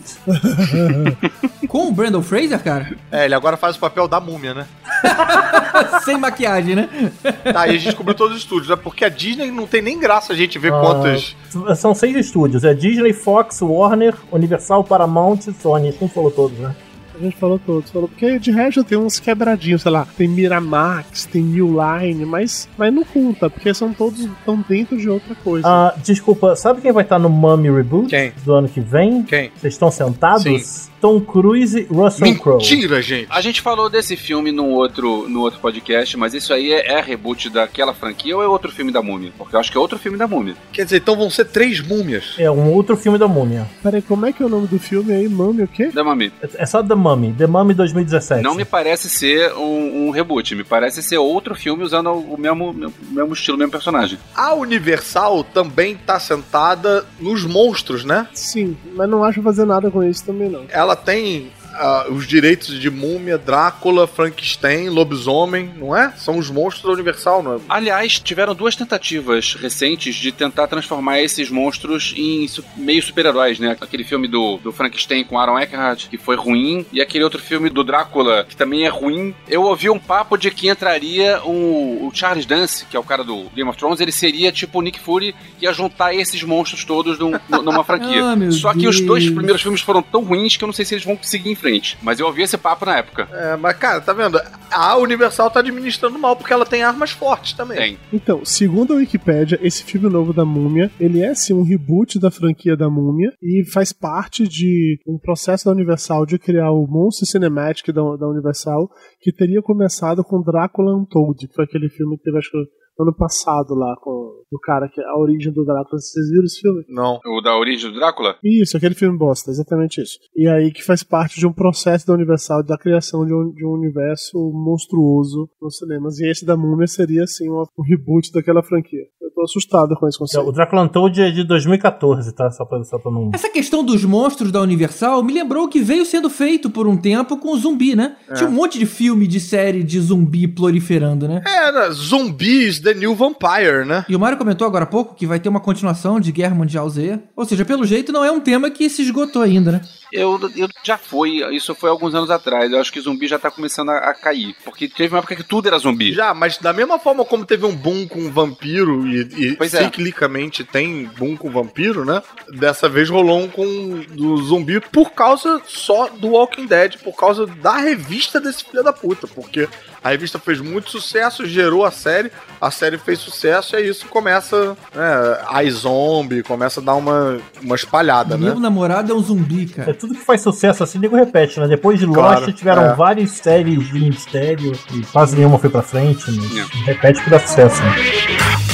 Com 1.67 1.89
o 1.89 1.93
Brandon 1.93 2.23
Fraser, 2.23 2.63
cara? 2.63 2.95
É, 3.11 3.25
ele 3.25 3.35
agora 3.35 3.57
faz 3.57 3.77
o 3.77 3.81
papel 3.81 4.07
da 4.07 4.21
múmia, 4.21 4.53
né? 4.53 4.67
Sem 6.05 6.19
maquiagem, 6.19 6.75
né? 6.75 6.89
Tá, 7.53 7.67
e 7.67 7.71
a 7.71 7.73
gente 7.73 7.85
descobriu 7.85 8.15
todos 8.15 8.37
os 8.37 8.43
estúdios, 8.43 8.69
né? 8.69 8.77
Porque 8.77 9.05
a 9.07 9.09
Disney 9.09 9.51
não 9.51 9.67
tem 9.67 9.81
nem 9.81 9.99
graça 9.99 10.35
a 10.35 10.37
gente 10.37 10.59
ver 10.59 10.73
Ah, 10.73 10.81
quantos. 10.81 11.35
São 11.77 11.95
seis 11.95 12.15
estúdios. 12.17 12.63
É 12.63 12.75
Disney, 12.75 13.15
Fox, 13.15 13.63
Warner, 13.63 14.15
Universal, 14.31 14.85
Paramount 14.85 15.39
e 15.49 15.53
Sony. 15.55 15.93
Quem 15.93 16.09
falou 16.09 16.31
todos, 16.31 16.59
né? 16.59 16.75
A 17.19 17.25
gente 17.25 17.37
falou 17.37 17.59
todos, 17.59 17.91
falou, 17.91 18.09
porque 18.09 18.39
de 18.39 18.53
resto 18.53 18.85
tem 18.85 18.97
uns 18.97 19.19
quebradinhos, 19.19 19.83
sei 19.83 19.91
lá, 19.91 20.07
tem 20.17 20.29
Miramax, 20.29 21.27
tem 21.27 21.43
New 21.43 21.77
Line, 21.81 22.25
mas, 22.25 22.69
mas 22.79 22.95
não 22.95 23.03
conta, 23.05 23.51
porque 23.51 23.75
são 23.75 23.93
todos 23.93 24.21
estão 24.21 24.65
dentro 24.69 24.97
de 24.97 25.09
outra 25.09 25.35
coisa. 25.35 25.67
Ah, 25.67 25.95
desculpa, 26.03 26.55
sabe 26.55 26.81
quem 26.81 26.93
vai 26.93 27.03
estar 27.03 27.19
no 27.19 27.29
Mummy 27.29 27.71
Reboot 27.71 28.09
Quem? 28.09 28.33
do 28.45 28.55
ano 28.55 28.69
que 28.69 28.81
vem? 28.81 29.25
Quem? 29.25 29.51
Vocês 29.57 29.75
estão 29.75 29.91
sentados? 29.91 30.43
Sim. 30.43 30.91
Tom 31.01 31.21
Cruise 31.21 31.79
e 31.79 31.85
Russell 31.85 32.37
Crowe. 32.39 32.59
Mentira, 32.59 33.01
gente! 33.03 33.29
A 33.31 33.41
gente 33.41 33.61
falou 33.61 33.89
desse 33.89 34.17
filme 34.17 34.53
num 34.53 34.71
outro, 34.71 35.29
no 35.29 35.41
outro 35.41 35.61
podcast, 35.61 36.17
mas 36.17 36.35
isso 36.35 36.53
aí 36.53 36.73
é, 36.73 36.93
é 36.93 37.01
reboot 37.01 37.51
daquela 37.51 37.95
franquia 37.95 38.37
ou 38.37 38.43
é 38.43 38.49
outro 38.49 38.71
filme 38.71 38.93
da 38.93 39.03
Múmia? 39.03 39.33
Porque 39.37 39.55
eu 39.55 39.61
acho 39.61 39.71
que 39.71 39.77
é 39.77 39.81
outro 39.81 39.99
filme 39.99 40.19
da 40.19 40.27
Múmia. 40.27 40.55
Quer 40.73 40.85
dizer, 40.85 40.99
então 40.99 41.17
vão 41.17 41.31
ser 41.31 41.47
três 41.47 41.81
múmias. 41.81 42.35
É 42.39 42.51
um 42.51 42.73
outro 42.73 42.97
filme 42.97 43.19
da 43.19 43.29
Múmia. 43.29 43.67
Peraí, 43.83 44.03
como 44.03 44.27
é 44.27 44.33
que 44.33 44.43
é 44.43 44.47
o 44.47 44.49
nome 44.49 44.67
do 44.67 44.79
filme 44.79 45.13
aí? 45.13 45.29
Mami, 45.29 45.63
o 45.63 45.69
quê? 45.69 45.91
Da 45.93 46.03
Mami. 46.03 46.33
É 46.55 46.67
só 46.67 46.83
The 46.83 46.95
Mummy, 46.95 47.33
The 47.33 47.47
Mummy 47.47 47.75
2017. 47.75 48.43
Não 48.43 48.55
me 48.55 48.65
parece 48.65 49.09
ser 49.09 49.53
um, 49.55 50.09
um 50.09 50.11
reboot, 50.11 50.55
me 50.55 50.65
parece 50.65 51.03
ser 51.03 51.19
outro 51.19 51.55
filme 51.55 51.83
usando 51.83 52.11
o 52.13 52.37
mesmo, 52.39 52.73
mesmo 53.11 53.33
estilo, 53.33 53.57
o 53.57 53.59
mesmo 53.59 53.73
personagem. 53.73 54.19
A 54.35 54.55
Universal 54.55 55.45
também 55.45 55.97
tá 55.97 56.19
sentada 56.19 57.05
nos 57.21 57.45
monstros, 57.45 58.05
né? 58.05 58.29
Sim, 58.33 58.77
mas 58.95 59.09
não 59.09 59.25
acho 59.25 59.43
fazer 59.43 59.65
nada 59.65 59.91
com 59.91 60.03
isso 60.03 60.25
também 60.25 60.49
não. 60.49 60.65
Ela 60.69 60.88
tem 60.97 61.51
ah, 61.79 62.07
os 62.11 62.27
direitos 62.27 62.79
de 62.81 62.91
múmia, 62.91 63.39
Drácula, 63.39 64.07
Frankenstein, 64.07 64.89
lobisomem, 64.89 65.71
não 65.77 65.97
é? 65.97 66.13
São 66.17 66.39
os 66.39 66.51
monstros 66.51 66.85
da 66.85 66.93
Universal, 66.93 67.43
não 67.43 67.55
é? 67.57 67.59
Aliás, 67.69 68.19
tiveram 68.19 68.55
duas 68.55 68.75
tentativas 68.77 69.55
recentes 69.55 70.15
de 70.15 70.33
tentar 70.33 70.67
transformar 70.67 71.21
esses 71.21 71.51
monstros 71.51 72.13
em 72.17 72.47
su- 72.49 72.65
meio 72.77 73.03
super-heróis, 73.03 73.59
né? 73.59 73.77
Aquele 73.81 74.05
filme 74.05 74.29
do, 74.29 74.59
do 74.59 74.73
Frankenstein 74.73 75.25
com 75.25 75.39
Aaron 75.39 75.59
Eckhart, 75.59 76.09
que 76.09 76.19
foi 76.19 76.37
ruim, 76.37 76.85
e 76.93 77.01
aquele 77.01 77.25
outro 77.25 77.41
filme 77.41 77.69
do 77.71 77.83
Drácula, 77.85 78.45
que 78.49 78.57
também 78.57 78.85
é 78.85 78.89
ruim. 78.89 79.35
Eu 79.49 79.63
ouvi 79.63 79.89
um 79.91 79.99
papo 79.99 80.37
de 80.37 80.51
que 80.51 80.69
entraria 80.69 81.41
um, 81.45 82.07
o 82.07 82.11
Charles 82.13 82.47
Dance, 82.47 82.85
que 82.87 82.97
é 82.97 83.01
o 83.01 83.05
cara 83.05 83.23
do 83.25 83.45
Game 83.55 83.69
of 83.69 83.79
Thrones, 83.79 84.01
ele 84.01 84.13
seria 84.13 84.51
tipo 84.53 84.79
o 84.79 84.83
Nick 84.83 84.99
Fury, 84.99 85.35
que 85.59 85.65
ia 85.65 85.73
juntar 85.73 86.15
esses 86.15 86.43
monstros 86.43 86.85
todos 86.85 87.19
num- 87.19 87.39
numa 87.63 87.85
franquia. 87.85 88.23
Ah, 88.25 88.51
Só 88.51 88.73
que 88.73 88.87
os 88.89 89.01
dois 89.01 89.25
Deus. 89.25 89.35
primeiros 89.35 89.63
filmes 89.63 89.81
foram 89.81 90.03
tão 90.03 90.23
ruins 90.25 90.57
que 90.57 90.65
eu 90.65 90.67
não 90.67 90.73
sei 90.73 90.85
se 90.85 90.95
eles 90.95 91.05
vão 91.05 91.19
seguir 91.23 91.51
em 91.51 91.55
frente. 91.55 91.68
Mas 92.03 92.19
eu 92.19 92.27
ouvi 92.27 92.43
esse 92.43 92.57
papo 92.57 92.85
na 92.85 92.99
época. 92.99 93.29
É, 93.33 93.57
mas 93.57 93.77
cara, 93.77 94.01
tá 94.01 94.13
vendo? 94.13 94.41
A 94.71 94.97
Universal 94.97 95.51
tá 95.51 95.61
administrando 95.61 96.19
mal 96.19 96.37
porque 96.37 96.53
ela 96.53 96.67
tem 96.67 96.83
armas 96.83 97.11
fortes 97.11 97.53
também. 97.53 97.77
Tem. 97.77 97.99
Então, 98.13 98.45
segundo 98.45 98.93
a 98.93 98.97
Wikipédia, 98.97 99.59
esse 99.63 99.85
filme 99.85 100.09
novo 100.09 100.33
da 100.33 100.45
Múmia, 100.45 100.91
ele 101.01 101.23
é 101.23 101.35
sim 101.35 101.53
um 101.53 101.63
reboot 101.63 102.19
da 102.19 102.31
franquia 102.31 102.77
da 102.77 102.89
Múmia 102.89 103.33
e 103.43 103.65
faz 103.71 103.93
parte 103.93 104.47
de 104.47 104.99
um 105.07 105.19
processo 105.19 105.65
da 105.67 105.73
Universal 105.73 106.27
de 106.27 106.39
criar 106.39 106.71
o 106.71 106.87
Monster 106.87 107.27
Cinematic 107.27 107.89
da, 107.89 108.03
da 108.17 108.29
Universal, 108.29 108.89
que 109.21 109.33
teria 109.33 109.63
começado 109.63 110.23
com 110.25 110.43
Drácula 110.43 110.97
Untold, 110.97 111.47
que 111.47 111.55
foi 111.55 111.65
aquele 111.65 111.89
filme 111.89 112.17
que 112.17 112.25
teve, 112.25 112.39
acho 112.39 112.51
que, 112.51 112.59
ano 112.99 113.15
passado 113.15 113.75
lá, 113.75 113.95
com 114.01 114.11
o 114.51 114.59
cara 114.59 114.89
que 114.89 115.01
é 115.01 115.05
a 115.05 115.17
origem 115.17 115.53
do 115.53 115.65
Drácula. 115.65 116.01
Vocês 116.01 116.31
viram 116.31 116.45
esse 116.45 116.61
filme? 116.61 116.85
Não. 116.89 117.21
O 117.27 117.41
da 117.41 117.57
origem 117.57 117.91
do 117.91 117.99
Drácula? 117.99 118.37
Isso, 118.43 118.77
aquele 118.77 118.95
filme 118.95 119.17
bosta, 119.17 119.51
exatamente 119.51 120.01
isso. 120.01 120.19
E 120.35 120.49
aí 120.49 120.73
que 120.73 120.83
faz 120.85 121.03
parte 121.03 121.39
de 121.39 121.47
um 121.47 121.53
processo 121.53 122.07
da 122.07 122.15
Universal 122.15 122.63
da 122.63 122.79
criação 122.79 123.25
de 123.27 123.35
um, 123.35 123.53
de 123.53 123.65
um 123.65 123.71
universo 123.71 124.39
monstruoso 124.53 125.49
nos 125.61 125.77
cinemas. 125.77 126.19
E 126.19 126.27
esse 126.31 126.45
da 126.45 126.57
Múmia 126.57 126.87
seria, 126.87 127.25
assim, 127.25 127.49
um, 127.49 127.65
um 127.79 127.83
reboot 127.83 128.33
daquela 128.33 128.63
franquia. 128.63 129.03
Eu 129.21 129.31
tô 129.33 129.43
assustado 129.43 129.95
com 129.97 130.09
esse 130.09 130.17
O 130.17 130.21
conceito. 130.21 130.53
Drácula 130.53 130.83
Untold 130.83 131.21
é 131.21 131.31
de 131.31 131.45
2014, 131.45 132.35
tá? 132.35 132.51
Só 132.51 132.65
pra, 132.65 132.83
só 132.85 132.99
pra 132.99 133.13
não. 133.13 133.31
Essa 133.35 133.49
questão 133.51 133.85
dos 133.85 134.05
monstros 134.05 134.51
da 134.51 134.61
Universal 134.61 135.23
me 135.23 135.33
lembrou 135.33 135.65
o 135.65 135.69
que 135.69 135.81
veio 135.81 136.05
sendo 136.05 136.31
feito 136.31 136.71
por 136.71 136.87
um 136.87 136.97
tempo 136.97 137.37
com 137.37 137.53
o 137.53 137.57
zumbi, 137.57 137.95
né? 137.95 138.17
É. 138.29 138.35
Tinha 138.35 138.49
um 138.49 138.53
monte 138.53 138.79
de 138.79 138.87
filme 138.87 139.27
de 139.27 139.39
série 139.41 139.83
de 139.83 140.01
zumbi 140.01 140.49
proliferando, 140.49 141.29
né? 141.29 141.43
É? 141.47 141.91
Zumbis, 141.91 142.81
The 142.89 142.95
New 142.95 143.15
Vampire, 143.15 143.85
né? 143.85 144.07
E 144.09 144.17
o 144.17 144.19
Mário 144.19 144.39
comentou 144.39 144.67
agora 144.67 144.85
há 144.85 144.87
pouco 144.87 145.15
que 145.15 145.27
vai 145.27 145.39
ter 145.39 145.49
uma 145.49 145.61
continuação 145.61 146.19
de 146.19 146.33
Guerra 146.33 146.55
Mundial 146.55 146.89
Z. 146.89 147.19
Ou 147.37 147.45
seja, 147.45 147.65
pelo 147.65 147.85
jeito 147.85 148.13
não 148.13 148.25
é 148.25 148.33
um 148.33 148.41
tema 148.41 148.71
que 148.71 148.89
se 148.89 149.03
esgotou 149.03 149.43
ainda, 149.43 149.73
né? 149.73 149.81
Eu, 150.11 150.41
eu 150.57 150.67
já 150.83 150.97
foi, 150.97 151.45
isso 151.55 151.75
foi 151.75 151.91
alguns 151.91 152.15
anos 152.15 152.31
atrás. 152.31 152.73
Eu 152.73 152.81
acho 152.81 152.91
que 152.91 153.01
zumbi 153.01 153.29
já 153.29 153.39
tá 153.39 153.51
começando 153.51 153.91
a, 153.91 153.99
a 153.99 154.15
cair. 154.15 154.57
Porque 154.65 154.89
teve 154.89 155.13
uma 155.15 155.19
época 155.19 155.37
que 155.37 155.43
tudo 155.43 155.69
era 155.69 155.79
zumbi. 155.79 156.15
Já, 156.15 156.33
mas 156.33 156.57
da 156.57 156.73
mesma 156.73 156.99
forma 156.99 157.27
como 157.27 157.45
teve 157.45 157.67
um 157.67 157.77
boom 157.77 158.07
com 158.09 158.31
vampiro 158.31 159.07
e 159.07 159.29
e 159.37 159.57
Pois 159.57 159.75
é. 159.75 159.85
ciclicamente 159.85 160.65
tem 160.65 161.05
boom 161.19 161.37
com 161.37 161.51
vampiro, 161.51 162.07
né? 162.07 162.23
Dessa 162.55 162.89
vez 162.89 163.11
rolou 163.11 163.41
um 163.41 163.49
com 163.49 164.01
do 164.09 164.39
zumbi 164.39 164.81
por 164.81 165.11
causa 165.11 165.61
só 165.67 166.09
do 166.09 166.29
Walking 166.29 166.67
Dead, 166.67 166.97
por 166.99 167.15
causa 167.15 167.47
da 167.47 167.77
revista 167.77 168.41
desse 168.41 168.65
filho 168.65 168.83
da 168.83 168.93
puta, 168.93 169.27
porque 169.27 169.69
a 170.03 170.11
revista 170.11 170.39
fez 170.39 170.61
muito 170.61 170.91
sucesso, 170.91 171.47
gerou 171.47 171.85
a 171.85 171.91
série, 171.91 172.31
a 172.61 172.71
série 172.79 172.99
fez 172.99 173.19
sucesso 173.19 173.75
e 173.75 173.79
aí 173.79 173.89
isso 173.89 174.07
começa, 174.07 174.77
né, 174.95 175.39
a 175.49 175.63
zombie, 175.71 176.43
começa 176.43 176.81
a 176.81 176.83
dar 176.83 176.95
uma, 176.95 177.39
uma 177.63 177.75
espalhada, 177.75 178.37
né? 178.37 178.47
Meu 178.47 178.61
namorado 178.61 179.13
é 179.13 179.15
um 179.15 179.21
zumbi, 179.23 179.69
É 179.73 179.77
cara. 179.77 179.95
tudo 179.95 180.15
que 180.15 180.25
faz 180.25 180.41
sucesso 180.41 180.83
assim, 180.83 180.99
nego 180.99 181.17
repete, 181.17 181.59
né? 181.61 181.67
Depois 181.67 181.99
de 181.99 182.07
Lost 182.07 182.19
Claro, 182.19 182.53
tiveram 182.53 182.85
é. 182.87 182.95
várias 182.95 183.31
séries 183.33 183.87
de 183.89 184.01
mistério 184.01 184.73
e 184.95 185.01
quase 185.07 185.37
nenhuma 185.37 185.59
foi 185.59 185.71
pra 185.71 185.83
frente, 185.83 186.25
mas 186.31 186.69
repete 186.85 187.23
que 187.23 187.31
dá 187.31 187.39
sucesso, 187.41 187.83
né? 187.83 188.68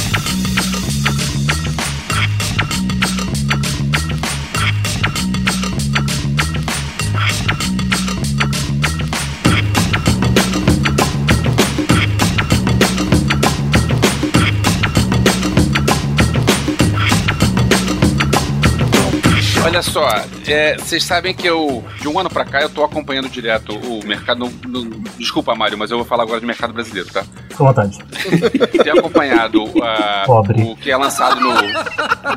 Só, 19.95 20.09
é, 20.49 20.77
vocês 20.77 21.05
sabem 21.05 21.33
que 21.33 21.47
eu, 21.49 21.85
de 22.01 22.09
um 22.09 22.19
ano 22.19 22.29
pra 22.29 22.45
cá, 22.45 22.61
eu 22.61 22.69
tô 22.69 22.83
acompanhando 22.83 23.29
direto 23.29 23.73
o 23.77 24.05
mercado. 24.05 24.41
no- 24.41 24.85
no- 24.85 25.01
desculpa, 25.17 25.55
Mário, 25.55 25.79
mas 25.79 25.93
eu 25.93 25.97
vou 25.97 26.05
falar 26.05 26.25
agora 26.25 26.41
de 26.41 26.47
mercado 26.47 26.73
brasileiro, 26.73 27.09
tá? 27.13 27.25
Fica 27.55 27.65
à 27.65 27.67
vontade. 27.67 27.99
Tenho 28.83 28.99
acompanhado 28.99 29.65
Pobre. 30.27 30.63
o 30.63 30.77
que 30.77 30.91
é 30.91 30.97
lançado 30.97 31.41
no, 31.41 31.53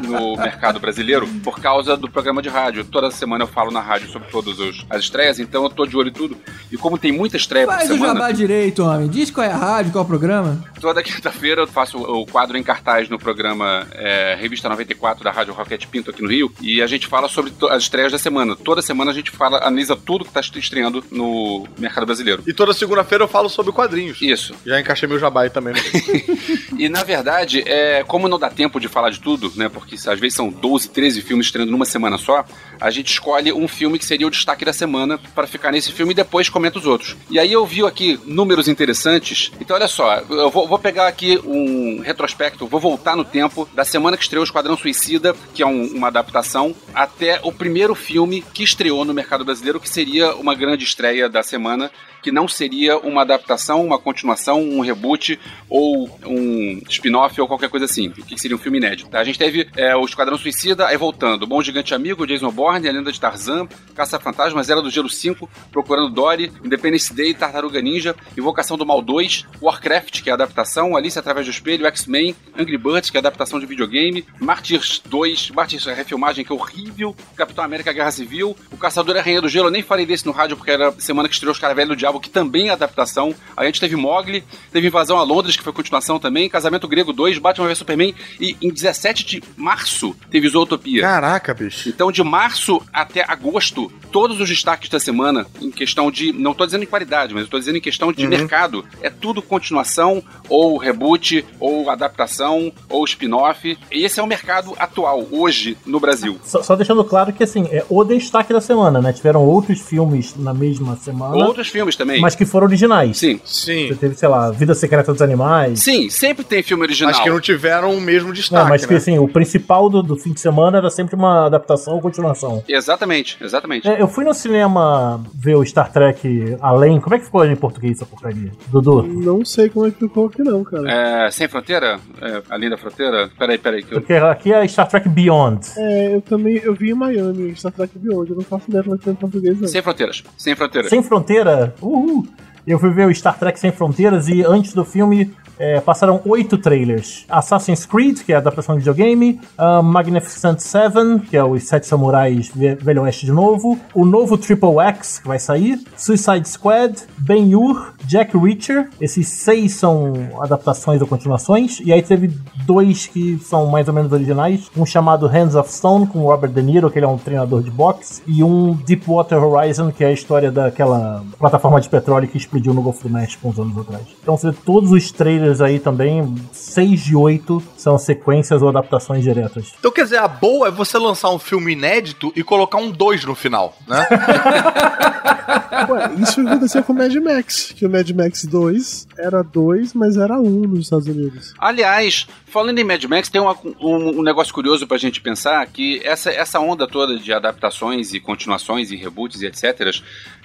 no 0.10 0.38
mercado 0.38 0.80
brasileiro 0.80 1.28
por 1.44 1.60
causa 1.60 1.96
do 1.98 2.10
programa 2.10 2.42
de 2.42 2.50
rádio. 2.50 2.84
Toda 2.86 3.10
semana 3.12 3.44
eu 3.44 3.48
falo 3.48 3.72
na 3.72 3.82
rádio 3.82 4.10
sobre 4.10 4.28
todas 4.30 4.60
os- 4.60 4.86
as 4.90 5.02
estreias, 5.02 5.40
então 5.40 5.64
eu 5.64 5.70
tô 5.70 5.86
de 5.86 5.96
olho 5.98 6.10
em 6.10 6.14
tudo. 6.14 6.38
E 6.72 6.78
como 6.78 6.98
tem 6.98 7.12
muita 7.12 7.38
estreia 7.38 7.66
por 7.66 7.76
Faz 7.76 7.90
o 7.90 7.94
semana. 7.94 8.14
jabá 8.14 8.32
direito, 8.32 8.84
homem. 8.84 9.08
Diz 9.08 9.32
qual 9.32 9.46
é 9.46 9.52
a 9.52 9.56
rádio, 9.58 9.92
qual 9.92 10.04
é 10.04 10.06
o 10.06 10.08
programa. 10.08 10.64
Toda 10.80 11.02
quinta-feira 11.04 11.62
eu 11.62 11.68
faço 11.68 11.98
o 11.98 12.26
quadro 12.26 12.58
em 12.58 12.64
cartaz 12.64 13.10
no 13.10 13.18
programa 13.18 13.88
é, 13.94 14.36
Revista 14.40 14.70
94 14.70 15.24
da 15.24 15.32
Rádio 15.32 15.54
Rocket 15.54 15.86
Pinto 15.88 16.12
aqui 16.12 16.22
no 16.22 16.30
Rio. 16.30 16.52
E 16.62 16.82
a 16.82 16.88
gente 16.88 17.08
fala 17.08 17.28
sobre 17.28 17.52
as 17.70 17.84
estreias 17.84 18.12
da 18.12 18.18
semana. 18.20 18.56
Toda 18.56 18.82
semana 18.82 19.12
a 19.12 19.14
gente 19.14 19.32
fala, 19.32 19.58
analisa 19.60 19.96
tudo 19.96 20.24
que 20.26 20.30
está 20.30 20.42
estreando 20.42 21.04
no 21.12 21.66
mercado 21.78 22.06
brasileiro. 22.06 22.44
E 22.48 22.54
toda 22.54 22.74
segunda-feira 22.74 23.24
eu 23.24 23.28
falo 23.28 23.50
sobre 23.50 23.72
quadrinhos. 23.72 24.22
Isso. 24.22 24.54
Já 24.66 24.80
encaixei 24.80 25.07
meu 25.08 25.20
jabá 25.20 25.42
aí 25.44 25.50
também. 25.50 25.74
Né? 25.74 25.82
E 26.78 26.90
na 26.90 27.04
verdade, 27.04 27.64
é, 27.66 28.04
como 28.08 28.28
não 28.28 28.38
dá 28.38 28.50
tempo 28.52 28.80
de 28.80 28.88
falar 28.88 29.10
de 29.10 29.20
tudo, 29.20 29.52
né? 29.56 29.68
Porque 29.68 29.96
às 29.96 30.20
vezes 30.20 30.36
são 30.36 30.50
12, 30.50 30.90
13 30.90 31.22
filmes 31.24 31.48
estreando 31.48 31.72
numa 31.72 31.86
semana 31.86 32.18
só, 32.20 32.46
a 32.80 32.92
gente 32.92 33.08
escolhe 33.12 33.52
um 33.52 33.68
filme 33.68 33.98
que 33.98 34.06
seria 34.06 34.28
o 34.28 34.30
destaque 34.30 34.64
da 34.64 34.72
semana 34.72 35.18
para 35.34 35.48
ficar 35.48 35.72
nesse 35.72 35.92
filme 35.92 36.12
e 36.12 36.16
depois 36.16 36.50
comenta 36.50 36.78
os 36.78 36.86
outros. 36.86 37.16
E 37.32 37.40
aí 37.40 37.52
eu 37.52 37.66
vi 37.66 37.84
aqui 37.84 38.20
números 38.26 38.68
interessantes. 38.68 39.52
Então 39.60 39.76
olha 39.76 39.88
só, 39.88 40.18
eu 40.30 40.52
vou, 40.52 40.68
vou 40.68 40.78
pegar 40.78 41.08
aqui 41.08 41.40
um 41.44 42.00
retrospecto, 42.02 42.68
vou 42.68 42.80
voltar 42.80 43.16
no 43.16 43.26
tempo 43.26 43.68
da 43.74 43.84
semana 43.84 44.16
que 44.16 44.24
estreou 44.24 44.44
Esquadrão 44.44 44.78
Suicida, 44.78 45.36
que 45.56 45.64
é 45.64 45.66
um- 45.66 45.88
uma 45.96 46.08
adaptação, 46.08 46.76
até 46.94 47.40
o 47.44 47.52
primeiro 47.52 47.96
filme 47.96 48.44
que 48.54 48.64
estreou 48.64 49.04
no 49.04 49.14
mercado 49.16 49.44
brasileiro, 49.44 49.80
que 49.80 49.90
seria 49.90 50.36
uma 50.36 50.54
grande 50.54 50.84
estreia 50.84 51.28
da 51.28 51.42
semana, 51.42 51.90
que 52.28 52.32
não 52.34 52.46
seria 52.46 52.98
uma 52.98 53.22
adaptação, 53.22 53.86
uma 53.86 53.98
continuação, 53.98 54.62
um 54.62 54.82
reboot 54.82 55.40
ou 55.70 56.10
um 56.26 56.82
spin-off 56.90 57.40
ou 57.40 57.48
qualquer 57.48 57.70
coisa 57.70 57.86
assim, 57.86 58.10
que 58.10 58.38
seria 58.38 58.54
um 58.54 58.60
filme 58.60 58.80
inédito. 58.80 59.16
A 59.16 59.24
gente 59.24 59.40
teve 59.40 59.66
é, 59.78 59.96
o 59.96 60.04
Esquadrão 60.04 60.38
Suicida, 60.38 60.88
aí 60.88 60.98
voltando, 60.98 61.48
Bom 61.48 61.64
Gigante 61.64 61.96
Amigo, 61.96 62.28
Jason 62.28 62.52
Bourne, 62.52 62.90
A 62.90 62.92
Lenda 62.92 63.14
de 63.14 63.18
Tarzan, 63.18 63.66
Caça-Fantasmas, 63.96 64.70
Era 64.70 64.82
do 64.82 64.90
Gelo 64.90 65.10
5, 65.10 65.50
Procurando 65.72 66.10
Dory, 66.10 66.52
Independence 66.66 67.14
Day, 67.14 67.34
Tartaruga 67.34 67.82
Ninja, 67.82 68.14
Invocação 68.38 68.78
do 68.78 68.86
Mal 68.86 69.02
2, 69.02 69.46
Warcraft, 69.62 70.22
que 70.22 70.30
é 70.30 70.34
a 70.34 70.36
adaptação, 70.36 70.98
Alice 70.98 71.18
Através 71.18 71.46
do 71.46 71.52
Espelho, 71.52 71.86
X-Men, 71.86 72.36
Angry 72.60 72.78
Birds, 72.78 73.10
que 73.10 73.16
é 73.16 73.20
a 73.20 73.22
adaptação 73.22 73.58
de 73.58 73.66
videogame, 73.66 74.26
Martyrs 74.38 75.02
2, 75.06 75.52
Martyrs 75.52 75.88
é 75.88 75.94
a 75.94 75.96
refilmagem, 75.96 76.44
que 76.44 76.52
é 76.52 76.56
horrível, 76.56 77.16
Capitão 77.38 77.64
América 77.64 77.94
Guerra 77.94 78.12
Civil, 78.12 78.54
O 78.70 78.76
Caçador 78.76 79.16
e 79.16 79.20
a 79.20 79.22
Rainha 79.22 79.42
do 79.42 79.48
Gelo, 79.48 79.68
eu 79.68 79.72
nem 79.72 79.82
falei 79.82 80.06
desse 80.06 80.26
no 80.26 80.34
rádio 80.34 80.58
porque 80.58 80.72
era 80.72 80.92
semana 81.00 81.30
que 81.30 81.34
estreou 81.34 81.54
Os 81.54 81.60
Caravelhos 81.60 81.96
do 81.96 81.96
Diabo, 81.96 82.17
que 82.20 82.30
também 82.30 82.70
é 82.70 82.72
adaptação. 82.72 83.34
A 83.56 83.66
gente 83.66 83.80
teve 83.80 83.96
Mogli, 83.96 84.44
teve 84.72 84.88
Invasão 84.88 85.18
a 85.18 85.24
Londres, 85.24 85.56
que 85.56 85.64
foi 85.64 85.74
continuação 85.74 86.20
também, 86.20 86.50
Casamento 86.50 86.88
Grego 86.88 87.12
2, 87.14 87.38
Batman 87.40 87.68
vs 87.68 87.78
Superman, 87.80 88.14
e 88.40 88.56
em 88.62 88.70
17 88.72 89.26
de 89.26 89.44
março 89.56 90.16
teve 90.30 90.48
Zootopia. 90.50 91.02
Caraca, 91.02 91.54
bicho. 91.54 91.90
Então, 91.90 92.12
de 92.12 92.24
março 92.24 92.82
até 92.94 93.24
agosto, 93.28 93.92
todos 94.12 94.40
os 94.40 94.48
destaques 94.50 94.90
da 94.90 95.00
semana, 95.00 95.46
em 95.62 95.72
questão 95.72 96.10
de. 96.12 96.32
Não 96.32 96.54
tô 96.54 96.66
dizendo 96.66 96.84
em 96.84 96.88
qualidade, 96.88 97.34
mas 97.34 97.44
eu 97.44 97.50
tô 97.50 97.60
dizendo 97.60 97.78
em 97.78 97.82
questão 97.82 98.12
de 98.12 98.24
Uhum. 98.24 98.30
mercado. 98.30 98.86
É 99.02 99.10
tudo 99.10 99.42
continuação, 99.42 100.24
ou 100.50 100.78
reboot, 100.78 101.46
ou 101.60 101.90
adaptação, 101.90 102.72
ou 102.90 103.04
spin-off. 103.06 103.78
E 103.92 104.04
esse 104.06 104.20
é 104.20 104.24
o 104.24 104.28
mercado 104.28 104.74
atual, 104.80 105.28
hoje, 105.32 105.78
no 105.86 106.00
Brasil. 106.00 106.40
Só, 106.44 106.62
só 106.64 106.76
deixando 106.76 107.04
claro 107.04 107.34
que, 107.34 107.44
assim, 107.44 107.66
é 107.72 107.86
o 107.90 108.04
destaque 108.04 108.54
da 108.54 108.62
semana, 108.62 109.02
né? 109.02 109.12
Tiveram 109.14 109.44
outros 109.46 109.82
filmes 109.82 110.36
na 110.38 110.54
mesma 110.54 110.96
semana. 110.98 111.36
Outros 111.36 111.68
filmes 111.68 111.96
também. 111.96 112.07
Mas 112.20 112.36
que 112.36 112.46
foram 112.46 112.68
originais. 112.68 113.18
Sim. 113.18 113.40
Sim. 113.44 113.88
Você 113.88 113.96
teve, 113.96 114.16
sei 114.16 114.28
lá, 114.30 114.52
Vida 114.52 114.74
Secreta 114.74 115.12
dos 115.12 115.22
Animais. 115.22 115.80
Sim, 115.80 116.10
sempre 116.10 116.44
tem 116.44 116.64
filme 116.64 116.84
original. 116.84 117.12
Mas 117.12 117.22
que 117.22 117.30
não 117.30 117.40
tiveram 117.40 117.94
o 117.94 118.02
mesmo 118.02 118.34
destaque, 118.34 118.64
Não, 118.64 118.70
mas 118.70 118.86
que 118.86 118.94
né? 118.94 118.98
assim, 118.98 119.20
o 119.20 119.28
principal 119.28 119.90
do, 119.90 120.02
do 120.02 120.16
fim 120.16 120.34
de 120.34 120.40
semana 120.40 120.78
era 120.78 120.90
sempre 120.90 121.16
uma 121.16 121.46
adaptação 121.46 121.96
ou 121.96 122.02
continuação. 122.02 122.64
Exatamente, 122.68 123.38
exatamente. 123.42 123.88
É, 123.88 124.02
eu 124.02 124.08
fui 124.08 124.24
no 124.24 124.34
cinema 124.34 125.22
ver 125.34 125.56
o 125.56 125.66
Star 125.66 125.92
Trek 125.92 126.58
Além. 126.62 127.00
Como 127.00 127.16
é 127.16 127.20
que 127.20 127.26
ficou 127.26 127.46
em 127.46 127.56
português 127.56 127.98
essa 127.98 128.06
porcaria? 128.06 128.52
Dudu? 128.68 129.04
Não 129.04 129.44
sei 129.44 129.70
como 129.70 129.88
é 129.88 129.92
que 129.92 130.00
ficou 130.00 130.28
aqui 130.28 130.44
não, 130.44 130.64
cara. 130.64 130.92
É, 131.28 131.32
sem 131.32 131.48
fronteira? 131.48 132.00
É, 132.22 132.42
além 132.50 132.70
da 132.70 132.78
fronteira? 132.78 133.30
Peraí, 133.38 133.58
peraí. 133.58 133.84
Que 133.84 133.96
eu... 133.96 134.00
Porque 134.02 134.14
aqui 134.14 134.54
é 134.54 134.68
Star 134.68 134.88
Trek 134.88 135.10
Beyond. 135.10 135.68
É, 135.78 136.16
eu 136.16 136.22
também 136.22 136.58
eu 136.64 136.74
vi 136.74 136.92
em 136.92 136.94
Miami, 136.94 137.56
Star 137.56 137.72
Trek 137.72 137.98
Beyond, 137.98 138.30
eu 138.30 138.36
não 138.36 138.44
faço 138.44 138.66
ideia 138.70 138.84
como 138.84 138.96
é 138.96 139.00
que 139.00 139.10
em 139.10 139.16
português, 139.16 139.60
não. 139.60 139.68
Sem 139.68 139.82
fronteiras. 139.82 140.24
Sem 140.38 140.56
fronteiras. 140.56 140.90
Sem 140.90 141.02
Fronteira? 141.04 141.74
Uhul! 141.88 142.28
Eu 142.66 142.78
fui 142.78 142.90
ver 142.90 143.08
o 143.08 143.16
Star 143.16 143.40
Trek 143.40 143.58
Sem 143.58 143.72
Fronteiras 143.72 144.28
e 144.28 144.44
antes 144.44 144.74
do 144.74 144.84
filme 144.84 145.34
é, 145.60 145.80
passaram 145.80 146.22
oito 146.26 146.58
trailers. 146.58 147.26
Assassin's 147.30 147.86
Creed, 147.86 148.22
que 148.22 148.32
é 148.32 148.36
a 148.36 148.40
adaptação 148.40 148.76
de 148.76 148.80
videogame, 148.80 149.40
uh, 149.58 149.82
Magnificent 149.84 150.60
Seven, 150.60 151.20
que 151.20 151.36
é 151.36 151.44
os 151.44 151.64
Sete 151.64 151.88
Samurais 151.88 152.52
Ve- 152.54 152.76
Velho 152.76 153.04
Oeste 153.04 153.26
de 153.26 153.32
novo, 153.32 153.78
o 153.94 154.06
novo 154.06 154.38
Triple 154.38 154.80
X, 154.80 155.20
que 155.20 155.28
vai 155.28 155.40
sair, 155.40 155.80
Suicide 155.96 156.48
Squad, 156.48 156.96
Ben-Hur, 157.18 157.94
Jack 158.06 158.38
Reacher. 158.38 158.90
Esses 159.00 159.28
seis 159.28 159.74
são 159.74 160.14
adaptações 160.42 161.02
ou 161.02 161.08
continuações, 161.08 161.80
e 161.84 161.92
aí 161.94 162.02
teve 162.02 162.32
dois 162.66 163.08
que 163.08 163.40
são 163.40 163.68
mais 163.68 163.88
ou 163.88 163.94
menos 163.94 164.12
originais, 164.12 164.70
um 164.76 164.86
chamado 164.86 165.28
Hands 165.28 165.56
of 165.56 165.72
Stone, 165.72 166.08
com 166.08 166.20
Robert 166.20 166.52
De 166.52 166.62
Niro, 166.62 166.90
que 166.92 167.00
ele 167.00 167.06
é 167.06 167.10
um 167.10 167.18
treinador 167.18 167.62
de 167.62 167.72
boxe, 167.72 168.22
e 168.28 168.44
um 168.44 168.74
Deepwater 168.74 169.44
Horizon, 169.44 169.92
que 169.92 170.04
é 170.04 170.08
a 170.08 170.12
história 170.12 170.52
daquela 170.52 171.24
plataforma 171.40 171.80
de 171.80 171.90
petróleo 171.90 172.28
que 172.28 172.38
explodiu 172.38 172.74
no 172.74 172.82
Golfo 172.82 173.08
do 173.08 173.14
México 173.14 173.48
uns 173.48 173.58
anos 173.60 173.78
atrás. 173.78 174.04
Então 174.22 174.36
você 174.38 174.52
vê 174.52 174.58
todos 174.66 174.92
os 174.92 175.12
trailers 175.12 175.47
aí 175.62 175.80
também, 175.80 176.36
seis 176.52 177.04
de 177.04 177.16
oito 177.16 177.62
são 177.78 177.98
sequências 177.98 178.62
ou 178.62 178.70
adaptações 178.70 179.24
diretas. 179.24 179.74
Então, 179.80 179.92
quer 179.92 180.04
dizer, 180.04 180.18
a 180.18 180.28
boa 180.28 180.68
é 180.68 180.72
você 180.72 180.98
lançar 180.98 181.30
um 181.30 181.40
filme 181.40 181.74
inédito 181.74 182.32
e 182.36 182.44
colocar 182.44 182.78
um 182.78 182.92
2 182.92 183.26
no 183.26 183.36
final, 183.36 183.76
né? 183.88 184.08
Ué, 185.90 186.12
isso 186.22 186.42
aconteceu 186.42 186.84
com 186.84 186.94
o 186.94 186.96
Mad 186.96 187.14
Max, 187.16 187.74
que 187.76 187.86
o 187.86 187.90
Mad 187.90 188.10
Max 188.12 188.46
2 188.46 189.08
era 189.18 189.42
2, 189.44 189.94
mas 189.94 190.18
era 190.18 190.40
1 190.40 190.44
nos 190.68 190.80
Estados 190.86 191.08
Unidos. 191.08 191.54
Aliás, 191.60 192.28
falando 192.48 192.80
em 192.80 192.84
Mad 192.84 193.04
Max, 193.06 193.30
tem 193.30 193.42
uma- 193.42 193.56
um, 193.82 194.20
um 194.20 194.24
negócio 194.24 194.54
curioso 194.54 194.88
pra 194.88 194.98
gente 194.98 195.22
pensar 195.22 195.66
que 195.68 196.02
essa, 196.04 196.30
essa 196.32 196.60
onda 196.60 196.88
toda 196.88 197.18
de 197.18 197.32
adaptações 197.34 198.14
e 198.14 198.20
continuações 198.20 198.92
e 198.92 198.96
reboots 198.96 199.42
e 199.42 199.46
etc. 199.48 199.92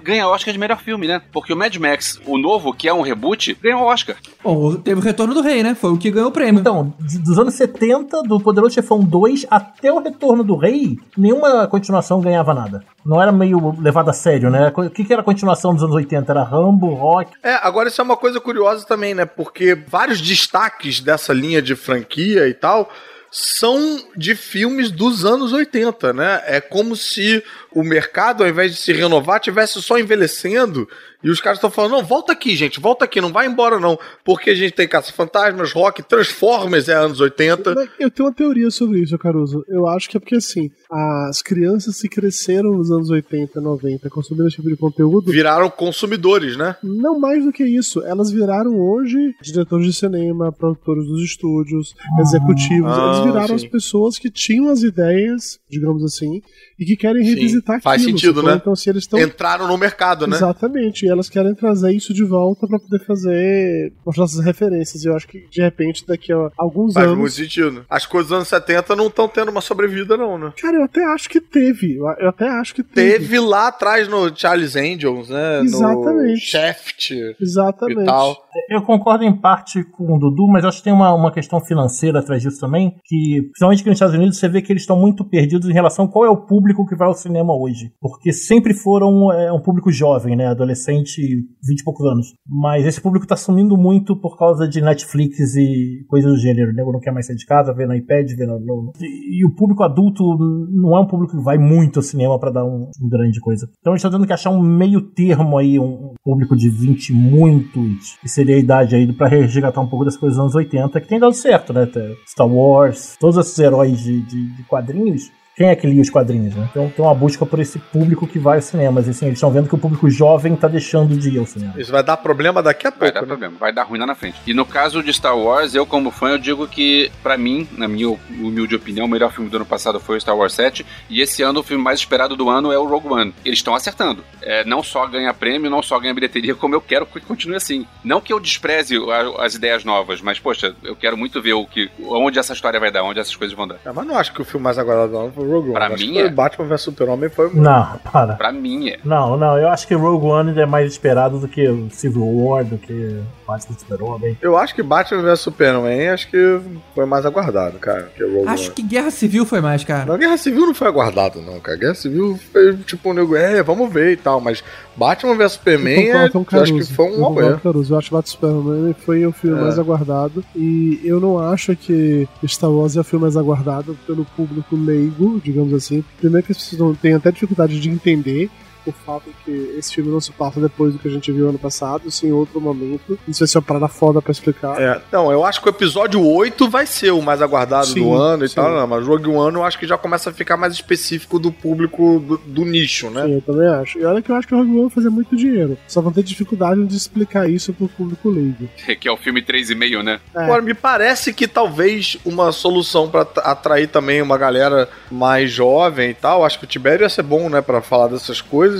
ganha 0.02 0.26
Oscar 0.28 0.52
de 0.52 0.58
melhor 0.58 0.80
filme, 0.80 1.06
né? 1.06 1.22
Porque 1.32 1.52
o 1.52 1.56
Mad 1.56 1.74
Max, 1.76 2.20
o 2.26 2.36
novo, 2.38 2.72
que 2.72 2.88
é 2.88 2.94
um 2.94 3.02
reboot, 3.02 3.56
ganhou 3.62 3.82
Oscar. 3.82 4.16
Bom, 4.42 4.74
teve 4.76 5.00
o 5.00 5.02
Retorno 5.04 5.34
do 5.34 5.40
Rei, 5.42 5.62
né? 5.62 5.74
Foi 5.74 5.90
o 5.92 5.98
que 5.98 6.10
ganhou 6.10 6.28
o 6.28 6.32
prêmio. 6.32 6.60
Então, 6.60 6.92
dos 6.98 7.38
anos 7.38 7.54
70, 7.54 8.22
do 8.22 8.40
Poderoso 8.40 8.74
Chefão 8.74 9.00
2 9.00 9.46
até 9.50 9.92
o 9.92 10.00
Retorno 10.00 10.42
do 10.42 10.56
Rei, 10.56 10.98
nenhuma 11.16 11.66
continuação 11.68 12.20
ganhava 12.20 12.52
nada. 12.52 12.84
Não 13.04 13.20
era 13.20 13.32
meio 13.32 13.74
levado 13.80 14.08
a 14.10 14.12
sério, 14.12 14.50
né? 14.50 14.72
O 14.76 14.90
que, 14.90 15.04
que 15.04 15.11
era 15.12 15.22
a 15.22 15.24
continuação 15.24 15.74
dos 15.74 15.82
anos 15.82 15.94
80? 15.94 16.32
Era 16.32 16.42
Rambo, 16.42 16.94
Rock. 16.94 17.32
É, 17.42 17.54
agora 17.54 17.88
isso 17.88 18.00
é 18.00 18.04
uma 18.04 18.16
coisa 18.16 18.40
curiosa 18.40 18.86
também, 18.86 19.14
né? 19.14 19.24
Porque 19.24 19.74
vários 19.74 20.20
destaques 20.20 21.00
dessa 21.00 21.32
linha 21.32 21.62
de 21.62 21.74
franquia 21.74 22.48
e 22.48 22.54
tal 22.54 22.90
são 23.32 23.98
de 24.14 24.34
filmes 24.34 24.90
dos 24.90 25.24
anos 25.24 25.54
80, 25.54 26.12
né? 26.12 26.42
É 26.44 26.60
como 26.60 26.94
se 26.94 27.42
o 27.74 27.82
mercado, 27.82 28.42
ao 28.42 28.48
invés 28.48 28.72
de 28.72 28.78
se 28.78 28.92
renovar, 28.92 29.40
tivesse 29.40 29.80
só 29.82 29.98
envelhecendo 29.98 30.88
E 31.24 31.30
os 31.30 31.40
caras 31.40 31.58
estão 31.58 31.70
falando, 31.70 31.92
não, 31.92 32.04
volta 32.04 32.32
aqui, 32.32 32.56
gente, 32.56 32.80
volta 32.80 33.04
aqui, 33.04 33.20
não 33.20 33.32
vai 33.32 33.46
embora 33.46 33.78
não. 33.78 33.96
Porque 34.24 34.50
a 34.50 34.54
gente 34.54 34.72
tem 34.72 34.88
Caça-Fantasmas, 34.88 35.72
Rock, 35.72 36.02
Transformers 36.02 36.88
é 36.88 36.94
anos 36.94 37.20
80. 37.20 37.74
Mas 37.74 37.88
Eu 37.98 38.10
tenho 38.10 38.28
uma 38.28 38.34
teoria 38.34 38.70
sobre 38.70 39.00
isso, 39.00 39.16
Caruso. 39.18 39.64
Eu 39.68 39.86
acho 39.86 40.10
que 40.10 40.16
é 40.16 40.20
porque, 40.20 40.34
assim, 40.36 40.70
as 40.90 41.40
crianças 41.40 42.00
que 42.00 42.08
cresceram 42.08 42.72
nos 42.72 42.90
anos 42.90 43.08
80, 43.08 43.60
90, 43.60 44.10
consumindo 44.10 44.48
esse 44.48 44.56
tipo 44.56 44.68
de 44.68 44.76
conteúdo. 44.76 45.30
Viraram 45.30 45.70
consumidores, 45.70 46.56
né? 46.56 46.76
Não 46.82 47.20
mais 47.20 47.44
do 47.44 47.52
que 47.52 47.64
isso. 47.64 48.02
Elas 48.02 48.30
viraram 48.30 48.78
hoje 48.80 49.34
diretores 49.40 49.86
de 49.86 49.92
cinema, 49.92 50.50
produtores 50.50 51.06
dos 51.06 51.22
estúdios, 51.22 51.94
executivos. 52.20 52.90
Ah, 52.90 53.12
Eles 53.14 53.26
viraram 53.32 53.58
sim. 53.58 53.64
as 53.66 53.70
pessoas 53.70 54.18
que 54.18 54.28
tinham 54.30 54.68
as 54.68 54.82
ideias, 54.82 55.60
digamos 55.70 56.02
assim, 56.04 56.42
e 56.82 56.84
que 56.84 56.96
querem 56.96 57.22
Sim, 57.24 57.34
revisitar 57.34 57.80
faz 57.80 58.02
aquilo. 58.02 58.18
sentido, 58.18 58.34
sacou? 58.36 58.50
né? 58.50 58.56
Então, 58.60 58.74
se 58.76 58.90
eles 58.90 59.02
estão. 59.04 59.18
Entraram 59.20 59.66
no 59.68 59.78
mercado, 59.78 60.26
né? 60.26 60.36
Exatamente, 60.36 61.06
e 61.06 61.08
elas 61.08 61.28
querem 61.28 61.54
trazer 61.54 61.92
isso 61.92 62.12
de 62.12 62.24
volta 62.24 62.66
pra 62.66 62.78
poder 62.78 63.04
fazer 63.04 63.92
mostrar 64.04 64.24
essas 64.24 64.44
referências. 64.44 65.04
E 65.04 65.08
eu 65.08 65.16
acho 65.16 65.26
que 65.28 65.46
de 65.50 65.60
repente 65.62 66.04
daqui 66.06 66.32
a 66.32 66.50
alguns 66.58 66.94
Faz 66.94 67.06
anos. 67.06 67.18
muito 67.18 67.32
sentido. 67.32 67.84
As 67.88 68.06
coisas 68.06 68.28
dos 68.28 68.36
anos 68.36 68.48
70 68.48 68.96
não 68.96 69.06
estão 69.06 69.28
tendo 69.28 69.50
uma 69.50 69.60
sobrevida, 69.60 70.16
não, 70.16 70.38
né? 70.38 70.52
Cara, 70.60 70.76
eu 70.76 70.84
até 70.84 71.04
acho 71.04 71.28
que 71.28 71.40
teve. 71.40 71.96
Eu 71.96 72.28
até 72.28 72.48
acho 72.48 72.74
que 72.74 72.82
teve. 72.82 73.12
Teve 73.18 73.38
lá 73.40 73.68
atrás 73.68 74.08
no 74.08 74.34
Charles 74.34 74.74
Angels, 74.76 75.28
né? 75.28 75.58
No 75.58 75.64
Exatamente. 75.64 76.40
Shaft. 76.40 77.10
Exatamente. 77.40 78.02
E 78.02 78.04
tal. 78.04 78.36
Eu 78.70 78.82
concordo 78.82 79.24
em 79.24 79.34
parte 79.34 79.82
com 79.84 80.14
o 80.14 80.18
Dudu, 80.18 80.46
mas 80.48 80.64
acho 80.64 80.78
que 80.78 80.84
tem 80.84 80.92
uma, 80.92 81.12
uma 81.14 81.32
questão 81.32 81.60
financeira 81.60 82.18
atrás 82.18 82.42
disso 82.42 82.60
também, 82.60 82.94
que, 83.04 83.40
principalmente 83.50 83.80
aqui 83.80 83.88
nos 83.88 83.96
Estados 83.96 84.14
Unidos, 84.14 84.38
você 84.38 84.48
vê 84.48 84.60
que 84.62 84.72
eles 84.72 84.82
estão 84.82 84.96
muito 84.98 85.24
perdidos 85.24 85.68
em 85.68 85.72
relação 85.72 86.04
a 86.04 86.08
qual 86.08 86.24
é 86.24 86.30
o 86.30 86.36
público 86.36 86.71
que 86.86 86.96
vai 86.96 87.08
ao 87.08 87.14
cinema 87.14 87.54
hoje. 87.54 87.92
Porque 88.00 88.32
sempre 88.32 88.74
foram 88.74 89.32
é, 89.32 89.52
um 89.52 89.60
público 89.60 89.90
jovem, 89.92 90.34
né? 90.36 90.46
Adolescente, 90.46 91.20
20 91.66 91.80
e 91.80 91.84
poucos 91.84 92.06
anos. 92.06 92.26
Mas 92.48 92.86
esse 92.86 93.00
público 93.00 93.26
tá 93.26 93.36
sumindo 93.36 93.76
muito 93.76 94.16
por 94.16 94.36
causa 94.38 94.66
de 94.68 94.80
Netflix 94.80 95.54
e 95.56 96.04
coisas 96.08 96.32
do 96.32 96.38
gênero. 96.38 96.72
né? 96.72 96.82
Não 96.82 97.00
quer 97.00 97.12
mais 97.12 97.26
sair 97.26 97.36
de 97.36 97.46
casa, 97.46 97.72
vê 97.74 97.86
no 97.86 97.94
iPad, 97.94 98.30
vê 98.36 98.46
no. 98.46 98.58
no- 98.60 98.92
E, 99.00 99.40
e 99.40 99.46
o 99.46 99.54
público 99.54 99.82
adulto 99.82 100.22
não 100.70 100.96
é 100.96 101.00
um 101.00 101.06
público 101.06 101.36
que 101.36 101.42
vai 101.44 101.58
muito 101.58 101.98
ao 101.98 102.02
cinema 102.02 102.38
pra 102.38 102.50
dar 102.50 102.64
um, 102.64 102.90
um 103.02 103.08
grande 103.08 103.40
coisa. 103.40 103.68
Então 103.80 103.92
a 103.92 103.96
gente 103.96 104.02
tá 104.02 104.10
tendo 104.10 104.26
que 104.26 104.32
achar 104.32 104.50
um 104.50 104.60
meio 104.62 105.00
termo 105.00 105.58
aí, 105.58 105.78
um 105.78 106.14
público 106.24 106.56
de 106.56 106.68
20 106.70 107.08
e 107.10 107.12
muitos, 107.14 108.16
que 108.20 108.28
seria 108.28 108.56
a 108.56 108.58
idade 108.58 108.94
aí 108.94 109.12
pra 109.12 109.28
resgatar 109.28 109.80
um 109.80 109.88
pouco 109.88 110.04
das 110.04 110.16
coisas 110.16 110.36
dos 110.36 110.42
anos 110.44 110.54
80, 110.54 111.00
que 111.00 111.08
tem 111.08 111.18
dado 111.18 111.34
certo, 111.34 111.72
né? 111.72 111.88
Star 112.28 112.46
Wars, 112.48 113.16
todos 113.20 113.36
esses 113.36 113.58
heróis 113.58 113.98
de, 114.00 114.20
de- 114.22 114.56
de 114.56 114.62
quadrinhos. 114.64 115.30
Quem 115.54 115.68
é 115.68 115.76
que 115.76 115.86
lia 115.86 116.00
os 116.00 116.08
quadrinhos, 116.08 116.54
né? 116.54 116.66
Então 116.70 116.88
tem 116.88 117.04
uma 117.04 117.14
busca 117.14 117.44
por 117.44 117.58
esse 117.58 117.78
público 117.78 118.26
que 118.26 118.38
vai 118.38 118.56
aos 118.56 118.64
cinemas. 118.64 119.06
E, 119.06 119.10
assim, 119.10 119.26
eles 119.26 119.36
estão 119.36 119.50
vendo 119.50 119.68
que 119.68 119.74
o 119.74 119.78
público 119.78 120.08
jovem 120.08 120.56
tá 120.56 120.66
deixando 120.66 121.14
de 121.14 121.28
ir 121.28 121.38
ao 121.38 121.46
cinema. 121.46 121.74
Isso 121.76 121.92
vai 121.92 122.02
dar 122.02 122.16
problema 122.16 122.62
daqui 122.62 122.86
a 122.86 122.90
pouco. 122.90 123.04
Vai 123.04 123.12
dar 123.12 123.26
problema, 123.26 123.56
vai 123.58 123.72
dar 123.72 123.82
ruim 123.82 123.98
lá 123.98 124.06
na 124.06 124.14
frente. 124.14 124.40
E 124.46 124.54
no 124.54 124.64
caso 124.64 125.02
de 125.02 125.12
Star 125.12 125.36
Wars, 125.36 125.74
eu 125.74 125.84
como 125.84 126.10
fã, 126.10 126.30
eu 126.30 126.38
digo 126.38 126.66
que, 126.66 127.10
pra 127.22 127.36
mim, 127.36 127.68
na 127.76 127.86
minha 127.86 128.08
humilde 128.30 128.74
opinião, 128.74 129.06
o 129.06 129.08
melhor 129.08 129.30
filme 129.32 129.50
do 129.50 129.56
ano 129.56 129.66
passado 129.66 130.00
foi 130.00 130.16
o 130.16 130.20
Star 130.20 130.36
Wars 130.36 130.54
7, 130.54 130.86
e 131.10 131.20
esse 131.20 131.42
ano 131.42 131.60
o 131.60 131.62
filme 131.62 131.82
mais 131.82 132.00
esperado 132.00 132.34
do 132.34 132.48
ano 132.48 132.72
é 132.72 132.78
o 132.78 132.86
Rogue 132.86 133.08
One. 133.08 133.34
Eles 133.44 133.58
estão 133.58 133.74
acertando. 133.74 134.24
É, 134.40 134.64
não 134.64 134.82
só 134.82 135.06
ganha 135.06 135.34
prêmio, 135.34 135.70
não 135.70 135.82
só 135.82 135.98
ganha 135.98 136.14
bilheteria, 136.14 136.54
como 136.54 136.74
eu 136.74 136.80
quero 136.80 137.04
que 137.04 137.20
continue 137.20 137.56
assim. 137.56 137.86
Não 138.02 138.20
que 138.20 138.32
eu 138.32 138.40
despreze 138.40 138.96
as 139.38 139.54
ideias 139.54 139.84
novas, 139.84 140.22
mas, 140.22 140.38
poxa, 140.38 140.74
eu 140.82 140.96
quero 140.96 141.16
muito 141.16 141.42
ver 141.42 141.52
o 141.52 141.66
que, 141.66 141.90
onde 142.04 142.38
essa 142.38 142.54
história 142.54 142.80
vai 142.80 142.90
dar, 142.90 143.02
onde 143.02 143.20
essas 143.20 143.36
coisas 143.36 143.54
vão 143.54 143.68
dar. 143.68 143.76
É, 143.84 143.92
mas 143.92 144.06
não 144.06 144.16
acho 144.16 144.32
que 144.32 144.40
o 144.40 144.44
filme 144.44 144.64
mais 144.64 144.78
aguardado 144.78 145.12
não 145.12 145.32
foi 145.32 145.41
o 145.42 145.50
Rogue 145.50 145.68
One. 145.68 145.74
Pra 145.74 145.86
Acho 145.88 146.06
mim 146.06 146.18
é. 146.18 146.28
Batman 146.30 146.66
vs 146.66 146.80
Super-Homem 146.80 147.28
foi 147.30 147.50
Não, 147.54 147.98
para. 148.12 148.34
Pra 148.34 148.52
mim 148.52 148.88
é. 148.90 148.98
Não, 149.04 149.36
não, 149.36 149.58
eu 149.58 149.68
acho 149.68 149.86
que 149.86 149.94
Rogue 149.94 150.26
One 150.26 150.50
ainda 150.50 150.62
é 150.62 150.66
mais 150.66 150.90
esperado 150.90 151.38
do 151.38 151.48
que 151.48 151.66
o 151.68 151.88
Civil 151.90 152.24
War, 152.24 152.64
do 152.64 152.78
que 152.78 153.20
Batman 153.46 153.76
Super-Homem. 153.78 154.38
Eu 154.40 154.56
acho 154.56 154.74
que 154.74 154.82
Batman 154.82 155.22
vs 155.22 155.40
Superman 155.40 156.08
acho 156.10 156.28
que 156.30 156.60
foi 156.94 157.04
mais 157.06 157.26
aguardado, 157.26 157.78
cara, 157.78 158.10
que 158.16 158.22
Rogue 158.24 158.48
Acho 158.48 158.64
One. 158.66 158.74
que 158.74 158.82
Guerra 158.82 159.10
Civil 159.10 159.44
foi 159.44 159.60
mais, 159.60 159.84
cara. 159.84 160.06
Não, 160.06 160.18
Guerra 160.18 160.36
Civil 160.36 160.66
não 160.66 160.74
foi 160.74 160.88
aguardado, 160.88 161.40
não, 161.40 161.58
cara. 161.60 161.76
Guerra 161.76 161.94
Civil 161.94 162.38
foi 162.52 162.76
tipo 162.78 163.10
um 163.10 163.14
nego, 163.14 163.36
é, 163.36 163.62
vamos 163.62 163.92
ver 163.92 164.12
e 164.12 164.16
tal, 164.16 164.40
mas 164.40 164.62
Batman 164.96 165.34
vs 165.36 165.52
Superman, 165.52 166.04
Eu 166.04 166.16
é, 166.18 166.30
eu 166.32 166.60
acho 166.62 166.74
que 166.74 166.84
foi 166.94 167.06
Eu 167.08 167.20
um 167.20 167.24
o 167.54 167.58
Caruso. 167.60 167.94
Eu 167.94 167.98
acho 167.98 168.08
que 168.08 168.14
Batman 168.14 168.30
Superman 168.30 168.94
foi 169.04 169.26
o 169.26 169.32
filme 169.32 169.58
É. 169.58 169.62
mais 169.62 169.78
aguardado. 169.78 170.44
E 170.54 171.00
eu 171.04 171.20
não 171.20 171.38
acho 171.38 171.74
que 171.76 172.28
Star 172.46 172.70
Wars 172.70 172.96
é 172.96 173.00
o 173.00 173.04
filme 173.04 173.22
mais 173.24 173.36
aguardado 173.36 173.96
pelo 174.06 174.24
público 174.24 174.76
leigo, 174.76 175.31
digamos 175.38 175.72
assim. 175.74 176.04
Primeiro 176.18 176.46
que 176.46 176.52
as 176.52 176.58
pessoas 176.58 176.98
têm 176.98 177.14
até 177.14 177.30
dificuldade 177.30 177.80
de 177.80 177.88
entender 177.88 178.50
o 178.90 178.92
fato 178.92 179.24
que 179.44 179.50
esse 179.78 179.94
filme 179.94 180.10
não 180.10 180.20
se 180.20 180.32
passa 180.32 180.60
depois 180.60 180.92
do 180.92 180.98
que 180.98 181.08
a 181.08 181.10
gente 181.10 181.30
viu 181.32 181.48
ano 181.48 181.58
passado, 181.58 182.10
sim 182.10 182.28
em 182.28 182.32
outro 182.32 182.60
momento. 182.60 183.18
Isso 183.28 183.40
vai 183.40 183.48
ser 183.48 183.58
uma 183.58 183.62
parada 183.62 183.88
foda 183.88 184.20
pra 184.22 184.32
explicar. 184.32 184.80
É, 184.80 185.00
não, 185.12 185.30
eu 185.30 185.44
acho 185.44 185.60
que 185.60 185.68
o 185.68 185.70
episódio 185.70 186.24
8 186.24 186.68
vai 186.68 186.86
ser 186.86 187.10
o 187.12 187.22
mais 187.22 187.40
aguardado 187.42 187.86
Sim, 187.86 188.00
do 188.02 188.14
ano 188.14 188.44
e 188.44 188.48
sim. 188.48 188.54
tal, 188.54 188.70
não, 188.74 188.86
mas 188.86 189.06
Rogue 189.06 189.28
One 189.28 189.56
eu 189.56 189.64
acho 189.64 189.78
que 189.78 189.86
já 189.86 189.96
começa 189.98 190.30
a 190.30 190.32
ficar 190.32 190.56
mais 190.56 190.72
específico 190.74 191.38
do 191.38 191.52
público 191.52 192.20
do, 192.20 192.36
do 192.38 192.64
nicho, 192.64 193.10
né? 193.10 193.24
Sim, 193.24 193.34
eu 193.34 193.42
também 193.42 193.68
acho. 193.68 193.98
E 193.98 194.04
olha 194.04 194.22
que 194.22 194.30
eu 194.30 194.36
acho 194.36 194.46
que 194.48 194.54
o 194.54 194.58
Rogue 194.58 194.70
One 194.70 194.80
vai 194.82 194.90
fazer 194.90 195.10
muito 195.10 195.36
dinheiro. 195.36 195.76
Só 195.86 196.00
vão 196.00 196.12
ter 196.12 196.22
dificuldade 196.22 196.84
de 196.86 196.96
explicar 196.96 197.48
isso 197.48 197.72
pro 197.72 197.88
público 197.88 198.28
leigo. 198.28 198.68
Que 199.02 199.08
é 199.08 199.12
o 199.12 199.16
filme 199.16 199.42
3,5, 199.42 200.02
né? 200.02 200.20
Agora, 200.34 200.62
me 200.62 200.74
parece 200.74 201.32
que 201.32 201.48
talvez 201.48 202.16
uma 202.24 202.52
solução 202.52 203.08
pra 203.10 203.24
t- 203.24 203.40
atrair 203.42 203.88
também 203.88 204.22
uma 204.22 204.38
galera 204.38 204.88
mais 205.10 205.50
jovem 205.50 206.10
e 206.10 206.14
tal, 206.14 206.44
acho 206.44 206.58
que 206.58 206.64
o 206.64 206.68
Tibério 206.68 207.04
ia 207.04 207.08
ser 207.08 207.22
bom, 207.22 207.48
né, 207.48 207.60
pra 207.60 207.80
falar 207.82 208.08
dessas 208.08 208.40
coisas. 208.40 208.71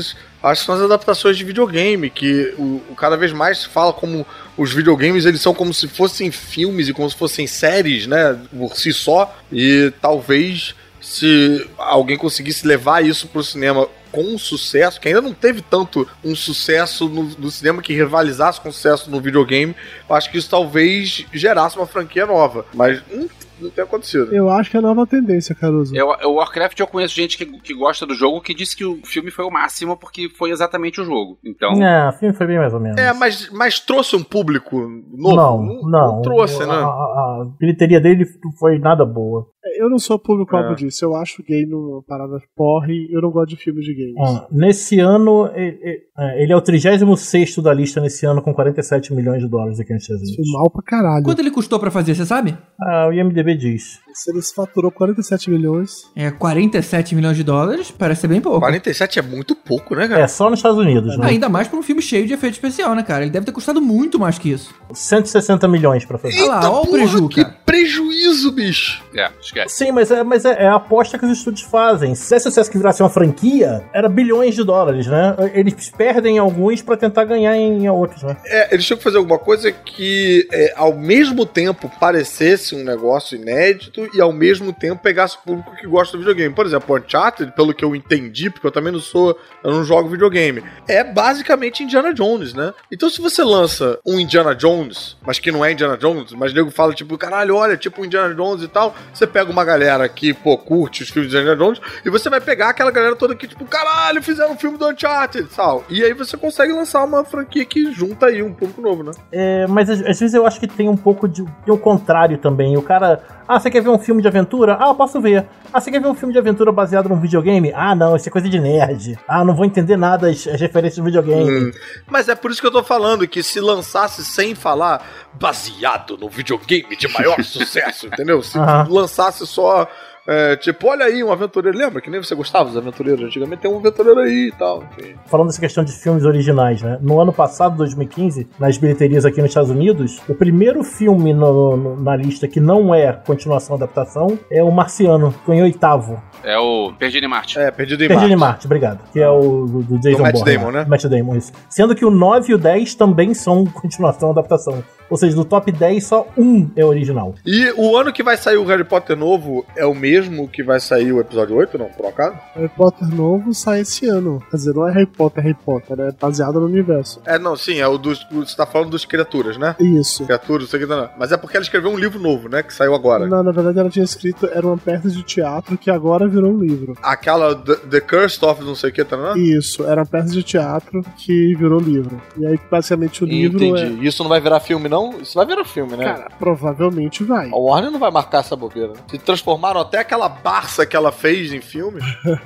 Acho 0.43 0.62
que 0.62 0.66
são 0.66 0.74
as 0.74 0.80
adaptações 0.80 1.36
de 1.36 1.45
videogame, 1.45 2.11
que 2.11 2.55
o, 2.59 2.82
o 2.90 2.95
cada 2.97 3.16
vez 3.16 3.32
mais 3.32 3.59
se 3.59 3.68
fala 3.68 3.93
como 3.93 4.26
os 4.57 4.72
videogames 4.72 5.24
eles 5.24 5.40
são 5.40 5.55
como 5.55 5.72
se 5.72 5.86
fossem 5.86 6.32
filmes 6.32 6.88
e 6.88 6.93
como 6.93 7.09
se 7.09 7.16
fossem 7.16 7.47
séries, 7.47 8.07
né, 8.07 8.38
por 8.51 8.76
si 8.76 8.93
só. 8.93 9.36
E 9.53 9.93
talvez 10.01 10.74
se 11.01 11.68
alguém 11.76 12.16
conseguisse 12.16 12.66
levar 12.66 13.05
isso 13.05 13.26
pro 13.28 13.43
cinema 13.43 13.88
com 14.12 14.36
sucesso, 14.36 15.01
que 15.01 15.09
ainda 15.09 15.22
não 15.22 15.32
teve 15.32 15.62
tanto 15.62 16.07
um 16.22 16.36
sucesso 16.36 17.09
no, 17.09 17.24
no 17.24 17.51
cinema 17.51 17.80
que 17.80 17.95
rivalizasse 17.95 18.61
com 18.61 18.70
sucesso 18.70 19.11
no 19.11 19.20
videogame, 19.20 19.74
eu 20.09 20.14
acho 20.14 20.30
que 20.30 20.38
isso 20.38 20.51
talvez 20.51 21.24
gerasse 21.32 21.76
uma 21.76 21.86
franquia 21.86 22.26
nova. 22.26 22.66
Mas 22.74 23.03
não, 23.11 23.28
não 23.62 23.70
tem 23.70 23.84
acontecido. 23.84 24.34
Eu 24.34 24.50
acho 24.50 24.70
que 24.70 24.76
é 24.76 24.80
a 24.80 24.82
nova 24.82 25.06
tendência, 25.06 25.54
Caruso. 25.54 25.94
Eu, 25.94 26.08
o 26.08 26.34
Warcraft 26.34 26.78
eu 26.78 26.86
conheço 26.86 27.14
gente 27.14 27.36
que, 27.38 27.46
que 27.46 27.74
gosta 27.74 28.04
do 28.04 28.14
jogo 28.14 28.40
que 28.40 28.54
disse 28.54 28.76
que 28.76 28.84
o 28.84 29.00
filme 29.04 29.30
foi 29.30 29.44
o 29.44 29.50
máximo 29.50 29.96
porque 29.96 30.28
foi 30.28 30.50
exatamente 30.50 31.00
o 31.00 31.04
jogo. 31.04 31.38
Então. 31.44 31.72
É, 31.82 32.08
o 32.08 32.12
filme 32.12 32.34
foi 32.34 32.46
bem 32.46 32.58
mais 32.58 32.74
ou 32.74 32.80
menos. 32.80 33.00
É, 33.00 33.12
mas, 33.12 33.50
mas 33.50 33.80
trouxe 33.80 34.16
um 34.16 34.22
público 34.22 34.76
novo? 35.12 35.62
Não, 35.88 35.90
não. 35.90 36.22
trouxe, 36.22 36.62
a, 36.62 36.66
né? 36.66 36.74
A, 36.74 36.86
a 36.86 37.46
bilheteria 37.58 38.00
dele 38.00 38.24
não 38.42 38.52
foi 38.52 38.78
nada 38.78 39.04
boa. 39.04 39.46
Eu 39.78 39.88
não 39.88 39.98
sou 39.98 40.18
público-alvo 40.18 40.72
É. 40.72 40.74
disso. 40.74 41.04
Eu 41.04 41.14
acho 41.16 41.42
gay 41.42 41.64
numa 41.66 42.02
parada 42.02 42.38
porre. 42.56 43.08
Eu 43.12 43.20
não 43.22 43.30
gosto 43.30 43.50
de 43.50 43.56
filmes 43.56 43.84
de 43.84 43.94
games. 43.94 44.14
Ah, 44.18 44.46
nesse 44.50 44.98
ano, 45.00 45.48
ele, 45.54 45.78
ele- 45.82 46.02
ele 46.42 46.52
é 46.52 46.56
o 46.56 46.60
36 46.60 47.58
da 47.62 47.72
lista 47.72 48.00
nesse 48.00 48.26
ano, 48.26 48.42
com 48.42 48.52
47 48.52 49.12
milhões 49.14 49.42
de 49.42 49.48
dólares 49.48 49.78
aqui 49.80 49.92
nos 49.92 50.02
Estados 50.02 50.22
Unidos. 50.22 50.48
Foi 50.50 50.60
mal 50.60 50.70
pra 50.70 50.82
caralho. 50.82 51.24
Quanto 51.24 51.38
ele 51.40 51.50
custou 51.50 51.78
pra 51.78 51.90
fazer, 51.90 52.14
você 52.14 52.26
sabe? 52.26 52.56
Ah, 52.80 53.06
o 53.08 53.12
IMDB 53.12 53.54
diz. 53.56 54.00
Se 54.12 54.30
ele 54.30 54.40
faturou 54.54 54.90
47 54.90 55.50
milhões. 55.50 56.02
É 56.16 56.30
47 56.30 57.14
milhões 57.14 57.36
de 57.36 57.44
dólares, 57.44 57.90
parece 57.90 58.22
ser 58.22 58.28
bem 58.28 58.40
pouco. 58.40 58.60
47 58.60 59.18
é 59.18 59.22
muito 59.22 59.54
pouco, 59.54 59.94
né, 59.94 60.06
cara? 60.08 60.22
É, 60.22 60.26
só 60.28 60.50
nos 60.50 60.58
Estados 60.58 60.78
Unidos, 60.78 61.16
né? 61.16 61.26
Ainda 61.28 61.48
mais 61.48 61.68
pra 61.68 61.78
um 61.78 61.82
filme 61.82 62.02
cheio 62.02 62.26
de 62.26 62.34
efeito 62.34 62.54
especial, 62.54 62.94
né, 62.94 63.02
cara? 63.02 63.22
Ele 63.22 63.30
deve 63.30 63.46
ter 63.46 63.52
custado 63.52 63.80
muito 63.80 64.18
mais 64.18 64.38
que 64.38 64.50
isso. 64.50 64.74
160 64.92 65.66
milhões 65.68 66.04
pra 66.04 66.18
fazer. 66.18 66.40
Olha 66.42 66.48
lá, 66.48 66.70
olha 66.70 66.88
o 66.88 66.90
preju, 66.92 67.28
que 67.28 67.42
cara. 67.42 67.56
prejuízo, 67.64 68.52
bicho. 68.52 69.02
É, 69.14 69.30
esquece. 69.53 69.76
Sim, 69.76 69.92
mas, 69.92 70.11
é, 70.11 70.22
mas 70.22 70.44
é, 70.44 70.64
é 70.64 70.66
a 70.66 70.76
aposta 70.76 71.18
que 71.18 71.24
os 71.24 71.30
estúdios 71.30 71.66
fazem. 71.66 72.14
Se 72.14 72.34
esse 72.34 72.44
sucesso 72.44 72.70
que 72.70 72.78
virasse 72.78 73.03
uma 73.03 73.11
franquia, 73.11 73.84
era 73.92 74.09
bilhões 74.09 74.55
de 74.55 74.64
dólares, 74.64 75.07
né? 75.07 75.36
Eles 75.55 75.90
perdem 75.90 76.38
alguns 76.38 76.82
pra 76.82 76.96
tentar 76.96 77.24
ganhar 77.24 77.57
em 77.57 77.88
outros, 77.88 78.22
né? 78.22 78.36
É, 78.46 78.74
eles 78.74 78.84
tinham 78.84 78.96
que 78.98 79.05
fazer 79.05 79.18
alguma 79.18 79.38
coisa 79.38 79.70
que 79.70 80.48
é, 80.50 80.72
ao 80.76 80.94
mesmo 80.94 81.44
tempo 81.44 81.90
parecesse 82.00 82.74
um 82.74 82.82
negócio 82.82 83.36
inédito 83.36 84.09
e 84.14 84.20
ao 84.20 84.32
mesmo 84.32 84.72
tempo 84.72 85.03
pegasse 85.03 85.36
o 85.36 85.40
público 85.40 85.76
que 85.76 85.86
gosta 85.86 86.16
do 86.16 86.20
videogame. 86.20 86.55
Por 86.55 86.66
exemplo, 86.66 86.96
Uncharted, 86.96 87.53
pelo 87.53 87.74
que 87.74 87.84
eu 87.84 87.94
entendi, 87.94 88.50
porque 88.50 88.66
eu 88.66 88.72
também 88.72 88.92
não 88.92 89.00
sou, 89.00 89.38
eu 89.62 89.70
não 89.70 89.84
jogo 89.84 90.09
videogame, 90.09 90.62
é 90.88 91.05
basicamente 91.05 91.82
Indiana 91.82 92.12
Jones, 92.14 92.55
né? 92.55 92.72
Então 92.90 93.09
se 93.11 93.20
você 93.20 93.42
lança 93.42 93.98
um 94.07 94.18
Indiana 94.18 94.55
Jones, 94.55 95.16
mas 95.22 95.38
que 95.38 95.53
não 95.53 95.64
é 95.64 95.72
Indiana 95.72 95.96
Jones, 95.96 96.32
mas 96.32 96.53
o 96.53 96.55
nego 96.55 96.70
fala 96.70 96.94
tipo, 96.94 97.16
caralho, 97.18 97.57
olha, 97.57 97.76
tipo 97.76 98.00
um 98.00 98.05
Indiana 98.05 98.34
Jones 98.34 98.62
e 98.62 98.68
tal, 98.68 98.94
você 99.12 99.26
pega 99.26 99.41
uma 99.51 99.64
galera 99.64 100.09
que, 100.09 100.32
pô, 100.32 100.57
curte 100.57 101.03
os 101.03 101.11
filmes 101.11 101.30
de 101.30 101.36
Indiana 101.36 101.57
Jones 101.57 101.80
e 102.05 102.11
você 102.11 102.30
vai 102.30 102.40
pegar 102.40 102.68
aquela 102.68 102.90
galera 102.90 103.16
toda 103.16 103.34
que, 103.34 103.49
tipo, 103.49 103.64
caralho, 103.64 104.22
fizeram 104.22 104.53
um 104.53 104.57
filme 104.57 104.78
do 104.78 104.88
Uncharted 104.88 105.45
e 105.45 105.55
tal. 105.55 105.84
E 105.88 106.03
aí 106.03 106.12
você 106.12 106.36
consegue 106.36 106.72
lançar 106.72 107.05
uma 107.05 107.24
franquia 107.24 107.64
que 107.64 107.93
junta 107.93 108.26
aí 108.26 108.43
um 108.43 108.53
público 108.53 108.80
novo, 108.80 109.03
né? 109.03 109.12
É, 109.32 109.66
mas 109.66 109.88
às, 109.88 110.01
às 110.01 110.20
vezes 110.20 110.34
eu 110.34 110.47
acho 110.47 110.61
que 110.61 110.66
tem 110.66 110.88
um 110.88 110.97
pouco 110.97 111.28
de, 111.28 111.45
de 111.64 111.70
um 111.70 111.78
contrário 111.78 112.38
também. 112.38 112.76
O 112.76 112.82
cara, 112.82 113.22
ah, 113.47 113.59
você 113.59 113.70
quer 113.70 113.82
ver 113.82 113.90
um 113.90 113.99
filme 113.99 114.22
de 114.22 114.28
aventura? 114.28 114.76
Ah, 114.80 114.88
eu 114.88 114.95
posso 114.95 115.20
ver. 115.20 115.47
Ah, 115.72 115.80
você 115.80 115.90
quer 115.90 116.01
ver 116.01 116.09
um 116.09 116.14
filme 116.14 116.32
de 116.32 116.38
aventura 116.38 116.70
baseado 116.70 117.09
num 117.09 117.20
videogame? 117.20 117.72
Ah, 117.74 117.95
não, 117.95 118.16
isso 118.16 118.28
é 118.28 118.32
coisa 118.32 118.49
de 118.49 118.59
nerd. 118.59 119.18
Ah, 119.26 119.45
não 119.45 119.55
vou 119.55 119.64
entender 119.64 119.97
nada 119.97 120.28
as, 120.28 120.47
as 120.47 120.61
referências 120.61 120.99
do 120.99 121.05
videogame. 121.05 121.66
Hum. 121.66 121.72
Mas 122.07 122.28
é 122.28 122.34
por 122.34 122.51
isso 122.51 122.61
que 122.61 122.66
eu 122.66 122.70
tô 122.70 122.82
falando 122.82 123.26
que 123.26 123.43
se 123.43 123.61
lançasse 123.61 124.24
sem 124.24 124.55
falar 124.55 125.05
baseado 125.34 126.16
no 126.16 126.28
videogame 126.28 126.97
de 126.97 127.09
maior 127.09 127.40
sucesso, 127.45 128.07
entendeu? 128.07 128.43
Se 128.43 128.59
lançasse 128.88 129.32
só. 129.33 129.89
É, 130.26 130.56
tipo, 130.56 130.86
olha 130.88 131.04
aí, 131.04 131.22
um 131.24 131.32
aventureiro. 131.32 131.76
Lembra 131.76 132.00
que 132.00 132.08
nem 132.10 132.22
você 132.22 132.34
gostava 132.34 132.66
dos 132.68 132.76
aventureiros? 132.76 133.24
Antigamente 133.24 133.62
tem 133.62 133.70
um 133.70 133.78
aventureiro 133.78 134.20
aí 134.20 134.48
e 134.48 134.52
tal. 134.52 134.84
Enfim. 134.98 135.14
Falando 135.26 135.48
dessa 135.48 135.60
questão 135.60 135.82
de 135.84 135.92
filmes 135.92 136.24
originais, 136.24 136.80
né? 136.82 136.98
No 137.00 137.20
ano 137.20 137.32
passado, 137.32 137.76
2015, 137.76 138.48
nas 138.58 138.78
bilheterias 138.78 139.24
aqui 139.24 139.40
nos 139.40 139.50
Estados 139.50 139.70
Unidos, 139.70 140.20
o 140.28 140.34
primeiro 140.34 140.82
filme 140.84 141.32
no- 141.32 141.76
no- 141.76 142.00
na 142.02 142.14
lista 142.16 142.46
que 142.46 142.60
não 142.60 142.94
é 142.94 143.12
continuação 143.12 143.76
adaptação 143.76 144.38
é 144.50 144.62
o 144.62 144.70
Marciano, 144.70 145.32
que 145.32 145.46
foi 145.46 145.56
em 145.56 145.62
oitavo. 145.62 146.22
É 146.44 146.58
o 146.58 146.92
Perdido 146.98 147.24
em 147.24 147.28
Marte. 147.28 147.58
É, 147.58 147.70
Perdido 147.70 148.04
em 148.04 148.08
Perdido 148.08 148.32
em 148.32 148.36
Marte, 148.36 148.66
obrigado. 148.66 149.00
Que 149.12 149.20
é 149.20 149.28
o 149.28 149.66
do, 149.66 149.82
do 149.82 149.99
Jason 150.00 150.22
Matt 150.22 150.34
Bourne, 150.34 150.57
Damon, 150.57 150.70
né? 150.72 150.84
Matt 150.88 151.04
Damon, 151.04 151.36
isso. 151.36 151.53
Sendo 151.70 151.94
que 151.94 152.04
o 152.04 152.11
9 152.11 152.53
e 152.53 152.54
o 152.54 152.58
10 152.58 152.94
também 152.94 153.32
são 153.34 153.64
continuação 153.72 154.30
adaptação. 154.30 154.82
Ou 155.11 155.16
seja, 155.18 155.36
do 155.36 155.44
top 155.44 155.70
10, 155.70 156.04
só 156.07 156.26
um 156.38 156.70
é 156.74 156.82
original. 156.84 157.34
E 157.44 157.70
o 157.76 157.96
ano 157.99 158.11
que 158.12 158.22
vai 158.22 158.36
sair 158.36 158.57
o 158.57 158.64
Harry 158.64 158.82
Potter 158.84 159.14
novo 159.14 159.64
é 159.76 159.84
o 159.84 159.94
mesmo 159.94 160.12
que 160.53 160.63
vai 160.63 160.80
sair 160.80 161.13
o 161.13 161.21
episódio 161.21 161.57
8, 161.57 161.79
não? 161.79 161.87
Por 161.87 162.07
acaso? 162.07 162.37
Harry 162.55 162.68
Potter 162.68 163.09
novo 163.14 163.55
sai 163.55 163.80
esse 163.80 164.07
ano. 164.07 164.43
Quer 164.51 164.57
dizer, 164.57 164.75
não 164.75 164.89
é 164.89 164.93
Harry 164.93 165.07
Potter, 165.07 165.43
Harry 165.43 165.57
Potter, 165.64 166.01
é 166.01 166.13
baseado 166.13 166.61
no 166.61 166.67
universo. 166.67 167.21
É, 167.25 167.39
não, 167.39 167.57
sim, 167.57 167.79
é 167.79 167.87
o 167.87 167.99
dos. 167.99 168.26
Você 168.30 168.57
tá 168.57 168.67
falando 168.67 168.91
dos 168.91 169.05
criaturas, 169.05 169.57
né? 169.57 169.76
Isso. 169.79 170.25
Criaturas, 170.25 170.64
não 170.64 170.71
sei 170.71 170.80
o 170.80 170.83
que, 170.83 170.89
não. 170.89 171.09
Mas 171.18 171.33
é 171.33 171.37
porque 171.37 171.57
ela 171.57 171.64
escreveu 171.64 171.91
um 171.91 171.99
livro 171.99 172.18
novo, 172.18 172.49
né? 172.49 172.63
Que 172.63 172.72
saiu 172.72 172.95
agora. 172.95 173.26
Não, 173.26 173.43
na 173.43 173.53
verdade 173.53 173.79
ela 173.79 173.91
tinha 173.91 174.05
escrito, 174.05 174.47
era 174.47 174.67
uma 174.67 174.79
peça 174.79 175.09
de 175.11 175.22
teatro 175.22 175.76
que 175.79 175.91
agora 175.91 176.29
virou 176.29 176.53
um 176.53 176.59
livro. 176.59 176.97
Aquela 177.03 177.55
The, 177.55 177.76
The 177.76 178.01
Curse 178.01 178.45
of 178.45 178.63
não 178.63 178.75
sei 178.75 178.91
o 178.91 178.93
que, 178.93 179.05
tá 179.05 179.17
não? 179.17 179.37
Isso, 179.37 179.84
era 179.84 180.01
uma 180.01 180.07
peça 180.07 180.29
de 180.29 180.43
teatro 180.43 181.03
que 181.17 181.55
virou 181.55 181.80
livro. 181.80 182.21
E 182.37 182.47
aí, 182.47 182.59
basicamente, 182.71 183.25
o 183.25 183.26
livro 183.26 183.63
Entendi. 183.63 184.07
Isso 184.07 184.22
não 184.22 184.29
vai 184.29 184.41
virar 184.41 184.61
filme, 184.61 184.89
não? 184.89 185.21
Isso 185.21 185.34
vai 185.34 185.47
virar 185.47 185.64
filme, 185.64 185.97
né? 185.97 186.05
Cara, 186.05 186.29
provavelmente 186.39 187.25
vai. 187.25 187.51
A 187.51 187.57
Warner 187.57 187.91
não 187.91 187.99
vai 187.99 188.11
marcar 188.11 188.39
essa 188.39 188.57
bobeira. 188.57 188.93
Se 189.09 189.18
transformaram 189.18 189.80
até 189.80 190.01
aquela 190.03 190.29
Barça 190.29 190.84
que 190.84 190.96
ela 190.96 191.11
fez 191.11 191.53
em 191.53 191.61
filme. 191.61 192.00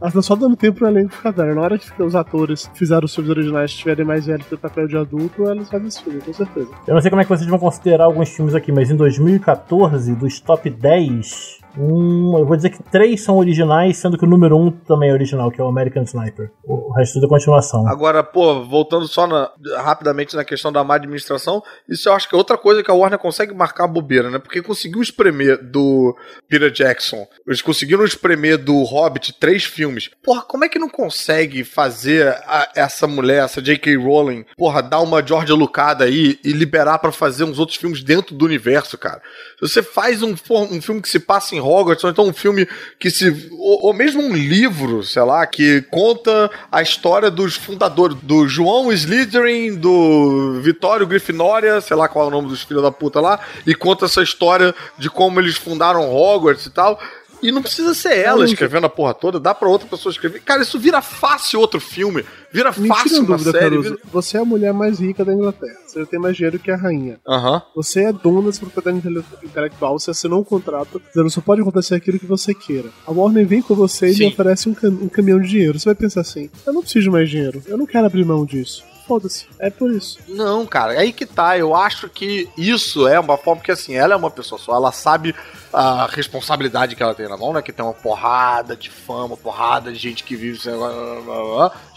Mas 0.00 0.14
tá 0.14 0.22
só 0.22 0.34
dando 0.34 0.56
tempo 0.56 0.78
pro 0.78 0.88
elenco 0.88 1.12
ficar 1.12 1.30
velho. 1.30 1.54
Na 1.54 1.60
hora 1.60 1.78
que 1.78 2.02
os 2.02 2.16
atores 2.16 2.70
fizeram 2.74 3.04
os 3.04 3.14
filmes 3.14 3.30
originais 3.30 3.70
estiverem 3.70 4.04
mais 4.04 4.24
velhos 4.24 4.46
pro 4.46 4.56
papel 4.56 4.88
de 4.88 4.96
adulto, 4.96 5.46
eles 5.50 5.68
fazem 5.68 5.88
esse 5.88 6.02
filme, 6.02 6.22
com 6.22 6.32
certeza. 6.32 6.70
Eu 6.86 6.94
não 6.94 7.02
sei 7.02 7.10
como 7.10 7.20
é 7.20 7.24
que 7.24 7.28
vocês 7.28 7.48
vão 7.48 7.58
considerar 7.58 8.04
alguns 8.04 8.30
filmes 8.30 8.54
aqui, 8.54 8.72
mas 8.72 8.90
em 8.90 8.96
2014, 8.96 10.14
dos 10.14 10.40
top 10.40 10.70
10, 10.70 11.59
um, 11.78 12.38
eu 12.38 12.46
vou 12.46 12.56
dizer 12.56 12.70
que 12.70 12.82
três 12.82 13.22
são 13.22 13.36
originais, 13.36 13.96
sendo 13.98 14.18
que 14.18 14.24
o 14.24 14.28
número 14.28 14.56
um 14.56 14.70
também 14.70 15.10
é 15.10 15.12
original, 15.12 15.50
que 15.50 15.60
é 15.60 15.64
o 15.64 15.68
American 15.68 16.02
Sniper. 16.02 16.50
O 16.64 16.92
resto 16.92 17.14
tudo 17.14 17.26
é 17.26 17.28
continuação. 17.28 17.86
Agora, 17.88 18.22
pô, 18.22 18.64
voltando 18.64 19.06
só 19.06 19.26
na- 19.26 19.50
rapidamente 19.78 20.34
na 20.36 20.44
questão 20.44 20.72
da 20.72 20.82
má 20.84 20.94
administração, 20.96 21.62
isso 21.88 22.08
eu 22.08 22.12
acho 22.12 22.28
que 22.28 22.34
é 22.34 22.38
outra 22.38 22.58
coisa 22.58 22.82
que 22.82 22.90
a 22.90 22.94
Warner 22.94 23.18
consegue 23.18 23.54
marcar 23.54 23.84
a 23.84 23.88
bobeira, 23.88 24.30
né? 24.30 24.38
Porque 24.38 24.62
conseguiu 24.62 25.00
espremer 25.02 25.58
do 25.62 26.16
Peter 26.48 26.70
Jackson, 26.70 27.26
eles 27.46 27.62
conseguiram 27.62 28.04
espremer 28.04 28.58
do 28.58 28.82
Hobbit 28.82 29.32
três 29.38 29.64
filmes. 29.64 30.10
Porra, 30.22 30.42
como 30.42 30.64
é 30.64 30.68
que 30.68 30.78
não 30.78 30.88
consegue 30.88 31.62
fazer 31.64 32.28
a- 32.46 32.68
essa 32.74 33.06
mulher, 33.06 33.44
essa 33.44 33.62
J.K. 33.62 33.96
Rowling, 33.96 34.44
porra, 34.56 34.82
dar 34.82 35.00
uma 35.00 35.24
Georgia 35.26 35.54
Lucada 35.54 36.04
aí 36.04 36.38
e 36.44 36.52
liberar 36.52 36.98
pra 36.98 37.12
fazer 37.12 37.44
uns 37.44 37.58
outros 37.58 37.78
filmes 37.78 38.02
dentro 38.02 38.34
do 38.34 38.44
universo, 38.44 38.98
cara? 38.98 39.20
Você 39.60 39.82
faz 39.82 40.22
um, 40.22 40.34
um 40.70 40.80
filme 40.80 41.02
que 41.02 41.08
se 41.08 41.18
passa 41.18 41.54
em 41.54 41.60
Hogwarts, 41.60 42.02
ou 42.04 42.10
então 42.10 42.26
um 42.26 42.32
filme 42.32 42.66
que 42.98 43.10
se. 43.10 43.48
Ou, 43.52 43.86
ou 43.86 43.92
mesmo 43.92 44.22
um 44.22 44.34
livro, 44.34 45.02
sei 45.04 45.22
lá, 45.22 45.46
que 45.46 45.82
conta 45.90 46.50
a 46.70 46.80
história 46.80 47.30
dos 47.30 47.56
fundadores, 47.56 48.16
do 48.22 48.48
João 48.48 48.92
Slytherin, 48.92 49.76
do 49.76 50.60
Vitório 50.60 51.06
Grifinória, 51.06 51.80
sei 51.80 51.96
lá 51.96 52.08
qual 52.08 52.26
é 52.26 52.28
o 52.28 52.30
nome 52.30 52.48
dos 52.48 52.62
filhos 52.62 52.82
da 52.82 52.90
puta 52.90 53.20
lá, 53.20 53.40
e 53.66 53.74
conta 53.74 54.06
essa 54.06 54.22
história 54.22 54.74
de 54.98 55.10
como 55.10 55.40
eles 55.40 55.56
fundaram 55.56 56.14
Hogwarts 56.14 56.66
e 56.66 56.70
tal. 56.70 56.98
E 57.42 57.50
não 57.52 57.62
precisa 57.62 57.94
ser 57.94 58.16
ela 58.18 58.44
escrevendo 58.44 58.86
a 58.86 58.88
porra 58.90 59.14
toda, 59.14 59.40
dá 59.40 59.54
pra 59.54 59.68
outra 59.68 59.88
pessoa 59.88 60.10
escrever. 60.12 60.40
Cara, 60.42 60.62
isso 60.62 60.78
vira 60.78 61.00
fácil 61.00 61.60
outro 61.60 61.80
filme, 61.80 62.24
vira 62.52 62.72
Me 62.76 62.88
fácil 62.88 63.20
uma 63.24 63.36
dúvida, 63.36 63.52
série. 63.58 63.78
Vira- 63.78 63.98
Você 64.12 64.36
é 64.36 64.40
a 64.40 64.44
mulher 64.44 64.72
mais 64.72 64.98
rica 64.98 65.24
da 65.24 65.32
Inglaterra. 65.32 65.76
Você 65.86 66.04
tem 66.06 66.20
mais 66.20 66.36
dinheiro 66.36 66.58
que 66.58 66.70
a 66.70 66.76
rainha. 66.76 67.18
Aham. 67.26 67.62
Você 67.74 68.04
é 68.04 68.12
dona 68.12 68.42
dessa 68.48 68.60
propriedade 68.60 68.98
intele- 68.98 69.24
intelectual, 69.42 69.98
você 69.98 70.10
assinou 70.10 70.40
um 70.40 70.44
contrato 70.44 71.00
dizendo 71.08 71.30
só 71.30 71.40
pode 71.40 71.60
acontecer 71.62 71.94
aquilo 71.94 72.18
que 72.18 72.26
você 72.26 72.52
queira. 72.54 72.88
A 73.06 73.10
Warner 73.12 73.46
vem 73.46 73.62
com 73.62 73.74
você 73.74 74.10
e 74.10 74.14
lhe 74.14 74.26
oferece 74.26 74.68
um, 74.68 74.74
cam- 74.74 74.88
um 75.02 75.08
caminhão 75.08 75.40
de 75.40 75.48
dinheiro. 75.48 75.78
Você 75.78 75.86
vai 75.86 75.94
pensar 75.94 76.20
assim: 76.20 76.50
eu 76.66 76.72
não 76.72 76.82
preciso 76.82 77.04
de 77.04 77.10
mais 77.10 77.28
dinheiro, 77.28 77.62
eu 77.66 77.76
não 77.78 77.86
quero 77.86 78.06
abrir 78.06 78.24
mão 78.24 78.44
disso. 78.44 78.84
Foda-se, 79.10 79.48
é 79.58 79.70
por 79.70 79.90
isso. 79.90 80.20
Não, 80.28 80.64
cara, 80.64 80.94
é 80.94 80.98
aí 80.98 81.12
que 81.12 81.26
tá. 81.26 81.58
Eu 81.58 81.74
acho 81.74 82.08
que 82.08 82.48
isso 82.56 83.08
é 83.08 83.18
uma 83.18 83.36
forma 83.36 83.60
que, 83.60 83.72
assim, 83.72 83.96
ela 83.96 84.14
é 84.14 84.16
uma 84.16 84.30
pessoa 84.30 84.56
só, 84.56 84.76
ela 84.76 84.92
sabe 84.92 85.34
a 85.72 86.06
responsabilidade 86.06 86.94
que 86.94 87.02
ela 87.02 87.12
tem 87.12 87.28
na 87.28 87.36
mão, 87.36 87.52
né? 87.52 87.60
Que 87.60 87.72
tem 87.72 87.84
uma 87.84 87.92
porrada 87.92 88.76
de 88.76 88.88
fama, 88.88 89.36
porrada 89.36 89.92
de 89.92 89.98
gente 89.98 90.22
que 90.22 90.36
vive, 90.36 90.60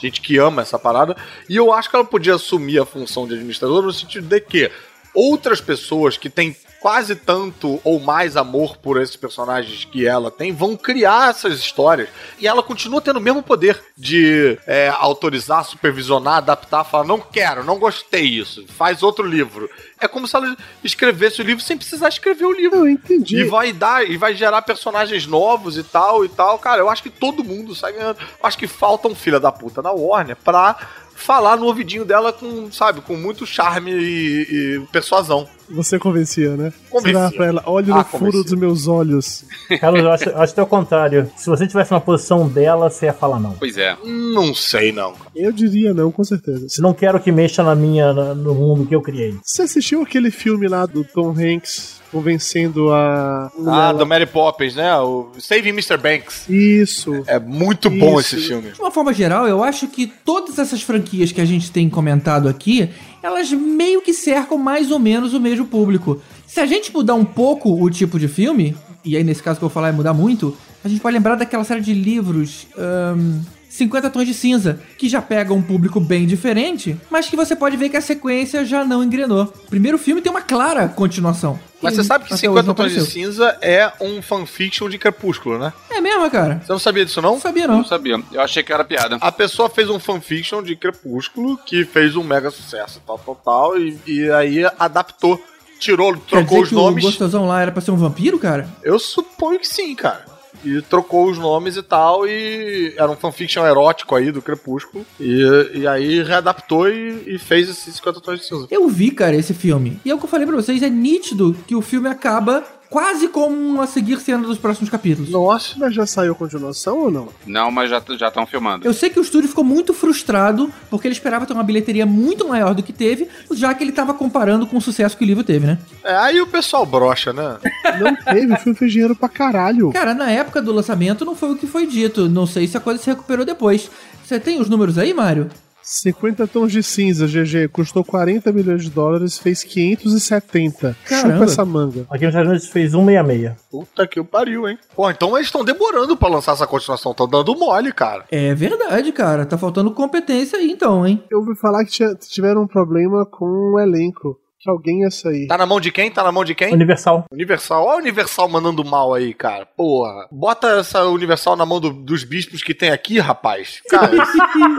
gente 0.02 0.22
que 0.22 0.40
ama 0.40 0.64
essa 0.64 0.80
parada. 0.80 1.16
E 1.48 1.56
eu 1.56 1.72
acho 1.72 1.88
que 1.88 1.96
ela 1.96 2.04
podia 2.04 2.34
assumir 2.34 2.80
a 2.80 2.86
função 2.86 3.28
de 3.28 3.36
administradora 3.36 3.86
no 3.86 3.94
sentido 3.94 4.28
de 4.28 4.42
que 4.42 4.72
outras 5.14 5.62
pessoas 5.62 6.18
que 6.18 6.30
têm 6.30 6.56
quase 6.84 7.16
tanto 7.16 7.80
ou 7.82 7.98
mais 7.98 8.36
amor 8.36 8.76
por 8.76 9.02
esses 9.02 9.16
personagens 9.16 9.86
que 9.86 10.06
ela 10.06 10.30
tem 10.30 10.52
vão 10.52 10.76
criar 10.76 11.30
essas 11.30 11.58
histórias 11.58 12.10
e 12.38 12.46
ela 12.46 12.62
continua 12.62 13.00
tendo 13.00 13.20
o 13.20 13.22
mesmo 13.22 13.42
poder 13.42 13.82
de 13.98 14.60
é, 14.68 14.90
autorizar, 14.90 15.64
supervisionar, 15.64 16.40
adaptar, 16.40 16.84
falar 16.84 17.06
não 17.06 17.22
quero, 17.22 17.64
não 17.64 17.80
gostei 17.80 18.26
isso, 18.26 18.66
faz 18.68 19.02
outro 19.02 19.26
livro. 19.26 19.70
É 19.98 20.10
como 20.10 20.28
se 20.28 20.36
ela 20.36 20.58
escrevesse 20.84 21.42
o 21.42 21.46
livro 21.46 21.64
sem 21.64 21.78
precisar 21.78 22.10
escrever 22.10 22.44
o 22.44 22.52
livro. 22.52 22.80
Eu 22.80 22.90
entendi. 22.90 23.38
E 23.38 23.44
vai 23.46 23.72
dar, 23.72 24.06
e 24.06 24.18
vai 24.18 24.36
gerar 24.36 24.62
personagens 24.62 25.26
novos 25.26 25.78
e 25.78 25.84
tal 25.84 26.26
e 26.26 26.28
tal. 26.28 26.60
Cara, 26.60 26.82
eu 26.82 26.90
acho 26.90 27.02
que 27.02 27.10
todo 27.10 27.42
mundo 27.42 27.74
sai 27.74 27.94
ganhando. 27.94 28.20
Eu 28.20 28.46
acho 28.46 28.58
que 28.58 28.68
falta 28.68 29.08
um 29.08 29.16
filho 29.16 29.40
da 29.40 29.50
puta 29.50 29.82
na 29.82 29.94
Warner 29.94 30.36
pra 30.36 30.76
falar 31.24 31.58
no 31.58 31.66
ouvidinho 31.66 32.04
dela 32.06 32.32
com, 32.34 32.72
sabe, 32.72 33.02
com 33.02 33.16
muito 33.16 33.46
charme 33.46 33.92
e, 33.92 34.42
e 34.82 34.82
persuasão. 34.92 35.48
Você 35.70 35.98
convencia, 35.98 36.56
né? 36.58 36.74
Convencia. 36.90 37.30
Você 37.30 37.36
pra 37.38 37.46
ela, 37.48 37.64
olha 37.66 37.94
Ah, 37.94 37.98
no 38.00 38.04
furo 38.04 38.20
convencia. 38.26 38.44
dos 38.44 38.54
meus 38.54 38.88
olhos. 38.88 39.46
Carlos, 39.80 40.02
eu 40.04 40.12
acho, 40.12 40.30
eu 40.30 40.42
acho 40.42 40.54
que 40.54 40.60
é 40.60 40.64
o 40.64 40.68
contrário. 40.68 41.32
Se 41.38 41.50
você 41.50 41.66
tivesse 41.66 41.92
na 41.92 42.00
posição 42.00 42.48
dela, 42.48 42.90
você 42.90 43.06
ia 43.08 43.14
falar 43.14 43.40
não. 43.40 43.54
Pois 43.54 43.78
é. 43.78 43.98
Não 44.04 44.54
sei, 44.54 44.92
não. 44.92 45.14
Eu 45.36 45.52
diria 45.52 45.94
não, 45.94 46.12
com 46.12 46.24
certeza. 46.24 46.68
Se 46.70 46.82
não 46.82 46.94
quero 46.94 47.20
que 47.20 47.32
mexa 47.32 47.64
na 47.64 47.74
minha, 47.74 48.14
na- 48.14 48.36
no 48.36 48.54
mundo 48.54 48.86
que 48.86 48.94
eu 48.94 49.02
criei. 49.02 49.36
Você 49.44 49.64
assistiu 49.64 50.02
aquele 50.04 50.30
filme 50.30 50.68
lá 50.68 50.86
do 50.86 51.04
Tom 51.04 51.32
Hanks 51.32 52.02
convencendo 52.14 52.94
a. 52.94 53.52
Ah, 53.68 53.92
do 53.92 54.06
Mary 54.06 54.28
Poppins, 54.28 54.76
né? 54.76 54.96
O 55.00 55.32
Saving 55.40 55.70
Mr. 55.70 55.98
Banks. 55.98 56.48
Isso. 56.48 57.24
É 57.26 57.40
muito 57.40 57.90
bom 57.90 58.20
Isso. 58.20 58.36
esse 58.36 58.48
filme. 58.48 58.72
De 58.72 58.80
uma 58.80 58.92
forma 58.92 59.12
geral, 59.12 59.48
eu 59.48 59.64
acho 59.64 59.88
que 59.88 60.06
todas 60.24 60.60
essas 60.60 60.84
franquias 60.84 61.32
que 61.32 61.42
a 61.42 61.46
gente 61.46 61.72
tem 61.72 61.90
comentado 61.90 62.48
aqui, 62.48 62.90
elas 63.24 63.52
meio 63.52 64.02
que 64.02 64.14
cercam 64.14 64.58
mais 64.58 64.92
ou 64.92 65.00
menos 65.00 65.34
o 65.34 65.40
mesmo 65.40 65.66
público. 65.66 66.22
Se 66.46 66.60
a 66.60 66.66
gente 66.68 66.94
mudar 66.94 67.16
um 67.16 67.26
pouco 67.26 67.84
o 67.84 67.90
tipo 67.90 68.20
de 68.20 68.28
filme, 68.28 68.78
e 69.04 69.18
aí 69.18 69.24
nesse 69.24 69.42
caso 69.42 69.58
que 69.58 69.66
eu 69.66 69.70
vou 69.70 69.74
falar 69.74 69.90
é 69.90 69.92
mudar 69.92 70.14
muito, 70.14 70.56
a 70.84 70.88
gente 70.88 71.02
pode 71.02 71.16
lembrar 71.16 71.36
daquela 71.36 71.64
série 71.64 71.82
de 71.82 71.94
livros. 71.94 72.68
ahn, 72.78 73.42
50 73.74 74.08
Tons 74.12 74.28
de 74.28 74.36
Cinza, 74.36 74.80
que 75.00 75.10
já 75.10 75.20
pega 75.20 75.52
um 75.52 75.62
público 75.62 76.00
bem 76.00 76.28
diferente, 76.28 76.96
mas 77.10 77.28
que 77.28 77.36
você 77.36 77.56
pode 77.56 77.76
ver 77.76 77.90
que 77.90 77.98
a 77.98 78.02
sequência 78.02 78.64
já 78.64 78.86
não 78.86 79.04
engrenou. 79.04 79.46
O 79.46 79.68
primeiro 79.68 79.98
filme 79.98 80.22
tem 80.22 80.32
uma 80.32 80.44
clara 80.44 80.88
continuação. 80.88 81.60
Mas 81.82 81.96
você 81.96 82.04
sabe 82.04 82.26
que 82.26 82.34
Até 82.36 82.48
hoje 82.48 82.60
50 82.62 82.68
não 82.68 82.74
Tons 82.76 82.94
de. 82.94 83.02
Cinza 83.12 83.58
é 83.62 83.92
um 84.00 84.22
fanfiction 84.22 84.88
de 84.88 85.00
Crepúsculo, 85.00 85.58
né? 85.58 85.74
É 85.90 86.00
mesmo, 86.00 86.30
cara? 86.30 86.62
Você 86.64 86.72
não 86.72 86.78
sabia 86.78 87.04
disso, 87.04 87.20
não? 87.20 87.32
Não 87.34 87.42
sabia, 87.42 87.68
Não 87.68 87.78
não. 87.78 87.86
sabia. 87.86 88.22
Eu 88.32 88.42
achei 88.42 88.62
que 88.62 88.72
era 88.72 88.84
piada. 88.84 89.18
A 89.20 89.32
pessoa 89.32 89.68
fez 89.68 89.90
um 89.90 90.00
fanfiction 90.00 90.62
de 90.62 90.76
Crepúsculo 90.76 91.58
que 91.66 91.84
fez 91.84 92.16
um 92.16 92.24
mega 92.24 92.52
sucesso, 92.52 93.02
tal, 93.08 93.18
tal, 93.18 93.36
tal, 93.44 93.78
e, 93.80 93.98
e 94.06 94.32
aí 94.32 94.64
adaptou, 94.78 95.44
tirou, 95.80 96.14
Quer 96.14 96.20
trocou 96.28 96.44
dizer 96.46 96.62
os 96.62 96.70
que 96.70 96.76
nomes. 96.76 97.04
o 97.04 97.08
gostosão 97.08 97.48
lá 97.48 97.60
era 97.60 97.72
pra 97.72 97.82
ser 97.82 97.90
um 97.90 97.98
vampiro, 97.98 98.38
cara? 98.38 98.70
Eu 98.84 99.00
suponho 99.00 99.60
que 99.60 99.68
sim, 99.68 99.96
cara. 99.96 100.32
E 100.64 100.82
trocou 100.82 101.30
os 101.30 101.38
nomes 101.38 101.76
e 101.76 101.84
tal, 101.84 102.28
e 102.28 102.94
era 102.98 103.10
um 103.10 103.16
fanfiction 103.16 103.66
erótico 103.66 104.16
aí 104.16 104.32
do 104.32 104.42
Crepúsculo. 104.42 105.06
E, 105.20 105.72
e 105.74 105.88
aí 105.88 106.24
readaptou 106.24 106.90
e, 106.90 107.24
e 107.28 107.38
fez 107.38 107.70
esses 107.70 107.96
50 107.96 108.22
tons 108.22 108.40
de 108.40 108.46
cinza. 108.46 108.68
Eu 108.72 108.88
vi, 108.88 109.12
cara, 109.12 109.36
esse 109.36 109.54
filme. 109.54 110.00
E 110.06 110.12
é 110.12 110.16
o 110.16 110.18
que 110.18 110.26
eu 110.26 110.30
falei 110.30 110.48
pra 110.48 110.56
vocês, 110.56 110.82
é 110.82 110.90
nítido 110.90 111.56
que 111.68 111.76
o 111.76 111.82
filme 111.82 112.08
acaba 112.08 112.64
quase 112.94 113.28
como 113.28 113.82
a 113.82 113.88
seguir 113.88 114.20
cena 114.20 114.44
dos 114.44 114.60
próximos 114.60 114.88
capítulos. 114.88 115.32
Nossa. 115.32 115.74
Mas 115.80 115.96
já 115.96 116.06
saiu 116.06 116.36
continuação 116.36 117.00
ou 117.00 117.10
não? 117.10 117.30
Não, 117.44 117.72
mas 117.72 117.90
já 117.90 118.00
já 118.20 118.28
estão 118.28 118.46
filmando. 118.46 118.86
Eu 118.86 118.94
sei 118.94 119.10
que 119.10 119.20
o 119.20 119.24
estúdio 119.24 119.50
ficou 119.50 119.64
muito 119.64 119.96
frustrado 119.96 120.72
porque 120.92 121.08
ele 121.08 121.16
esperava 121.16 121.44
ter 121.48 121.54
uma 121.54 121.64
bilheteria 121.64 122.06
muito 122.06 122.48
maior 122.48 122.76
do 122.76 122.84
que 122.84 122.94
teve, 122.94 123.28
já 123.52 123.74
que 123.74 123.84
ele 123.84 123.92
tava 123.92 124.14
comparando 124.14 124.68
com 124.68 124.78
o 124.78 124.82
sucesso 124.82 125.18
que 125.18 125.24
o 125.24 125.26
livro 125.26 125.44
teve, 125.44 125.66
né? 125.66 125.80
É, 126.04 126.16
aí 126.16 126.40
o 126.40 126.46
pessoal 126.46 126.86
brocha, 126.86 127.34
né? 127.34 127.58
Não 128.00 128.16
teve, 128.16 128.54
o 128.54 128.58
filme 128.58 128.78
fez 128.78 128.92
dinheiro 128.92 129.16
pra 129.16 129.28
caralho. 129.28 129.92
Cara, 129.92 130.14
na 130.14 130.30
época 130.30 130.62
do 130.62 130.72
lançamento 130.72 131.26
não 131.26 131.36
foi 131.36 131.52
o 131.52 131.56
que 131.56 131.66
foi 131.66 131.88
dito. 131.88 132.30
Não 132.30 132.46
sei 132.46 132.68
se 132.68 132.78
a 132.78 132.80
coisa 132.80 133.02
se 133.02 133.10
recuperou 133.10 133.44
depois. 133.44 133.90
Você 134.24 134.40
tem 134.40 134.62
os 134.62 134.70
números 134.70 135.00
aí, 135.00 135.16
Mário? 135.16 135.50
50 135.84 136.48
tons 136.48 136.72
de 136.72 136.82
cinza, 136.82 137.28
GG, 137.28 137.68
custou 137.68 138.04
40 138.04 138.52
milhões 138.54 138.84
de 138.84 138.90
dólares, 138.90 139.38
fez 139.38 139.64
570. 139.64 140.96
Caramba. 141.06 141.34
Chupa 141.34 141.44
essa 141.44 141.66
manga. 141.66 142.06
Aqui 142.10 142.24
nos 142.26 142.34
Estados 142.34 142.50
Unidos 142.50 142.68
fez 142.70 142.92
166. 142.92 143.52
Puta 143.70 144.08
que 144.08 144.20
o 144.20 144.26
pariu, 144.26 144.68
hein? 144.68 144.78
Pô, 144.96 145.10
então 145.10 145.36
eles 145.36 145.48
estão 145.48 145.64
demorando 145.64 146.16
pra 146.16 146.30
lançar 146.30 146.54
essa 146.54 146.66
continuação, 146.66 147.12
estão 147.12 147.28
dando 147.28 147.56
mole, 147.56 147.92
cara. 147.92 148.24
É 148.32 148.56
verdade, 148.56 149.12
cara. 149.12 149.46
Tá 149.46 149.58
faltando 149.58 149.92
competência 149.92 150.58
aí 150.58 150.72
então, 150.72 151.06
hein? 151.06 151.22
Eu 151.30 151.40
ouvi 151.40 151.56
falar 151.56 151.84
que 151.84 151.92
tiveram 152.30 152.64
um 152.64 152.68
problema 152.68 153.26
com 153.26 153.74
o 153.74 153.80
elenco. 153.80 154.40
Que 154.64 154.70
alguém 154.70 155.02
ia 155.02 155.12
sair. 155.12 155.46
Tá 155.48 155.58
na 155.58 155.66
mão 155.66 155.82
de 155.82 155.92
quem? 155.92 156.10
Tá 156.10 156.24
na 156.24 156.32
mão 156.32 156.46
de 156.46 156.56
quem? 156.56 156.74
Universal. 156.74 157.26
Universal. 157.30 157.84
Olha 157.86 157.98
o 157.98 158.00
Universal 158.02 158.48
mandando 158.48 158.86
mal 158.86 159.14
aí, 159.14 159.34
cara. 159.34 159.66
Porra. 159.66 160.26
Bota 160.32 160.80
essa 160.80 161.04
Universal 161.04 161.58
na 161.58 161.66
mão 161.66 161.82
do- 161.82 161.92
dos 161.92 162.24
bispos 162.24 162.64
que 162.64 162.74
tem 162.74 162.90
aqui, 162.92 163.20
rapaz. 163.20 163.82
Cara, 163.90 164.16
esse, 164.24 164.38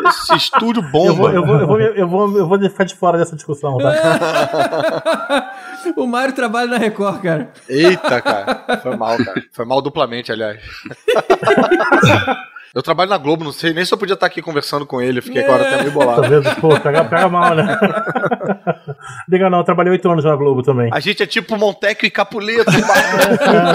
esse 0.08 0.34
estúdio 0.36 0.82
bomba. 0.90 1.08
Eu 1.08 1.14
vou, 1.14 1.30
eu, 1.30 1.46
vou, 1.46 1.56
eu, 1.60 1.66
vou, 1.66 1.80
eu, 1.80 2.08
vou, 2.08 2.38
eu 2.38 2.48
vou 2.48 2.58
ficar 2.70 2.84
de 2.84 2.94
fora 2.94 3.18
dessa 3.18 3.36
discussão, 3.36 3.76
tá? 3.76 5.52
o 5.96 6.06
Mário 6.06 6.34
trabalha 6.34 6.66
na 6.70 6.78
Record, 6.78 7.20
cara. 7.20 7.52
Eita, 7.68 8.22
cara. 8.22 8.78
Foi 8.82 8.96
mal, 8.96 9.18
cara. 9.18 9.42
Foi 9.52 9.64
mal 9.66 9.82
duplamente, 9.82 10.32
aliás. 10.32 10.62
Eu 12.74 12.82
trabalho 12.82 13.08
na 13.10 13.16
Globo, 13.18 13.44
não 13.44 13.52
sei 13.52 13.72
nem 13.72 13.84
se 13.84 13.94
eu 13.94 13.98
podia 13.98 14.14
estar 14.14 14.26
aqui 14.26 14.42
conversando 14.42 14.84
com 14.84 15.00
ele. 15.00 15.20
Eu 15.20 15.22
fiquei 15.22 15.44
agora 15.44 15.62
até 15.62 15.76
meio 15.76 15.92
Tá 15.92 15.94
bolado. 15.98 16.28
vendo? 16.28 16.56
Pô, 16.60 16.68
pega, 16.80 17.04
pega 17.04 17.28
mal, 17.28 17.54
né? 17.54 17.78
Diga 19.28 19.48
não, 19.48 19.58
eu 19.58 19.64
trabalhei 19.64 19.92
oito 19.92 20.10
anos 20.10 20.24
na 20.24 20.34
Globo 20.34 20.60
também. 20.60 20.90
A 20.92 20.98
gente 20.98 21.22
é 21.22 21.26
tipo 21.26 21.56
Monteco 21.56 22.04
e 22.04 22.10
Capuleto. 22.10 22.70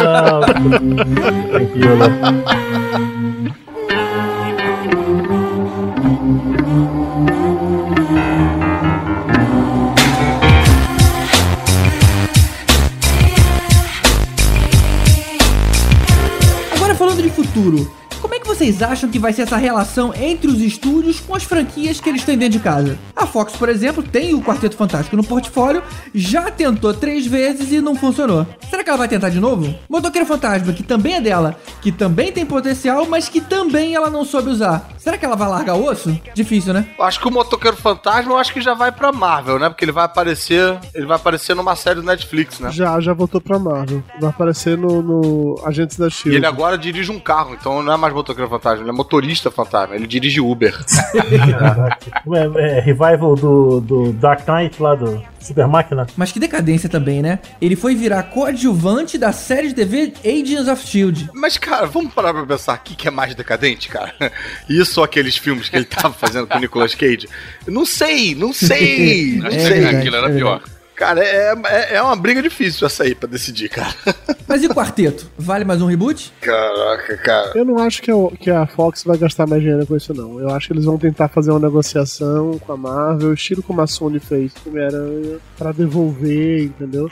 Ah, 0.01 0.41
Tranquilo. 1.49 1.99
Agora 16.75 16.95
falando 16.95 17.21
de 17.21 17.29
futuro, 17.29 17.91
é 17.98 17.98
vocês 18.49 18.81
acham 18.81 19.09
que 19.11 19.19
vai 19.19 19.31
ser 19.31 19.43
essa 19.43 19.57
relação 19.57 20.11
entre 20.15 20.47
os 20.47 20.59
estúdios 20.59 21.19
com 21.19 21.35
as 21.35 21.43
franquias 21.43 21.99
que 22.01 22.09
eles 22.09 22.23
têm 22.23 22.35
dentro 22.35 22.57
de 22.57 22.63
casa? 22.63 22.97
A 23.15 23.27
Fox, 23.27 23.53
por 23.55 23.69
exemplo, 23.69 24.01
tem 24.01 24.33
o 24.33 24.41
Quarteto 24.41 24.75
Fantástico 24.75 25.15
no 25.15 25.23
portfólio, 25.23 25.83
já 26.15 26.49
tentou 26.49 26.91
três 26.93 27.27
vezes 27.27 27.71
e 27.71 27.79
não 27.79 27.95
funcionou. 27.95 28.47
Será 28.67 28.83
que 28.83 28.89
ela 28.89 28.97
vai 28.97 29.07
tentar 29.07 29.29
de 29.29 29.39
novo? 29.39 29.73
Motoqueiro 29.87 30.25
Fantasma, 30.25 30.73
que 30.73 30.81
também 30.81 31.13
é 31.13 31.21
dela, 31.21 31.55
que 31.79 31.91
também 31.91 32.31
tem 32.31 32.43
potencial, 32.43 33.05
mas 33.05 33.29
que 33.29 33.39
também 33.39 33.93
ela 33.93 34.09
não 34.09 34.25
soube 34.25 34.49
usar. 34.49 34.89
Será 34.97 35.15
que 35.15 35.25
ela 35.25 35.35
vai 35.35 35.47
largar 35.47 35.75
o 35.75 35.85
osso? 35.85 36.19
Difícil, 36.33 36.73
né? 36.73 36.87
Acho 36.99 37.19
que 37.19 37.27
o 37.27 37.31
Motoqueiro 37.31 37.77
Fantasma, 37.77 38.31
eu 38.33 38.37
acho 38.37 38.51
que 38.51 38.61
já 38.61 38.73
vai 38.73 38.91
pra 38.91 39.11
Marvel, 39.11 39.59
né? 39.59 39.69
Porque 39.69 39.85
ele 39.85 39.91
vai 39.91 40.05
aparecer. 40.05 40.77
Ele 40.95 41.05
vai 41.05 41.17
aparecer 41.17 41.55
numa 41.55 41.75
série 41.75 41.97
do 42.01 42.05
Netflix, 42.05 42.59
né? 42.59 42.71
Já, 42.71 42.99
já 42.99 43.13
voltou 43.13 43.39
pra 43.39 43.59
Marvel. 43.59 44.03
Vai 44.19 44.29
aparecer 44.31 44.75
no, 44.77 45.01
no 45.03 45.61
Agentes 45.65 45.97
da 45.97 46.07
E 46.07 46.11
Shield. 46.11 46.35
ele 46.35 46.45
agora 46.47 46.77
dirige 46.79 47.11
um 47.11 47.19
carro, 47.19 47.53
então 47.59 47.83
não 47.83 47.93
é 47.93 47.97
mais 47.97 48.13
motoqueiro 48.13 48.38
fantasma, 48.47 48.81
ele 48.83 48.89
é 48.89 48.93
motorista 48.93 49.49
fantasma, 49.51 49.95
ele 49.95 50.07
dirige 50.07 50.39
Uber. 50.39 50.73
É, 52.31 52.77
é, 52.77 52.79
revival 52.79 53.35
do, 53.35 53.81
do 53.81 54.13
Dark 54.13 54.47
Knight 54.47 54.81
lá 54.81 54.95
do 54.95 55.21
Super 55.39 55.67
Máquina. 55.67 56.05
Mas 56.15 56.31
que 56.31 56.39
decadência 56.39 56.87
também, 56.89 57.21
né? 57.21 57.39
Ele 57.61 57.75
foi 57.75 57.95
virar 57.95 58.23
coadjuvante 58.23 59.17
da 59.17 59.31
série 59.31 59.69
de 59.69 59.73
TV 59.73 60.13
Agents 60.23 60.67
of 60.67 60.85
Shield. 60.85 61.29
Mas, 61.33 61.57
cara, 61.57 61.87
vamos 61.87 62.13
parar 62.13 62.33
pra 62.33 62.45
pensar 62.45 62.75
o 62.77 62.79
que, 62.81 63.07
é 63.07 63.11
mais 63.11 63.33
decadente, 63.35 63.89
cara? 63.89 64.13
Isso 64.69 64.99
ou 64.99 65.03
aqueles 65.03 65.37
filmes 65.37 65.69
que 65.69 65.75
ele 65.75 65.85
tava 65.85 66.13
fazendo 66.13 66.47
com 66.47 66.57
o 66.57 66.61
Nicolas 66.61 66.93
Cage? 66.93 67.27
Não 67.67 67.85
sei, 67.85 68.35
não 68.35 68.53
sei, 68.53 69.37
não 69.41 69.47
É 69.47 69.51
sei. 69.51 69.69
verdade, 69.69 69.95
Aquilo 69.97 70.15
era 70.15 70.29
é 70.31 70.35
pior. 70.35 70.61
Cara, 70.99 71.23
é, 71.23 71.55
é, 71.65 71.95
é 71.95 72.01
uma 72.01 72.15
briga 72.17 72.41
difícil 72.41 72.85
essa 72.85 73.03
aí 73.03 73.15
pra 73.15 73.29
decidir, 73.29 73.69
cara. 73.69 73.93
Mas 74.45 74.61
e 74.61 74.67
o 74.67 74.75
quarteto? 74.75 75.31
Vale 75.37 75.63
mais 75.63 75.81
um 75.81 75.85
reboot? 75.85 76.33
Caraca, 76.41 77.15
cara. 77.17 77.51
Eu 77.55 77.63
não 77.63 77.77
acho 77.79 78.01
que, 78.01 78.11
o- 78.11 78.29
que 78.31 78.51
a 78.51 78.67
Fox 78.67 79.05
vai 79.05 79.17
gastar 79.17 79.47
mais 79.47 79.61
dinheiro 79.61 79.87
com 79.87 79.95
isso, 79.95 80.13
não. 80.13 80.37
Eu 80.41 80.49
acho 80.49 80.67
que 80.67 80.73
eles 80.73 80.83
vão 80.83 80.97
tentar 80.97 81.29
fazer 81.29 81.51
uma 81.51 81.59
negociação 81.61 82.59
com 82.59 82.73
a 82.73 82.75
Marvel, 82.77 83.33
estilo 83.33 83.63
como 83.63 83.79
a 83.79 83.87
Sony 83.87 84.19
fez 84.19 84.51
com 84.53 84.69
o 84.69 84.73
Homem-Aranha, 84.73 85.37
pra 85.57 85.71
devolver, 85.71 86.63
entendeu? 86.65 87.09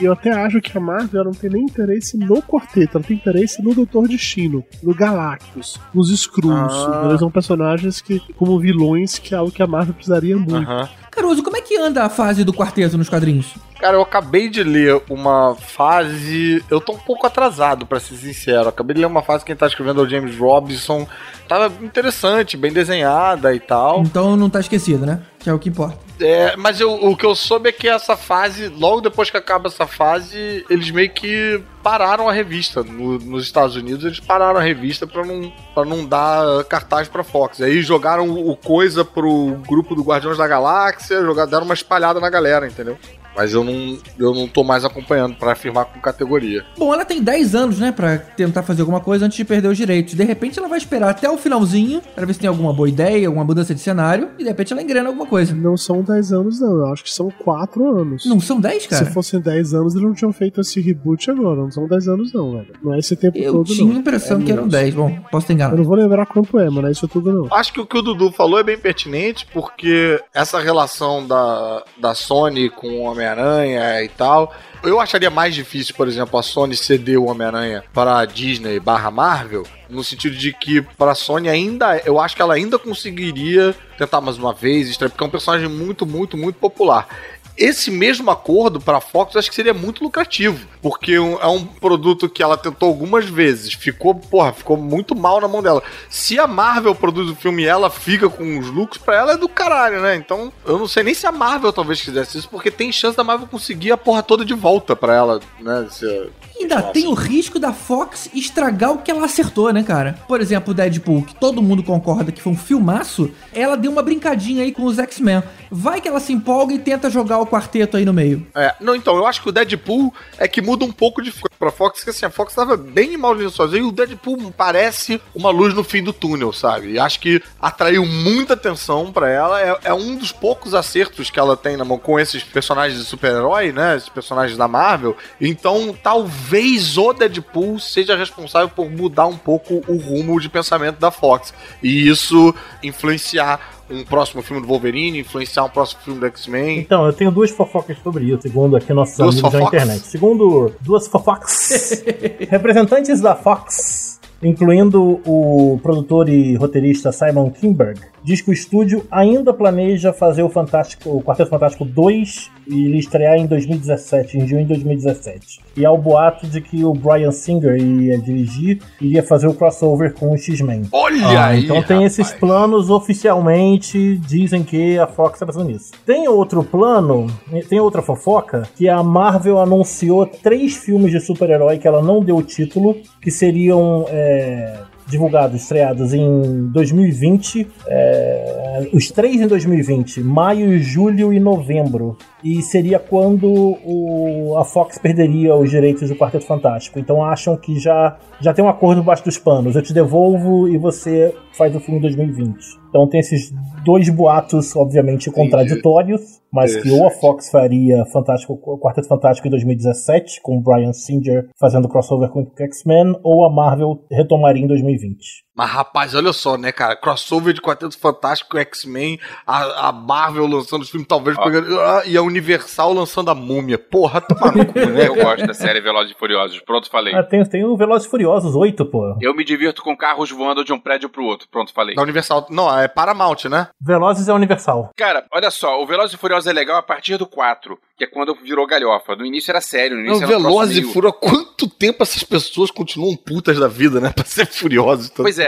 E 0.00 0.04
eu 0.04 0.14
até 0.14 0.30
acho 0.32 0.60
que 0.62 0.76
a 0.76 0.80
Marvel 0.80 1.24
não 1.24 1.32
tem 1.32 1.50
nem 1.50 1.62
interesse 1.64 2.16
no 2.16 2.42
quarteto, 2.42 2.96
ela 2.96 3.04
tem 3.06 3.16
interesse 3.18 3.62
no 3.62 3.74
Doutor 3.74 4.08
Destino, 4.08 4.64
no 4.82 4.94
Galactus, 4.94 5.78
nos 5.94 6.10
Skrulls. 6.10 6.72
Ah. 6.88 7.02
Eles 7.08 7.20
são 7.20 7.30
personagens 7.30 8.00
que, 8.00 8.18
como 8.34 8.58
vilões, 8.58 9.18
que 9.18 9.34
é 9.34 9.36
algo 9.38 9.52
que 9.52 9.62
a 9.62 9.66
Marvel 9.66 9.92
precisaria 9.94 10.36
muito. 10.36 10.56
Aham. 10.70 10.88
Caruso, 11.16 11.42
como 11.42 11.56
é 11.56 11.62
que 11.62 11.78
anda 11.78 12.04
a 12.04 12.10
fase 12.10 12.44
do 12.44 12.52
quarteto 12.52 12.98
nos 12.98 13.08
quadrinhos? 13.08 13.54
Cara, 13.78 13.96
eu 13.96 14.02
acabei 14.02 14.48
de 14.48 14.62
ler 14.64 15.02
uma 15.10 15.54
fase. 15.54 16.64
Eu 16.70 16.80
tô 16.80 16.92
um 16.92 16.98
pouco 16.98 17.26
atrasado, 17.26 17.86
pra 17.86 18.00
ser 18.00 18.14
sincero. 18.16 18.62
Eu 18.64 18.68
acabei 18.68 18.94
de 18.94 19.00
ler 19.00 19.06
uma 19.06 19.22
fase 19.22 19.40
que 19.44 19.48
quem 19.48 19.56
tá 19.56 19.66
escrevendo 19.66 20.00
é 20.00 20.04
o 20.04 20.08
James 20.08 20.36
Robinson. 20.38 21.06
Tava 21.46 21.72
interessante, 21.84 22.56
bem 22.56 22.72
desenhada 22.72 23.54
e 23.54 23.60
tal. 23.60 24.00
Então 24.02 24.36
não 24.36 24.48
tá 24.50 24.60
esquecido, 24.60 25.04
né? 25.04 25.20
Que 25.38 25.50
é 25.50 25.52
o 25.52 25.58
que 25.58 25.68
importa. 25.68 25.98
É, 26.18 26.56
mas 26.56 26.80
eu- 26.80 26.94
o 26.94 27.14
que 27.14 27.26
eu 27.26 27.34
soube 27.34 27.68
é 27.68 27.72
que 27.72 27.86
essa 27.86 28.16
fase, 28.16 28.68
logo 28.68 29.02
depois 29.02 29.30
que 29.30 29.36
acaba 29.36 29.68
essa 29.68 29.86
fase, 29.86 30.64
eles 30.70 30.90
meio 30.90 31.10
que 31.10 31.62
pararam 31.82 32.26
a 32.28 32.32
revista. 32.32 32.82
No- 32.82 33.18
nos 33.18 33.44
Estados 33.44 33.76
Unidos, 33.76 34.04
eles 34.04 34.18
pararam 34.18 34.58
a 34.58 34.62
revista 34.62 35.06
pra 35.06 35.24
não, 35.24 35.52
pra 35.74 35.84
não 35.84 36.04
dar 36.06 36.64
cartaz 36.64 37.06
pra 37.06 37.22
Fox. 37.22 37.60
Aí 37.60 37.82
jogaram 37.82 38.28
o 38.30 38.56
coisa 38.56 39.04
pro 39.04 39.56
grupo 39.68 39.94
do 39.94 40.02
Guardiões 40.02 40.38
da 40.38 40.48
Galáxia, 40.48 41.20
jogaram, 41.20 41.50
deram 41.50 41.64
uma 41.64 41.74
espalhada 41.74 42.18
na 42.18 42.30
galera, 42.30 42.66
entendeu? 42.66 42.98
Mas 43.36 43.52
eu 43.52 43.62
não, 43.62 43.98
eu 44.18 44.34
não 44.34 44.48
tô 44.48 44.64
mais 44.64 44.84
acompanhando 44.84 45.34
pra 45.36 45.52
afirmar 45.52 45.84
com 45.86 46.00
categoria. 46.00 46.64
Bom, 46.76 46.92
ela 46.92 47.04
tem 47.04 47.22
10 47.22 47.54
anos, 47.54 47.78
né, 47.78 47.92
Pra 47.92 48.18
tentar 48.18 48.62
fazer 48.62 48.82
alguma 48.82 49.00
coisa 49.00 49.26
antes 49.26 49.36
de 49.36 49.44
perder 49.44 49.68
os 49.68 49.76
direitos. 49.76 50.14
De 50.14 50.24
repente 50.24 50.58
ela 50.58 50.68
vai 50.68 50.78
esperar 50.78 51.10
até 51.10 51.28
o 51.30 51.36
finalzinho 51.38 52.00
pra 52.14 52.24
ver 52.26 52.34
se 52.34 52.40
tem 52.40 52.48
alguma 52.48 52.72
boa 52.72 52.88
ideia, 52.88 53.26
alguma 53.26 53.44
mudança 53.44 53.74
de 53.74 53.80
cenário 53.80 54.30
e 54.38 54.42
de 54.42 54.48
repente 54.48 54.72
ela 54.72 54.82
engrena 54.82 55.08
alguma 55.08 55.26
coisa. 55.26 55.54
Não 55.54 55.76
são 55.76 56.02
10 56.02 56.32
anos, 56.32 56.60
não. 56.60 56.72
Eu 56.78 56.86
acho 56.92 57.04
que 57.04 57.12
são 57.12 57.30
4 57.30 57.98
anos. 58.00 58.24
Não 58.26 58.40
são 58.40 58.60
10, 58.60 58.86
cara? 58.86 59.04
Se 59.04 59.12
fossem 59.12 59.40
10 59.40 59.74
anos, 59.74 59.94
eles 59.94 60.06
não 60.06 60.14
tinham 60.14 60.32
feito 60.32 60.60
esse 60.60 60.80
reboot 60.80 61.30
agora. 61.30 61.60
Não 61.60 61.70
são 61.70 61.86
10 61.86 62.08
anos, 62.08 62.32
não, 62.32 62.52
velho. 62.52 62.72
Não 62.82 62.94
é 62.94 62.98
esse 62.98 63.16
tempo 63.16 63.36
Eu 63.38 63.52
todo, 63.54 63.66
tinha 63.66 63.86
não. 63.86 63.96
a 63.96 63.98
impressão 63.98 64.40
É 64.40 64.44
que 64.44 64.52
eram 64.52 64.62
menos. 64.62 64.72
10. 64.80 64.94
Bom, 64.94 65.18
posso 65.30 65.46
ter 65.46 65.60
Eu 65.60 65.76
não 65.76 65.84
vou 65.84 65.96
lembrar 65.96 66.26
quanto 66.26 66.58
é, 66.58 66.64
mas 66.70 66.74
não 66.82 66.88
é 66.88 66.92
isso 66.92 67.08
tudo, 67.08 67.32
não. 67.32 67.48
Acho 67.54 67.72
que 67.72 67.80
o 67.80 67.86
que 67.86 67.98
o 67.98 68.02
Dudu 68.02 68.30
falou 68.30 68.58
é 68.58 68.62
bem 68.62 68.78
pertinente, 68.78 69.46
porque 69.52 70.20
essa 70.34 70.58
relação 70.60 71.26
da, 71.26 71.82
da 72.00 72.14
Sony 72.14 72.70
com 72.70 73.00
o 73.00 73.08
Homem-Aranha 73.26 74.02
e 74.02 74.08
tal. 74.08 74.54
Eu 74.82 75.00
acharia 75.00 75.30
mais 75.30 75.54
difícil, 75.54 75.94
por 75.94 76.06
exemplo, 76.06 76.38
a 76.38 76.42
Sony 76.42 76.76
ceder 76.76 77.18
o 77.18 77.26
Homem-Aranha 77.26 77.82
para 77.92 78.18
a 78.18 78.24
Disney 78.24 78.78
barra 78.78 79.10
Marvel, 79.10 79.64
no 79.88 80.04
sentido 80.04 80.36
de 80.36 80.52
que 80.52 80.80
para 80.80 81.12
a 81.12 81.14
Sony 81.14 81.48
ainda, 81.48 82.00
eu 82.04 82.20
acho 82.20 82.36
que 82.36 82.42
ela 82.42 82.54
ainda 82.54 82.78
conseguiria 82.78 83.74
tentar 83.98 84.20
mais 84.20 84.38
uma 84.38 84.52
vez, 84.52 84.96
porque 84.96 85.24
é 85.24 85.26
um 85.26 85.30
personagem 85.30 85.68
muito, 85.68 86.06
muito, 86.06 86.36
muito 86.36 86.56
popular. 86.56 87.08
Esse 87.56 87.90
mesmo 87.90 88.30
acordo 88.30 88.80
para 88.80 88.98
a 88.98 89.00
Fox 89.00 89.34
acho 89.36 89.48
que 89.48 89.54
seria 89.54 89.72
muito 89.72 90.04
lucrativo, 90.04 90.66
porque 90.82 91.14
é 91.14 91.20
um 91.46 91.64
produto 91.64 92.28
que 92.28 92.42
ela 92.42 92.56
tentou 92.56 92.88
algumas 92.88 93.24
vezes, 93.24 93.72
ficou, 93.72 94.14
porra, 94.14 94.52
ficou 94.52 94.76
muito 94.76 95.14
mal 95.14 95.40
na 95.40 95.48
mão 95.48 95.62
dela. 95.62 95.82
Se 96.10 96.38
a 96.38 96.46
Marvel 96.46 96.94
produz 96.94 97.30
o 97.30 97.34
filme 97.36 97.62
e 97.62 97.66
ela 97.66 97.88
fica 97.88 98.28
com 98.28 98.58
os 98.58 98.66
lucros, 98.68 98.98
pra 99.02 99.16
ela 99.16 99.32
é 99.32 99.36
do 99.36 99.48
caralho, 99.48 100.00
né? 100.02 100.16
Então, 100.16 100.52
eu 100.66 100.78
não 100.78 100.86
sei 100.86 101.02
nem 101.02 101.14
se 101.14 101.26
a 101.26 101.32
Marvel 101.32 101.72
talvez 101.72 102.00
quisesse 102.02 102.38
isso, 102.38 102.48
porque 102.48 102.70
tem 102.70 102.92
chance 102.92 103.16
da 103.16 103.24
Marvel 103.24 103.46
conseguir 103.48 103.92
a 103.92 103.96
porra 103.96 104.22
toda 104.22 104.44
de 104.44 104.54
volta 104.54 104.94
pra 104.94 105.14
ela, 105.14 105.40
né? 105.60 105.86
Se- 105.90 106.30
Ainda 106.58 106.82
tem 106.82 107.06
o 107.06 107.12
risco 107.12 107.58
da 107.58 107.72
Fox 107.72 108.30
estragar 108.32 108.92
o 108.92 108.98
que 108.98 109.10
ela 109.10 109.24
acertou, 109.26 109.72
né, 109.72 109.82
cara? 109.82 110.18
Por 110.26 110.40
exemplo, 110.40 110.70
o 110.70 110.74
Deadpool, 110.74 111.22
que 111.22 111.34
todo 111.34 111.62
mundo 111.62 111.82
concorda 111.82 112.32
que 112.32 112.40
foi 112.40 112.52
um 112.52 112.56
filmaço, 112.56 113.30
ela 113.52 113.76
deu 113.76 113.92
uma 113.92 114.02
brincadinha 114.02 114.62
aí 114.62 114.72
com 114.72 114.84
os 114.84 114.98
X-Men. 114.98 115.42
Vai 115.70 116.00
que 116.00 116.08
ela 116.08 116.20
se 116.20 116.32
empolga 116.32 116.72
e 116.72 116.78
tenta 116.78 117.10
jogar 117.10 117.38
o 117.38 117.46
quarteto 117.46 117.96
aí 117.96 118.04
no 118.04 118.12
meio. 118.12 118.46
É, 118.54 118.74
não, 118.80 118.94
então, 118.94 119.16
eu 119.16 119.26
acho 119.26 119.42
que 119.42 119.48
o 119.48 119.52
Deadpool 119.52 120.12
é 120.38 120.48
que 120.48 120.62
muda 120.62 120.84
um 120.84 120.92
pouco 120.92 121.20
de 121.20 121.30
pra 121.58 121.70
Fox, 121.70 122.04
que 122.04 122.10
assim, 122.10 122.26
a 122.26 122.30
Fox 122.30 122.54
tava 122.54 122.76
bem 122.76 123.16
mal 123.16 123.34
de 123.34 123.50
sozinha 123.50 123.82
e 123.82 123.84
o 123.84 123.92
Deadpool 123.92 124.52
parece 124.56 125.20
uma 125.34 125.50
luz 125.50 125.74
no 125.74 125.82
fim 125.82 126.02
do 126.02 126.12
túnel, 126.12 126.52
sabe? 126.52 126.92
E 126.92 126.98
acho 126.98 127.20
que 127.20 127.42
atraiu 127.60 128.04
muita 128.06 128.54
atenção 128.54 129.12
pra 129.12 129.28
ela. 129.28 129.60
É, 129.60 129.78
é 129.84 129.94
um 129.94 130.16
dos 130.16 130.32
poucos 130.32 130.74
acertos 130.74 131.30
que 131.30 131.38
ela 131.38 131.56
tem 131.56 131.76
na 131.76 131.84
mão 131.84 131.98
com 131.98 132.18
esses 132.18 132.42
personagens 132.42 133.00
de 133.00 133.06
super-herói, 133.06 133.72
né? 133.72 133.96
Esses 133.96 134.08
personagens 134.08 134.56
da 134.56 134.68
Marvel. 134.68 135.16
Então, 135.40 135.96
talvez 136.02 136.45
talvez 136.46 136.96
o 136.96 137.12
Deadpool 137.12 137.78
seja 137.80 138.16
responsável 138.16 138.68
por 138.68 138.88
mudar 138.88 139.26
um 139.26 139.36
pouco 139.36 139.82
o 139.88 139.96
rumo 139.96 140.40
de 140.40 140.48
pensamento 140.48 140.98
da 140.98 141.10
Fox. 141.10 141.52
E 141.82 142.08
isso 142.08 142.54
influenciar 142.82 143.60
um 143.90 144.04
próximo 144.04 144.42
filme 144.42 144.62
do 144.62 144.68
Wolverine, 144.68 145.20
influenciar 145.20 145.64
um 145.64 145.68
próximo 145.68 146.02
filme 146.02 146.20
do 146.20 146.26
X-Men. 146.26 146.78
Então, 146.78 147.04
eu 147.06 147.12
tenho 147.12 147.30
duas 147.30 147.50
fofocas 147.50 147.96
sobre 148.02 148.24
isso, 148.24 148.42
segundo 148.42 148.76
aqui 148.76 148.92
nossos 148.92 149.16
Duas 149.16 149.34
amigos 149.34 149.52
da 149.52 149.58
fofocas? 149.58 149.82
internet. 149.82 150.06
Segundo 150.06 150.72
duas 150.80 151.08
fofocas, 151.08 152.04
representantes 152.48 153.20
da 153.20 153.34
Fox, 153.34 154.20
incluindo 154.42 155.20
o 155.24 155.80
produtor 155.82 156.28
e 156.28 156.54
roteirista 156.54 157.10
Simon 157.10 157.50
Kinberg, 157.50 158.00
diz 158.22 158.40
que 158.40 158.50
o 158.50 158.52
estúdio 158.52 159.04
ainda 159.10 159.52
planeja 159.52 160.12
fazer 160.12 160.42
o 160.42 160.48
Fantástico, 160.48 161.10
o 161.10 161.22
Quarteto 161.22 161.50
Fantástico 161.50 161.84
2 161.84 162.50
e 162.66 162.84
ele 162.86 162.98
estrear 162.98 163.36
em 163.36 163.46
2017, 163.46 164.38
em 164.38 164.46
junho 164.46 164.62
de 164.62 164.68
2017. 164.68 165.60
E 165.76 165.84
há 165.84 165.90
o 165.90 165.98
boato 165.98 166.46
de 166.46 166.60
que 166.60 166.84
o 166.84 166.92
Brian 166.92 167.30
Singer 167.30 167.76
ia 167.76 168.18
dirigir 168.18 168.80
e 169.00 169.06
iria 169.06 169.22
fazer 169.22 169.46
o 169.46 169.54
crossover 169.54 170.14
com 170.14 170.32
o 170.32 170.36
X-Men. 170.38 170.82
Olha 170.92 171.44
aí, 171.44 171.64
Então 171.64 171.82
tem 171.82 172.04
esses 172.04 172.32
planos 172.32 172.90
oficialmente, 172.90 174.16
dizem 174.18 174.62
que 174.62 174.98
a 174.98 175.06
Fox 175.06 175.34
está 175.34 175.46
pensando 175.46 175.66
nisso. 175.66 175.92
Tem 176.04 176.28
outro 176.28 176.64
plano, 176.64 177.26
tem 177.68 177.80
outra 177.80 178.02
fofoca, 178.02 178.62
que 178.76 178.88
a 178.88 179.02
Marvel 179.02 179.60
anunciou 179.60 180.26
três 180.26 180.76
filmes 180.76 181.10
de 181.12 181.20
super-herói 181.20 181.78
que 181.78 181.86
ela 181.86 182.02
não 182.02 182.20
deu 182.22 182.42
título, 182.42 182.96
que 183.20 183.30
seriam 183.30 184.06
é, 184.08 184.80
divulgados, 185.06 185.62
estreados 185.62 186.12
em 186.12 186.68
2020. 186.68 187.66
é, 187.88 188.88
os 188.92 189.10
três 189.10 189.40
em 189.40 189.46
2020, 189.46 190.20
maio, 190.20 190.78
julho 190.78 191.32
e 191.32 191.40
novembro. 191.40 192.16
E 192.46 192.62
seria 192.62 192.98
quando 192.98 193.46
o- 193.84 194.56
a 194.56 194.64
Fox 194.64 194.98
perderia 194.98 195.54
os 195.56 195.68
direitos 195.70 196.08
do 196.08 196.14
Quarteto 196.16 196.46
Fantástico. 196.46 196.98
Então 196.98 197.24
acham 197.24 197.56
que 197.56 197.78
já, 197.78 198.16
já 198.40 198.54
tem 198.54 198.64
um 198.64 198.68
acordo 198.68 199.02
baixo 199.02 199.24
dos 199.24 199.36
panos. 199.38 199.74
Eu 199.74 199.82
te 199.82 199.92
devolvo 199.92 200.68
e 200.68 200.78
você 200.78 201.34
faz 201.56 201.74
o 201.74 201.80
filme 201.80 201.98
em 201.98 202.02
2020. 202.02 202.54
Então 202.88 203.08
tem 203.08 203.20
esses 203.20 203.52
dois 203.84 204.08
boatos, 204.08 204.76
obviamente, 204.76 205.30
contraditórios, 205.30 206.40
mas 206.52 206.76
que 206.76 206.90
ou 206.90 207.06
a 207.06 207.10
Fox 207.10 207.50
faria 207.50 208.04
Fantástico, 208.12 208.58
o 208.62 208.78
Quarteto 208.78 209.08
Fantástico 209.08 209.46
em 209.48 209.50
2017, 209.50 210.40
com 210.42 210.56
o 210.58 210.60
Brian 210.62 210.92
Singer 210.92 211.48
fazendo 211.58 211.88
crossover 211.88 212.28
com 212.30 212.42
o 212.42 212.52
X-Men, 212.58 213.16
ou 213.22 213.44
a 213.44 213.50
Marvel 213.52 214.04
retomaria 214.10 214.62
em 214.62 214.66
2020. 214.66 215.45
Mas 215.56 215.70
rapaz, 215.70 216.14
olha 216.14 216.32
só, 216.34 216.58
né, 216.58 216.70
cara? 216.70 216.94
Crossover 216.94 217.54
de 217.54 217.62
Quarteto 217.62 217.98
Fantástico, 217.98 218.58
X-Men, 218.58 219.18
a, 219.46 219.88
a 219.88 219.92
Marvel 219.92 220.46
lançando 220.46 220.82
os 220.82 220.90
filmes, 220.90 221.08
talvez 221.08 221.36
pegando. 221.38 221.80
ah, 221.80 222.02
e 222.04 222.16
a 222.16 222.22
Universal 222.22 222.92
lançando 222.92 223.30
a 223.30 223.34
múmia. 223.34 223.78
Porra, 223.78 224.20
toma 224.20 224.52
no 224.52 224.66
cu, 224.66 224.78
né? 224.78 225.08
Eu 225.08 225.14
gosto 225.14 225.46
da 225.46 225.54
série 225.54 225.80
Velozes 225.80 226.12
e 226.12 226.18
Furiosos. 226.18 226.60
Pronto, 226.60 226.90
falei. 226.90 227.14
Ah, 227.14 227.22
tem, 227.22 227.42
tem 227.44 227.64
o 227.64 227.74
Velozes 227.76 228.06
e 228.06 228.10
Furiosos 228.10 228.54
8, 228.54 228.84
pô. 228.84 229.16
Eu 229.20 229.34
me 229.34 229.44
divirto 229.44 229.82
com 229.82 229.96
carros 229.96 230.30
voando 230.30 230.62
de 230.62 230.72
um 230.74 230.78
prédio 230.78 231.08
pro 231.08 231.24
outro. 231.24 231.48
Pronto, 231.50 231.72
falei. 231.72 231.94
Da 231.94 232.02
Universal. 232.02 232.46
Não, 232.50 232.78
é 232.78 232.86
Paramount, 232.86 233.44
né? 233.48 233.68
Velozes 233.80 234.28
é 234.28 234.32
Universal. 234.34 234.90
Cara, 234.94 235.24
olha 235.32 235.50
só, 235.50 235.82
o 235.82 235.86
Velozes 235.86 236.14
e 236.14 236.18
Furiosos 236.18 236.46
é 236.46 236.52
legal 236.52 236.76
a 236.76 236.82
partir 236.82 237.16
do 237.16 237.26
4, 237.26 237.78
que 237.96 238.04
é 238.04 238.06
quando 238.06 238.34
virou 238.34 238.66
galhofa. 238.66 239.16
No 239.16 239.24
início 239.24 239.50
era 239.50 239.60
sério, 239.62 239.96
no 239.96 240.02
Não, 240.02 240.08
início 240.10 240.24
era 240.24 240.38
um 240.38 240.42
troço 240.42 240.54
Velozes 240.54 240.76
e 240.76 240.92
Furiosos. 240.92 241.20
Quanto 241.20 241.66
tempo 241.68 242.02
essas 242.02 242.22
pessoas 242.22 242.70
continuam 242.70 243.16
putas 243.16 243.58
da 243.58 243.68
vida, 243.68 244.00
né? 244.00 244.12
Pra 244.14 244.24
ser 244.24 244.46
furiosas. 244.46 245.10
Pois 245.16 245.38
é. 245.38 245.45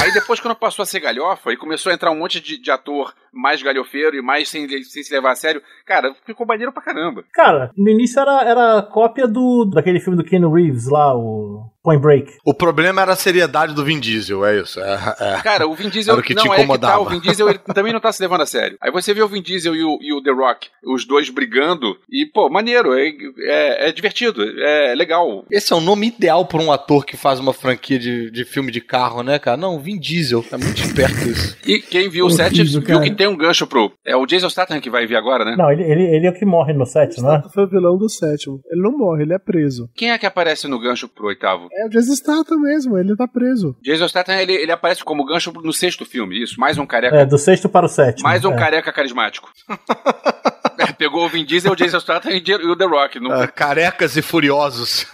Aí 0.00 0.12
depois, 0.12 0.40
quando 0.40 0.54
passou 0.54 0.82
a 0.82 0.86
ser 0.86 1.00
galhofa 1.00 1.52
e 1.52 1.56
começou 1.56 1.90
a 1.90 1.94
entrar 1.94 2.10
um 2.10 2.18
monte 2.18 2.40
de, 2.40 2.58
de 2.58 2.70
ator 2.70 3.14
mais 3.32 3.62
galhofeiro 3.62 4.16
e 4.16 4.22
mais 4.22 4.48
sem, 4.48 4.68
sem 4.68 5.02
se 5.02 5.12
levar 5.12 5.32
a 5.32 5.36
sério, 5.36 5.62
cara, 5.84 6.14
ficou 6.24 6.46
maneiro 6.46 6.72
pra 6.72 6.82
caramba. 6.82 7.24
Cara, 7.32 7.70
no 7.76 7.88
início 7.88 8.20
era, 8.20 8.42
era 8.42 8.82
cópia 8.82 9.26
do 9.26 9.64
daquele 9.64 10.00
filme 10.00 10.16
do 10.16 10.24
Keanu 10.24 10.52
Reeves 10.52 10.88
lá, 10.88 11.16
o 11.16 11.71
Point 11.82 12.00
Break. 12.00 12.32
O 12.44 12.54
problema 12.54 13.02
era 13.02 13.12
a 13.12 13.16
seriedade 13.16 13.74
do 13.74 13.84
Vin 13.84 13.98
Diesel, 13.98 14.44
é 14.44 14.60
isso. 14.60 14.80
É, 14.80 15.16
é. 15.20 15.40
Cara, 15.42 15.66
o 15.66 15.74
Vin 15.74 15.88
Diesel 15.88 16.14
Era 16.14 16.20
o 16.20 16.24
que 16.24 16.34
não 16.34 16.42
te 16.42 16.48
é 16.48 16.50
que 16.50 16.56
tá, 16.56 16.62
incomodava. 16.62 17.00
o 17.00 17.08
Vin 17.08 17.20
Diesel 17.20 17.48
ele 17.48 17.58
também 17.58 17.92
não 17.92 18.00
tá 18.00 18.12
se 18.12 18.22
levando 18.22 18.42
a 18.42 18.46
sério. 18.46 18.76
Aí 18.80 18.90
você 18.90 19.12
vê 19.12 19.22
o 19.22 19.28
Vin 19.28 19.42
Diesel 19.42 19.74
e 19.74 19.82
o, 19.82 19.98
e 20.00 20.12
o 20.12 20.22
The 20.22 20.30
Rock, 20.30 20.68
os 20.84 21.04
dois 21.04 21.28
brigando, 21.28 21.96
e, 22.08 22.26
pô, 22.26 22.48
maneiro, 22.48 22.94
é, 22.94 23.08
é, 23.08 23.88
é 23.88 23.92
divertido, 23.92 24.42
é 24.42 24.94
legal. 24.94 25.44
Esse 25.50 25.72
é 25.72 25.76
o 25.76 25.80
nome 25.80 26.08
ideal 26.08 26.46
pra 26.46 26.62
um 26.62 26.70
ator 26.70 27.04
que 27.04 27.16
faz 27.16 27.40
uma 27.40 27.52
franquia 27.52 27.98
de, 27.98 28.30
de 28.30 28.44
filme 28.44 28.70
de 28.70 28.80
carro, 28.80 29.22
né, 29.22 29.38
cara? 29.38 29.56
Não, 29.56 29.80
Vin 29.80 29.98
Diesel. 29.98 30.44
É 30.52 30.56
muito 30.56 30.80
esperto 30.80 31.28
isso. 31.28 31.52
E 31.66 31.80
quem 31.80 32.08
viu 32.08 32.24
o 32.24 32.28
Horrível, 32.28 32.44
7 32.44 32.64
viu 32.64 32.82
cara. 32.82 33.00
que 33.02 33.10
tem 33.12 33.26
um 33.26 33.36
gancho 33.36 33.66
pro. 33.66 33.92
É 34.04 34.16
o 34.16 34.26
Jason 34.26 34.50
Statham 34.50 34.80
que 34.80 34.90
vai 34.90 35.06
vir 35.06 35.16
agora, 35.16 35.44
né? 35.44 35.54
Não, 35.56 35.70
ele, 35.70 35.82
ele, 35.82 36.02
ele 36.16 36.26
é 36.26 36.30
o 36.30 36.34
que 36.34 36.44
morre 36.44 36.72
no 36.72 36.84
set, 36.84 37.20
não 37.20 37.34
é? 37.34 37.42
Foi 37.54 37.64
o 37.64 37.68
vilão 37.68 37.96
do 37.96 38.08
sétimo. 38.08 38.60
Ele 38.70 38.82
não 38.82 38.96
morre, 38.96 39.22
ele 39.22 39.32
é 39.32 39.38
preso. 39.38 39.88
Quem 39.94 40.10
é 40.10 40.18
que 40.18 40.26
aparece 40.26 40.66
no 40.66 40.80
gancho 40.80 41.08
pro 41.08 41.26
oitavo? 41.26 41.68
É 41.74 41.86
o 41.86 41.88
Jason 41.88 42.14
Statham 42.14 42.58
mesmo, 42.58 42.98
ele 42.98 43.16
tá 43.16 43.26
preso. 43.26 43.74
Jason 43.82 44.06
Statham, 44.08 44.34
ele, 44.34 44.52
ele 44.52 44.72
aparece 44.72 45.02
como 45.02 45.24
gancho 45.24 45.52
no 45.52 45.72
sexto 45.72 46.04
filme, 46.04 46.42
isso. 46.42 46.60
Mais 46.60 46.78
um 46.78 46.86
careca. 46.86 47.16
É, 47.16 47.26
do 47.26 47.38
sexto 47.38 47.68
para 47.68 47.86
o 47.86 47.88
sétimo. 47.88 48.28
mais 48.28 48.44
um 48.44 48.52
é. 48.52 48.56
careca 48.56 48.92
carismático. 48.92 49.50
É, 50.78 50.92
Pegou 50.92 51.24
o 51.24 51.28
Vin 51.28 51.44
Diesel, 51.44 51.72
o 51.72 51.76
Jason 51.76 52.00
Statham 52.00 52.32
e 52.32 52.42
o 52.66 52.76
The 52.76 52.84
Rock. 52.84 53.20
No... 53.20 53.32
Ah, 53.32 53.46
carecas 53.46 54.16
e 54.16 54.22
furiosos. 54.22 55.06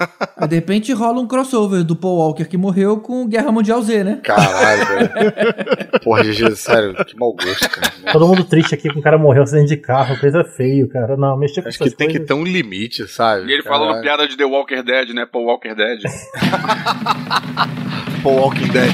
De 0.48 0.55
repente 0.55 0.93
rola 0.93 1.20
um 1.20 1.26
crossover 1.26 1.82
do 1.85 1.94
Paul 1.97 2.18
Walker 2.18 2.44
que 2.44 2.56
morreu 2.56 2.98
com 3.01 3.26
Guerra 3.26 3.51
Mundial 3.52 3.82
Z, 3.82 4.05
né? 4.05 4.20
Caralho, 4.22 4.86
velho. 4.86 5.10
Porra, 6.02 6.22
GG, 6.24 6.56
sério, 6.56 6.94
que 7.05 7.16
mau 7.18 7.32
gosto, 7.35 7.68
cara. 7.70 7.93
Todo 8.12 8.26
mundo 8.28 8.44
triste 8.44 8.74
aqui 8.74 8.89
que 8.89 8.98
o 8.98 9.02
cara 9.02 9.18
morreu 9.18 9.43
acidente 9.43 9.68
de 9.68 9.76
carro, 9.76 10.18
coisa 10.18 10.44
feio, 10.44 10.89
cara. 10.89 11.16
Não, 11.16 11.36
mexer 11.36 11.62
com 11.62 11.68
Acho 11.68 11.78
que 11.78 11.85
essas 11.85 11.94
tem 11.97 12.09
que 12.09 12.14
coisas- 12.14 12.28
ter 12.28 12.35
um 12.35 12.44
limite, 12.44 13.06
sabe? 13.09 13.48
E 13.48 13.52
ele 13.52 13.62
falando 13.62 14.01
piada 14.01 14.26
de 14.26 14.36
The 14.36 14.44
Walker 14.44 14.82
Dead, 14.82 15.10
né? 15.10 15.26
Paul 15.26 15.47
Walker 15.47 15.74
Dead. 15.74 16.01
Paul 18.22 18.36
Walking 18.40 18.68
Dead. 18.68 18.93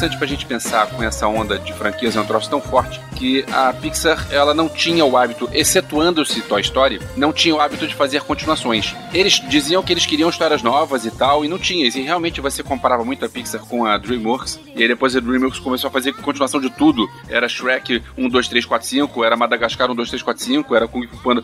Interessante 0.00 0.16
pra 0.16 0.26
gente 0.26 0.46
pensar 0.46 0.86
com 0.86 1.02
essa 1.02 1.26
onda 1.26 1.58
de 1.58 1.74
franquias 1.74 2.16
é 2.16 2.20
um 2.20 2.24
troço 2.24 2.48
tão 2.48 2.60
forte 2.60 3.00
que 3.16 3.44
a 3.52 3.70
Pixar 3.72 4.26
ela 4.30 4.54
não 4.54 4.66
tinha 4.66 5.04
o 5.04 5.14
hábito, 5.14 5.46
excetuando-se 5.52 6.40
Toy 6.40 6.62
Story, 6.62 6.98
não 7.16 7.34
tinha 7.34 7.54
o 7.54 7.60
hábito 7.60 7.86
de 7.86 7.94
fazer 7.94 8.22
continuações. 8.22 8.96
Eles 9.12 9.34
diziam 9.46 9.82
que 9.82 9.92
eles 9.92 10.06
queriam 10.06 10.30
histórias 10.30 10.62
novas 10.62 11.04
e 11.04 11.10
tal, 11.10 11.44
e 11.44 11.48
não 11.48 11.58
tinha. 11.58 11.86
E 11.86 11.90
realmente 12.00 12.40
você 12.40 12.62
comparava 12.62 13.04
muito 13.04 13.22
a 13.24 13.28
Pixar 13.28 13.60
com 13.60 13.84
a 13.84 13.98
DreamWorks, 13.98 14.58
e 14.74 14.80
aí 14.80 14.88
depois 14.88 15.14
a 15.14 15.20
DreamWorks 15.20 15.60
começou 15.60 15.88
a 15.88 15.90
fazer 15.90 16.14
continuação 16.14 16.62
de 16.62 16.70
tudo. 16.70 17.06
Era 17.28 17.46
Shrek 17.46 18.02
1, 18.16 18.28
2, 18.28 18.48
3, 18.48 18.64
4, 18.64 18.88
5, 18.88 19.24
era 19.24 19.36
Madagascar 19.36 19.90
1, 19.90 19.94
2, 19.94 20.08
3, 20.08 20.22
4, 20.22 20.42
5, 20.42 20.74
era 20.74 20.88
Kung 20.88 21.06
Fu 21.06 21.18
Panda, 21.18 21.42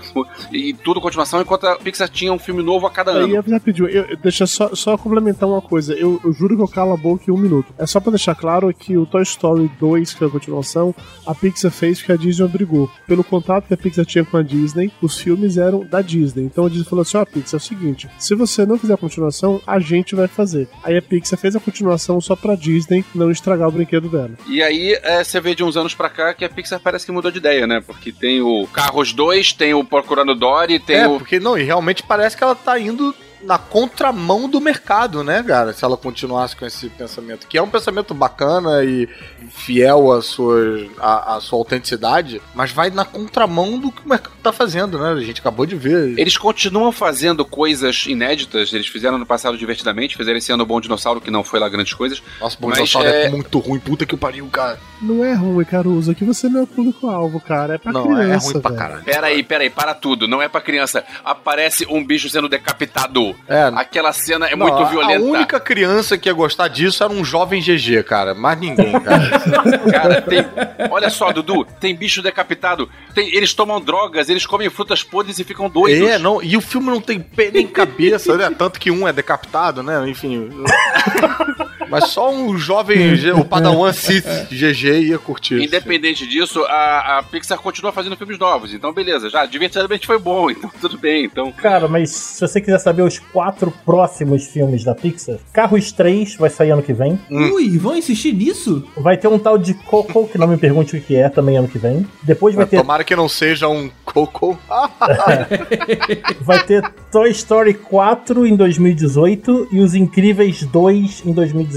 e 0.51 0.73
tudo 0.73 0.99
continuação, 0.99 1.43
enquanto 1.43 1.67
a 1.67 1.77
Pixar 1.77 2.09
tinha 2.09 2.33
um 2.33 2.39
filme 2.39 2.63
novo 2.63 2.87
a 2.87 2.91
cada 2.91 3.11
ano. 3.11 3.27
Aí, 3.27 3.53
rapidinho, 3.53 3.89
eu, 3.89 4.17
deixa 4.17 4.47
só, 4.47 4.75
só 4.75 4.97
complementar 4.97 5.47
uma 5.47 5.61
coisa. 5.61 5.93
Eu, 5.93 6.19
eu 6.25 6.33
juro 6.33 6.57
que 6.57 6.63
eu 6.63 6.69
calo 6.69 6.95
a 6.95 6.97
boca 6.97 7.25
em 7.29 7.35
um 7.35 7.39
minuto. 7.39 7.75
É 7.77 7.87
só 7.87 8.01
pra 8.01 8.11
deixar 8.11 8.35
claro 8.35 8.46
que 8.73 8.97
o 8.97 9.07
Toy 9.07 9.23
Story 9.23 9.71
2, 9.79 10.15
que 10.15 10.25
é 10.25 10.27
a 10.27 10.31
continuação, 10.31 10.95
a 11.27 11.35
Pixar 11.35 11.71
fez 11.71 11.99
porque 11.99 12.13
a 12.13 12.17
Disney 12.17 12.45
obrigou. 12.45 12.91
Pelo 13.07 13.25
contrato 13.25 13.67
que 13.67 13.75
a 13.75 13.77
Pixar 13.77 14.05
tinha 14.05 14.25
com 14.25 14.37
a 14.37 14.43
Disney, 14.43 14.91
os 15.01 15.19
filmes 15.19 15.57
eram 15.57 15.85
da 15.85 16.01
Disney. 16.01 16.45
Então 16.45 16.67
a 16.67 16.69
Disney 16.69 16.85
falou 16.85 17.03
assim: 17.03 17.17
ó, 17.17 17.25
Pixar, 17.25 17.55
é 17.55 17.57
o 17.57 17.61
seguinte, 17.61 18.09
se 18.19 18.35
você 18.35 18.65
não 18.65 18.79
fizer 18.79 18.95
a 18.95 18.99
continuação, 18.99 19.61
a 19.67 19.79
gente 19.79 20.15
vai 20.15 20.29
fazer. 20.29 20.69
Aí 20.83 20.97
a 20.97 21.03
Pixar 21.03 21.39
fez 21.39 21.57
a 21.57 21.61
continuação 21.61 22.21
só 22.21 22.37
pra 22.37 22.55
Disney 22.55 23.05
não 23.15 23.31
estragar 23.31 23.69
o 23.69 23.73
brinquedo 23.73 24.09
dela. 24.09 24.33
E 24.49 24.63
aí, 24.63 24.99
é, 25.03 25.23
você 25.23 25.41
vê 25.41 25.55
de 25.55 25.65
uns 25.65 25.77
anos 25.77 25.95
pra 25.95 26.09
cá 26.09 26.35
que 26.35 26.45
a 26.45 26.49
Pixar 26.49 26.81
parece 26.81 27.07
que 27.07 27.13
mudou 27.13 27.31
de 27.31 27.39
ideia, 27.39 27.67
né? 27.67 27.83
Porque 27.85 28.13
tem 28.13 28.41
o 28.41 28.67
Carros 28.73 29.13
2, 29.13 29.53
tem 29.53 29.75
o 29.75 29.85
Procurando 29.85 30.35
Dory, 30.35 30.79
tem 30.79 30.97
é, 30.97 31.09
o. 31.09 31.19
porque 31.19 31.41
não, 31.41 31.57
e 31.59 31.63
realmente 31.63 32.03
parece 32.03 32.37
que 32.37 32.45
ela 32.45 32.55
tá 32.55 32.79
indo 32.79 33.15
na 33.47 33.57
contramão 33.59 34.49
do 34.49 34.61
mercado, 34.61 35.23
né, 35.23 35.43
cara? 35.43 35.73
Se 35.73 35.85
ela 35.85 35.97
continuasse 35.97 36.57
com 36.57 36.67
esse 36.67 36.89
pensamento. 36.91 37.47
Que 37.47 37.57
é 37.57 37.63
um 37.63 37.69
pensamento 37.71 38.13
bacana 38.13 38.85
e 38.85 39.09
fiel 39.51 40.13
à 40.13 40.21
sua, 40.21 40.87
à, 40.99 41.37
à 41.37 41.41
sua 41.41 41.59
autenticidade, 41.59 42.43
mas 42.55 42.73
vai 42.73 42.91
na 42.91 43.05
contramão 43.05 43.79
do 43.79 43.91
que 43.93 44.05
o 44.05 44.09
mercado 44.09 44.35
tá 44.43 44.53
fazendo, 44.53 44.99
né? 44.99 45.11
A 45.13 45.21
gente 45.25 45.41
acabou 45.41 45.65
de 45.65 45.77
ver. 45.77 46.19
Eles 46.19 46.37
continuam 46.37 46.91
fazendo 46.91 47.45
coisas 47.45 48.05
inéditas, 48.07 48.73
eles 48.73 48.89
fizeram 48.89 49.17
no 49.19 49.25
passado 49.27 49.57
divertidamente, 49.57 50.17
fizeram 50.17 50.39
esse 50.39 50.51
ano 50.53 50.65
o 50.65 50.67
Bom 50.67 50.81
Dinossauro, 50.81 51.21
que 51.21 51.31
não 51.31 51.45
foi 51.45 51.61
lá 51.61 51.69
grandes 51.69 51.95
coisas. 51.95 52.23
Nossa, 52.41 52.57
Bom 52.61 52.69
Mas, 52.69 52.77
Dinossauro 52.77 53.09
é- 53.09 53.27
é 53.27 53.29
muito 53.31 53.59
ruim, 53.61 53.79
puta 53.79 54.05
que 54.05 54.17
pariu, 54.17 54.47
cara. 54.49 54.79
Não 55.01 55.25
é 55.25 55.35
ruim, 55.35 55.65
Caruso. 55.65 56.11
Aqui 56.11 56.25
você 56.25 56.49
não 56.49 56.61
é 56.61 56.63
o 56.65 56.67
público-alvo, 56.67 57.39
cara. 57.41 57.75
É 57.75 57.79
pra 57.79 57.93
Não, 57.93 58.05
criança. 58.05 58.49
é 58.49 58.53
ruim 58.53 58.61
pra 58.61 58.73
caralho. 58.73 59.05
Peraí, 59.05 59.43
peraí, 59.43 59.71
para 59.71 59.95
tudo. 59.95 60.27
Não 60.27 60.41
é 60.43 60.49
pra 60.49 60.61
criança. 60.61 61.05
Aparece 61.25 61.87
um 61.89 62.05
bicho 62.05 62.29
sendo 62.29 62.49
decapitado. 62.49 63.36
É. 63.49 63.71
Aquela 63.75 64.13
cena 64.13 64.47
é 64.47 64.57
Não, 64.57 64.67
muito 64.67 64.87
violenta. 64.87 65.19
A 65.19 65.23
única 65.23 65.61
criança 65.61 66.19
que 66.19 66.29
ia 66.29 66.33
gostar 66.33 66.69
disso 66.69 67.03
era 67.03 67.13
um 67.13 67.25
jovem 67.25 67.61
GG, 67.61 68.03
cara. 68.05 68.35
Mais 68.35 68.59
ninguém, 68.59 68.93
cara. 69.01 69.27
Cara, 69.91 70.23
tem. 70.23 70.45
Olha 70.91 71.11
só, 71.11 71.33
Dudu, 71.33 71.65
tem 71.81 71.95
bicho 71.95 72.23
decapitado. 72.23 72.89
Tem, 73.15 73.35
eles 73.35 73.55
tomam 73.55 73.81
drogas, 73.81 74.29
eles 74.29 74.47
comem 74.47 74.69
frutas 74.69 75.03
podres 75.03 75.39
e 75.39 75.45
ficam 75.45 75.69
doidos. 75.69 76.09
É, 76.09 76.19
não, 76.19 76.43
e 76.43 76.57
o 76.57 76.61
filme 76.61 76.89
não 76.89 77.01
tem 77.01 77.21
pé 77.21 77.51
nem 77.51 77.67
cabeça, 77.67 78.37
né? 78.37 78.51
Tanto 78.57 78.79
que 78.81 78.91
um 78.91 79.07
é 79.07 79.13
decapitado, 79.13 79.83
né? 79.83 80.09
Enfim. 80.09 80.51
Mas 81.89 82.09
só 82.09 82.33
um 82.33 82.57
jovem, 82.59 83.15
o 83.39 83.45
Padawan 83.45 83.93
Sith 83.93 84.27
GG 84.51 85.09
ia 85.09 85.19
curtir. 85.19 85.63
Independente 85.63 86.27
disso, 86.27 86.63
a, 86.65 87.19
a 87.19 87.23
Pixar 87.23 87.59
continua 87.59 87.93
fazendo 87.93 88.17
filmes 88.17 88.39
novos. 88.39 88.73
Então, 88.73 88.93
beleza. 88.93 89.31
Já 89.31 89.47
divertidamente 89.47 90.07
foi 90.07 90.19
bom, 90.19 90.51
então 90.51 90.71
tudo 90.81 90.99
bem. 90.99 91.25
Então, 91.25 91.53
Cara, 91.53 91.89
mas 91.89 92.11
se 92.11 92.41
você 92.41 92.61
quiser 92.61 92.79
saber 92.79 93.03
os 93.03 93.19
quatro 93.19 93.73
próximos 93.85 94.47
filmes 94.47 94.85
da 94.85 94.95
Pixar, 94.95 95.39
Carros 95.53 95.93
3 95.93 96.37
vai 96.37 96.51
sair 96.51 96.71
ano 96.71 96.83
que 96.83 96.93
vem. 96.93 97.19
Ui, 97.31 97.79
vão 97.79 97.97
insistir 97.97 98.33
nisso? 98.33 98.87
Vai 98.97 99.17
ter 99.17 99.29
um 99.29 99.39
tal 99.39 99.59
de 99.59 99.75
Coco, 99.75 100.29
que 100.29 100.39
não 100.39 100.47
me 100.47 100.57
pergunte 100.57 100.97
o 100.97 101.01
que 101.01 101.17
é, 101.17 101.29
também 101.29 101.57
ano 101.57 101.69
que 101.69 101.79
vem. 101.79 102.07
Depois 102.23 102.55
vai 102.55 102.67
ter, 102.67 102.79
Tomara 102.79 103.05
que 103.05 103.17
não 103.17 103.29
seja 103.29 103.69
um 103.69 103.91
Coco. 104.05 104.59
vai 106.41 106.63
ter 106.65 106.83
Toy 107.11 107.31
Story 107.31 107.75
4 107.75 108.47
em 108.47 108.57
2018 108.57 109.69
e 109.73 109.81
Os 109.81 109.95
Incríveis 109.95 110.63
2 110.65 111.23
em 111.27 111.33
2019. 111.33 111.76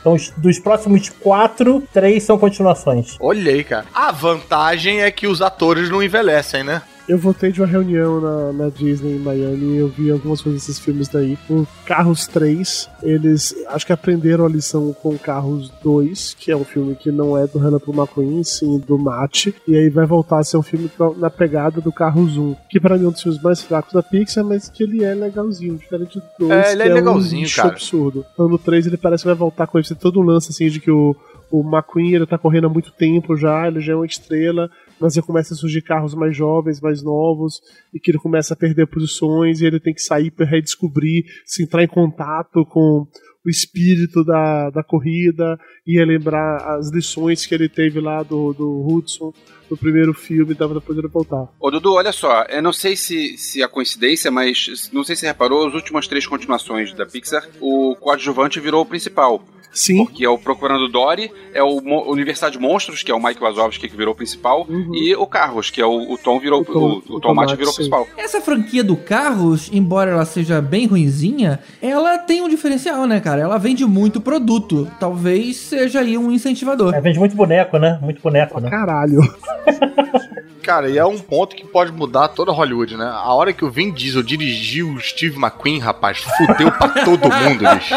Então, 0.00 0.14
os- 0.14 0.30
dos 0.36 0.58
próximos 0.58 1.08
quatro, 1.08 1.82
três 1.92 2.24
são 2.24 2.36
continuações. 2.36 3.16
Olha 3.20 3.52
aí, 3.52 3.62
cara. 3.62 3.86
A 3.94 4.10
vantagem 4.10 5.00
é 5.02 5.10
que 5.10 5.26
os 5.28 5.40
atores 5.40 5.88
não 5.88 6.02
envelhecem, 6.02 6.64
né? 6.64 6.82
Eu 7.08 7.18
voltei 7.18 7.50
de 7.50 7.60
uma 7.60 7.66
reunião 7.66 8.20
na, 8.20 8.52
na 8.52 8.68
Disney 8.68 9.16
em 9.16 9.18
Miami 9.18 9.74
e 9.74 9.76
eu 9.78 9.88
vi 9.88 10.10
algumas 10.10 10.40
coisas 10.40 10.62
desses 10.62 10.78
filmes 10.78 11.08
daí. 11.08 11.36
O 11.50 11.66
Carros 11.84 12.26
3, 12.26 12.88
eles 13.02 13.54
acho 13.68 13.84
que 13.84 13.92
aprenderam 13.92 14.46
a 14.46 14.48
lição 14.48 14.92
com 14.92 15.18
Carros 15.18 15.70
2, 15.82 16.36
que 16.38 16.50
é 16.50 16.56
um 16.56 16.64
filme 16.64 16.94
que 16.94 17.10
não 17.10 17.36
é 17.36 17.46
do 17.46 17.58
Renato 17.58 17.92
McQueen, 17.92 18.44
sim 18.44 18.78
do 18.78 18.96
Matt. 18.98 19.48
E 19.66 19.76
aí 19.76 19.88
vai 19.88 20.06
voltar 20.06 20.38
a 20.38 20.44
ser 20.44 20.56
um 20.56 20.62
filme 20.62 20.90
na 21.16 21.28
pegada 21.28 21.80
do 21.80 21.92
Carros 21.92 22.36
1, 22.36 22.54
que 22.68 22.80
pra 22.80 22.96
mim 22.96 23.04
é 23.04 23.08
um 23.08 23.12
dos 23.12 23.22
filmes 23.22 23.42
mais 23.42 23.62
fracos 23.62 23.92
da 23.92 24.02
Pixar, 24.02 24.44
mas 24.44 24.68
que 24.68 24.84
ele 24.84 25.04
é 25.04 25.14
legalzinho, 25.14 25.76
diferente 25.76 26.20
do 26.38 26.46
2. 26.46 26.50
É, 26.52 26.72
ele 26.72 26.82
é 26.82 26.86
que 26.86 26.92
legalzinho, 26.92 27.46
um 27.46 27.50
cara. 27.50 27.68
absurdo. 27.68 28.24
Então 28.32 28.48
no 28.48 28.58
3 28.58 28.86
ele 28.86 28.96
parece 28.96 29.22
que 29.24 29.28
vai 29.28 29.36
voltar 29.36 29.66
com 29.66 29.78
esse 29.78 29.94
todo 29.94 30.20
um 30.20 30.24
lance 30.24 30.50
assim 30.50 30.68
de 30.68 30.80
que 30.80 30.90
o 30.90 31.16
o 31.52 31.62
McQueen 31.62 32.14
ele 32.14 32.26
tá 32.26 32.38
correndo 32.38 32.66
há 32.66 32.70
muito 32.70 32.90
tempo 32.92 33.36
já, 33.36 33.68
ele 33.68 33.80
já 33.80 33.92
é 33.92 33.96
uma 33.96 34.06
estrela, 34.06 34.70
mas 34.98 35.16
aí 35.16 35.22
começa 35.22 35.52
a 35.52 35.56
surgir 35.56 35.82
carros 35.82 36.14
mais 36.14 36.34
jovens, 36.34 36.80
mais 36.80 37.02
novos, 37.02 37.60
e 37.92 38.00
que 38.00 38.10
ele 38.10 38.18
começa 38.18 38.54
a 38.54 38.56
perder 38.56 38.86
posições, 38.86 39.60
e 39.60 39.66
ele 39.66 39.78
tem 39.78 39.92
que 39.92 40.00
sair 40.00 40.30
para 40.30 40.46
redescobrir, 40.46 41.24
se 41.44 41.62
entrar 41.62 41.84
em 41.84 41.88
contato 41.88 42.64
com 42.64 43.06
o 43.44 43.50
espírito 43.50 44.24
da, 44.24 44.70
da 44.70 44.82
corrida, 44.82 45.58
e 45.86 45.98
relembrar 45.98 46.62
as 46.70 46.90
lições 46.90 47.44
que 47.44 47.54
ele 47.54 47.68
teve 47.68 48.00
lá 48.00 48.22
do, 48.22 48.54
do 48.54 48.86
Hudson 48.86 49.32
no 49.68 49.76
primeiro 49.76 50.14
filme, 50.14 50.54
dava 50.54 50.74
depois 50.74 50.96
ele 50.96 51.08
voltar. 51.08 51.48
Ô, 51.60 51.70
Dudu, 51.70 51.94
olha 51.94 52.12
só, 52.12 52.44
eu 52.44 52.62
não 52.62 52.72
sei 52.72 52.96
se, 52.96 53.36
se 53.36 53.62
a 53.62 53.68
coincidência, 53.68 54.30
mas 54.30 54.88
não 54.92 55.02
sei 55.02 55.16
se 55.16 55.26
reparou, 55.26 55.66
as 55.66 55.74
últimas 55.74 56.06
três 56.06 56.26
continuações 56.26 56.94
da 56.94 57.04
Pixar, 57.04 57.46
o 57.60 57.96
coadjuvante 57.96 58.60
virou 58.60 58.82
o 58.82 58.86
principal. 58.86 59.44
Sim. 59.72 60.04
Porque 60.04 60.24
é 60.24 60.28
o 60.28 60.36
Procurando 60.38 60.88
Dory, 60.88 61.30
é 61.54 61.62
o 61.62 61.80
Mo- 61.80 62.04
Universidade 62.10 62.56
de 62.58 62.62
Monstros, 62.62 63.02
que 63.02 63.10
é 63.10 63.14
o 63.14 63.22
Mike 63.22 63.40
Wazowski 63.40 63.88
que 63.88 63.96
virou 63.96 64.12
o 64.12 64.16
principal, 64.16 64.66
e 64.92 65.14
o 65.16 65.26
Carros, 65.26 65.70
que 65.70 65.80
é 65.80 65.86
o, 65.86 66.12
o 66.12 66.18
Tom 66.18 66.38
virou 66.38 66.60
o, 66.60 66.64
Tom- 66.64 66.72
o, 66.72 66.82
o 66.84 66.88
Uhum. 66.88 67.02
o 67.16 67.20
Tom 67.20 67.34
Mate 67.34 67.56
virou 67.56 67.70
o 67.70 67.72
sim. 67.72 67.76
principal. 67.88 68.06
Essa 68.16 68.40
franquia 68.40 68.84
do 68.84 68.96
Carros, 68.96 69.70
embora 69.72 70.10
ela 70.10 70.24
seja 70.24 70.60
bem 70.60 70.86
ruinzinha, 70.86 71.58
ela 71.80 72.18
tem 72.18 72.42
um 72.42 72.48
diferencial, 72.48 73.06
né, 73.06 73.18
cara? 73.20 73.40
Ela 73.42 73.58
vende 73.58 73.84
muito 73.86 74.20
produto. 74.20 74.86
Talvez 75.00 75.56
seja 75.56 76.00
aí 76.00 76.18
um 76.18 76.30
incentivador. 76.30 76.94
É, 76.94 77.00
vende 77.00 77.18
muito 77.18 77.34
boneco, 77.34 77.78
né? 77.78 77.98
Muito 78.02 78.20
boneco, 78.22 78.60
né? 78.60 78.68
Caralho. 78.70 79.20
Cara, 80.62 80.88
e 80.88 80.96
é 80.96 81.04
um 81.04 81.18
ponto 81.18 81.56
que 81.56 81.66
pode 81.66 81.90
mudar 81.90 82.28
toda 82.28 82.52
Hollywood, 82.52 82.96
né? 82.96 83.04
A 83.04 83.32
hora 83.34 83.52
que 83.52 83.64
o 83.64 83.70
Vin 83.70 83.90
Diesel 83.90 84.22
dirigiu 84.22 84.90
o 84.90 85.00
Steve 85.00 85.36
McQueen, 85.36 85.80
rapaz, 85.80 86.18
fudeu 86.18 86.70
pra 86.70 86.88
todo 87.04 87.28
mundo, 87.28 87.64
bicho. 87.74 87.94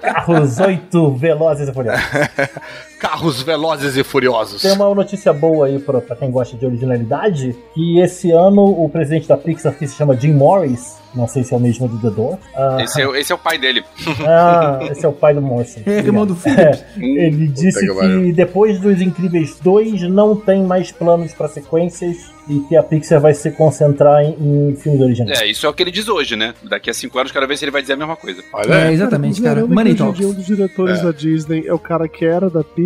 Carros 0.00 0.58
8 0.58 1.10
velozes 1.14 1.68
e 1.68 1.72
furiosos. 1.72 2.04
Carros 2.98 3.42
velozes 3.42 3.96
e 3.96 4.02
furiosos. 4.04 4.62
Tem 4.62 4.72
uma 4.72 4.94
notícia 4.94 5.32
boa 5.32 5.66
aí 5.66 5.78
pra, 5.78 6.00
pra 6.00 6.16
quem 6.16 6.30
gosta 6.30 6.56
de 6.56 6.64
originalidade, 6.64 7.54
que 7.74 8.00
esse 8.00 8.30
ano 8.30 8.64
o 8.64 8.88
presidente 8.88 9.28
da 9.28 9.36
Pixar, 9.36 9.74
que 9.76 9.86
se 9.86 9.94
chama 9.96 10.16
Jim 10.16 10.32
Morris, 10.32 10.96
não 11.14 11.28
sei 11.28 11.44
se 11.44 11.52
é 11.54 11.56
o 11.56 11.60
mesmo 11.60 11.86
do 11.86 11.98
The 11.98 12.10
Door. 12.14 12.38
ah, 12.56 12.78
Esse, 12.80 13.02
é, 13.02 13.06
o- 13.06 13.14
esse 13.14 13.30
é 13.30 13.34
o 13.34 13.38
pai 13.38 13.58
dele. 13.58 13.84
Ah, 14.26 14.78
esse 14.90 15.04
é 15.04 15.08
o 15.08 15.12
pai 15.12 15.34
do 15.34 15.42
Morrison. 15.42 15.80
É, 15.86 15.98
irmão 15.98 16.26
do 16.26 16.34
filho. 16.34 16.58
É, 16.58 16.84
ele 16.98 17.46
disse 17.48 17.78
que 17.80 17.86
que, 17.86 17.94
pariu. 17.94 18.32
depois 18.34 18.80
dos 18.80 19.00
Incríveis 19.00 19.58
2 19.60 20.02
não 20.08 20.34
tem 20.34 20.62
mais 20.64 20.90
planos 20.90 21.32
pra 21.32 21.46
sequências 21.48 22.32
e 22.48 22.58
que 22.60 22.76
a 22.76 22.82
Pixar 22.82 23.20
vai 23.20 23.32
se 23.32 23.50
concentrar 23.52 24.22
em, 24.22 24.70
em 24.70 24.76
filmes 24.76 25.00
originais. 25.00 25.40
É, 25.40 25.46
isso 25.46 25.66
é 25.66 25.68
o 25.68 25.72
que 25.72 25.82
ele 25.82 25.90
diz 25.90 26.08
hoje, 26.08 26.36
né? 26.36 26.52
Daqui 26.68 26.90
a 26.90 26.94
cinco 26.94 27.18
anos, 27.18 27.32
quero 27.32 27.46
ver 27.46 27.56
se 27.56 27.64
ele 27.64 27.70
vai 27.70 27.80
dizer 27.80 27.94
a 27.94 27.96
mesma 27.96 28.16
coisa. 28.16 28.42
É, 28.68 28.92
exatamente, 28.92 29.40
cara. 29.40 29.60
Considerando 29.62 29.74
Money 29.74 29.92
que 29.94 29.98
Talks. 29.98 30.26
um 30.26 30.32
dos 30.34 30.46
diretores 30.46 30.98
É. 30.98 31.02
da 31.04 31.10
Disney 31.12 31.64
é 31.66 31.72
o 31.72 31.78
cara 31.78 32.06
que 32.08 32.24
era 32.24 32.50
da 32.50 32.62
Pixar, 32.64 32.83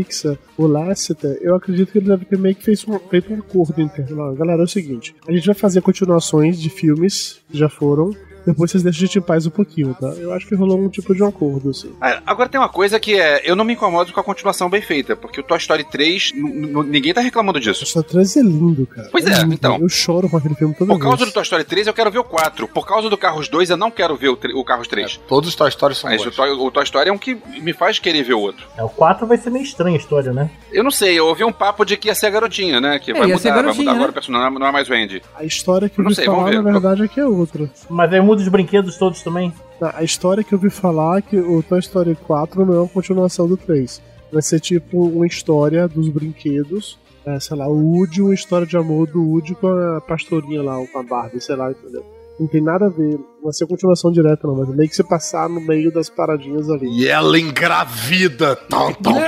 o 0.56 0.66
Lasseter, 0.66 1.38
eu 1.40 1.54
acredito 1.54 1.92
que 1.92 1.98
ele 1.98 2.08
deve 2.08 2.24
ter 2.24 2.38
meio 2.38 2.54
que 2.54 2.64
fez 2.64 2.86
um, 2.86 2.98
feito 2.98 3.32
um 3.32 3.38
acordo 3.38 3.80
interno. 3.80 4.34
Galera, 4.34 4.62
é 4.62 4.64
o 4.64 4.68
seguinte, 4.68 5.14
a 5.26 5.32
gente 5.32 5.46
vai 5.46 5.54
fazer 5.54 5.80
continuações 5.80 6.60
de 6.60 6.68
filmes 6.70 7.40
que 7.50 7.58
já 7.58 7.68
foram, 7.68 8.14
depois 8.46 8.70
vocês 8.70 8.82
deixam 8.82 8.98
a 9.02 9.06
gente 9.06 9.18
em 9.18 9.22
paz 9.22 9.46
um 9.46 9.50
pouquinho, 9.50 9.94
tá? 10.00 10.08
Eu 10.08 10.32
acho 10.32 10.46
que 10.46 10.54
rolou 10.54 10.78
um 10.80 10.88
tipo 10.88 11.14
de 11.14 11.22
um 11.22 11.26
acordo, 11.28 11.70
assim. 11.70 11.92
Ah, 12.00 12.20
Agora 12.26 12.48
tem 12.48 12.60
uma 12.60 12.68
coisa 12.68 12.98
que 13.00 13.14
é, 13.18 13.42
eu 13.44 13.54
não 13.56 13.64
me 13.64 13.72
incomodo 13.74 14.12
com 14.12 14.20
a 14.20 14.24
continuação 14.24 14.68
bem 14.70 14.80
feita, 14.82 15.16
porque 15.16 15.40
o 15.40 15.42
Toy 15.42 15.58
Story 15.58 15.84
3, 15.84 16.32
n- 16.34 16.66
n- 16.68 16.82
ninguém 16.84 17.12
tá 17.14 17.20
reclamando 17.20 17.58
disso. 17.60 17.84
Só 17.86 18.02
13 18.02 18.40
é 18.40 18.42
lindo, 18.42 18.86
cara. 18.86 19.08
Pois 19.10 19.26
é, 19.26 19.40
lindo. 19.40 19.54
então. 19.54 19.78
Eu 19.80 19.88
choro 19.88 20.28
com 20.28 20.36
aquele 20.36 20.54
filme 20.54 20.74
toda 20.74 20.92
Por 20.92 21.00
causa 21.00 21.18
vez. 21.18 21.30
do 21.30 21.34
Toy 21.34 21.42
Story 21.42 21.64
3, 21.64 21.86
eu 21.86 21.94
quero 21.94 22.10
ver 22.10 22.18
o 22.18 22.24
4. 22.24 22.68
Por 22.68 22.86
causa 22.86 23.08
do 23.10 23.16
Carros 23.16 23.48
2, 23.48 23.70
eu 23.70 23.76
não 23.76 23.90
quero 23.90 24.16
ver 24.16 24.28
o, 24.28 24.38
o 24.54 24.64
Carros 24.64 24.88
3. 24.88 25.20
todos 25.28 25.48
os 25.48 25.54
Toy 25.54 25.68
Story 25.68 25.94
são 25.94 26.10
Mas 26.10 26.24
o 26.24 26.30
Toy, 26.30 26.50
o 26.50 26.70
Toy 26.70 26.84
Story 26.84 27.08
é 27.10 27.12
um 27.12 27.18
que 27.18 27.36
me 27.60 27.72
faz 27.72 27.98
querer 27.98 28.22
ver 28.22 28.34
o 28.34 28.40
outro. 28.40 28.66
É, 28.76 28.82
o 28.84 28.88
4 28.88 29.26
vai 29.26 29.36
ser 29.36 29.50
meio 29.50 29.64
estranha 29.64 29.96
a 29.96 29.98
história, 30.00 30.32
né? 30.32 30.50
Eu 30.72 30.84
não 30.84 30.90
sei, 30.90 31.18
eu 31.18 31.26
ouvi 31.26 31.44
um 31.44 31.52
papo 31.52 31.84
de 31.84 31.96
que 31.96 32.08
ia 32.08 32.14
ser 32.14 32.26
a 32.26 32.30
garotinha, 32.30 32.80
né? 32.80 32.98
Que 32.98 33.10
É, 33.10 33.14
vai 33.14 33.26
mudar, 33.26 33.62
vai 33.62 33.74
mudar 33.74 33.90
agora 33.90 34.04
né? 34.04 34.10
o 34.10 34.12
personagem, 34.12 34.58
não 34.58 34.66
é 34.66 34.72
mais 34.72 34.88
o 34.88 34.94
Andy. 34.94 35.22
A 35.36 35.44
história 35.44 35.88
que 35.88 35.98
eu 35.98 36.04
Não 36.04 36.10
sei, 36.12 36.26
vamos 36.26 36.40
falar, 36.40 36.50
ver. 36.50 36.62
na 36.62 36.72
verdade, 36.72 37.02
é 37.04 37.08
que 37.08 37.20
é 37.20 37.24
outra. 37.26 37.70
Mas 37.88 38.12
aí 38.12 38.20
muda 38.20 38.37
os 38.42 38.48
brinquedos 38.48 38.96
todos 38.96 39.22
também. 39.22 39.52
Não, 39.80 39.90
A 39.94 40.02
história 40.02 40.42
que 40.42 40.52
eu 40.52 40.58
vi 40.58 40.70
falar 40.70 41.18
é 41.18 41.22
que 41.22 41.38
o 41.38 41.62
Toy 41.62 41.78
Story 41.78 42.14
4 42.14 42.64
não 42.64 42.74
é 42.74 42.78
uma 42.80 42.88
continuação 42.88 43.46
do 43.46 43.56
3. 43.56 44.02
Vai 44.32 44.42
ser 44.42 44.60
tipo 44.60 45.06
uma 45.06 45.26
história 45.26 45.88
dos 45.88 46.08
brinquedos. 46.08 46.98
É, 47.24 47.38
sei 47.40 47.56
lá, 47.56 47.68
o 47.68 47.94
Woody, 47.94 48.22
uma 48.22 48.34
história 48.34 48.66
de 48.66 48.76
amor 48.76 49.06
do 49.06 49.22
Woody 49.22 49.54
com 49.54 49.68
a 49.68 50.00
pastorinha 50.00 50.62
lá, 50.62 50.74
com 50.86 50.98
a 50.98 51.02
Barbie, 51.02 51.40
sei 51.40 51.56
lá, 51.56 51.70
entendeu? 51.70 52.04
Não 52.38 52.46
tem 52.46 52.62
nada 52.62 52.86
a 52.86 52.88
ver, 52.88 53.14
não 53.18 53.44
vai 53.44 53.52
ser 53.52 53.66
continuação 53.66 54.12
direta 54.12 54.46
não, 54.46 54.54
mas 54.54 54.68
meio 54.68 54.88
que 54.88 54.94
você 54.94 55.02
passar 55.02 55.48
no 55.48 55.60
meio 55.60 55.92
das 55.92 56.08
paradinhas 56.08 56.70
ali. 56.70 56.88
E 56.88 57.08
ela 57.08 57.36
engravida. 57.38 58.54
Tom, 58.54 58.92
tom, 58.94 59.14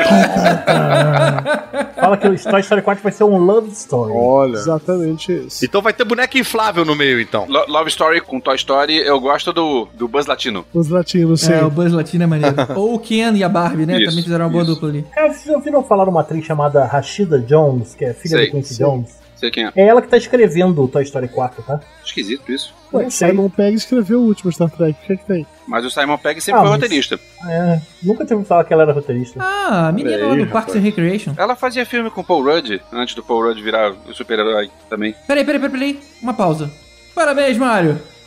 Fala 2.00 2.16
que 2.16 2.28
o 2.28 2.38
Toy 2.38 2.60
Story 2.60 2.82
4 2.82 3.02
vai 3.02 3.12
ser 3.12 3.24
um 3.24 3.38
love 3.38 3.70
story. 3.72 4.12
Olha. 4.14 4.54
Exatamente 4.54 5.32
isso. 5.46 5.64
Então 5.64 5.82
vai 5.82 5.92
ter 5.92 6.04
boneco 6.04 6.38
inflável 6.38 6.84
no 6.84 6.94
meio, 6.94 7.20
então. 7.20 7.46
Lo- 7.48 7.64
Love 7.68 7.88
Story 7.90 8.20
com 8.20 8.40
Toy 8.40 8.56
Story, 8.56 8.96
eu 8.98 9.20
gosto 9.20 9.52
do, 9.52 9.86
do 9.94 10.08
Buzz 10.08 10.26
Latino. 10.26 10.64
Os 10.72 10.88
latinos, 10.88 11.42
sim. 11.42 11.52
É, 11.52 11.64
o 11.64 11.70
Buzz 11.70 11.92
Latino 11.92 12.24
é 12.24 12.26
maneiro. 12.26 12.56
Ou 12.76 12.94
o 12.94 12.98
Ken 12.98 13.32
e 13.34 13.44
a 13.44 13.48
Barbie, 13.48 13.86
né? 13.86 13.98
Isso, 13.98 14.10
Também 14.10 14.24
fizeram 14.24 14.46
uma 14.46 14.52
boa 14.52 14.64
dupla 14.64 14.88
ali. 14.88 15.04
Cara, 15.14 15.32
vocês 15.32 15.54
ouviram 15.54 15.82
falar 15.82 16.04
de 16.04 16.10
uma 16.10 16.20
atriz 16.20 16.44
chamada 16.44 16.84
Rashida 16.84 17.38
Jones, 17.40 17.94
que 17.94 18.04
é 18.04 18.14
filha 18.14 18.36
Sei, 18.38 18.46
do 18.46 18.52
Quincy. 18.52 18.78
Jones? 18.78 19.19
Sei 19.40 19.50
quem 19.50 19.64
é. 19.64 19.72
É 19.74 19.86
ela 19.86 20.02
que 20.02 20.08
tá 20.08 20.18
escrevendo 20.18 20.82
o 20.84 20.86
Toy 20.86 21.02
Story 21.02 21.26
4, 21.28 21.62
tá? 21.62 21.80
Esquisito 22.04 22.52
isso. 22.52 22.74
O 22.92 23.10
Simon 23.10 23.48
Pegg 23.48 23.74
escreveu 23.76 24.20
o 24.20 24.24
último 24.26 24.52
Star 24.52 24.68
Trek, 24.70 24.98
o 25.02 25.06
que 25.06 25.12
é 25.14 25.16
que 25.16 25.24
tem? 25.24 25.46
Mas 25.66 25.84
o 25.84 25.90
Simon 25.90 26.18
Pegg 26.18 26.40
sempre 26.40 26.58
Ah, 26.60 26.62
foi 26.64 26.70
mas- 26.72 26.82
roteirista. 26.82 27.18
É, 27.48 27.80
nunca 28.02 28.26
tinha 28.26 28.36
ouvido 28.36 28.48
falar 28.48 28.64
que 28.64 28.72
ela 28.74 28.82
era 28.82 28.92
roteirista. 28.92 29.40
Ah, 29.42 29.88
a 29.88 29.92
menina 29.92 30.26
lá 30.26 30.34
do 30.34 30.46
Parks 30.48 30.76
and 30.76 30.80
Recreation. 30.80 31.32
Ela 31.38 31.56
fazia 31.56 31.86
filme 31.86 32.10
com 32.10 32.22
Paul 32.22 32.44
Rudd, 32.44 32.80
antes 32.92 33.14
do 33.14 33.22
Paul 33.22 33.44
Rudd 33.44 33.62
virar 33.62 33.92
o 33.92 34.12
super-herói 34.12 34.70
também. 34.90 35.14
Peraí, 35.26 35.44
peraí, 35.44 35.60
peraí, 35.60 35.72
peraí. 35.78 36.00
Uma 36.20 36.34
pausa. 36.34 36.70
Parabéns, 37.14 37.56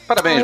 Mário. 0.08 0.44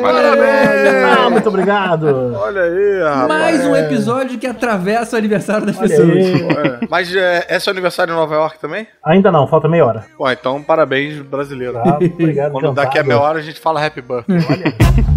Ah, 1.18 1.30
muito 1.30 1.48
obrigado. 1.48 2.34
Olha 2.36 2.62
aí, 2.62 3.02
rapaz. 3.02 3.28
Mais 3.28 3.66
um 3.66 3.76
episódio 3.76 4.38
que 4.38 4.46
atravessa 4.46 5.16
o 5.16 5.18
aniversário 5.18 5.66
das 5.66 5.78
Olha 5.78 5.88
pessoas. 5.88 6.08
aí. 6.10 6.42
É. 6.42 6.86
Mas 6.88 7.14
é, 7.14 7.46
é 7.48 7.58
seu 7.58 7.70
aniversário 7.70 8.12
em 8.12 8.16
Nova 8.16 8.34
York 8.34 8.58
também? 8.58 8.86
Ainda 9.04 9.30
não, 9.30 9.46
falta 9.46 9.68
meia 9.68 9.84
hora. 9.84 10.04
Pô, 10.16 10.30
então 10.30 10.62
parabéns, 10.62 11.20
brasileiro. 11.22 11.74
Tá, 11.74 11.96
obrigado, 12.00 12.52
Quando 12.52 12.72
daqui 12.72 12.98
a 12.98 13.02
cantado. 13.02 13.08
meia 13.08 13.20
hora 13.20 13.38
a 13.38 13.42
gente 13.42 13.60
fala 13.60 13.84
happy 13.84 14.00
birthday. 14.00 14.38
Now 14.38 15.09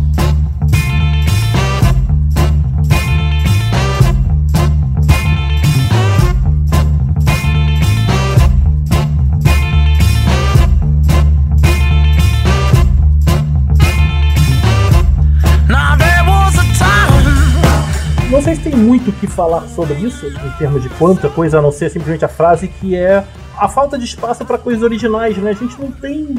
muito 19.04 19.10
o 19.10 19.14
que 19.20 19.28
falar 19.28 19.68
sobre 19.68 19.96
isso, 19.96 20.26
em 20.28 20.52
termos 20.58 20.82
de 20.82 20.90
quanta 20.90 21.30
coisa, 21.30 21.60
a 21.60 21.62
não 21.62 21.72
ser 21.72 21.90
simplesmente 21.90 22.24
a 22.24 22.28
frase 22.30 22.68
que 22.70 22.96
é 22.96 23.24
a 23.58 23.68
falta 23.68 23.98
de 23.98 24.06
espaço 24.06 24.46
para 24.46 24.58
coisas 24.58 24.82
originais, 24.82 25.38
né? 25.38 25.52
A 25.52 25.54
gente 25.54 25.80
não 25.80 25.92
tem. 25.92 26.34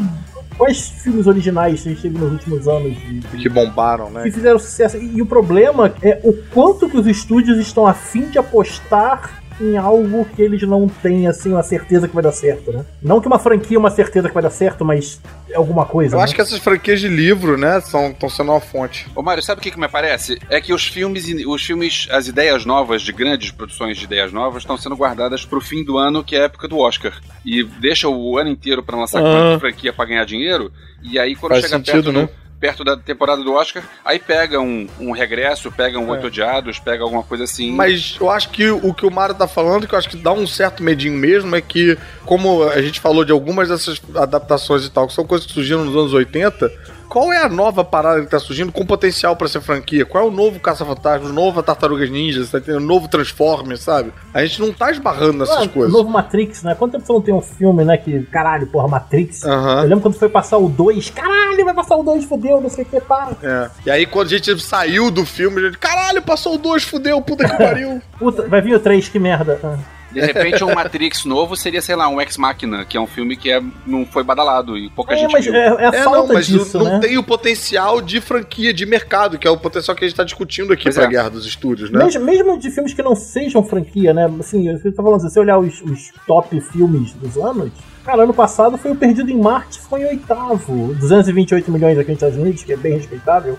Quais 0.56 0.88
filmes 0.88 1.26
originais 1.26 1.80
a 1.84 1.90
gente 1.90 2.00
teve 2.02 2.16
nos 2.16 2.30
últimos 2.32 2.66
anos 2.68 2.94
de- 2.96 3.18
de- 3.20 3.38
Que 3.38 3.48
bombaram, 3.48 4.08
né? 4.10 4.22
que 4.22 4.30
fizeram 4.30 4.58
sucesso? 4.58 4.96
E 4.96 5.20
o 5.20 5.26
problema 5.26 5.92
é 6.00 6.20
o 6.22 6.32
quanto 6.52 6.88
que 6.88 6.96
os 6.96 7.06
estúdios 7.08 7.58
estão 7.58 7.86
afim 7.86 8.28
de 8.30 8.38
apostar 8.38 9.42
em 9.60 9.76
algo 9.76 10.24
que 10.34 10.42
eles 10.42 10.62
não 10.62 10.88
têm, 10.88 11.26
assim, 11.26 11.50
uma 11.52 11.62
certeza 11.62 12.08
que 12.08 12.14
vai 12.14 12.22
dar 12.22 12.32
certo, 12.32 12.72
né? 12.72 12.84
Não 13.02 13.20
que 13.20 13.26
uma 13.26 13.38
franquia 13.38 13.76
é 13.76 13.78
uma 13.78 13.90
certeza 13.90 14.28
que 14.28 14.34
vai 14.34 14.42
dar 14.42 14.50
certo, 14.50 14.84
mas 14.84 15.20
é 15.48 15.56
alguma 15.56 15.84
coisa. 15.86 16.14
Eu 16.14 16.18
né? 16.18 16.24
acho 16.24 16.34
que 16.34 16.40
essas 16.40 16.58
franquias 16.58 17.00
de 17.00 17.08
livro, 17.08 17.56
né, 17.56 17.78
estão 17.78 18.28
sendo 18.28 18.50
uma 18.50 18.60
fonte. 18.60 19.06
Ô 19.14 19.22
Mário, 19.22 19.42
sabe 19.42 19.60
o 19.60 19.62
que, 19.62 19.70
que 19.70 19.78
me 19.78 19.88
parece? 19.88 20.38
É 20.50 20.60
que 20.60 20.72
os 20.72 20.86
filmes, 20.86 21.26
os 21.46 21.64
filmes, 21.64 22.08
as 22.10 22.26
ideias 22.26 22.64
novas, 22.64 23.02
de 23.02 23.12
grandes 23.12 23.50
produções 23.52 23.96
de 23.96 24.04
ideias 24.04 24.32
novas, 24.32 24.62
estão 24.62 24.76
sendo 24.76 24.96
guardadas 24.96 25.44
pro 25.44 25.60
fim 25.60 25.84
do 25.84 25.96
ano, 25.98 26.24
que 26.24 26.34
é 26.34 26.40
a 26.40 26.44
época 26.44 26.66
do 26.66 26.78
Oscar. 26.78 27.12
E 27.44 27.62
deixa 27.62 28.08
o 28.08 28.36
ano 28.36 28.50
inteiro 28.50 28.82
pra 28.82 28.96
lançar 28.96 29.22
Ah. 29.24 29.58
franquia 29.60 29.92
pra 29.92 30.04
ganhar 30.04 30.24
dinheiro, 30.24 30.72
e 31.02 31.18
aí 31.18 31.36
quando 31.36 31.52
Faz 31.52 31.64
chega 31.64 31.76
sentido, 31.76 32.12
perto, 32.12 32.12
né? 32.12 32.22
do, 32.26 32.43
perto 32.64 32.82
da 32.82 32.96
temporada 32.96 33.42
do 33.42 33.52
Oscar, 33.52 33.84
aí 34.02 34.18
pega 34.18 34.58
um, 34.58 34.88
um 34.98 35.10
regresso, 35.10 35.70
pega 35.70 35.98
um 35.98 36.08
Oito 36.08 36.28
Odiados, 36.28 36.78
pega 36.78 37.04
alguma 37.04 37.22
coisa 37.22 37.44
assim. 37.44 37.70
Mas 37.70 38.16
eu 38.18 38.30
acho 38.30 38.48
que 38.48 38.70
o 38.70 38.94
que 38.94 39.04
o 39.04 39.10
Mário 39.10 39.34
tá 39.34 39.46
falando, 39.46 39.86
que 39.86 39.94
eu 39.94 39.98
acho 39.98 40.08
que 40.08 40.16
dá 40.16 40.32
um 40.32 40.46
certo 40.46 40.82
medinho 40.82 41.12
mesmo, 41.12 41.54
é 41.54 41.60
que, 41.60 41.98
como 42.24 42.64
a 42.64 42.80
gente 42.80 43.00
falou 43.00 43.22
de 43.22 43.32
algumas 43.32 43.68
dessas 43.68 44.00
adaptações 44.14 44.86
e 44.86 44.90
tal, 44.90 45.06
que 45.06 45.12
são 45.12 45.26
coisas 45.26 45.46
que 45.46 45.52
surgiram 45.52 45.84
nos 45.84 45.94
anos 45.94 46.14
80, 46.14 46.72
qual 47.14 47.32
é 47.32 47.44
a 47.44 47.48
nova 47.48 47.84
parada 47.84 48.22
que 48.22 48.26
tá 48.26 48.40
surgindo 48.40 48.72
com 48.72 48.84
potencial 48.84 49.36
pra 49.36 49.46
ser 49.46 49.60
franquia? 49.60 50.04
Qual 50.04 50.24
é 50.24 50.26
o 50.26 50.32
novo 50.32 50.58
Caça-Fantasmas, 50.58 51.30
nova 51.30 51.62
Tartarugas 51.62 52.10
Ninjas, 52.10 52.50
tá 52.50 52.58
entendendo? 52.58 52.84
Novo 52.84 53.06
Transformers, 53.06 53.82
sabe? 53.82 54.12
A 54.34 54.44
gente 54.44 54.60
não 54.60 54.72
tá 54.72 54.90
esbarrando 54.90 55.38
nessas 55.38 55.62
Ah, 55.62 55.68
coisas. 55.68 55.92
Novo 55.92 56.10
Matrix, 56.10 56.64
né? 56.64 56.74
Quanto 56.74 56.90
tempo 56.90 57.06
você 57.06 57.12
não 57.12 57.20
tem 57.20 57.32
um 57.32 57.40
filme, 57.40 57.84
né? 57.84 57.96
Que, 57.96 58.24
caralho, 58.24 58.66
porra, 58.66 58.88
Matrix. 58.88 59.44
Aham. 59.44 59.82
Eu 59.82 59.88
lembro 59.88 60.00
quando 60.00 60.14
foi 60.18 60.28
passar 60.28 60.58
o 60.58 60.68
2. 60.68 61.10
Caralho, 61.10 61.64
vai 61.64 61.72
passar 61.74 61.94
o 61.96 62.02
2, 62.02 62.24
fodeu, 62.24 62.60
não 62.60 62.68
sei 62.68 62.82
o 62.82 62.86
que, 62.88 63.00
para. 63.00 63.36
É. 63.40 63.70
E 63.86 63.90
aí, 63.92 64.06
quando 64.06 64.26
a 64.26 64.30
gente 64.30 64.60
saiu 64.60 65.08
do 65.08 65.24
filme, 65.24 65.60
a 65.60 65.64
gente, 65.66 65.78
caralho, 65.78 66.20
passou 66.20 66.56
o 66.56 66.58
2, 66.58 66.82
fudeu, 66.82 67.22
puta 67.22 67.48
que 67.48 67.54
pariu. 67.62 68.02
Puta, 68.18 68.48
vai 68.48 68.60
vir 68.60 68.74
o 68.74 68.80
3, 68.80 69.08
que 69.08 69.20
merda. 69.20 69.78
De 70.14 70.20
repente, 70.20 70.62
um 70.62 70.74
Matrix 70.74 71.24
novo 71.24 71.56
seria, 71.56 71.82
sei 71.82 71.96
lá, 71.96 72.08
um 72.08 72.20
Ex 72.20 72.36
Machina, 72.36 72.84
que 72.84 72.96
é 72.96 73.00
um 73.00 73.06
filme 73.06 73.36
que 73.36 73.50
é, 73.50 73.60
não 73.86 74.06
foi 74.06 74.22
badalado 74.22 74.78
e 74.78 74.88
pouca 74.90 75.16
gente 75.16 75.40
viu. 75.40 75.54
É, 75.54 76.04
não, 76.04 76.26
mas 76.28 76.48
não 76.72 77.00
tem 77.00 77.18
o 77.18 77.22
potencial 77.22 78.00
de 78.00 78.20
franquia, 78.20 78.72
de 78.72 78.86
mercado, 78.86 79.38
que 79.38 79.46
é 79.46 79.50
o 79.50 79.56
potencial 79.56 79.96
que 79.96 80.04
a 80.04 80.08
gente 80.08 80.16
tá 80.16 80.24
discutindo 80.24 80.72
aqui 80.72 80.84
Pois 80.84 80.94
pra 80.94 81.04
é. 81.04 81.08
Guerra 81.08 81.30
dos 81.30 81.44
Estúdios, 81.46 81.90
né? 81.90 82.04
Mesmo, 82.04 82.24
mesmo 82.24 82.58
de 82.58 82.70
filmes 82.70 82.94
que 82.94 83.02
não 83.02 83.16
sejam 83.16 83.62
franquia, 83.64 84.14
né? 84.14 84.30
Assim, 84.38 84.70
você 84.72 84.92
tá 84.92 85.02
falando, 85.02 85.20
se 85.20 85.30
você 85.30 85.40
olhar 85.40 85.58
os, 85.58 85.80
os 85.82 86.12
top 86.26 86.60
filmes 86.60 87.12
dos 87.14 87.36
anos, 87.36 87.72
cara, 88.04 88.22
ano 88.24 88.34
passado 88.34 88.76
foi 88.76 88.90
o 88.92 88.96
Perdido 88.96 89.30
em 89.30 89.40
Marte, 89.40 89.80
foi 89.80 90.02
em 90.02 90.06
oitavo. 90.06 90.94
228 90.94 91.70
milhões 91.70 91.98
aqui 91.98 92.10
nos 92.10 92.16
Estados 92.22 92.36
Unidos, 92.38 92.62
que 92.62 92.72
é 92.72 92.76
bem 92.76 92.94
respeitável. 92.94 93.56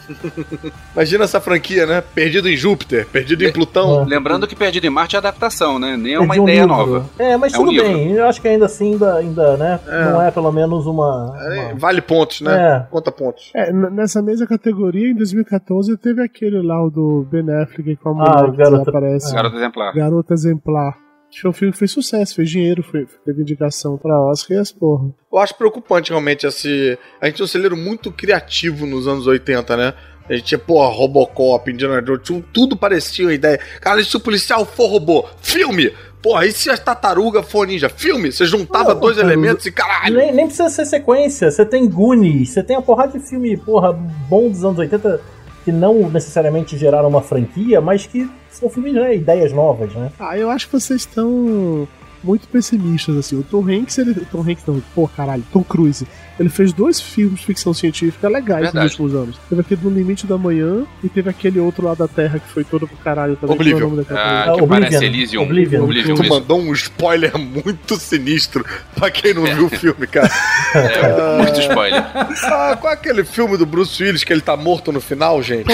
Imagina 0.94 1.24
essa 1.24 1.42
franquia, 1.42 1.86
né? 1.86 2.02
Perdido 2.14 2.48
em 2.50 2.56
Júpiter, 2.56 3.06
perdido 3.08 3.44
em 3.44 3.52
Plutão. 3.52 4.04
Lembrando 4.06 4.48
que 4.48 4.56
Perdido 4.56 4.86
em 4.86 4.90
Marte 4.90 5.16
é 5.16 5.20
adaptação, 5.20 5.78
né? 5.80 5.98
Nem 5.98 6.14
é 6.14 6.20
uma 6.20 6.36
um 6.36 6.44
ideia 6.44 6.62
livro. 6.62 6.76
nova. 6.76 7.10
É, 7.20 7.36
mas 7.38 7.54
É 7.54 7.58
um 7.58 7.62
tudo 7.62 7.72
livro. 7.72 7.88
bem. 7.88 8.12
Eu 8.14 8.26
acho 8.28 8.42
que 8.42 8.48
ainda 8.48 8.66
assim, 8.66 8.94
ainda, 8.94 9.16
ainda 9.16 9.58
né? 9.58 9.80
É. 9.88 10.06
Não 10.06 10.22
é 10.22 10.32
pelo 10.32 10.52
menos 10.52 10.86
uma. 10.86 11.34
É, 11.52 11.74
Vale 11.76 12.02
pontos, 12.02 12.42
né? 12.42 12.56
É. 12.56 12.88
Conta 12.92 13.12
pontos. 13.12 13.52
É, 13.56 13.72
nessa 13.72 14.22
mesma 14.22 14.46
categoria, 14.48 15.10
em 15.10 15.16
2014, 15.16 15.96
teve 15.98 16.22
aquele 16.24 16.62
lá, 16.62 16.84
o 16.84 16.90
do 16.90 17.28
Ben 17.30 17.44
Affleck 17.62 17.96
com 17.98 18.10
a 18.10 18.14
mulher 18.14 18.30
Ah, 18.30 18.52
que 18.52 18.58
Garota- 18.58 18.78
desaparece. 18.80 19.34
Garota 19.34 19.56
Exemplar. 19.58 19.94
Garota 19.94 20.34
Exemplar. 20.34 21.05
Foi 21.42 21.50
um 21.50 21.54
filme 21.54 21.72
que 21.74 21.80
fez 21.80 21.92
sucesso, 21.92 22.36
fez 22.36 22.50
dinheiro, 22.50 22.82
foi, 22.84 23.06
teve 23.26 23.42
indicação 23.42 23.98
pra 23.98 24.20
Oscar 24.20 24.58
e 24.58 24.60
as 24.60 24.72
porra. 24.72 25.10
Eu 25.32 25.40
acho 25.40 25.56
preocupante 25.56 26.12
realmente 26.12 26.48
esse. 26.48 26.98
A 27.20 27.26
gente 27.26 27.36
tinha 27.36 27.44
um 27.44 27.48
celeiro 27.48 27.76
muito 27.76 28.12
criativo 28.12 28.86
nos 28.86 29.08
anos 29.08 29.28
80, 29.28 29.76
né? 29.76 29.94
A 30.28 30.34
gente 30.34 30.46
tinha, 30.46 30.60
porra, 30.60 30.90
Robocop, 30.90 31.70
Indiana 31.70 32.02
Jones, 32.02 32.44
tudo 32.52 32.76
parecia 32.76 33.26
uma 33.26 33.34
ideia. 33.34 33.60
Cara, 33.80 34.02
e 34.02 34.06
se 34.06 34.18
o 34.18 34.20
policial 34.20 34.66
for 34.66 34.88
robô? 34.88 35.26
Filme! 35.42 35.94
Porra, 36.22 36.48
e 36.48 36.52
se 36.52 36.72
a 36.72 36.78
tartaruga 36.78 37.44
for 37.44 37.68
ninja? 37.68 37.88
Filme! 37.88 38.32
Você 38.32 38.46
juntava 38.46 38.96
dois 38.96 39.18
cara, 39.18 39.28
elementos 39.28 39.68
e 39.68 39.72
caralho! 39.72 40.18
Nem, 40.18 40.34
nem 40.34 40.48
precisa 40.48 40.70
ser 40.70 40.86
sequência. 40.86 41.52
Você 41.52 41.64
tem 41.64 41.88
Goonies, 41.88 42.50
você 42.50 42.64
tem 42.64 42.76
uma 42.76 42.82
porrada 42.82 43.20
de 43.20 43.30
filme, 43.30 43.56
porra, 43.56 43.94
bom 43.94 44.50
dos 44.50 44.64
anos 44.64 44.80
80 44.80 45.22
que 45.66 45.72
não 45.72 46.08
necessariamente 46.12 46.78
geraram 46.78 47.10
uma 47.10 47.22
franquia, 47.22 47.82
mas 47.82 48.06
que 48.06 48.30
são 48.52 48.70
filmes, 48.70 48.94
né? 48.94 49.16
Ideias 49.16 49.52
novas, 49.52 49.92
né? 49.96 50.12
Ah, 50.20 50.38
eu 50.38 50.52
acho 50.52 50.68
que 50.68 50.74
vocês 50.74 51.02
estão 51.02 51.88
muito 52.26 52.48
pessimistas, 52.48 53.16
assim. 53.18 53.38
O 53.38 53.44
Tom 53.44 53.64
Hanks, 53.70 53.98
ele. 54.00 54.12
o 54.12 54.26
Tom 54.26 54.42
Hanks 54.42 54.64
não, 54.66 54.82
pô, 54.94 55.08
caralho, 55.08 55.44
Tom 55.54 55.64
Cruise. 55.64 56.06
Ele 56.38 56.50
fez 56.50 56.74
dois 56.74 57.00
filmes 57.00 57.40
de 57.40 57.46
ficção 57.46 57.74
científica 57.74 58.28
legais 58.28 58.64
Verdade. 58.64 58.84
nos 58.84 58.92
últimos 59.00 59.16
anos. 59.16 59.40
Teve 59.48 59.62
aquele 59.62 59.80
No 59.84 59.90
Limite 59.90 60.28
da 60.28 60.38
Manhã 60.38 60.84
e 61.02 61.08
teve 61.08 61.30
aquele 61.30 61.62
outro 61.62 61.86
lá 61.86 61.94
da 61.96 62.10
Terra 62.10 62.40
que 62.40 62.50
foi 62.50 62.66
todo 62.66 62.86
pro 62.86 62.98
caralho 62.98 63.38
também. 63.38 63.56
Oblivion. 63.56 63.80
É 63.80 63.84
o 63.86 63.90
nome 63.90 64.02
daquela 64.02 64.20
Ah, 64.20 64.44
coisa? 64.44 64.58
que 64.58 64.64
Oblivion. 64.64 64.90
parece 64.90 65.06
Elysium. 65.06 65.44
Oblivion. 65.44 65.84
Oblivion, 65.86 66.16
Tu 66.16 66.28
mandou 66.28 66.60
um 66.60 66.74
spoiler 66.74 67.38
muito 67.38 67.96
sinistro 67.98 68.66
pra 68.96 69.10
quem 69.10 69.34
não 69.34 69.44
viu 69.44 69.68
o 69.68 69.70
filme, 69.70 70.06
cara. 70.08 70.30
É, 70.76 71.38
muito 71.42 71.60
spoiler. 71.62 72.04
Ah, 72.44 72.78
qual 72.82 72.92
é 72.92 72.96
aquele 72.96 73.24
filme 73.24 73.56
do 73.58 73.66
Bruce 73.66 74.04
Willis 74.04 74.26
que 74.26 74.34
ele 74.34 74.42
tá 74.42 74.58
morto 74.58 74.92
no 74.92 75.00
final, 75.00 75.42
gente? 75.42 75.72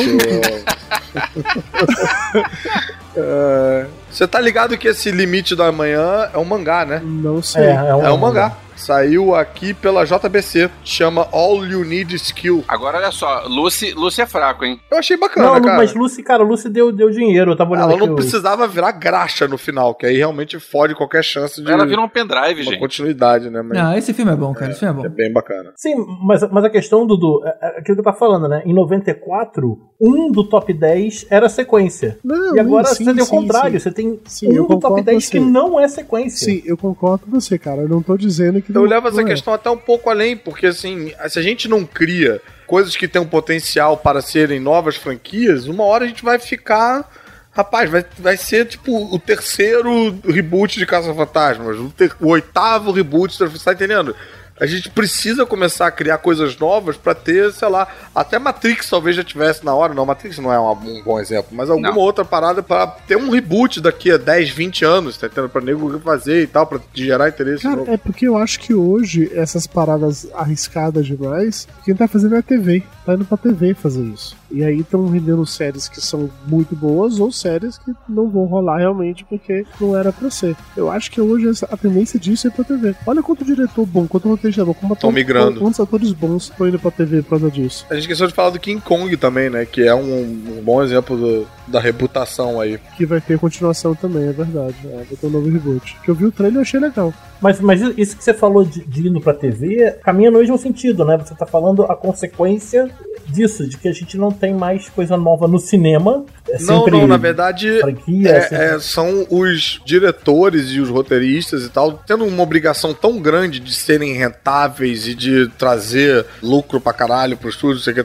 É, 3.15 3.87
Você 4.11 4.27
tá 4.27 4.39
ligado 4.39 4.77
que 4.77 4.87
esse 4.87 5.09
Limite 5.11 5.55
da 5.55 5.71
Manhã 5.71 6.29
é 6.33 6.37
um 6.37 6.45
mangá, 6.45 6.85
né? 6.85 7.01
Não 7.03 7.41
sei. 7.41 7.63
É, 7.63 7.75
é 7.75 7.95
um, 7.95 8.05
É 8.05 8.11
um 8.11 8.17
mangá. 8.17 8.57
Saiu 8.75 9.35
aqui 9.35 9.75
pela 9.75 10.03
JBC. 10.05 10.69
Chama 10.83 11.27
All 11.31 11.63
You 11.65 11.85
Need 11.85 12.15
Skill. 12.15 12.63
Agora 12.67 12.97
olha 12.97 13.11
só, 13.11 13.43
Lucy, 13.45 13.93
Lucy 13.93 14.21
é 14.21 14.25
fraco, 14.25 14.65
hein? 14.65 14.79
Eu 14.89 14.97
achei 14.97 15.15
bacana, 15.17 15.47
Não, 15.51 15.61
cara. 15.61 15.77
mas 15.77 15.93
Lucy, 15.93 16.23
cara, 16.23 16.41
Lucy 16.41 16.67
deu, 16.67 16.91
deu 16.91 17.11
dinheiro, 17.11 17.51
eu 17.51 17.55
tava 17.55 17.71
olhando 17.73 17.91
Ela 17.91 18.07
não 18.07 18.15
precisava 18.15 18.67
virar 18.67 18.93
graxa 18.93 19.47
no 19.47 19.57
final, 19.57 19.93
que 19.93 20.07
aí 20.07 20.17
realmente 20.17 20.59
fode 20.59 20.95
qualquer 20.95 21.23
chance 21.23 21.61
de 21.61 21.71
Ela 21.71 21.85
virou 21.85 22.05
um 22.05 22.09
pendrive, 22.09 22.61
uma 22.61 22.71
gente. 22.71 22.79
continuidade, 22.79 23.51
né? 23.51 23.61
Mas 23.61 23.77
Não, 23.77 23.95
esse 23.97 24.13
filme 24.15 24.31
é 24.31 24.35
bom, 24.35 24.51
cara. 24.53 24.71
Esse 24.71 24.79
filme 24.79 24.93
é 24.93 24.97
bom. 24.97 25.05
é 25.05 25.09
bem 25.09 25.31
bacana. 25.31 25.73
Sim, 25.75 25.93
mas, 26.23 26.41
mas 26.49 26.63
a 26.63 26.69
questão, 26.69 27.05
Dudu, 27.05 27.41
é, 27.45 27.49
é 27.61 27.67
aquilo 27.79 27.97
que 27.97 27.99
eu 28.01 28.03
tava 28.05 28.17
falando, 28.17 28.47
né? 28.47 28.63
Em 28.65 28.73
94, 28.73 29.77
um 30.01 30.31
do 30.31 30.43
top 30.43 30.73
10 30.73 31.27
era 31.29 31.47
sequência. 31.49 32.17
Não, 32.23 32.55
e 32.55 32.59
agora 32.59 32.87
sim, 32.87 33.05
você 33.05 33.13
tem 33.13 33.21
o 33.21 33.25
sim, 33.25 33.35
contrário, 33.35 33.73
sim. 33.73 33.79
você 33.79 33.91
tem 33.91 34.00
Sim, 34.25 34.47
um 34.59 34.63
do 34.63 34.67
top 34.67 34.81
concordo 34.81 35.03
10 35.03 35.25
com 35.25 35.31
que 35.31 35.39
você. 35.39 35.45
não 35.45 35.79
é 35.79 35.87
sequência. 35.87 36.45
Sim, 36.45 36.61
eu 36.65 36.77
concordo 36.77 37.25
com 37.25 37.31
você, 37.31 37.57
cara. 37.57 37.81
Eu 37.81 37.89
não 37.89 38.01
tô 38.01 38.17
dizendo 38.17 38.61
que. 38.61 38.71
Eu 38.71 38.75
não- 38.75 38.83
levo 38.83 39.07
essa 39.07 39.17
não 39.21 39.27
é. 39.27 39.29
questão 39.31 39.53
até 39.53 39.69
um 39.69 39.77
pouco 39.77 40.09
além, 40.09 40.35
porque 40.37 40.67
assim, 40.67 41.11
se 41.29 41.39
a 41.39 41.41
gente 41.41 41.67
não 41.67 41.85
cria 41.85 42.41
coisas 42.67 42.95
que 42.95 43.07
têm 43.07 43.21
um 43.21 43.27
potencial 43.27 43.97
para 43.97 44.21
serem 44.21 44.59
novas 44.59 44.95
franquias, 44.95 45.67
uma 45.67 45.83
hora 45.83 46.05
a 46.05 46.07
gente 46.07 46.23
vai 46.23 46.39
ficar. 46.39 47.09
Rapaz, 47.53 47.89
vai, 47.89 48.05
vai 48.17 48.37
ser 48.37 48.65
tipo 48.65 49.13
o 49.13 49.19
terceiro 49.19 50.15
reboot 50.25 50.79
de 50.79 50.85
Caça-Fantasmas, 50.85 51.77
o, 51.77 51.89
ter- 51.89 52.15
o 52.21 52.29
oitavo 52.29 52.91
reboot, 52.93 53.37
você 53.37 53.65
tá 53.65 53.73
entendendo? 53.73 54.15
A 54.61 54.67
gente 54.67 54.91
precisa 54.91 55.43
começar 55.43 55.87
a 55.87 55.91
criar 55.91 56.19
coisas 56.19 56.55
novas 56.55 56.95
pra 56.95 57.15
ter, 57.15 57.51
sei 57.51 57.67
lá, 57.67 57.87
até 58.13 58.37
Matrix 58.37 58.87
talvez 58.87 59.15
já 59.15 59.23
tivesse 59.23 59.65
na 59.65 59.73
hora. 59.73 59.95
Não, 59.95 60.05
Matrix 60.05 60.37
não 60.37 60.53
é 60.53 60.59
um, 60.59 61.01
bom 61.03 61.19
exemplo, 61.19 61.49
mas 61.51 61.67
alguma 61.67 61.89
Não. 61.89 61.97
outra 61.97 62.23
parada 62.23 62.61
pra 62.61 62.85
ter 62.85 63.17
um 63.17 63.31
reboot 63.31 63.81
daqui 63.81 64.11
a 64.11 64.17
10, 64.17 64.51
20 64.51 64.85
anos, 64.85 65.17
tá 65.17 65.25
entendendo? 65.25 65.49
Pra 65.49 65.61
nego 65.61 65.99
fazer 66.01 66.43
e 66.43 66.47
tal, 66.47 66.67
pra 66.67 66.79
gerar 66.93 67.29
interesse. 67.29 67.63
Cara, 67.63 67.85
é 67.87 67.97
porque 67.97 68.27
eu 68.27 68.37
acho 68.37 68.59
que 68.59 68.71
hoje 68.71 69.31
essas 69.33 69.65
paradas 69.65 70.27
arriscadas 70.31 71.07
demais, 71.07 71.67
quem 71.83 71.95
tá 71.95 72.07
fazendo 72.07 72.35
é 72.35 72.37
a 72.37 72.43
TV. 72.43 72.83
Tá 73.03 73.15
indo 73.15 73.25
pra 73.25 73.37
TV 73.37 73.73
fazer 73.73 74.03
isso. 74.03 74.37
E 74.51 74.63
aí 74.63 74.81
estão 74.81 75.09
rendendo 75.09 75.43
séries 75.43 75.89
que 75.89 75.99
são 75.99 76.29
muito 76.45 76.75
boas 76.75 77.19
ou 77.19 77.31
séries 77.31 77.79
que 77.79 77.91
não 78.07 78.29
vão 78.29 78.45
rolar 78.45 78.77
realmente 78.77 79.25
porque 79.25 79.65
não 79.79 79.97
era 79.97 80.13
pra 80.13 80.29
ser. 80.29 80.55
Eu 80.77 80.91
acho 80.91 81.09
que 81.09 81.19
hoje 81.19 81.49
a 81.67 81.77
tendência 81.77 82.19
disso 82.19 82.47
é 82.47 82.51
pra 82.51 82.63
TV. 82.63 82.93
Olha 83.07 83.23
quanto 83.23 83.43
diretor 83.43 83.87
bom, 83.87 84.07
quanto 84.07 84.27
roteirista 84.27 84.50
gente 84.51 84.65
tá. 84.75 85.01
Como 85.01 85.13
migrando. 85.13 85.59
Quantos 85.59 85.79
atores 85.79 86.11
bons 86.13 86.43
estão 86.43 86.67
indo 86.67 86.77
pra 86.79 86.91
TV 86.91 87.21
por 87.23 87.31
causa 87.31 87.49
disso? 87.51 87.85
A 87.89 87.93
gente 87.95 88.03
esqueceu 88.03 88.27
de 88.27 88.33
falar 88.33 88.49
do 88.51 88.59
King 88.59 88.81
Kong 88.81 89.15
também, 89.17 89.49
né? 89.49 89.65
Que 89.65 89.81
é 89.87 89.95
um, 89.95 90.21
um 90.23 90.61
bom 90.63 90.83
exemplo 90.83 91.17
do- 91.17 91.47
da 91.67 91.79
reputação 91.79 92.59
aí. 92.59 92.79
Que 92.97 93.05
vai 93.05 93.21
ter 93.21 93.39
continuação 93.39 93.95
também, 93.95 94.27
é 94.27 94.31
verdade. 94.33 94.75
É, 94.85 94.95
vai 94.97 95.17
ter 95.19 95.27
um 95.27 95.29
novo 95.29 95.49
reboot. 95.49 95.97
Que 96.03 96.09
eu 96.11 96.15
vi 96.15 96.25
o 96.25 96.31
trailer 96.31 96.59
e 96.59 96.61
achei 96.61 96.79
legal. 96.79 97.13
Mas, 97.41 97.59
mas 97.59 97.81
isso 97.97 98.15
que 98.15 98.23
você 98.23 98.33
falou 98.33 98.63
de, 98.63 98.81
de 98.85 99.07
indo 99.07 99.19
pra 99.19 99.33
TV 99.33 99.95
caminha 100.03 100.29
no 100.29 100.39
mesmo 100.39 100.57
sentido, 100.57 101.03
né? 101.03 101.17
Você 101.17 101.33
tá 101.33 101.45
falando 101.45 101.83
a 101.83 101.95
consequência 101.95 102.89
disso, 103.27 103.67
de 103.67 103.77
que 103.77 103.87
a 103.87 103.93
gente 103.93 104.17
não 104.17 104.31
tem 104.31 104.53
mais 104.53 104.89
coisa 104.89 105.15
nova 105.17 105.47
no 105.47 105.57
cinema. 105.59 106.25
É 106.49 106.61
não, 106.63 106.85
não, 106.87 107.07
na 107.07 107.17
verdade 107.17 107.79
franquia, 107.79 108.29
é- 108.29 108.41
sempre- 108.41 108.57
é, 108.57 108.79
são 108.79 109.25
os 109.29 109.81
diretores 109.85 110.69
e 110.71 110.79
os 110.79 110.89
roteiristas 110.89 111.63
e 111.63 111.69
tal, 111.69 111.93
tendo 112.05 112.25
uma 112.25 112.43
obrigação 112.43 112.93
tão 112.93 113.19
grande 113.21 113.59
de 113.59 113.73
serem 113.73 114.13
rentáveis 114.13 115.07
e 115.07 115.15
de 115.15 115.47
trazer 115.57 116.25
lucro 116.43 116.81
pra 116.81 116.91
caralho 116.93 117.37
pro 117.37 117.49
estúdio, 117.49 117.81
sei 117.81 117.93
que, 117.93 118.01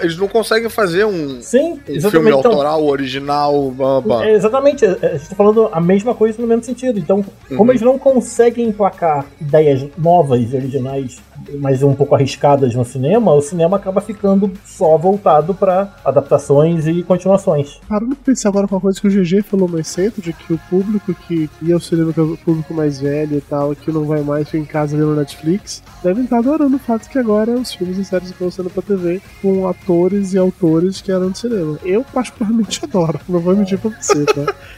eles 0.00 0.16
não 0.16 0.28
conseguem 0.28 0.68
fazer 0.68 1.04
um, 1.06 1.40
Sim, 1.42 1.80
um 1.88 2.10
filme 2.10 2.30
então- 2.30 2.50
autoral, 2.50 2.84
original, 2.86 3.70
blá, 3.72 4.00
blá. 4.00 4.26
É, 4.26 4.34
exatamente, 4.34 4.84
é, 4.84 4.88
a 5.02 5.16
gente 5.16 5.28
tá 5.30 5.34
falando 5.36 5.68
a 5.72 5.80
mesma 5.80 6.14
coisa 6.14 6.40
no 6.40 6.46
mesmo 6.46 6.62
sentido. 6.62 6.98
Então, 6.98 7.24
como 7.48 7.64
Uhum. 7.64 7.70
eles 7.70 7.82
não 7.82 7.98
conseguem 7.98 8.70
emplacar 8.78 9.26
ideias 9.40 9.84
novas 9.98 10.52
e 10.52 10.56
originais, 10.56 11.20
mas 11.58 11.82
um 11.82 11.94
pouco 11.94 12.14
arriscadas 12.14 12.74
no 12.74 12.84
cinema, 12.84 13.32
o 13.32 13.42
cinema 13.42 13.76
acaba 13.76 14.00
ficando 14.00 14.52
só 14.64 14.96
voltado 14.96 15.52
pra 15.52 15.96
adaptações 16.04 16.86
e 16.86 17.02
continuações. 17.02 17.80
Parando 17.88 18.14
pra 18.14 18.24
pensar 18.24 18.50
agora 18.50 18.68
com 18.68 18.76
uma 18.76 18.80
coisa 18.80 19.00
que 19.00 19.08
o 19.08 19.10
GG 19.10 19.42
falou 19.42 19.68
mais 19.68 19.88
cedo, 19.88 20.22
de 20.22 20.32
que 20.32 20.52
o 20.52 20.60
público 20.70 21.12
que 21.26 21.50
ia 21.60 21.74
ao 21.74 21.80
cinema, 21.80 22.12
que 22.12 22.20
é 22.20 22.22
o 22.22 22.36
público 22.36 22.72
mais 22.72 23.00
velho 23.00 23.36
e 23.36 23.40
tal, 23.40 23.74
que 23.74 23.90
não 23.90 24.04
vai 24.04 24.22
mais 24.22 24.48
ficar 24.48 24.58
em 24.58 24.64
casa 24.64 24.96
vendo 24.96 25.16
Netflix, 25.16 25.82
devem 26.02 26.24
estar 26.24 26.38
adorando 26.38 26.76
o 26.76 26.80
fato 26.80 27.08
que 27.08 27.18
agora 27.18 27.52
os 27.52 27.74
filmes 27.74 27.98
e 27.98 28.04
séries 28.04 28.30
estão 28.30 28.50
sendo 28.50 28.70
pra 28.70 28.82
TV 28.82 29.20
com 29.42 29.66
atores 29.66 30.34
e 30.34 30.38
autores 30.38 31.00
que 31.00 31.10
eram 31.10 31.30
do 31.30 31.36
cinema. 31.36 31.78
Eu 31.84 32.04
particularmente 32.04 32.80
adoro, 32.84 33.18
não 33.28 33.40
vou 33.40 33.56
mentir 33.56 33.78
pra 33.78 33.90
você, 33.90 34.24
tá? 34.24 34.54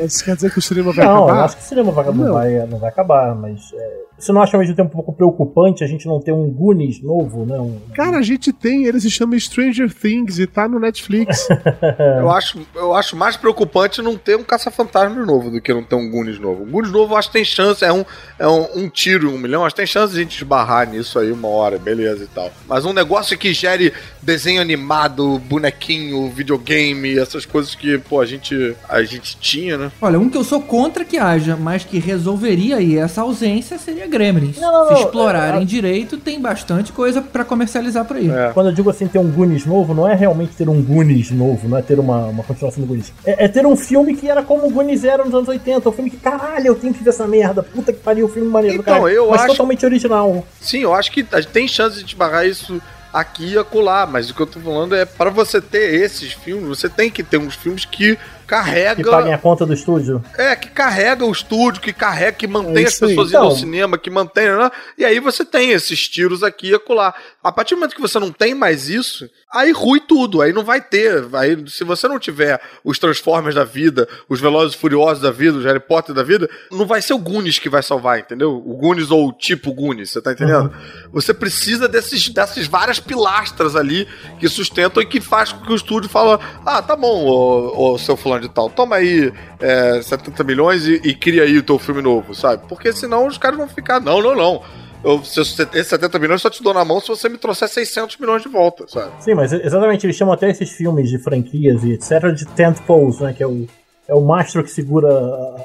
Mas 0.00 0.22
quer 0.22 0.34
dizer 0.36 0.50
que 0.52 0.58
o 0.58 0.62
cinema 0.62 0.92
vai 0.92 1.04
não, 1.06 1.24
acabar? 1.24 1.38
eu 1.38 1.44
acho 1.44 1.56
que 1.56 1.62
o 1.62 1.66
cinema 1.66 1.92
vai, 1.92 2.04
não, 2.06 2.14
Não. 2.14 2.32
vai, 2.32 2.66
não 2.66 2.78
vai 2.78 2.88
acabar, 2.90 3.34
mas 3.34 3.72
é, 3.74 3.96
você 4.18 4.32
não 4.32 4.42
acha 4.42 4.56
ao 4.56 4.60
mesmo 4.60 4.74
tempo 4.76 4.88
um 4.88 4.92
pouco 4.92 5.12
preocupante 5.12 5.82
a 5.82 5.86
gente 5.86 6.06
não 6.06 6.20
ter 6.20 6.32
um 6.32 6.48
Goonies 6.50 7.02
novo, 7.02 7.44
né? 7.46 7.58
Um- 7.58 7.80
Cara, 7.94 8.18
a 8.18 8.22
gente 8.22 8.52
tem, 8.52 8.84
ele 8.86 9.00
se 9.00 9.10
chama 9.10 9.38
Stranger 9.38 9.92
Things 9.92 10.38
e 10.38 10.46
tá 10.46 10.68
no 10.68 10.78
Netflix. 10.78 11.46
Eu 12.20 12.30
acho, 12.30 12.58
eu 12.74 12.94
acho 12.94 13.16
mais 13.16 13.36
preocupante 13.36 14.02
não 14.02 14.16
ter 14.16 14.36
um 14.36 14.42
caça-fantasma 14.42 15.24
novo 15.24 15.50
do 15.50 15.60
que 15.60 15.72
não 15.72 15.82
ter 15.82 15.94
um 15.94 16.10
Goonies 16.10 16.38
novo. 16.38 16.62
Um 16.64 16.70
Goonies 16.70 16.92
novo 16.92 17.14
eu 17.14 17.18
acho 17.18 17.28
que 17.28 17.34
tem 17.34 17.44
chance, 17.44 17.84
é 17.84 17.92
um, 17.92 18.04
é 18.38 18.46
um, 18.48 18.66
um 18.84 18.88
tiro 18.88 19.30
um 19.30 19.38
milhão, 19.38 19.64
acho 19.64 19.74
que 19.74 19.80
tem 19.82 19.86
chance 19.86 20.12
de 20.12 20.18
a 20.20 20.22
gente 20.22 20.36
esbarrar 20.36 20.88
nisso 20.88 21.18
aí 21.18 21.30
uma 21.32 21.48
hora, 21.48 21.78
beleza 21.78 22.24
e 22.24 22.26
tal. 22.26 22.50
Mas 22.68 22.84
um 22.84 22.92
negócio 22.92 23.36
que 23.38 23.52
gere 23.52 23.92
desenho 24.26 24.60
animado, 24.60 25.38
bonequinho, 25.38 26.28
videogame, 26.30 27.16
essas 27.16 27.46
coisas 27.46 27.76
que, 27.76 27.96
pô, 27.96 28.20
a 28.20 28.26
gente, 28.26 28.74
a 28.88 29.00
gente 29.04 29.36
tinha, 29.36 29.78
né? 29.78 29.92
Olha, 30.02 30.18
um 30.18 30.28
que 30.28 30.36
eu 30.36 30.42
sou 30.42 30.60
contra 30.60 31.04
que 31.04 31.16
haja, 31.16 31.56
mas 31.56 31.84
que 31.84 31.98
resolveria 32.00 32.76
aí 32.78 32.98
essa 32.98 33.20
ausência 33.22 33.78
seria 33.78 34.06
Gremlins. 34.08 34.58
Não, 34.58 34.72
não, 34.90 34.96
Se 34.96 35.04
explorarem 35.04 35.62
é- 35.62 35.64
direito, 35.64 36.16
tem 36.18 36.40
bastante 36.40 36.92
coisa 36.92 37.22
pra 37.22 37.44
comercializar 37.44 38.04
por 38.04 38.16
aí. 38.16 38.28
Quando 38.52 38.66
eu 38.70 38.72
digo 38.72 38.90
assim, 38.90 39.06
ter 39.06 39.20
um 39.20 39.30
Goonies 39.30 39.64
novo, 39.64 39.94
não 39.94 40.08
é 40.08 40.14
realmente 40.14 40.56
ter 40.56 40.68
um 40.68 40.82
Goonies 40.82 41.30
novo, 41.30 41.68
não 41.68 41.78
é 41.78 41.82
ter 41.82 42.00
uma, 42.00 42.26
uma 42.26 42.42
continuação 42.42 42.82
do 42.82 42.88
Goonies. 42.88 43.12
É, 43.24 43.44
é 43.44 43.48
ter 43.48 43.64
um 43.64 43.76
filme 43.76 44.16
que 44.16 44.28
era 44.28 44.42
como 44.42 44.66
o 44.66 44.70
Goonies 44.70 45.04
era 45.04 45.24
nos 45.24 45.32
anos 45.34 45.48
80. 45.48 45.88
Um 45.88 45.92
filme 45.92 46.10
que, 46.10 46.16
caralho, 46.16 46.66
eu 46.66 46.74
tenho 46.74 46.92
que 46.92 47.04
ver 47.04 47.10
essa 47.10 47.28
merda. 47.28 47.62
Puta 47.62 47.92
que 47.92 48.00
pariu, 48.00 48.26
o 48.26 48.28
filme 48.28 48.48
maneiro. 48.48 48.78
do 48.78 48.80
Então, 48.80 48.94
caralho. 48.94 49.14
eu 49.14 49.28
Mas 49.30 49.42
acho- 49.42 49.52
totalmente 49.52 49.86
original. 49.86 50.44
Sim, 50.60 50.80
eu 50.80 50.92
acho 50.92 51.12
que 51.12 51.24
a 51.30 51.40
gente 51.40 51.52
tem 51.52 51.68
chance 51.68 51.98
de 52.02 52.06
esbarrar 52.06 52.44
isso 52.44 52.82
aqui 53.20 53.54
e 53.54 53.58
acolá, 53.58 54.06
mas 54.06 54.28
o 54.30 54.34
que 54.34 54.40
eu 54.42 54.46
tô 54.46 54.60
falando 54.60 54.94
é 54.94 55.04
para 55.04 55.30
você 55.30 55.60
ter 55.60 55.94
esses 56.02 56.32
filmes, 56.32 56.68
você 56.68 56.88
tem 56.88 57.10
que 57.10 57.22
ter 57.22 57.38
uns 57.38 57.54
filmes 57.54 57.84
que 57.84 58.18
carrega 58.46 59.02
Que 59.02 59.10
paguem 59.10 59.32
a 59.34 59.38
conta 59.38 59.66
do 59.66 59.74
estúdio. 59.74 60.22
É, 60.38 60.54
que 60.54 60.68
carrega 60.68 61.24
o 61.24 61.32
estúdio, 61.32 61.80
que 61.82 61.92
carrega, 61.92 62.32
que 62.32 62.46
mantém 62.46 62.84
É 62.84 62.86
as 62.86 63.02
aí. 63.02 63.08
pessoas 63.08 63.28
indo 63.30 63.38
ao 63.38 63.44
Então- 63.46 63.56
cinema, 63.56 63.98
que 63.98 64.08
mantém, 64.08 64.48
né? 64.48 64.70
E 64.96 65.04
aí 65.04 65.18
você 65.18 65.44
tem 65.44 65.70
esses 65.72 66.06
tiros 66.08 66.44
aqui 66.44 66.68
e 66.68 66.74
acolá. 66.74 67.12
A 67.46 67.52
partir 67.52 67.76
do 67.76 67.78
momento 67.78 67.94
que 67.94 68.00
você 68.00 68.18
não 68.18 68.32
tem 68.32 68.56
mais 68.56 68.88
isso, 68.88 69.30
aí 69.54 69.70
rui 69.70 70.00
tudo, 70.00 70.42
aí 70.42 70.52
não 70.52 70.64
vai 70.64 70.80
ter. 70.80 71.24
Aí, 71.32 71.56
se 71.68 71.84
você 71.84 72.08
não 72.08 72.18
tiver 72.18 72.60
os 72.82 72.98
Transformers 72.98 73.54
da 73.54 73.62
vida, 73.62 74.08
os 74.28 74.40
Velozes 74.40 74.74
Furiosos 74.74 75.22
da 75.22 75.30
vida, 75.30 75.56
os 75.56 75.64
Harry 75.64 75.78
Potter 75.78 76.12
da 76.12 76.24
vida, 76.24 76.50
não 76.72 76.84
vai 76.86 77.00
ser 77.00 77.14
o 77.14 77.18
Goonies 77.18 77.60
que 77.60 77.68
vai 77.68 77.84
salvar, 77.84 78.18
entendeu? 78.18 78.50
O 78.52 78.76
Goonies 78.76 79.12
ou 79.12 79.28
o 79.28 79.32
tipo 79.32 79.72
Goonies, 79.72 80.10
você 80.10 80.20
tá 80.20 80.32
entendendo? 80.32 80.72
Você 81.12 81.32
precisa 81.32 81.86
desses, 81.86 82.28
dessas 82.30 82.66
várias 82.66 82.98
pilastras 82.98 83.76
ali 83.76 84.08
que 84.40 84.48
sustentam 84.48 85.00
e 85.00 85.06
que 85.06 85.20
faz 85.20 85.52
com 85.52 85.64
que 85.64 85.72
o 85.72 85.76
estúdio 85.76 86.10
fala, 86.10 86.40
ah, 86.66 86.82
tá 86.82 86.96
bom, 86.96 87.26
ô, 87.26 87.92
ô, 87.92 87.98
seu 87.98 88.16
fulano 88.16 88.42
de 88.42 88.48
tal, 88.48 88.68
toma 88.68 88.96
aí 88.96 89.32
é, 89.60 90.02
70 90.02 90.42
milhões 90.42 90.84
e, 90.84 90.94
e 91.04 91.14
cria 91.14 91.44
aí 91.44 91.56
o 91.58 91.62
teu 91.62 91.78
filme 91.78 92.02
novo, 92.02 92.34
sabe? 92.34 92.66
Porque 92.68 92.92
senão 92.92 93.28
os 93.28 93.38
caras 93.38 93.56
vão 93.56 93.68
ficar, 93.68 94.00
não, 94.00 94.20
não, 94.20 94.34
não. 94.34 94.85
Eu, 95.06 95.24
se, 95.24 95.40
esses 95.40 95.86
70 95.86 96.18
milhões 96.18 96.42
eu 96.42 96.50
só 96.50 96.50
te 96.50 96.60
dou 96.64 96.74
na 96.74 96.84
mão 96.84 97.00
se 97.00 97.06
você 97.06 97.28
me 97.28 97.38
trouxer 97.38 97.68
600 97.68 98.16
milhões 98.16 98.42
de 98.42 98.48
volta, 98.48 98.88
sabe? 98.88 99.12
Sim, 99.22 99.34
mas 99.34 99.52
exatamente, 99.52 100.04
eles 100.04 100.16
chamam 100.16 100.34
até 100.34 100.50
esses 100.50 100.72
filmes 100.72 101.08
de 101.08 101.16
franquias 101.16 101.84
e 101.84 101.92
etc. 101.92 102.32
de 102.34 102.44
tent 102.44 102.80
poles, 102.84 103.20
né? 103.20 103.32
Que 103.32 103.40
é 103.40 103.46
o, 103.46 103.68
é 104.08 104.14
o 104.14 104.20
mastro 104.20 104.62
que 104.62 104.70
segura 104.70 105.08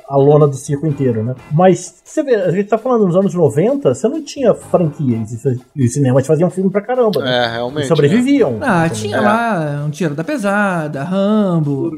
a, 0.09 0.17
lona 0.17 0.47
do 0.47 0.55
circo 0.55 0.87
inteiro, 0.87 1.23
né? 1.23 1.35
Mas, 1.51 2.01
você 2.03 2.23
vê, 2.23 2.35
a 2.35 2.51
gente 2.51 2.67
tá 2.69 2.77
falando 2.77 3.05
nos 3.05 3.15
anos 3.15 3.33
90, 3.33 3.93
você 3.93 4.07
não 4.07 4.23
tinha 4.23 4.53
franquias 4.53 5.31
e, 5.75 5.83
os 5.83 5.93
cinemas 5.93 6.25
faziam 6.25 6.49
filme 6.49 6.69
pra 6.69 6.81
caramba. 6.81 7.21
né? 7.23 7.45
É, 7.45 7.51
realmente, 7.53 7.85
E 7.85 7.87
sobreviviam. 7.87 8.57
Ah, 8.61 8.85
Entendeu? 8.87 8.95
tinha 8.97 9.21
lá 9.21 9.83
um 9.85 9.89
tiro 9.89 10.13
da 10.15 10.23
pesada, 10.23 11.03
Rambo, 11.03 11.91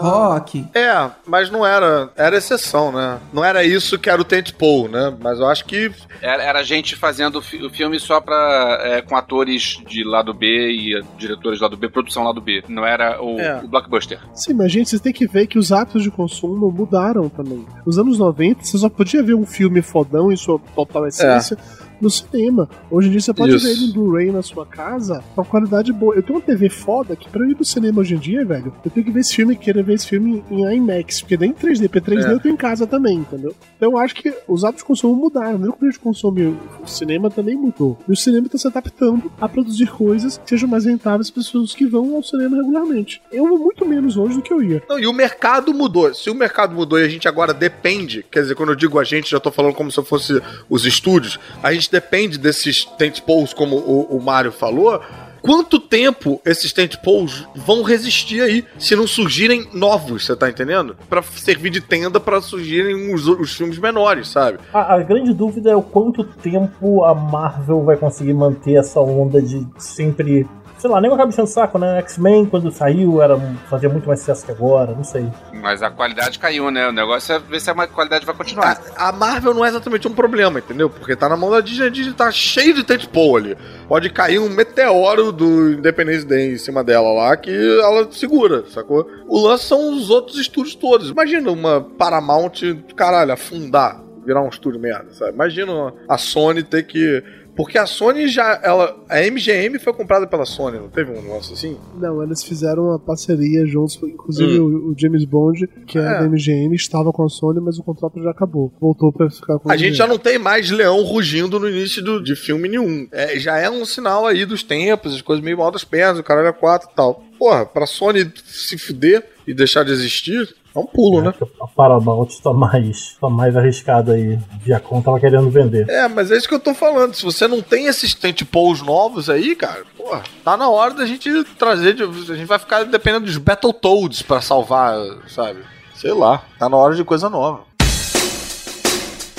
Rock. 0.00 0.64
É, 0.74 1.10
mas 1.26 1.50
não 1.50 1.66
era. 1.66 2.10
Era 2.16 2.36
exceção, 2.36 2.92
né? 2.92 3.18
Não 3.32 3.44
era 3.44 3.64
isso 3.64 3.98
que 3.98 4.08
era 4.10 4.20
o 4.20 4.24
Tentpole, 4.24 4.88
né? 4.90 5.14
Mas 5.20 5.38
eu 5.38 5.46
acho 5.46 5.64
que. 5.64 5.90
Era, 6.20 6.42
era 6.42 6.62
gente 6.62 6.96
fazendo 6.96 7.36
o 7.38 7.42
fi- 7.42 7.64
o 7.64 7.70
filme 7.70 7.98
só 7.98 8.20
pra, 8.20 8.78
é, 8.82 9.02
com 9.02 9.16
atores 9.16 9.78
de 9.86 10.04
lado 10.04 10.32
B 10.32 10.46
e 10.70 11.02
diretores 11.18 11.58
de 11.58 11.62
lado 11.64 11.76
B, 11.76 11.88
produção 11.88 12.24
lado 12.24 12.40
B. 12.40 12.62
Não 12.68 12.84
era 12.86 13.22
o, 13.22 13.38
É. 13.40 13.60
o 13.62 13.68
blockbuster. 13.68 14.18
Sim, 14.34 14.54
mas 14.54 14.70
gente, 14.70 14.88
vocês 14.90 15.00
têm 15.02 15.12
que 15.12 15.26
ver 15.26 15.46
que 15.46 15.58
os 15.58 15.72
hábitos 15.82 16.02
de 16.02 16.10
consumo 16.10 16.70
mudaram 16.70 17.28
também. 17.28 17.64
Nos 17.84 17.98
anos 17.98 18.18
90, 18.18 18.64
você 18.64 18.78
só 18.78 18.88
podia 18.88 19.22
ver 19.22 19.34
um 19.34 19.44
filme 19.44 19.82
fodão 19.82 20.32
em 20.32 20.36
sua 20.36 20.58
total 20.74 21.06
essência 21.06 21.56
no 22.02 22.10
cinema. 22.10 22.68
Hoje 22.90 23.08
em 23.08 23.10
dia 23.12 23.20
você 23.20 23.32
pode 23.32 23.54
Isso. 23.54 23.64
ver 23.64 23.72
ele 23.72 23.84
em 23.86 23.92
Blu-ray 23.92 24.30
na 24.32 24.42
sua 24.42 24.66
casa 24.66 25.22
com 25.34 25.44
qualidade 25.44 25.92
boa. 25.92 26.14
Eu 26.14 26.22
tenho 26.22 26.38
uma 26.38 26.44
TV 26.44 26.68
foda 26.68 27.14
que 27.16 27.28
pra 27.28 27.42
eu 27.44 27.50
ir 27.50 27.56
no 27.58 27.64
cinema 27.64 28.00
hoje 28.00 28.14
em 28.14 28.18
dia, 28.18 28.44
velho, 28.44 28.72
eu 28.84 28.90
tenho 28.90 29.06
que 29.06 29.12
ver 29.12 29.20
esse 29.20 29.34
filme, 29.34 29.56
querer 29.56 29.82
ver 29.84 29.94
esse 29.94 30.06
filme 30.08 30.42
em 30.50 30.64
IMAX, 30.76 31.20
porque 31.20 31.36
nem 31.36 31.52
3D, 31.52 31.88
porque 31.88 32.00
3D 32.00 32.28
É. 32.28 32.32
eu 32.32 32.40
tenho 32.40 32.54
em 32.54 32.56
casa 32.56 32.86
também, 32.86 33.18
entendeu? 33.18 33.54
Então 33.76 33.92
eu 33.92 33.98
acho 33.98 34.14
que 34.14 34.32
os 34.48 34.64
hábitos 34.64 34.82
de 34.82 34.86
consumo 34.86 35.14
mudaram. 35.14 35.58
Mesmo 35.58 35.74
que 35.74 35.84
a 35.84 35.88
gente 35.90 36.00
consome 36.00 36.42
o 36.82 36.86
cinema 36.86 37.30
também 37.30 37.54
mudou. 37.54 37.96
E 38.08 38.12
o 38.12 38.16
cinema 38.16 38.46
está 38.46 38.58
se 38.58 38.66
adaptando 38.66 39.30
a 39.40 39.48
produzir 39.48 39.86
coisas 39.90 40.38
que 40.38 40.48
sejam 40.50 40.68
mais 40.68 40.84
rentáveis 40.84 41.30
para 41.30 41.40
as 41.40 41.46
pessoas 41.46 41.74
que 41.74 41.86
vão 41.86 42.16
ao 42.16 42.22
cinema 42.22 42.56
regularmente. 42.56 43.22
Eu 43.30 43.46
vou 43.46 43.58
muito 43.58 43.86
menos 43.86 44.16
hoje 44.16 44.36
do 44.36 44.42
que 44.42 44.52
eu 44.52 44.62
ia. 44.62 44.82
Não, 44.88 44.98
e 44.98 45.06
o 45.06 45.12
mercado 45.12 45.72
mudou. 45.72 46.12
Se 46.14 46.30
o 46.30 46.34
mercado 46.34 46.74
mudou 46.74 46.98
e 46.98 47.04
a 47.04 47.08
gente 47.08 47.28
agora 47.28 47.52
depende, 47.54 48.24
quer 48.30 48.40
dizer, 48.42 48.54
quando 48.54 48.70
eu 48.70 48.76
digo 48.76 48.98
a 48.98 49.04
gente, 49.04 49.30
já 49.30 49.38
tô 49.38 49.50
falando 49.52 49.74
como 49.74 49.90
se 49.90 49.98
eu 49.98 50.04
fosse 50.04 50.40
os 50.68 50.84
estúdios, 50.84 51.38
a 51.62 51.72
gente 51.72 51.90
depende 51.92 52.38
desses 52.38 52.84
tentpoles, 52.84 53.52
como 53.52 53.76
o, 53.76 54.16
o 54.16 54.20
Mário 54.20 54.50
falou. 54.50 55.00
Quanto 55.42 55.80
tempo 55.80 56.40
esses 56.46 56.72
tentpoles 56.72 57.44
vão 57.54 57.82
resistir 57.82 58.40
aí 58.40 58.64
se 58.78 58.94
não 58.94 59.08
surgirem 59.08 59.68
novos, 59.74 60.24
você 60.24 60.36
tá 60.36 60.48
entendendo? 60.48 60.96
Pra 61.08 61.20
servir 61.20 61.70
de 61.70 61.80
tenda 61.80 62.20
pra 62.20 62.40
surgirem 62.40 63.12
os, 63.12 63.26
os 63.26 63.52
filmes 63.52 63.76
menores, 63.76 64.28
sabe? 64.28 64.60
A, 64.72 64.94
a 64.94 65.02
grande 65.02 65.34
dúvida 65.34 65.70
é 65.70 65.76
o 65.76 65.82
quanto 65.82 66.22
tempo 66.22 67.02
a 67.04 67.12
Marvel 67.12 67.82
vai 67.82 67.96
conseguir 67.96 68.34
manter 68.34 68.74
essa 68.74 69.00
onda 69.00 69.42
de 69.42 69.66
sempre. 69.78 70.46
Sei 70.82 70.90
lá, 70.90 71.00
nem 71.00 71.08
eu 71.08 71.14
acabo 71.14 71.28
enchendo 71.28 71.46
o 71.46 71.50
saco, 71.50 71.78
né? 71.78 71.98
X-Men, 72.00 72.44
quando 72.44 72.68
saiu, 72.72 73.22
era, 73.22 73.38
fazia 73.70 73.88
muito 73.88 74.08
mais 74.08 74.18
sucesso 74.18 74.44
que 74.44 74.50
agora, 74.50 74.92
não 74.92 75.04
sei. 75.04 75.24
Mas 75.52 75.80
a 75.80 75.88
qualidade 75.92 76.40
caiu, 76.40 76.72
né? 76.72 76.88
O 76.88 76.92
negócio 76.92 77.32
é 77.32 77.38
ver 77.38 77.60
se 77.60 77.70
a 77.70 77.86
qualidade 77.86 78.26
vai 78.26 78.34
continuar. 78.34 78.82
A 78.96 79.12
Marvel 79.12 79.54
não 79.54 79.64
é 79.64 79.68
exatamente 79.68 80.08
um 80.08 80.12
problema, 80.12 80.58
entendeu? 80.58 80.90
Porque 80.90 81.14
tá 81.14 81.28
na 81.28 81.36
mão 81.36 81.52
da 81.52 81.60
Disney, 81.60 81.86
a 81.86 81.88
Disney 81.88 82.14
tá 82.14 82.32
cheio 82.32 82.74
de 82.74 82.82
tentpole 82.82 83.52
ali. 83.52 83.58
Pode 83.86 84.10
cair 84.10 84.40
um 84.40 84.48
meteoro 84.48 85.30
do 85.30 85.70
Independence 85.70 86.26
Day 86.26 86.54
em 86.54 86.58
cima 86.58 86.82
dela 86.82 87.12
lá 87.12 87.36
que 87.36 87.52
ela 87.80 88.10
segura, 88.10 88.64
sacou? 88.68 89.08
O 89.28 89.38
lance 89.38 89.66
são 89.66 89.94
os 89.94 90.10
outros 90.10 90.36
estúdios 90.36 90.74
todos. 90.74 91.10
Imagina 91.10 91.48
uma 91.52 91.80
Paramount, 91.80 92.54
caralho, 92.96 93.32
afundar. 93.32 94.02
Virar 94.24 94.42
um 94.42 94.48
estúdio 94.48 94.80
merda, 94.80 95.12
sabe? 95.12 95.32
Imagina 95.32 95.92
a 96.08 96.18
Sony 96.18 96.62
ter 96.62 96.84
que 96.84 97.22
Porque 97.54 97.76
a 97.76 97.84
Sony 97.86 98.28
já. 98.28 98.60
Ela, 98.62 98.96
a 99.08 99.20
MGM 99.20 99.78
foi 99.78 99.92
comprada 99.92 100.26
pela 100.26 100.44
Sony, 100.46 100.78
não 100.78 100.88
teve 100.88 101.10
um 101.10 101.20
negócio 101.20 101.52
assim? 101.52 101.76
Não, 101.98 102.22
eles 102.22 102.42
fizeram 102.42 102.84
uma 102.88 102.98
parceria 102.98 103.66
juntos, 103.66 103.98
inclusive 104.02 104.58
Hum. 104.58 104.64
o, 104.88 104.92
o 104.92 104.94
James 104.98 105.24
Bond, 105.24 105.68
que 105.86 105.98
é, 105.98 106.02
É. 106.02 106.18
da 106.20 106.28
MGM, 106.28 106.74
estava 106.74 107.12
com 107.12 107.24
a 107.24 107.28
Sony, 107.28 107.60
mas 107.60 107.78
o 107.78 107.82
contrato 107.82 108.22
já 108.22 108.30
acabou. 108.30 108.72
Voltou 108.80 109.12
pra 109.12 109.28
ficar 109.30 109.58
com 109.58 109.70
A 109.70 109.76
gente 109.76 109.94
já 109.96 110.06
não 110.06 110.18
tem 110.18 110.38
mais 110.38 110.70
leão 110.70 111.02
rugindo 111.02 111.60
no 111.60 111.68
início 111.68 112.02
do, 112.02 112.22
de 112.22 112.34
filme 112.34 112.68
nenhum. 112.68 113.06
É, 113.12 113.38
já 113.38 113.58
é 113.58 113.68
um 113.70 113.84
sinal 113.84 114.26
aí 114.26 114.44
dos 114.46 114.62
tempos, 114.62 115.14
as 115.14 115.20
coisas 115.22 115.44
meio 115.44 115.58
mal 115.58 115.70
das 115.70 115.84
pernas, 115.84 116.18
o 116.18 116.22
caralho 116.22 116.48
é 116.48 116.52
quatro 116.52 116.88
e 116.90 116.94
tal. 116.96 117.22
Porra, 117.42 117.66
pra 117.66 117.86
Sony 117.88 118.32
se 118.46 118.78
fuder 118.78 119.28
e 119.44 119.52
deixar 119.52 119.84
de 119.84 119.90
existir, 119.90 120.54
é 120.72 120.78
um 120.78 120.86
pulo, 120.86 121.20
né? 121.20 121.34
A 121.60 121.66
Paramount 121.66 122.28
tá 122.40 122.52
mais, 122.52 123.16
tá 123.20 123.28
mais 123.28 123.56
arriscada 123.56 124.12
aí. 124.12 124.38
Viacom 124.64 125.02
tava 125.02 125.18
querendo 125.18 125.50
vender. 125.50 125.88
É, 125.90 126.06
mas 126.06 126.30
é 126.30 126.36
isso 126.36 126.46
que 126.46 126.54
eu 126.54 126.60
tô 126.60 126.72
falando. 126.72 127.14
Se 127.14 127.24
você 127.24 127.48
não 127.48 127.60
tem 127.60 127.86
esses 127.86 128.14
tentpoles 128.14 128.80
novos 128.80 129.28
aí, 129.28 129.56
cara, 129.56 129.82
porra, 129.96 130.22
tá 130.44 130.56
na 130.56 130.68
hora 130.68 130.94
da 130.94 131.04
gente 131.04 131.28
trazer. 131.58 131.94
de- 131.94 132.04
a 132.04 132.36
gente 132.36 132.46
vai 132.46 132.60
ficar 132.60 132.84
dependendo 132.84 133.26
dos 133.26 133.38
Battletoads 133.38 134.22
pra 134.22 134.40
salvar, 134.40 134.94
sabe? 135.26 135.64
Sei 135.96 136.12
lá, 136.12 136.44
tá 136.60 136.68
na 136.68 136.76
hora 136.76 136.94
de 136.94 137.02
coisa 137.02 137.28
nova. 137.28 137.64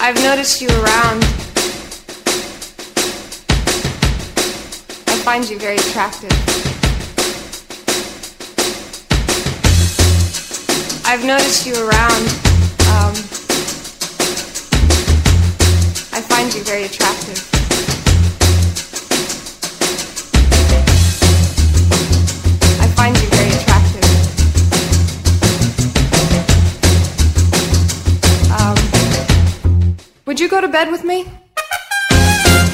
I've 0.02 0.22
noticed 0.28 0.62
you 0.62 0.68
around. 0.82 1.24
I 5.08 5.16
find 5.24 5.50
you 5.50 5.58
very 5.58 5.78
attractive. 5.80 6.73
I've 11.14 11.26
noticed 11.26 11.68
you 11.68 11.76
around. 11.76 12.26
Um, 12.90 13.14
I 16.11 16.22
find 16.27 16.52
you 16.52 16.64
very 16.64 16.85
attractive. 16.85 17.38
I 22.81 22.88
find 22.98 23.15
you 23.15 23.27
very 23.30 23.52
attractive. 23.60 24.06
Um, 28.60 29.95
would 30.26 30.40
you 30.40 30.49
go 30.49 30.61
to 30.61 30.68
bed 30.68 30.90
with 30.90 31.03
me? 31.03 31.27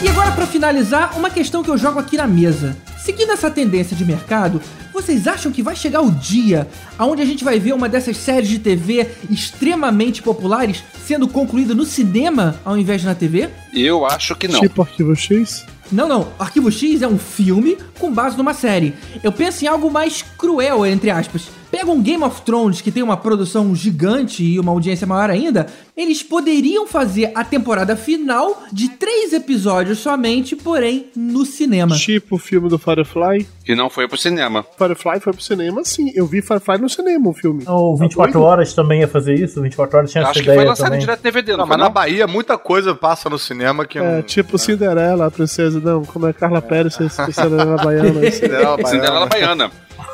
E 0.01 0.07
agora, 0.07 0.31
pra 0.31 0.47
finalizar, 0.47 1.17
uma 1.17 1.29
questão 1.29 1.61
que 1.61 1.69
eu 1.69 1.77
jogo 1.77 1.99
aqui 1.99 2.15
na 2.15 2.25
mesa. 2.25 2.77
Seguindo 3.09 3.31
essa 3.31 3.49
tendência 3.49 3.97
de 3.97 4.05
mercado, 4.05 4.61
vocês 4.93 5.25
acham 5.25 5.51
que 5.51 5.63
vai 5.63 5.75
chegar 5.75 5.99
o 5.99 6.11
dia 6.11 6.67
onde 6.99 7.23
a 7.23 7.25
gente 7.25 7.43
vai 7.43 7.59
ver 7.59 7.73
uma 7.73 7.89
dessas 7.89 8.15
séries 8.17 8.47
de 8.47 8.59
TV 8.59 9.07
extremamente 9.31 10.21
populares 10.21 10.83
sendo 11.07 11.27
concluída 11.27 11.73
no 11.73 11.85
cinema 11.85 12.59
ao 12.63 12.77
invés 12.77 13.01
de 13.01 13.07
na 13.07 13.15
TV? 13.15 13.49
Eu 13.73 14.05
acho 14.05 14.35
que 14.35 14.47
não. 14.47 14.59
Tipo 14.59 14.83
Arquivo 14.83 15.15
X? 15.15 15.65
Não, 15.91 16.07
não. 16.07 16.27
Arquivo 16.37 16.71
X 16.71 17.01
é 17.01 17.07
um 17.07 17.17
filme 17.17 17.79
com 17.97 18.13
base 18.13 18.37
numa 18.37 18.53
série. 18.53 18.93
Eu 19.23 19.31
penso 19.31 19.65
em 19.65 19.67
algo 19.67 19.89
mais 19.89 20.23
cruel, 20.37 20.85
entre 20.85 21.09
aspas. 21.09 21.47
Pega 21.71 21.91
um 21.91 22.01
Game 22.01 22.23
of 22.23 22.41
Thrones 22.41 22.81
que 22.81 22.91
tem 22.91 23.03
uma 23.03 23.15
produção 23.15 23.75
gigante 23.75 24.43
e 24.43 24.59
uma 24.59 24.71
audiência 24.71 25.05
maior 25.05 25.29
ainda, 25.29 25.67
eles 25.95 26.23
poderiam 26.23 26.87
fazer 26.87 27.31
a 27.35 27.43
temporada 27.43 27.95
final 27.95 28.63
de 28.73 28.89
três 28.89 29.33
episódios 29.33 29.99
somente, 29.99 30.55
porém 30.55 31.07
no 31.15 31.45
cinema. 31.45 31.95
Tipo 31.95 32.35
o 32.35 32.39
filme 32.39 32.67
do 32.69 32.79
Firefly. 32.79 33.47
Que 33.63 33.75
não 33.75 33.87
foi 33.89 34.07
pro 34.07 34.17
cinema. 34.17 34.65
Firefly 34.77 35.19
foi 35.19 35.31
pro 35.33 35.41
cinema, 35.43 35.83
sim. 35.85 36.11
Eu 36.15 36.25
vi 36.25 36.41
Firefly 36.41 36.79
no 36.79 36.89
cinema, 36.89 37.29
o 37.29 37.33
filme. 37.33 37.63
O 37.67 37.95
24 37.97 38.33
doido? 38.33 38.45
Horas 38.45 38.73
também 38.73 39.01
ia 39.01 39.07
fazer 39.07 39.35
isso? 39.35 39.61
24 39.61 39.97
Horas 39.97 40.11
tinha 40.11 40.21
essa 40.23 40.31
Acho 40.31 40.39
que 40.39 40.45
ideia 40.45 40.59
foi 40.59 40.67
lançado 40.67 40.85
também. 40.87 40.99
direto 41.01 41.21
DVD, 41.21 41.51
não, 41.51 41.59
Não, 41.59 41.67
mas 41.67 41.77
não? 41.77 41.83
na 41.85 41.89
Bahia 41.91 42.25
muita 42.25 42.57
coisa 42.57 42.95
passa 42.95 43.29
no 43.29 43.37
cinema 43.37 43.85
que 43.85 43.99
É, 43.99 44.15
não. 44.15 44.21
tipo 44.23 44.57
Cinderela, 44.57 45.27
a 45.27 45.31
princesa. 45.31 45.79
Não, 45.79 46.03
como 46.03 46.25
é 46.27 46.33
Carla 46.33 46.61
Pérez, 46.63 46.95
Cinderela 46.95 47.75
Baiana. 47.77 48.09
Cinderela 48.31 48.77
Cinderela 48.87 49.25
Baiana. 49.27 49.71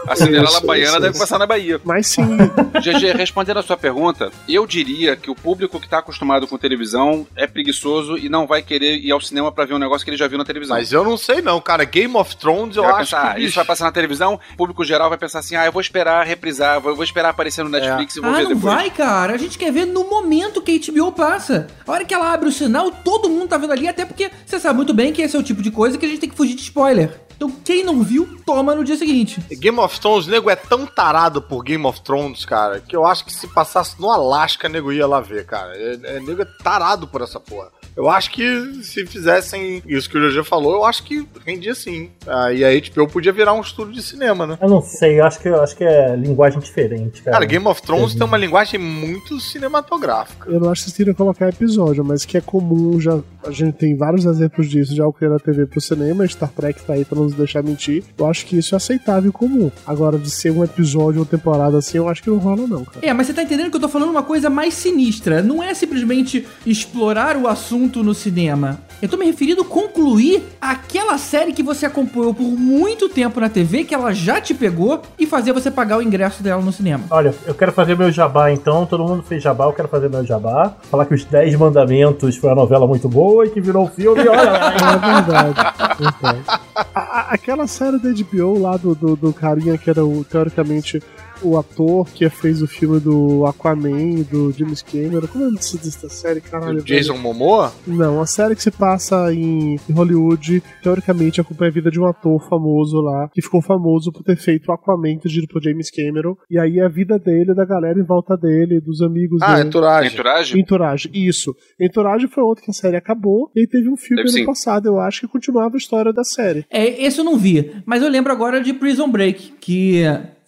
A 0.07 0.15
Cinderela 0.15 0.49
Isso, 0.49 0.65
Baiana 0.65 0.90
isso, 0.91 0.99
deve 0.99 1.11
isso. 1.11 1.19
passar 1.19 1.40
na 1.40 1.45
Bahia. 1.48 1.80
Mas 1.84 2.07
sim. 2.07 2.38
GG, 2.82 3.14
respondendo 3.18 3.57
a 3.57 3.64
sua 3.64 3.77
pergunta, 3.77 4.32
eu 4.48 4.65
diria 4.68 5.15
que 5.15 5.30
o 5.30 5.36
público 5.36 5.80
que 5.80 5.88
tá 5.90 5.99
acostumado 5.99 6.48
com 6.48 6.57
televisão 6.57 7.26
é 7.36 7.48
preguiçoso 7.48 8.18
e 8.18 8.30
não 8.30 8.45
vai 8.48 8.61
querer 8.61 8.98
ir 8.98 9.11
ao 9.11 9.19
cinema 9.22 9.52
pra 9.52 9.65
ver 9.65 9.73
um 9.73 9.80
negócio 9.80 10.03
que 10.06 10.10
ele 10.10 10.18
já 10.18 10.27
viu 10.27 10.38
na 10.38 10.45
televisão. 10.45 10.76
Mas 10.77 10.91
eu 10.91 11.03
não 11.03 11.18
sei 11.18 11.41
não, 11.41 11.60
cara. 11.60 11.84
Game 11.84 12.15
of 12.15 12.36
Thrones 12.38 12.76
eu 12.76 12.84
vai 12.84 12.91
acho 12.91 12.99
pensar, 13.11 13.32
ah, 13.32 13.34
que. 13.36 13.41
isso 13.44 13.56
vai 13.56 13.65
passar 13.65 13.86
na 13.86 13.91
televisão, 13.91 14.40
o 14.53 14.57
público 14.57 14.84
geral 14.84 15.10
vai 15.10 15.18
pensar 15.18 15.40
assim, 15.40 15.56
ah, 15.56 15.65
eu 15.65 15.72
vou 15.72 15.82
esperar 15.82 16.26
reprisar, 16.26 16.80
vou, 16.80 16.91
eu 16.91 16.95
vou 16.95 17.03
esperar 17.03 17.30
aparecer 17.30 17.64
no 17.64 17.69
Netflix 17.69 18.15
e 18.15 18.22
vou 18.22 18.30
Ah, 18.30 18.34
ver 18.38 18.44
não 18.44 18.49
depois. 18.56 18.73
vai, 18.76 18.90
cara. 18.90 19.34
A 19.34 19.38
gente 19.38 19.57
quer 19.57 19.72
ver 19.72 19.86
no 19.86 20.10
momento 20.10 20.61
que 20.61 20.72
a 20.72 20.91
HBO 20.91 21.11
passa. 21.11 21.68
A 21.86 21.91
hora 21.91 22.06
que 22.06 22.14
ela 22.14 22.32
abre 22.34 22.49
o 22.49 22.52
sinal, 22.52 22.91
todo 22.91 23.30
mundo 23.30 23.48
tá 23.48 23.57
vendo 23.57 23.73
ali, 23.73 23.88
até 23.88 24.06
porque 24.06 24.30
você 24.45 24.60
sabe 24.60 24.76
muito 24.77 24.94
bem 24.94 25.11
que 25.14 25.22
esse 25.22 25.36
é 25.36 25.40
o 25.40 25.44
tipo 25.44 25.61
de 25.61 25.72
coisa 25.72 25.98
que 25.98 26.06
a 26.06 26.10
gente 26.10 26.19
tem 26.19 26.30
que 26.30 26.36
fugir 26.36 26.56
de 26.56 26.61
spoiler. 26.61 27.11
Então, 27.36 27.52
quem 27.52 27.84
não 27.84 28.02
viu, 28.02 28.40
toma 28.45 28.74
no 28.74 28.84
dia 28.84 28.95
seguinte. 28.95 29.41
Game 29.52 29.80
of 29.80 29.99
Thrones, 29.99 30.28
nego 30.28 30.49
é 30.49 30.56
tão 30.56 30.86
tarado 30.86 31.41
por 31.41 31.64
Game 31.64 31.86
of 31.86 32.02
Thrones, 32.02 32.45
cara, 32.45 32.80
que 32.80 32.95
eu 32.95 33.06
acho 33.06 33.26
que 33.26 33.34
se 33.34 33.48
passasse 33.48 33.99
no 33.99 34.10
Alasca, 34.10 34.70
nego 34.70 34.91
ia 34.91 35.06
lá 35.06 35.20
ver, 35.20 35.45
cara. 35.45 35.76
É, 35.76 35.99
é, 36.03 36.20
nego 36.20 36.41
é 36.41 36.45
tarado 36.45 37.07
por 37.07 37.22
essa 37.22 37.40
porra. 37.40 37.70
Eu 37.96 38.10
acho 38.10 38.32
que 38.32 38.84
se 38.84 39.06
fizessem 39.06 39.82
isso 39.88 40.10
que 40.10 40.18
o 40.18 40.30
GG 40.30 40.44
falou, 40.44 40.74
eu 40.74 40.86
acho 40.86 41.04
que 41.04 41.26
rendia 41.46 41.74
sim. 41.74 42.10
Aí 42.28 42.64
a 42.64 42.70
HBO 42.90 43.08
podia 43.08 43.32
virar 43.32 43.54
um 43.54 43.62
estúdio 43.62 43.94
de 43.94 44.02
cinema, 44.02 44.46
né? 44.46 44.58
Eu 44.62 44.70
não 44.70 44.82
sei, 44.82 45.20
eu 45.20 45.26
acho 45.26 45.40
que, 45.40 45.48
eu 45.48 45.62
acho 45.62 45.76
que 45.76 45.84
é 45.84 46.16
linguagem 46.16 46.60
diferente, 46.60 47.22
cara. 47.22 47.38
Cara, 47.38 47.46
Game 47.46 47.66
of 47.68 47.82
Thrones 47.82 48.14
tem 48.14 48.26
uma 48.26 48.38
linguagem 48.38 48.80
muito 48.80 49.40
cinematográfica. 49.40 50.50
Eu 50.50 50.60
não 50.60 50.70
acho 50.70 50.84
que 50.84 50.90
vocês 50.90 50.98
teriam 50.98 51.14
que 51.14 51.18
colocar 51.18 51.48
episódio, 51.48 52.04
mas 52.04 52.26
que 52.26 52.38
é 52.38 52.42
comum 52.42 53.00
já. 53.00 53.20
A 53.46 53.52
gente 53.52 53.74
tem 53.74 53.96
vários 53.96 54.26
exemplos 54.26 54.70
disso, 54.70 54.96
já 54.96 55.06
o 55.06 55.14
que 55.14 55.28
na 55.28 55.40
TV 55.40 55.66
pro 55.66 55.80
cinema, 55.80 56.28
Star 56.28 56.50
Trek 56.50 56.84
tá 56.84 56.94
aí 56.94 57.06
pra 57.06 57.16
não 57.16 57.26
nos 57.26 57.34
deixar 57.34 57.64
mentir. 57.64 58.04
Eu 58.18 58.28
acho 58.28 58.46
que 58.46 58.58
isso 58.58 58.76
é 58.76 58.78
aceitável 58.78 59.30
e 59.30 59.32
comum. 59.34 59.72
Agora, 59.86 60.18
de 60.18 60.30
ser 60.30 60.52
um 60.52 60.64
episódio 60.64 61.20
ou 61.20 61.26
temporada 61.26 61.78
assim, 61.78 61.98
eu 61.98 62.10
acho 62.10 62.22
que 62.22 62.30
não 62.30 62.38
rola, 62.38 62.68
não, 62.68 62.84
cara. 62.84 63.06
É, 63.06 63.14
mas 63.14 63.28
você 63.28 63.34
tá 63.34 63.44
entendendo 63.44 63.70
que 63.70 63.78
eu 63.78 63.82
tô 63.82 63.88
falando 63.88 64.10
uma 64.10 64.24
coisa 64.24 64.50
mais 64.50 64.74
sinistra. 64.74 65.42
Não 65.42 65.64
é 65.64 65.74
simplesmente 65.74 66.46
explorar 66.66 67.38
o 67.38 67.48
assunto 67.48 67.85
no 68.03 68.14
cinema. 68.14 68.80
Eu 69.02 69.10
tô 69.10 69.18
me 69.18 69.26
referindo 69.26 69.62
a 69.62 69.66
concluir 69.66 70.44
aquela 70.60 71.18
série 71.18 71.52
que 71.53 71.62
você 71.62 71.86
acompanhou 71.86 72.34
por 72.34 72.44
muito 72.44 73.10
tempo 73.10 73.40
na 73.40 73.49
TV, 73.49 73.84
que 73.84 73.94
ela 73.94 74.14
já 74.14 74.40
te 74.40 74.53
pegou, 74.53 75.02
e 75.20 75.26
fazer 75.26 75.52
você 75.52 75.70
pagar 75.70 75.98
o 75.98 76.02
ingresso 76.02 76.41
dela 76.41 76.62
no 76.62 76.72
cinema. 76.72 77.03
Olha, 77.10 77.34
eu 77.45 77.53
quero 77.53 77.72
fazer 77.72 77.98
meu 77.98 78.12
jabá 78.12 78.52
então, 78.52 78.86
todo 78.86 79.03
mundo 79.03 79.22
fez 79.24 79.44
jabá, 79.44 79.66
eu 79.66 79.74
quero 79.74 79.88
fazer 79.88 80.10
meu 80.10 80.26
jabá. 80.26 80.76
Falar 80.90 81.06
que 81.06 81.14
os 81.14 81.24
10 81.26 81.56
Mandamentos 81.56 82.38
foi 82.38 82.49
uma 82.49 82.56
novela 82.56 82.88
muito 82.88 83.07
boa 83.10 83.45
e 83.45 83.49
que 83.49 83.60
virou 83.62 83.84
um 83.86 83.88
filme, 83.90 84.22
olha 84.28 84.41
lá. 84.52 84.74
É 84.76 85.14
verdade. 85.14 85.74
verdade. 85.99 86.62
A- 86.94 86.99
a- 87.20 87.28
aquela 87.34 87.68
série 87.68 87.99
da 87.99 88.10
HBO 88.10 88.60
lá 88.62 88.78
do, 88.78 88.95
do, 88.95 89.16
do 89.16 89.34
carinha 89.34 89.78
que 89.78 89.90
era 89.90 90.06
o, 90.06 90.24
teoricamente 90.24 91.02
o 91.46 91.58
ator 91.58 92.08
que 92.12 92.28
fez 92.30 92.62
o 92.62 92.68
filme 92.68 93.00
do 93.00 93.46
Aquaman, 93.46 94.22
do 94.32 94.52
James 94.52 94.82
Cameron. 94.82 95.28
Como 95.28 95.44
é 95.44 95.48
o 95.48 95.52
nome 95.52 95.60
dessa 95.60 96.10
série, 96.10 96.42
caralho? 96.42 96.80
O 96.80 96.84
Jason 96.84 97.14
velho? 97.14 97.24
Momoa? 97.24 97.74
Não, 97.86 98.22
a 98.22 98.26
série 98.26 98.56
que 98.56 98.64
se 98.64 98.72
passa 98.72 99.34
em, 99.34 99.76
em 99.90 99.94
Hollywood, 99.94 100.62
teoricamente 100.82 101.40
acompanha 101.42 101.70
a 101.70 101.74
vida 101.74 101.92
de 101.92 102.00
um 102.00 102.06
ator 102.06 102.42
famoso 102.50 103.00
lá, 103.02 103.30
que 103.34 103.42
ficou 103.42 103.62
famoso 103.62 104.12
por 104.12 104.24
ter 104.24 104.38
feito 104.38 104.70
o 104.70 104.74
Aquaman, 104.74 105.18
dirigido 105.18 105.48
por 105.48 105.62
James 105.62 105.90
Cameron. 105.92 106.36
E 106.50 106.58
aí 106.60 106.80
a 106.80 106.88
vida 106.88 107.18
dele, 107.20 107.54
da 107.54 107.66
galera 107.66 108.00
em 108.00 108.04
volta 108.04 108.36
dele, 108.36 108.80
dos 108.82 109.02
amigos 109.02 109.42
Ah, 109.42 109.56
dele. 109.56 109.68
Entourage. 109.68 110.14
Entourage? 110.14 110.60
Entourage, 110.60 111.10
isso. 111.14 111.56
Entourage 111.80 112.28
foi 112.28 112.44
outro 112.44 112.64
que 112.64 112.72
a 112.72 112.74
série 112.74 112.98
acabou, 112.98 113.50
e 113.56 113.62
aí 113.62 113.68
teve 113.68 113.90
um 113.90 113.98
filme 113.98 114.24
Deve 114.24 114.30
ano 114.30 114.40
sim. 114.40 114.46
passado, 114.46 114.88
eu 114.88 115.00
acho, 115.00 115.22
que 115.22 115.28
continuava 115.28 115.76
a 115.76 115.78
história 115.78 116.12
da 116.14 116.24
série. 116.24 116.66
É, 116.70 117.04
esse 117.06 117.20
eu 117.20 117.24
não 117.26 117.38
vi, 117.38 117.72
mas 117.86 118.02
eu 118.02 118.10
lembro 118.10 118.32
agora 118.32 118.62
de 118.62 118.74
Prison 118.74 119.10
Break, 119.10 119.54
que 119.60 120.04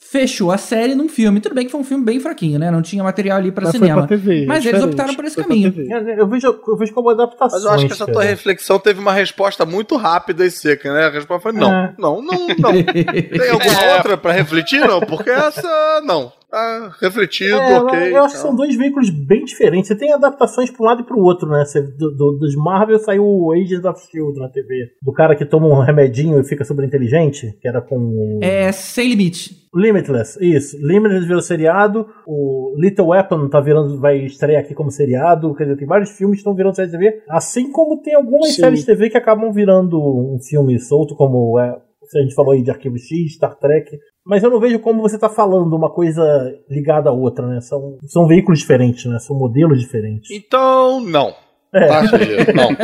fechou 0.10 0.52
a 0.52 0.58
série 0.58 0.96
num 0.96 1.10
filme. 1.10 1.40
Tudo 1.40 1.54
bem 1.56 1.66
que 1.66 1.72
foi 1.72 1.82
um 1.82 1.84
filme 1.84 2.04
bem 2.04 2.20
fraquinho, 2.20 2.58
né? 2.58 2.72
Não 2.72 2.82
tinha 2.82 3.04
material 3.04 3.38
ali 3.38 3.52
Mas 3.56 3.64
foi 3.72 3.72
cinema. 3.80 4.08
pra 4.08 4.08
TV, 4.08 4.44
é 4.44 4.46
mas 4.46 4.66
eles 4.66 4.82
optaram 4.84 5.14
por 5.16 5.26
esse 5.26 5.36
Foi 5.36 5.44
caminho. 5.44 5.74
Eu, 6.18 6.28
vejo, 6.28 6.60
eu 6.68 6.78
vejo 6.78 6.94
como 6.94 7.10
adaptações. 7.10 7.64
Mas 7.64 7.64
eu 7.64 7.72
acho 7.72 7.88
que 7.88 7.94
essa 7.94 8.08
tua 8.08 8.24
reflexão 8.24 8.80
teve 8.80 9.00
uma 9.00 9.14
resposta 9.14 9.66
muito 9.66 9.96
rápida 9.98 10.46
e 10.46 10.52
seca, 10.52 10.94
né? 10.94 11.06
A 11.06 11.10
resposta 11.10 11.44
foi 11.44 11.52
não. 11.52 11.72
É. 11.72 11.94
Não, 11.98 12.22
não, 12.22 12.48
não. 12.48 12.72
Tem 12.84 13.50
alguma 13.52 13.84
É. 13.84 13.96
outra 13.98 14.18
pra 14.18 14.32
refletir? 14.32 14.80
Não, 14.88 15.02
porque 15.02 15.30
essa, 15.30 16.02
não. 16.06 16.32
Tá 16.50 16.96
refletido, 17.02 17.56
É, 17.56 17.78
ok. 17.80 18.00
eu 18.16 18.24
acho 18.24 18.36
que 18.36 18.40
então. 18.40 18.50
são 18.50 18.56
dois 18.56 18.76
veículos 18.76 19.10
bem 19.10 19.44
diferentes. 19.44 19.88
Você 19.90 19.96
tem 19.98 20.14
adaptações 20.14 20.72
pra 20.72 20.82
um 20.82 20.86
lado 20.86 21.02
e 21.02 21.06
pro 21.06 21.20
outro, 21.20 21.50
né? 21.50 21.66
Você, 21.66 21.82
do, 21.82 22.12
do- 22.16 22.38
dos 22.40 22.56
Marvel 22.56 22.98
saiu 23.00 23.24
o 23.26 23.52
Agents 23.52 23.84
of 23.84 24.00
Shield 24.10 24.40
na 24.40 24.48
TV. 24.48 24.92
Do 25.04 25.12
cara 25.12 25.36
que 25.36 25.46
toma 25.46 25.68
um 25.68 25.82
remedinho 25.84 26.40
e 26.40 26.44
fica 26.46 26.64
super 26.64 26.86
inteligente, 26.86 27.52
que 27.62 27.68
era 27.68 27.82
com 27.82 27.98
o 27.98 28.40
É 28.42 28.72
sem 28.72 29.10
limite. 29.10 29.68
Limitless, 29.76 30.38
isso. 30.42 30.78
Limitless 30.80 31.28
virou 31.28 31.42
seriado. 31.42 32.08
O 32.26 32.74
Little 32.78 33.08
Weapon 33.10 33.50
tá 33.50 33.60
virando, 33.60 34.00
vai 34.00 34.18
estrear 34.26 34.62
aqui 34.62 34.74
como 34.74 34.90
seriado. 34.90 35.54
Quer 35.54 35.66
dizer, 35.66 35.78
tem 35.78 35.88
vários 35.88 36.12
filmes 36.12 36.38
que 36.38 36.40
estão 36.40 36.56
virando 36.56 36.76
série 36.76 36.90
de 36.90 36.98
TV. 36.98 37.22
Assim 37.30 37.70
como 37.72 38.02
tem 38.02 38.16
algumas 38.16 38.56
Sim. 38.56 38.62
séries 38.62 38.80
de 38.80 38.86
TV 38.86 39.10
que 39.10 39.18
acabam 39.18 39.52
virando 39.52 40.00
um 40.00 40.40
filme 40.42 40.80
solto, 40.80 41.14
como 41.16 41.60
é, 41.60 41.70
a 42.16 42.22
gente 42.22 42.34
falou 42.34 42.54
aí 42.54 42.64
de 42.64 42.72
Arquivo 42.72 42.98
X, 42.98 43.34
Star 43.36 43.56
Trek. 43.58 43.98
Mas 44.28 44.44
eu 44.44 44.52
não 44.52 44.60
vejo 44.60 44.78
como 44.80 45.02
você 45.02 45.18
tá 45.18 45.30
falando 45.30 45.74
uma 45.74 45.90
coisa 45.90 46.22
ligada 46.70 47.10
à 47.10 47.14
outra, 47.14 47.48
né? 47.48 47.62
São, 47.62 47.98
são 48.06 48.28
veículos 48.28 48.60
diferentes, 48.60 49.06
né? 49.06 49.18
São 49.20 49.38
modelos 49.38 49.80
diferentes. 49.80 50.30
Então, 50.30 51.00
não. 51.00 51.34
É. 51.74 52.02
De. 52.02 52.54
Não. 52.54 52.68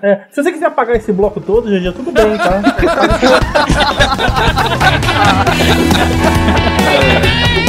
É, 0.00 0.26
se 0.30 0.40
você 0.42 0.52
quiser 0.52 0.66
apagar 0.66 0.94
esse 0.96 1.12
bloco 1.12 1.40
todo, 1.40 1.68
GG, 1.68 1.92
tudo 1.92 2.12
bem, 2.12 2.36
tá? 2.36 2.62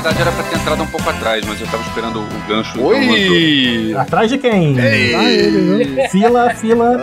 verdade 0.00 0.22
era 0.22 0.32
pra 0.32 0.42
ter 0.44 0.56
entrado 0.56 0.82
um 0.82 0.86
pouco 0.86 1.10
atrás, 1.10 1.44
mas 1.46 1.60
eu 1.60 1.66
tava 1.66 1.82
esperando 1.82 2.20
o 2.20 2.26
gancho. 2.48 2.82
Oi! 2.82 3.94
Atrás 3.96 4.30
de 4.30 4.38
quem? 4.38 4.78
Ah, 4.80 5.30
ele, 5.30 5.84
viu? 5.84 6.08
Fila, 6.08 6.54
fila. 6.54 6.96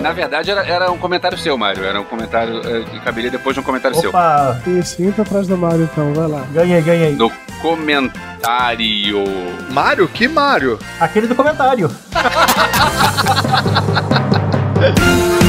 Na 0.00 0.12
verdade 0.12 0.50
era, 0.50 0.66
era 0.66 0.90
um 0.90 0.96
comentário 0.96 1.36
seu, 1.36 1.56
Mário. 1.58 1.84
Era 1.84 2.00
um 2.00 2.04
comentário 2.04 2.60
é, 2.66 2.82
que 2.84 2.98
caberia 3.00 3.30
depois 3.30 3.54
de 3.54 3.60
um 3.60 3.62
comentário 3.62 3.96
seu. 3.98 4.08
Opa, 4.08 4.58
Isso, 4.66 5.02
entra 5.02 5.22
atrás 5.22 5.46
do 5.46 5.56
Mario 5.56 5.88
então, 5.92 6.14
vai 6.14 6.28
lá. 6.28 6.44
ganhei, 6.52 6.80
ganhei. 6.80 7.12
No 7.12 7.30
comentário. 7.60 9.24
Mário? 9.70 10.08
Que 10.08 10.26
Mário? 10.26 10.78
Aquele 10.98 11.26
do 11.26 11.34
comentário. 11.34 11.90